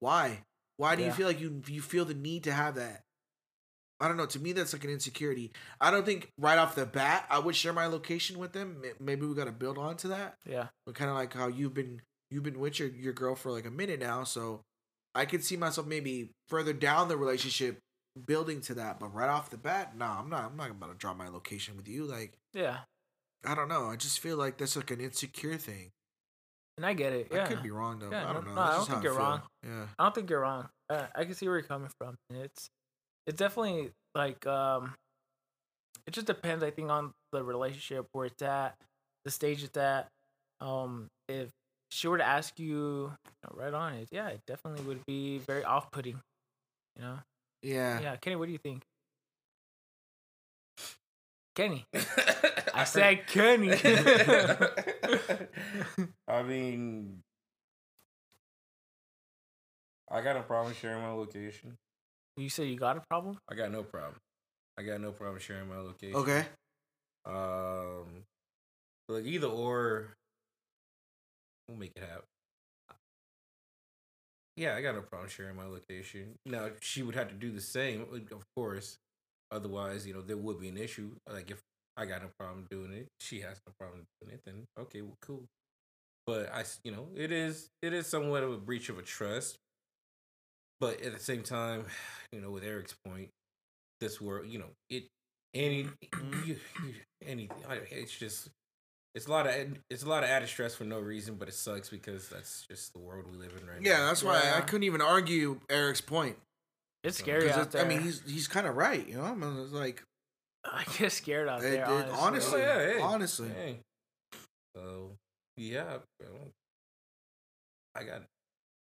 why? 0.00 0.44
Why 0.78 0.96
do 0.96 1.02
you 1.02 1.12
feel 1.12 1.26
like 1.26 1.40
you 1.40 1.62
you 1.66 1.82
feel 1.82 2.04
the 2.04 2.14
need 2.14 2.44
to 2.44 2.52
have 2.52 2.76
that? 2.76 3.02
I 4.00 4.06
don't 4.06 4.16
know. 4.16 4.26
To 4.26 4.38
me, 4.38 4.52
that's 4.52 4.72
like 4.72 4.84
an 4.84 4.90
insecurity. 4.90 5.50
I 5.80 5.90
don't 5.90 6.06
think 6.06 6.30
right 6.38 6.56
off 6.56 6.76
the 6.76 6.86
bat 6.86 7.26
I 7.28 7.40
would 7.40 7.56
share 7.56 7.72
my 7.72 7.86
location 7.86 8.38
with 8.38 8.52
them. 8.52 8.82
Maybe 9.00 9.26
we 9.26 9.34
got 9.34 9.46
to 9.46 9.52
build 9.52 9.76
on 9.76 9.96
to 9.98 10.08
that. 10.08 10.36
Yeah. 10.48 10.68
But 10.86 10.94
kind 10.94 11.10
of 11.10 11.16
like 11.16 11.34
how 11.34 11.48
you've 11.48 11.74
been 11.74 12.00
you've 12.30 12.44
been 12.44 12.60
with 12.60 12.78
your 12.78 12.88
your 12.88 13.12
girl 13.12 13.34
for 13.34 13.50
like 13.50 13.66
a 13.66 13.70
minute 13.70 14.00
now, 14.00 14.24
so 14.24 14.62
I 15.14 15.24
could 15.24 15.44
see 15.44 15.56
myself 15.56 15.86
maybe 15.86 16.30
further 16.48 16.72
down 16.72 17.08
the 17.08 17.16
relationship 17.16 17.80
building 18.26 18.60
to 18.62 18.74
that. 18.74 19.00
But 19.00 19.14
right 19.14 19.28
off 19.28 19.50
the 19.50 19.56
bat, 19.56 19.96
nah, 19.96 20.18
I'm 20.20 20.28
not. 20.28 20.44
I'm 20.44 20.56
not 20.56 20.70
about 20.70 20.90
to 20.90 20.94
drop 20.96 21.16
my 21.16 21.28
location 21.28 21.76
with 21.76 21.88
you. 21.88 22.04
Like 22.04 22.32
Yeah. 22.52 22.78
I 23.44 23.54
don't 23.54 23.68
know. 23.68 23.86
I 23.86 23.96
just 23.96 24.20
feel 24.20 24.36
like 24.36 24.58
that's 24.58 24.76
like 24.76 24.90
an 24.90 25.00
insecure 25.00 25.56
thing. 25.56 25.90
And 26.76 26.86
I 26.86 26.92
get 26.92 27.12
it. 27.12 27.28
Yeah. 27.32 27.44
I 27.44 27.46
could 27.46 27.62
be 27.62 27.70
wrong 27.70 27.98
though. 27.98 28.10
Yeah, 28.10 28.28
I 28.28 28.32
don't 28.32 28.44
no, 28.46 28.54
know. 28.54 28.56
no, 28.56 28.62
I 28.62 28.72
don't 28.72 28.88
think 28.88 29.02
you're 29.02 29.14
wrong. 29.14 29.42
Yeah. 29.64 29.86
I 29.98 30.04
don't 30.04 30.14
think 30.14 30.30
you're 30.30 30.40
wrong. 30.40 30.68
Uh, 30.90 31.06
I 31.14 31.24
can 31.24 31.34
see 31.34 31.46
where 31.46 31.58
you're 31.58 31.66
coming 31.66 31.90
from. 31.98 32.16
It's 32.30 32.68
it's 33.26 33.38
definitely 33.38 33.90
like 34.14 34.46
um 34.46 34.94
it 36.06 36.12
just 36.12 36.26
depends 36.26 36.64
I 36.64 36.70
think 36.70 36.90
on 36.90 37.12
the 37.32 37.42
relationship 37.42 38.06
where 38.12 38.26
it's 38.26 38.42
at, 38.42 38.74
the 39.24 39.30
stage 39.30 39.62
it's 39.62 39.76
at. 39.76 40.08
Um 40.60 41.08
if 41.28 41.50
she 41.90 42.08
were 42.08 42.18
to 42.18 42.24
ask 42.26 42.58
you, 42.58 42.66
you 42.66 43.12
know, 43.44 43.50
right 43.54 43.74
on 43.74 43.94
it, 43.94 44.08
yeah, 44.10 44.28
it 44.28 44.40
definitely 44.46 44.84
would 44.84 45.04
be 45.06 45.38
very 45.38 45.64
off 45.64 45.90
putting. 45.90 46.20
You 46.96 47.02
know? 47.02 47.18
Yeah. 47.62 48.00
Yeah, 48.00 48.16
Kenny, 48.16 48.36
what 48.36 48.46
do 48.46 48.52
you 48.52 48.58
think? 48.58 48.82
Kenny. 51.54 51.86
I 52.74 52.84
said 52.84 53.26
Kenny. 53.26 53.70
I 56.28 56.42
mean, 56.44 57.22
I 60.10 60.20
got 60.20 60.36
no 60.36 60.42
problem 60.42 60.74
sharing 60.80 61.02
my 61.02 61.10
location. 61.10 61.76
you 62.36 62.48
say 62.48 62.66
you 62.66 62.78
got 62.78 62.96
a 62.96 63.00
problem? 63.00 63.38
I 63.50 63.56
got 63.56 63.72
no 63.72 63.82
problem. 63.82 64.20
I 64.78 64.82
got 64.82 65.00
no 65.00 65.10
problem 65.10 65.40
sharing 65.40 65.68
my 65.68 65.78
location. 65.78 66.14
Okay. 66.14 66.44
Um, 67.26 68.22
like 69.08 69.24
either 69.24 69.48
or, 69.48 70.14
we'll 71.66 71.76
make 71.76 71.92
it 71.96 72.02
happen. 72.02 72.22
Yeah, 74.58 74.74
I 74.74 74.82
got 74.82 74.96
no 74.96 75.02
problem 75.02 75.30
sharing 75.30 75.54
my 75.54 75.66
location. 75.66 76.34
Now 76.44 76.70
she 76.80 77.04
would 77.04 77.14
have 77.14 77.28
to 77.28 77.34
do 77.34 77.52
the 77.52 77.60
same, 77.60 78.04
uh, 78.12 78.34
of 78.34 78.42
course. 78.56 78.98
Otherwise, 79.52 80.04
you 80.04 80.12
know, 80.12 80.20
there 80.20 80.36
would 80.36 80.60
be 80.60 80.68
an 80.68 80.76
issue. 80.76 81.12
Like 81.32 81.52
if 81.52 81.62
I 81.96 82.06
got 82.06 82.22
no 82.22 82.28
problem 82.40 82.66
doing 82.68 82.92
it, 82.92 83.06
she 83.20 83.38
has 83.42 83.60
no 83.68 83.72
problem 83.78 84.02
doing 84.20 84.34
it. 84.34 84.40
Then 84.44 84.64
okay, 84.76 85.02
well, 85.02 85.16
cool. 85.22 85.44
But 86.26 86.52
I, 86.52 86.64
you 86.82 86.90
know, 86.90 87.06
it 87.14 87.30
is 87.30 87.68
it 87.82 87.92
is 87.92 88.08
somewhat 88.08 88.42
of 88.42 88.50
a 88.52 88.56
breach 88.58 88.88
of 88.88 88.98
a 88.98 89.02
trust. 89.02 89.58
But 90.80 91.02
at 91.02 91.12
the 91.12 91.20
same 91.20 91.44
time, 91.44 91.84
you 92.32 92.40
know, 92.40 92.50
with 92.50 92.64
Eric's 92.64 92.96
point, 93.06 93.28
this 94.00 94.20
world, 94.20 94.48
you 94.48 94.58
know, 94.58 94.70
it 94.90 95.04
any 95.54 95.88
you, 96.44 96.56
you, 96.84 96.94
anything. 97.24 97.56
It's 97.92 98.18
just 98.18 98.48
it's 99.18 99.26
a 99.26 99.30
lot 99.32 99.48
of 99.48 99.54
it's 99.90 100.04
a 100.04 100.08
lot 100.08 100.22
of 100.22 100.30
added 100.30 100.48
stress 100.48 100.76
for 100.76 100.84
no 100.84 101.00
reason, 101.00 101.34
but 101.34 101.48
it 101.48 101.54
sucks 101.54 101.88
because 101.88 102.28
that's 102.28 102.64
just 102.70 102.92
the 102.92 103.00
world 103.00 103.24
we 103.28 103.36
live 103.36 103.52
in 103.60 103.66
right 103.66 103.80
now. 103.82 103.90
Yeah, 103.90 104.06
that's 104.06 104.22
why 104.22 104.38
I 104.38 104.42
Yeah. 104.44 104.60
couldn't 104.60 104.84
even 104.84 105.02
argue 105.02 105.60
Eric's 105.68 106.00
point. 106.00 106.38
It's 107.02 107.18
So- 107.18 107.24
scary 107.24 107.48
'Cause 107.48 107.56
out 107.58 107.62
it- 107.66 107.70
there. 107.72 107.84
I 107.84 107.88
mean, 107.88 108.00
he's 108.00 108.22
he's 108.30 108.46
kind 108.46 108.66
of 108.68 108.76
right. 108.76 109.04
You 109.06 109.16
know, 109.16 109.24
I 109.24 109.34
mean, 109.34 109.58
it's 109.60 109.72
like 109.72 110.04
I 110.64 110.84
get 110.96 111.10
scared 111.10 111.48
out 111.48 111.64
It- 111.64 111.70
there. 111.70 111.82
it- 111.82 111.88
honestly, 111.88 112.16
honestly. 112.20 112.62
Oh, 112.62 112.64
yeah, 112.64 112.92
hey, 112.92 113.00
honestly. 113.00 113.48
hey. 113.48 113.80
So 114.76 115.16
yeah, 115.56 115.98
well, 116.20 116.52
I 117.96 118.04
got 118.04 118.22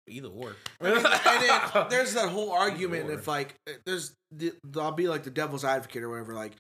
either 0.09 0.27
or. 0.27 0.55
I 0.81 0.83
mean, 0.83 0.97
and 0.97 1.05
then 1.05 1.87
there's 1.89 2.13
that 2.15 2.29
whole 2.29 2.51
argument 2.51 3.05
Either 3.05 3.13
if 3.19 3.27
like 3.27 3.55
eh, 3.67 3.73
there's 3.85 4.13
the, 4.31 4.53
I'll 4.75 4.91
be 4.91 5.07
like 5.07 5.23
the 5.23 5.29
devil's 5.29 5.63
advocate 5.63 6.03
or 6.03 6.09
whatever. 6.09 6.33
Like, 6.33 6.53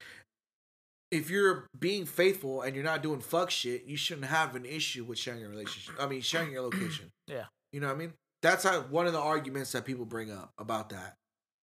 if 1.11 1.29
you're 1.29 1.67
being 1.77 2.05
faithful 2.05 2.61
and 2.61 2.75
you're 2.75 2.83
not 2.83 3.01
doing 3.01 3.19
fuck 3.19 3.49
shit, 3.49 3.85
you 3.85 3.97
shouldn't 3.97 4.27
have 4.27 4.55
an 4.55 4.65
issue 4.65 5.03
with 5.03 5.17
sharing 5.17 5.41
your 5.41 5.49
relationship. 5.49 5.95
I 5.99 6.07
mean, 6.07 6.21
sharing 6.21 6.51
your 6.51 6.61
location. 6.69 7.09
Yeah. 7.27 7.45
You 7.71 7.79
know 7.79 7.87
what 7.87 7.95
I 7.95 7.99
mean? 7.99 8.13
That's 8.41 8.63
how, 8.63 8.81
one 8.81 9.07
of 9.07 9.13
the 9.13 9.19
arguments 9.19 9.71
that 9.73 9.85
people 9.85 10.05
bring 10.05 10.31
up 10.31 10.51
about 10.57 10.89
that. 10.89 11.15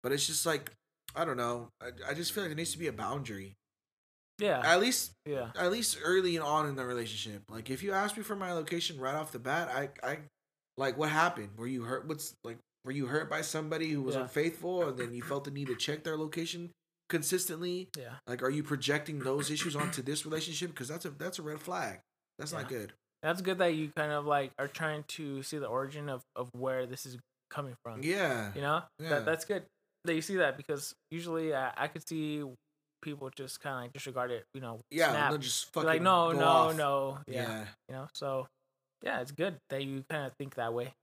But 0.04 0.12
it's 0.12 0.28
just 0.28 0.46
like 0.46 0.72
I 1.16 1.24
don't 1.26 1.38
know. 1.38 1.70
I, 1.82 2.12
I 2.12 2.14
just 2.14 2.34
feel 2.34 2.44
like 2.44 2.50
there 2.50 2.58
needs 2.58 2.74
to 2.74 2.78
be 2.78 2.88
a 2.88 2.94
boundary. 2.94 3.56
Yeah. 4.38 4.62
At 4.64 4.82
least 4.82 5.12
yeah. 5.26 5.50
at 5.58 5.72
least 5.72 5.98
early 6.04 6.36
and 6.36 6.44
on 6.44 6.68
in 6.68 6.76
the 6.76 6.86
relationship. 6.86 7.44
Like 7.50 7.70
if 7.70 7.82
you 7.82 7.94
ask 7.94 8.18
me 8.18 8.24
for 8.24 8.36
my 8.36 8.52
location 8.52 9.00
right 9.00 9.16
off 9.16 9.32
the 9.32 9.40
bat, 9.40 9.70
I 9.70 9.90
I 10.08 10.18
like 10.78 10.98
what 10.98 11.10
happened? 11.10 11.52
Were 11.58 11.68
you 11.68 11.84
hurt? 11.84 12.08
What's 12.08 12.34
like? 12.44 12.58
Were 12.84 12.92
you 12.92 13.08
hurt 13.08 13.30
by 13.30 13.42
somebody 13.42 13.90
who 13.90 14.02
was 14.02 14.16
Yeah. 14.16 14.24
unfaithful, 14.24 14.88
and 14.90 14.98
then 14.98 15.14
you 15.14 15.24
felt 15.24 15.46
the 15.46 15.52
need 15.52 15.68
to 15.68 15.76
check 15.76 16.04
their 16.04 16.18
location 16.18 16.70
consistently? 17.10 17.90
Yeah. 17.98 18.16
Like, 18.28 18.44
are 18.44 18.50
you 18.50 18.64
projecting 18.64 19.20
those 19.20 19.50
issues 19.52 19.76
onto 19.76 20.02
this 20.02 20.26
relationship? 20.26 20.70
Because 20.72 20.88
that's 20.88 21.06
a 21.06 21.10
that's 21.10 21.40
a 21.40 21.42
red 21.42 21.60
flag. 21.60 22.00
That's 22.40 22.52
not 22.54 22.68
good. 22.68 22.94
That's 23.24 23.42
good 23.42 23.58
that 23.60 23.74
you 23.76 23.92
kind 23.96 24.12
of 24.12 24.26
like 24.26 24.52
are 24.60 24.68
trying 24.68 25.04
to 25.10 25.42
see 25.42 25.58
the 25.58 25.68
origin 25.68 26.10
of, 26.10 26.22
of 26.36 26.50
where 26.54 26.86
this 26.86 27.06
is 27.06 27.18
coming 27.50 27.76
from. 27.84 28.02
Yeah. 28.04 28.52
You 28.56 28.62
know? 28.62 28.84
Yeah. 29.00 29.10
That 29.10 29.26
that's 29.26 29.46
good 29.46 29.64
that 30.04 30.14
you 30.14 30.22
see 30.22 30.36
that 30.36 30.58
because 30.58 30.94
usually 31.10 31.56
I, 31.56 31.72
I 31.76 31.88
could 31.88 32.08
see 32.08 32.44
people 33.02 33.30
just 33.36 33.60
kind 33.62 33.76
of 33.78 33.82
like 33.84 33.94
disregard 33.94 34.32
it, 34.32 34.44
you 34.54 34.62
know, 34.62 34.80
Yeah. 34.92 35.10
snap. 35.12 35.30
They'll 35.32 35.40
just 35.40 35.72
Be 35.74 35.80
fucking 35.80 35.88
like 35.88 36.02
no, 36.02 36.32
no, 36.34 36.46
off. 36.46 36.78
no. 36.78 37.18
Yeah. 37.28 37.42
Yeah. 37.42 37.66
You 37.90 37.96
know, 37.96 38.08
so 38.14 38.48
yeah, 39.04 39.22
it's 39.22 39.32
good 39.32 39.56
that 39.70 39.84
you 39.84 40.04
kind 40.10 40.26
of 40.26 40.34
think 40.38 40.56
that 40.56 40.74
way. 40.74 40.94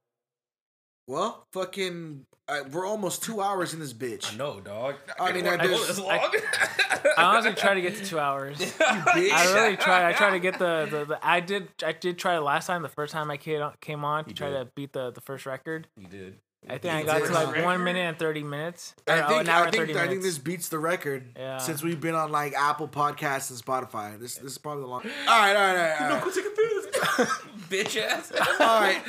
Well, 1.12 1.46
fucking, 1.52 2.24
I, 2.48 2.62
we're 2.62 2.86
almost 2.86 3.22
two 3.22 3.42
hours 3.42 3.74
in 3.74 3.80
this 3.80 3.92
bitch. 3.92 4.32
I 4.32 4.36
know, 4.38 4.60
dog. 4.60 4.94
I 5.20 5.30
mean, 5.32 5.46
I 5.46 5.54
I 5.54 5.56
know 5.56 5.68
just- 5.68 5.88
this 5.88 5.98
long. 6.00 6.10
I 7.18 7.24
honestly 7.24 7.52
try 7.52 7.74
to 7.74 7.82
get 7.82 7.96
to 7.96 8.04
two 8.04 8.18
hours. 8.18 8.58
bitch. 8.58 9.30
I 9.30 9.52
really 9.54 9.76
try. 9.76 10.08
I 10.08 10.14
try 10.14 10.30
to 10.30 10.38
get 10.38 10.58
the, 10.58 10.88
the, 10.90 11.04
the 11.04 11.18
I 11.22 11.40
did 11.40 11.68
I 11.84 11.92
did 11.92 12.16
try 12.16 12.38
last 12.38 12.66
time. 12.66 12.80
The 12.80 12.88
first 12.88 13.12
time 13.12 13.30
I 13.30 13.36
came 13.36 13.60
on, 14.04 14.24
to 14.24 14.30
You 14.30 14.34
try 14.34 14.50
to 14.50 14.68
beat 14.74 14.94
the 14.94 15.10
the 15.10 15.20
first 15.20 15.44
record. 15.44 15.86
You 15.98 16.06
did. 16.06 16.38
I 16.68 16.78
think 16.78 16.94
I 16.94 17.02
got 17.02 17.26
to 17.26 17.32
like 17.32 17.48
Record. 17.48 17.64
one 17.64 17.84
minute 17.84 18.00
and 18.00 18.18
thirty 18.18 18.42
minutes. 18.44 18.94
Or, 19.08 19.14
I 19.14 19.22
oh, 19.22 19.28
think 19.28 19.40
an 19.42 19.48
hour 19.48 19.66
I 19.66 19.70
think 19.70 19.88
30 19.88 19.98
I 19.98 20.06
think 20.08 20.22
this 20.22 20.38
beats 20.38 20.68
the 20.68 20.78
record 20.78 21.24
Yeah. 21.36 21.58
since 21.58 21.82
we've 21.82 22.00
been 22.00 22.14
on 22.14 22.30
like 22.30 22.54
Apple 22.54 22.86
Podcasts 22.86 23.50
and 23.50 23.60
Spotify. 23.60 24.18
This 24.18 24.36
this 24.36 24.52
is 24.52 24.58
probably 24.58 24.82
the 24.84 24.88
long. 24.88 25.02
All 25.28 25.40
right, 25.40 25.56
all 25.56 25.62
right, 25.62 25.76
all 25.76 25.76
right. 25.76 26.00
All 26.00 26.08
right. 26.10 26.24
Go 26.24 26.30
take 26.30 26.46
a 26.46 26.50
piss. 26.50 27.28
Bitch 27.68 28.00
ass. 28.00 28.32
All 28.60 28.80
right. 28.80 29.02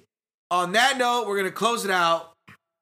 On 0.54 0.70
that 0.70 0.98
note, 0.98 1.26
we're 1.26 1.36
gonna 1.36 1.50
close 1.50 1.84
it 1.84 1.90
out. 1.90 2.32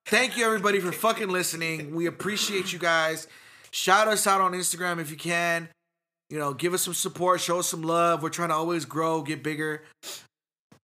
Thank 0.04 0.36
you 0.36 0.44
everybody 0.44 0.78
for 0.78 0.92
fucking 0.92 1.30
listening. 1.30 1.94
We 1.94 2.04
appreciate 2.04 2.70
you 2.70 2.78
guys. 2.78 3.26
Shout 3.70 4.08
us 4.08 4.26
out 4.26 4.42
on 4.42 4.52
Instagram 4.52 5.00
if 5.00 5.10
you 5.10 5.16
can. 5.16 5.70
You 6.28 6.38
know, 6.38 6.52
give 6.52 6.74
us 6.74 6.82
some 6.82 6.92
support, 6.92 7.40
show 7.40 7.60
us 7.60 7.68
some 7.68 7.80
love. 7.80 8.22
We're 8.22 8.28
trying 8.28 8.50
to 8.50 8.56
always 8.56 8.84
grow, 8.84 9.22
get 9.22 9.42
bigger. 9.42 9.84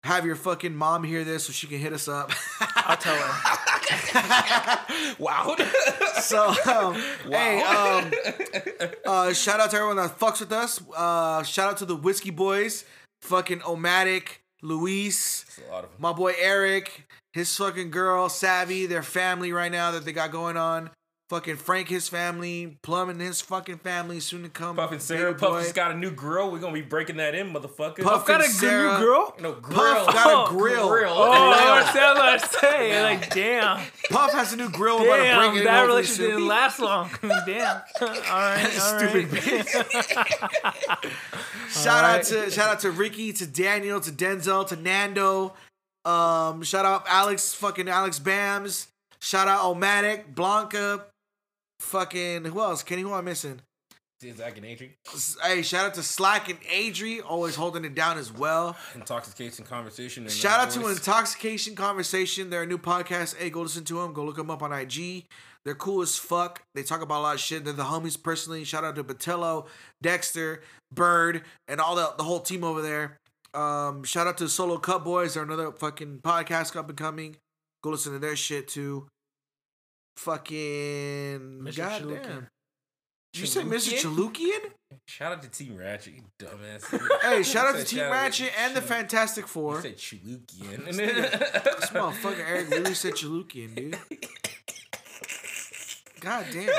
Have 0.04 0.24
your 0.24 0.36
fucking 0.36 0.76
mom 0.76 1.02
hear 1.02 1.24
this 1.24 1.46
so 1.46 1.52
she 1.52 1.66
can 1.66 1.78
hit 1.78 1.92
us 1.92 2.06
up. 2.06 2.30
I'll 2.60 2.96
tell 2.96 3.16
her. 3.16 4.78
wow. 5.18 5.56
so 6.20 6.54
um, 6.72 6.94
hey 7.28 7.62
um 7.62 8.12
uh 9.04 9.32
shout 9.32 9.58
out 9.58 9.72
to 9.72 9.76
everyone 9.76 9.96
that 9.96 10.16
fucks 10.20 10.38
with 10.38 10.52
us 10.52 10.80
uh 10.96 11.42
shout 11.42 11.70
out 11.70 11.76
to 11.78 11.84
the 11.84 11.96
whiskey 11.96 12.30
boys 12.30 12.84
fucking 13.22 13.58
omatic 13.60 14.38
luis 14.62 15.44
That's 15.44 15.68
a 15.68 15.72
lot 15.72 15.84
of 15.84 15.90
my 15.98 16.12
boy 16.12 16.34
eric 16.40 17.06
his 17.32 17.54
fucking 17.56 17.90
girl 17.90 18.28
savvy 18.28 18.86
their 18.86 19.02
family 19.02 19.52
right 19.52 19.70
now 19.70 19.90
that 19.92 20.04
they 20.04 20.12
got 20.12 20.30
going 20.30 20.56
on 20.56 20.90
fucking 21.28 21.56
frank 21.56 21.88
his 21.88 22.08
family 22.08 22.78
plum 22.82 23.08
and 23.08 23.20
his 23.20 23.40
fucking 23.40 23.78
family 23.78 24.20
soon 24.20 24.44
to 24.44 24.48
come 24.48 24.76
Puff 24.76 24.92
and 24.92 25.02
Sarah. 25.02 25.34
Puff 25.34 25.50
boy. 25.50 25.62
just 25.62 25.74
got 25.74 25.90
a 25.90 25.94
new 25.96 26.10
grill. 26.12 26.50
We're 26.52 26.60
gonna 26.60 26.72
be 26.72 26.82
breaking 26.82 27.16
that 27.16 27.34
in, 27.34 27.52
motherfucker. 27.52 28.02
Puff 28.02 28.26
Got 28.26 28.42
a 28.42 28.44
Sarah. 28.44 28.98
new 28.98 29.04
girl. 29.04 29.34
no 29.40 29.52
grill. 29.54 29.76
Puff 30.04 30.14
got 30.14 30.26
a 30.26 30.30
Oh, 30.30 30.46
grill. 30.56 30.88
grill. 30.88 31.12
Oh, 31.14 31.32
Yeah. 31.32 31.84
I 31.84 31.92
said 31.92 32.12
what 32.14 32.22
I 32.24 32.36
say. 32.38 33.02
Like, 33.02 33.34
damn, 33.34 33.80
Puff 34.10 34.32
has 34.32 34.52
a 34.52 34.56
new 34.56 34.70
grill 34.70 34.96
about 35.02 35.16
to 35.16 35.22
damn, 35.22 35.38
bring 35.50 35.62
it 35.62 35.64
that 35.64 35.82
relationship 35.86 36.16
soon. 36.16 36.30
didn't 36.30 36.46
last 36.46 36.78
long. 36.78 37.10
damn. 37.46 37.82
All 38.00 38.08
right, 38.08 38.80
all 38.80 38.98
Stupid 38.98 39.32
right. 39.32 40.86
Shout 41.70 42.04
out 42.04 42.22
to 42.24 42.50
shout 42.50 42.70
out 42.70 42.80
to 42.80 42.90
Ricky, 42.90 43.32
to 43.34 43.46
Daniel, 43.46 44.00
to 44.00 44.10
Denzel, 44.10 44.66
to 44.68 44.76
Nando. 44.76 45.54
Um, 46.04 46.62
shout 46.62 46.84
out 46.86 47.04
Alex, 47.08 47.52
fucking 47.54 47.88
Alex 47.88 48.18
Bams. 48.20 48.86
Shout 49.20 49.48
out 49.48 49.62
Omatic, 49.62 50.34
Blanca, 50.34 51.06
fucking 51.80 52.44
who 52.46 52.60
else? 52.60 52.82
Kenny, 52.82 53.02
who 53.02 53.08
am 53.08 53.14
I 53.14 53.20
missing? 53.20 53.60
Zach 54.34 54.56
and 54.56 54.64
Adrian. 54.64 54.94
S- 55.12 55.36
Hey, 55.42 55.60
shout 55.62 55.84
out 55.86 55.94
to 55.94 56.02
Slack 56.02 56.48
and 56.48 56.58
Adri, 56.62 57.20
always 57.24 57.54
holding 57.54 57.84
it 57.84 57.94
down 57.94 58.16
as 58.16 58.32
well. 58.32 58.74
Intoxication 58.94 59.64
conversation. 59.66 60.26
Shout 60.28 60.58
out 60.60 60.70
to. 60.70 60.88
Intoxication 60.88 61.74
Conversation. 61.74 62.48
They're 62.48 62.62
a 62.62 62.66
new 62.66 62.78
podcast. 62.78 63.36
Hey, 63.36 63.50
go 63.50 63.60
listen 63.60 63.84
to 63.84 64.00
them. 64.00 64.14
Go 64.14 64.24
look 64.24 64.36
them 64.36 64.50
up 64.50 64.62
on 64.62 64.72
IG. 64.72 65.26
They're 65.66 65.74
cool 65.74 66.00
as 66.00 66.16
fuck. 66.16 66.62
They 66.74 66.82
talk 66.82 67.02
about 67.02 67.20
a 67.20 67.22
lot 67.22 67.34
of 67.34 67.40
shit. 67.40 67.64
They're 67.64 67.74
the 67.74 67.82
homies 67.84 68.20
personally. 68.20 68.64
Shout 68.64 68.84
out 68.84 68.94
to 68.94 69.04
Batello, 69.04 69.66
Dexter, 70.00 70.62
Bird, 70.94 71.42
and 71.68 71.80
all 71.80 71.94
the, 71.96 72.14
the 72.16 72.24
whole 72.24 72.40
team 72.40 72.64
over 72.64 72.80
there. 72.80 73.18
Um, 73.52 74.02
shout 74.04 74.26
out 74.26 74.38
to 74.38 74.48
Solo 74.48 74.78
Cut 74.78 75.04
Boys. 75.04 75.34
They're 75.34 75.42
another 75.42 75.72
fucking 75.72 76.20
podcast 76.22 76.74
up 76.76 76.88
and 76.88 76.96
coming. 76.96 77.36
Go 77.82 77.90
listen 77.90 78.12
to 78.12 78.18
their 78.18 78.36
shit 78.36 78.68
too. 78.68 79.08
Fucking 80.16 81.60
Mr. 81.62 81.76
goddamn. 81.76 82.08
Chalukian. 82.08 82.48
Did 83.32 83.40
you 83.40 83.46
say 83.46 83.62
Mr. 83.62 83.92
Chalukian? 83.94 84.32
Chalukian? 84.32 84.70
Shout 85.06 85.32
out 85.32 85.42
to 85.42 85.48
Team 85.50 85.76
Ratchet, 85.76 86.14
you 86.14 86.22
dumbass. 86.38 87.18
Hey, 87.22 87.42
shout 87.42 87.66
out 87.66 87.76
to 87.76 87.84
Team 87.84 88.00
Ratchet 88.10 88.50
and 88.58 88.74
the 88.74 88.80
Chalu- 88.80 88.84
Fantastic 88.84 89.44
You 89.44 89.48
Four. 89.48 89.82
said 89.82 89.96
Chalukian. 89.98 90.86
This 90.86 91.90
motherfucker 91.90 92.44
Eric 92.48 92.70
really 92.70 92.94
said 92.94 93.12
Chalukian, 93.12 93.74
dude. 93.74 93.98
God 96.20 96.46
damn. 96.50 96.70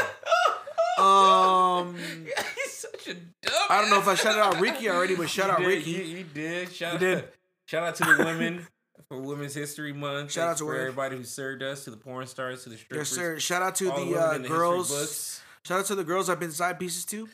Um, 1.06 1.96
He's 1.96 2.72
such 2.74 3.08
a 3.08 3.14
dumb. 3.14 3.54
I 3.70 3.82
don't 3.82 3.92
know 3.92 4.00
if 4.00 4.08
I 4.08 4.16
shouted 4.16 4.42
out 4.42 4.60
Ricky 4.60 4.90
already, 4.90 5.16
but 5.16 5.30
shout 5.30 5.50
out 5.52 5.60
did, 5.60 5.68
Ricky. 5.68 5.92
You, 5.92 6.04
you 6.04 6.24
did. 6.24 6.74
Shout 6.74 7.00
You 7.02 7.08
out, 7.10 7.16
did. 7.16 7.28
Shout 7.68 7.84
out 7.84 7.96
to 7.96 8.04
the 8.16 8.24
women 8.26 8.66
for 9.10 9.22
Women's 9.22 9.54
History 9.54 9.94
Month. 9.94 10.34
Shout 10.34 10.50
out 10.50 10.58
to 10.58 10.66
for 10.66 10.78
everybody 10.78 11.18
who 11.18 11.24
served 11.24 11.64
us, 11.64 11.84
to 11.86 11.92
the 11.92 11.98
porn 11.98 12.28
stars, 12.28 12.64
to 12.64 12.70
the 12.70 12.78
strippers. 12.78 13.10
Yes, 13.10 13.18
sir. 13.18 13.40
Shout 13.40 13.62
out 13.62 13.76
to 13.76 13.86
the 13.86 14.16
uh, 14.20 14.38
the 14.38 14.48
girls. 14.48 15.42
Shout 15.66 15.80
out 15.80 15.86
to 15.86 15.96
the 15.96 16.04
girls 16.04 16.30
I've 16.30 16.40
been 16.40 16.52
side 16.52 16.80
pieces 16.80 17.06
to. 17.06 17.28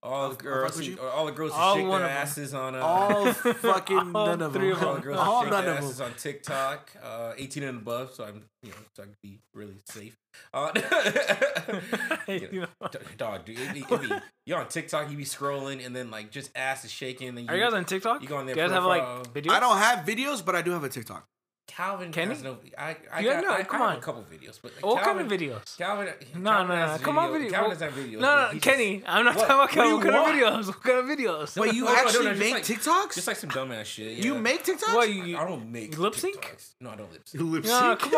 All 0.00 0.28
the 0.30 0.36
girls, 0.36 0.76
with 0.76 0.86
who, 0.86 1.00
all 1.06 1.26
the 1.26 1.32
girls 1.32 1.50
who 1.52 1.58
All 1.58 1.74
shake 1.74 1.86
their 1.88 2.04
asses 2.08 2.54
on 2.54 2.76
uh, 2.76 2.78
All 2.78 3.32
fucking 3.32 3.96
All 4.14 4.26
none 4.26 4.42
of 4.42 4.52
three 4.52 4.68
them. 4.70 4.76
of 4.78 4.82
all 4.84 4.92
them. 4.94 5.00
the 5.02 5.06
girls 5.08 5.18
All 5.18 5.38
who 5.40 5.44
shake 5.46 5.50
none 5.52 5.64
their 5.64 5.72
of 5.74 5.78
asses 5.78 5.96
them. 5.98 6.06
on 6.06 6.14
TikTok, 6.14 6.90
uh, 7.02 7.32
18 7.36 7.62
and 7.64 7.78
above, 7.78 8.14
so 8.14 8.22
I'm, 8.24 8.44
you 8.62 8.70
know, 8.70 8.76
so 8.94 9.02
I 9.02 9.06
can 9.06 9.16
be 9.22 9.40
really 9.54 9.74
safe. 9.86 10.16
Uh, 10.54 10.70
You 12.28 12.60
know. 12.60 12.88
dog, 13.16 13.44
dude, 13.44 13.58
it 13.58 13.74
be, 13.74 13.80
it 13.80 14.00
be, 14.02 14.08
you're 14.46 14.58
on 14.58 14.68
TikTok, 14.68 15.10
you 15.10 15.16
be 15.16 15.24
scrolling, 15.24 15.84
and 15.84 15.96
then 15.96 16.10
like 16.12 16.30
just 16.30 16.50
ass 16.54 16.84
is 16.84 16.92
shaking, 16.92 17.28
and 17.30 17.38
you, 17.40 17.46
Are 17.48 17.56
you 17.56 17.62
guys 17.64 17.74
on 17.74 17.84
TikTok? 17.84 18.22
you 18.22 18.28
go 18.28 18.36
on 18.36 18.46
their 18.46 18.54
You 18.56 18.62
guys 18.62 18.70
have 18.70 18.84
like 18.84 19.02
videos? 19.34 19.50
I 19.50 19.58
don't 19.60 19.78
have 19.78 20.06
videos, 20.06 20.44
but 20.44 20.54
I 20.54 20.62
do 20.62 20.70
have 20.72 20.84
a 20.84 20.88
TikTok. 20.88 21.26
Calvin 21.68 22.10
Kenny? 22.10 22.34
has 22.34 22.42
no. 22.42 22.56
I, 22.76 22.96
I 23.12 23.20
You 23.20 23.30
got, 23.30 23.44
know, 23.44 23.52
I, 23.52 23.62
come 23.62 23.82
I 23.82 23.84
have 23.86 23.92
on. 23.92 23.98
a 23.98 24.00
couple 24.00 24.22
videos, 24.24 24.58
but 24.60 24.74
like, 24.74 24.84
What 24.84 25.04
Calvin, 25.04 25.28
kind 25.28 25.32
of 25.32 25.40
videos? 25.40 25.76
Calvin, 25.78 26.06
No, 26.34 26.50
Calvin 26.50 26.68
no, 26.68 26.74
no. 26.74 26.86
has 26.88 27.00
Come 27.02 27.18
on, 27.18 27.26
video- 27.32 27.38
video. 27.44 27.50
Calvin 27.52 27.68
Well, 27.70 27.78
doesn't 27.78 27.92
have 27.92 28.04
videos. 28.04 28.12
No, 28.12 28.20
but 28.20 28.42
no, 28.42 28.48
he 28.48 28.58
just- 28.58 28.64
Kenny. 28.64 29.02
I'm 29.06 29.24
not 29.24 29.36
What? 29.36 29.46
talking 29.48 29.54
about 29.54 29.60
What 29.60 29.70
Calvin. 29.70 29.90
you 29.90 29.96
What 29.96 30.02
kind 30.04 30.16
of 30.16 30.34
videos? 30.34 30.66
What 30.66 30.82
kind 30.82 30.98
of 30.98 31.04
videos? 31.18 31.60
Wait, 31.60 31.74
you 31.74 31.84
No, 31.84 31.90
no, 31.92 31.96
no, 31.96 32.02
actually 32.04 32.24
no, 32.26 32.34
make 32.34 32.54
like- 32.54 32.64
TikToks? 32.64 33.14
Just 33.14 33.26
like 33.28 33.36
some 33.36 33.50
dumbass 33.50 33.84
shit. 33.84 34.18
you 34.24 34.34
make 34.38 34.64
TikToks? 34.64 34.94
What 34.94 35.08
you? 35.12 35.36
I 35.36 35.44
don't 35.46 35.70
make 35.70 35.96
lip 35.98 36.14
sync? 36.16 36.36
TikToks. 36.36 36.70
No, 36.80 36.90
I 36.90 36.96
don't 36.96 37.12
lip 37.12 37.22
sync. 37.28 37.40
You 37.42 37.48
lip 37.50 37.64
No, 37.64 37.96
sync? 37.96 38.00
come 38.12 38.14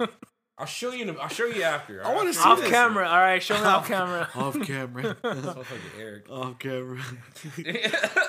on. 0.00 0.08
I'll 0.60 0.66
show 0.66 0.90
you. 0.92 1.02
In 1.02 1.10
a, 1.10 1.12
I'll 1.20 1.28
show 1.28 1.44
you 1.46 1.62
after. 1.62 2.04
I 2.04 2.12
wanna 2.12 2.32
see 2.34 2.40
show 2.40 2.46
you 2.46 2.52
Off 2.54 2.60
this. 2.60 2.70
camera. 2.70 3.08
All 3.08 3.16
right, 3.18 3.40
show 3.40 3.54
me 3.58 3.64
off 3.64 3.86
camera. 3.86 4.28
Off 4.34 4.60
camera. 4.60 5.02
This 5.22 5.44
motherfucker 5.44 6.00
Eric. 6.00 6.28
Off 6.28 6.58
camera. 6.58 6.98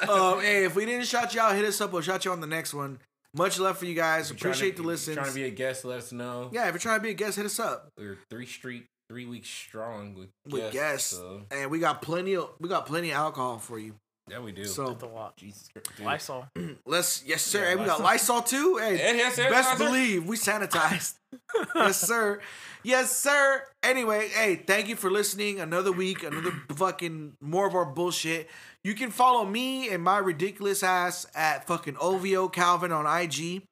um, 0.07 0.39
hey, 0.41 0.63
if 0.65 0.75
we 0.75 0.85
didn't 0.85 1.05
shout 1.07 1.33
you 1.33 1.41
out, 1.41 1.55
hit 1.55 1.65
us 1.65 1.81
up. 1.81 1.91
We'll 1.91 2.03
shout 2.03 2.25
you 2.25 2.31
on 2.31 2.39
the 2.39 2.45
next 2.47 2.73
one. 2.75 2.99
Much 3.35 3.59
love 3.59 3.77
for 3.77 3.85
you 3.85 3.93
guys. 3.95 4.27
Trying 4.29 4.37
to- 4.39 4.47
Appreciate 4.47 4.75
the 4.77 4.83
listens. 4.83 5.15
Trying 5.17 5.29
to 5.29 5.35
be 5.35 5.43
a 5.45 5.49
guest, 5.51 5.85
let 5.85 5.99
us 5.99 6.11
know. 6.11 6.49
yeah, 6.51 6.65
if 6.67 6.71
you're 6.73 6.79
trying 6.79 6.99
to 6.99 7.03
be 7.03 7.11
a 7.11 7.13
guest, 7.13 7.37
hit 7.37 7.45
us 7.45 7.59
up. 7.59 7.89
We're 7.97 8.17
three 8.29 8.45
street, 8.47 8.85
three 9.09 9.25
weeks 9.25 9.49
strong 9.49 10.15
with, 10.15 10.29
With 10.49 10.71
guests. 10.73 11.11
So, 11.17 11.41
And 11.51 11.69
we 11.69 11.79
got 11.79 12.01
plenty 12.01 12.35
of 12.35 12.49
we 12.59 12.69
got 12.69 12.85
plenty 12.85 13.11
of 13.11 13.17
alcohol 13.17 13.59
for 13.59 13.77
you. 13.77 13.95
yeah, 14.29 14.39
we 14.39 14.51
do. 14.51 14.65
So 14.65 14.93
The 14.93 15.07
what? 15.07 15.35
Jesus 15.37 15.69
Christ. 15.73 15.97
dude. 15.97 16.05
Lysol. 16.05 16.47
let's 16.85 17.23
yes 17.25 17.41
sir. 17.43 17.61
Yeah, 17.63 17.69
hey, 17.69 17.75
we 17.75 17.85
got 17.85 18.01
Lysol. 18.01 18.37
Lysol 18.37 18.41
too. 18.41 18.77
Hey, 18.77 18.95
It 18.95 19.15
has 19.23 19.37
best 19.37 19.69
sanitizer? 19.69 19.77
believe 19.77 20.25
we 20.25 20.35
sanitized. 20.37 21.13
yes 21.75 21.99
sir. 22.01 22.39
Yes 22.83 23.15
sir. 23.15 23.63
Anyway, 23.83 24.29
hey, 24.29 24.55
thank 24.55 24.87
you 24.87 24.95
for 24.95 25.11
listening. 25.11 25.59
Another 25.59 25.91
week, 25.91 26.23
another 26.23 26.51
fucking 26.75 27.33
more 27.41 27.67
of 27.67 27.75
our 27.75 27.85
bullshit. 27.85 28.49
You 28.83 28.93
can 28.93 29.11
follow 29.11 29.45
me 29.45 29.89
and 29.89 30.03
my 30.03 30.19
ridiculous 30.19 30.83
ass 30.83 31.27
at 31.35 31.67
fucking 31.67 31.97
OVO 31.99 32.47
Calvin 32.47 32.91
on 32.91 33.05
IG. 33.05 33.63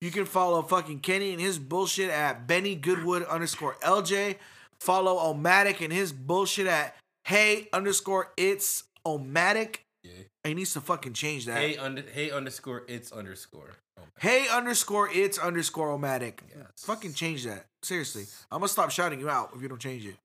You 0.00 0.10
can 0.10 0.24
follow 0.24 0.62
fucking 0.62 1.00
Kenny 1.00 1.32
and 1.32 1.40
his 1.40 1.58
bullshit 1.58 2.10
at 2.10 2.46
Benny 2.46 2.74
Goodwood 2.74 3.24
underscore 3.24 3.76
LJ. 3.82 4.36
Follow 4.80 5.32
Omatic 5.32 5.80
and 5.80 5.92
his 5.92 6.12
bullshit 6.12 6.66
at 6.66 6.96
Hey 7.24 7.68
underscore 7.72 8.32
it's 8.36 8.84
Omatic. 9.06 9.76
Yeah. 10.02 10.10
He 10.44 10.54
needs 10.54 10.72
to 10.74 10.80
fucking 10.80 11.12
change 11.12 11.46
that. 11.46 11.58
Hey 11.58 11.76
under 11.76 12.02
hey 12.02 12.30
underscore 12.30 12.82
it's 12.88 13.12
underscore. 13.12 13.70
Hey 14.18 14.46
underscore 14.52 15.08
it's 15.12 15.38
underscore 15.38 15.96
omatic. 15.96 16.40
Yes. 16.48 16.66
Fucking 16.78 17.12
change 17.14 17.44
that. 17.44 17.66
Seriously. 17.84 18.24
I'm 18.50 18.58
gonna 18.58 18.68
stop 18.68 18.90
shouting 18.90 19.20
you 19.20 19.30
out 19.30 19.50
if 19.54 19.62
you 19.62 19.68
don't 19.68 19.80
change 19.80 20.04
it. 20.06 20.16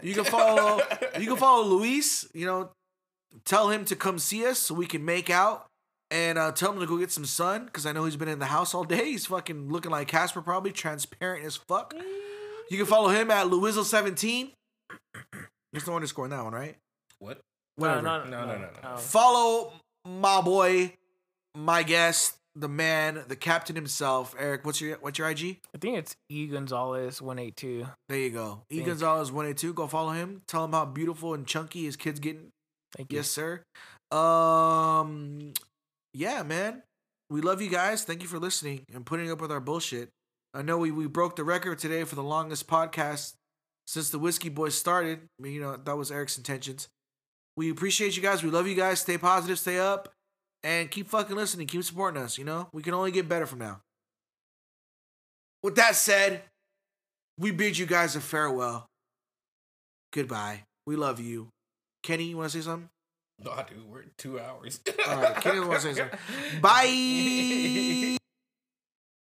You 0.00 0.14
can 0.14 0.24
follow 0.36 0.80
you 1.18 1.26
can 1.26 1.36
follow 1.36 1.64
Luis, 1.64 2.28
you 2.32 2.46
know, 2.46 2.70
tell 3.44 3.70
him 3.70 3.84
to 3.86 3.96
come 3.96 4.18
see 4.18 4.46
us 4.46 4.58
so 4.58 4.74
we 4.74 4.86
can 4.86 5.04
make 5.04 5.30
out. 5.30 5.66
And 6.10 6.38
uh, 6.38 6.52
tell 6.52 6.72
him 6.72 6.80
to 6.80 6.86
go 6.86 6.96
get 6.96 7.12
some 7.12 7.26
sun 7.26 7.66
because 7.66 7.84
I 7.84 7.92
know 7.92 8.06
he's 8.06 8.16
been 8.16 8.28
in 8.28 8.38
the 8.38 8.46
house 8.46 8.72
all 8.74 8.84
day. 8.84 9.04
He's 9.10 9.26
fucking 9.26 9.68
looking 9.70 9.90
like 9.90 10.08
Casper, 10.08 10.40
probably 10.40 10.72
transparent 10.72 11.44
as 11.44 11.56
fuck. 11.56 11.94
You 12.70 12.78
can 12.78 12.86
follow 12.86 13.08
him 13.08 13.30
at 13.30 13.46
Louizzle17. 13.48 14.52
There's 15.72 15.86
no 15.86 15.94
underscore 15.94 16.24
in 16.24 16.30
that 16.30 16.42
one, 16.44 16.54
right? 16.54 16.76
What? 17.18 17.40
Whatever. 17.76 18.02
No, 18.02 18.24
No, 18.24 18.30
no, 18.30 18.46
no, 18.46 18.58
no. 18.58 18.68
Oh. 18.84 18.96
Follow 18.96 19.72
my 20.06 20.40
boy, 20.40 20.94
my 21.54 21.82
guest, 21.82 22.36
the 22.56 22.68
man, 22.68 23.24
the 23.28 23.36
captain 23.36 23.76
himself. 23.76 24.34
Eric, 24.38 24.64
what's 24.64 24.80
your 24.80 24.96
what's 25.00 25.18
your 25.18 25.28
IG? 25.28 25.58
I 25.74 25.78
think 25.78 25.98
it's 25.98 26.16
E 26.28 26.46
Gonzalez 26.46 27.20
one 27.22 27.38
eight 27.38 27.56
two. 27.56 27.86
There 28.08 28.18
you 28.18 28.30
go. 28.30 28.62
E 28.70 28.80
Gonzalez 28.82 29.30
one 29.30 29.46
eight 29.46 29.58
two. 29.58 29.74
Go 29.74 29.86
follow 29.86 30.12
him. 30.12 30.42
Tell 30.46 30.64
him 30.64 30.72
how 30.72 30.86
beautiful 30.86 31.34
and 31.34 31.46
chunky 31.46 31.84
his 31.84 31.96
kid's 31.96 32.18
getting. 32.18 32.48
Thank 32.96 33.12
you. 33.12 33.18
Yes, 33.18 33.28
sir. 33.30 33.62
Um, 34.10 35.52
yeah, 36.14 36.42
man. 36.42 36.82
We 37.30 37.40
love 37.42 37.60
you 37.60 37.68
guys. 37.70 38.04
Thank 38.04 38.22
you 38.22 38.28
for 38.28 38.38
listening 38.38 38.84
and 38.94 39.04
putting 39.04 39.30
up 39.30 39.40
with 39.40 39.52
our 39.52 39.60
bullshit. 39.60 40.08
I 40.54 40.62
know 40.62 40.78
we, 40.78 40.90
we 40.90 41.06
broke 41.06 41.36
the 41.36 41.44
record 41.44 41.78
today 41.78 42.04
for 42.04 42.14
the 42.14 42.22
longest 42.22 42.66
podcast 42.66 43.34
since 43.86 44.10
the 44.10 44.18
Whiskey 44.18 44.48
Boys 44.48 44.74
started. 44.74 45.20
I 45.38 45.42
mean, 45.42 45.52
you 45.52 45.60
know, 45.60 45.76
that 45.76 45.96
was 45.96 46.10
Eric's 46.10 46.38
intentions. 46.38 46.88
We 47.56 47.70
appreciate 47.70 48.16
you 48.16 48.22
guys. 48.22 48.42
We 48.42 48.50
love 48.50 48.66
you 48.66 48.74
guys. 48.74 49.00
Stay 49.00 49.18
positive, 49.18 49.58
stay 49.58 49.78
up, 49.78 50.10
and 50.62 50.90
keep 50.90 51.08
fucking 51.08 51.36
listening. 51.36 51.66
Keep 51.66 51.84
supporting 51.84 52.22
us. 52.22 52.38
You 52.38 52.44
know, 52.44 52.68
we 52.72 52.82
can 52.82 52.94
only 52.94 53.10
get 53.10 53.28
better 53.28 53.46
from 53.46 53.58
now. 53.58 53.80
with 55.62 55.76
that 55.76 55.96
said, 55.96 56.42
we 57.38 57.50
bid 57.50 57.76
you 57.78 57.86
guys 57.86 58.16
a 58.16 58.20
farewell. 58.20 58.86
Goodbye. 60.12 60.62
We 60.86 60.96
love 60.96 61.20
you. 61.20 61.48
Kenny, 62.02 62.24
you 62.24 62.36
want 62.36 62.50
to 62.52 62.58
say 62.58 62.64
something? 62.64 62.88
No, 63.40 63.52
dude, 63.68 63.88
we're 63.88 64.04
two 64.16 64.40
hours. 64.40 64.80
All 65.08 65.16
right, 65.16 65.36
Kenny 65.36 65.60
wants 65.60 65.84
to 65.84 65.94
say 65.94 66.00
something. 66.00 66.18
Bye. 66.60 68.14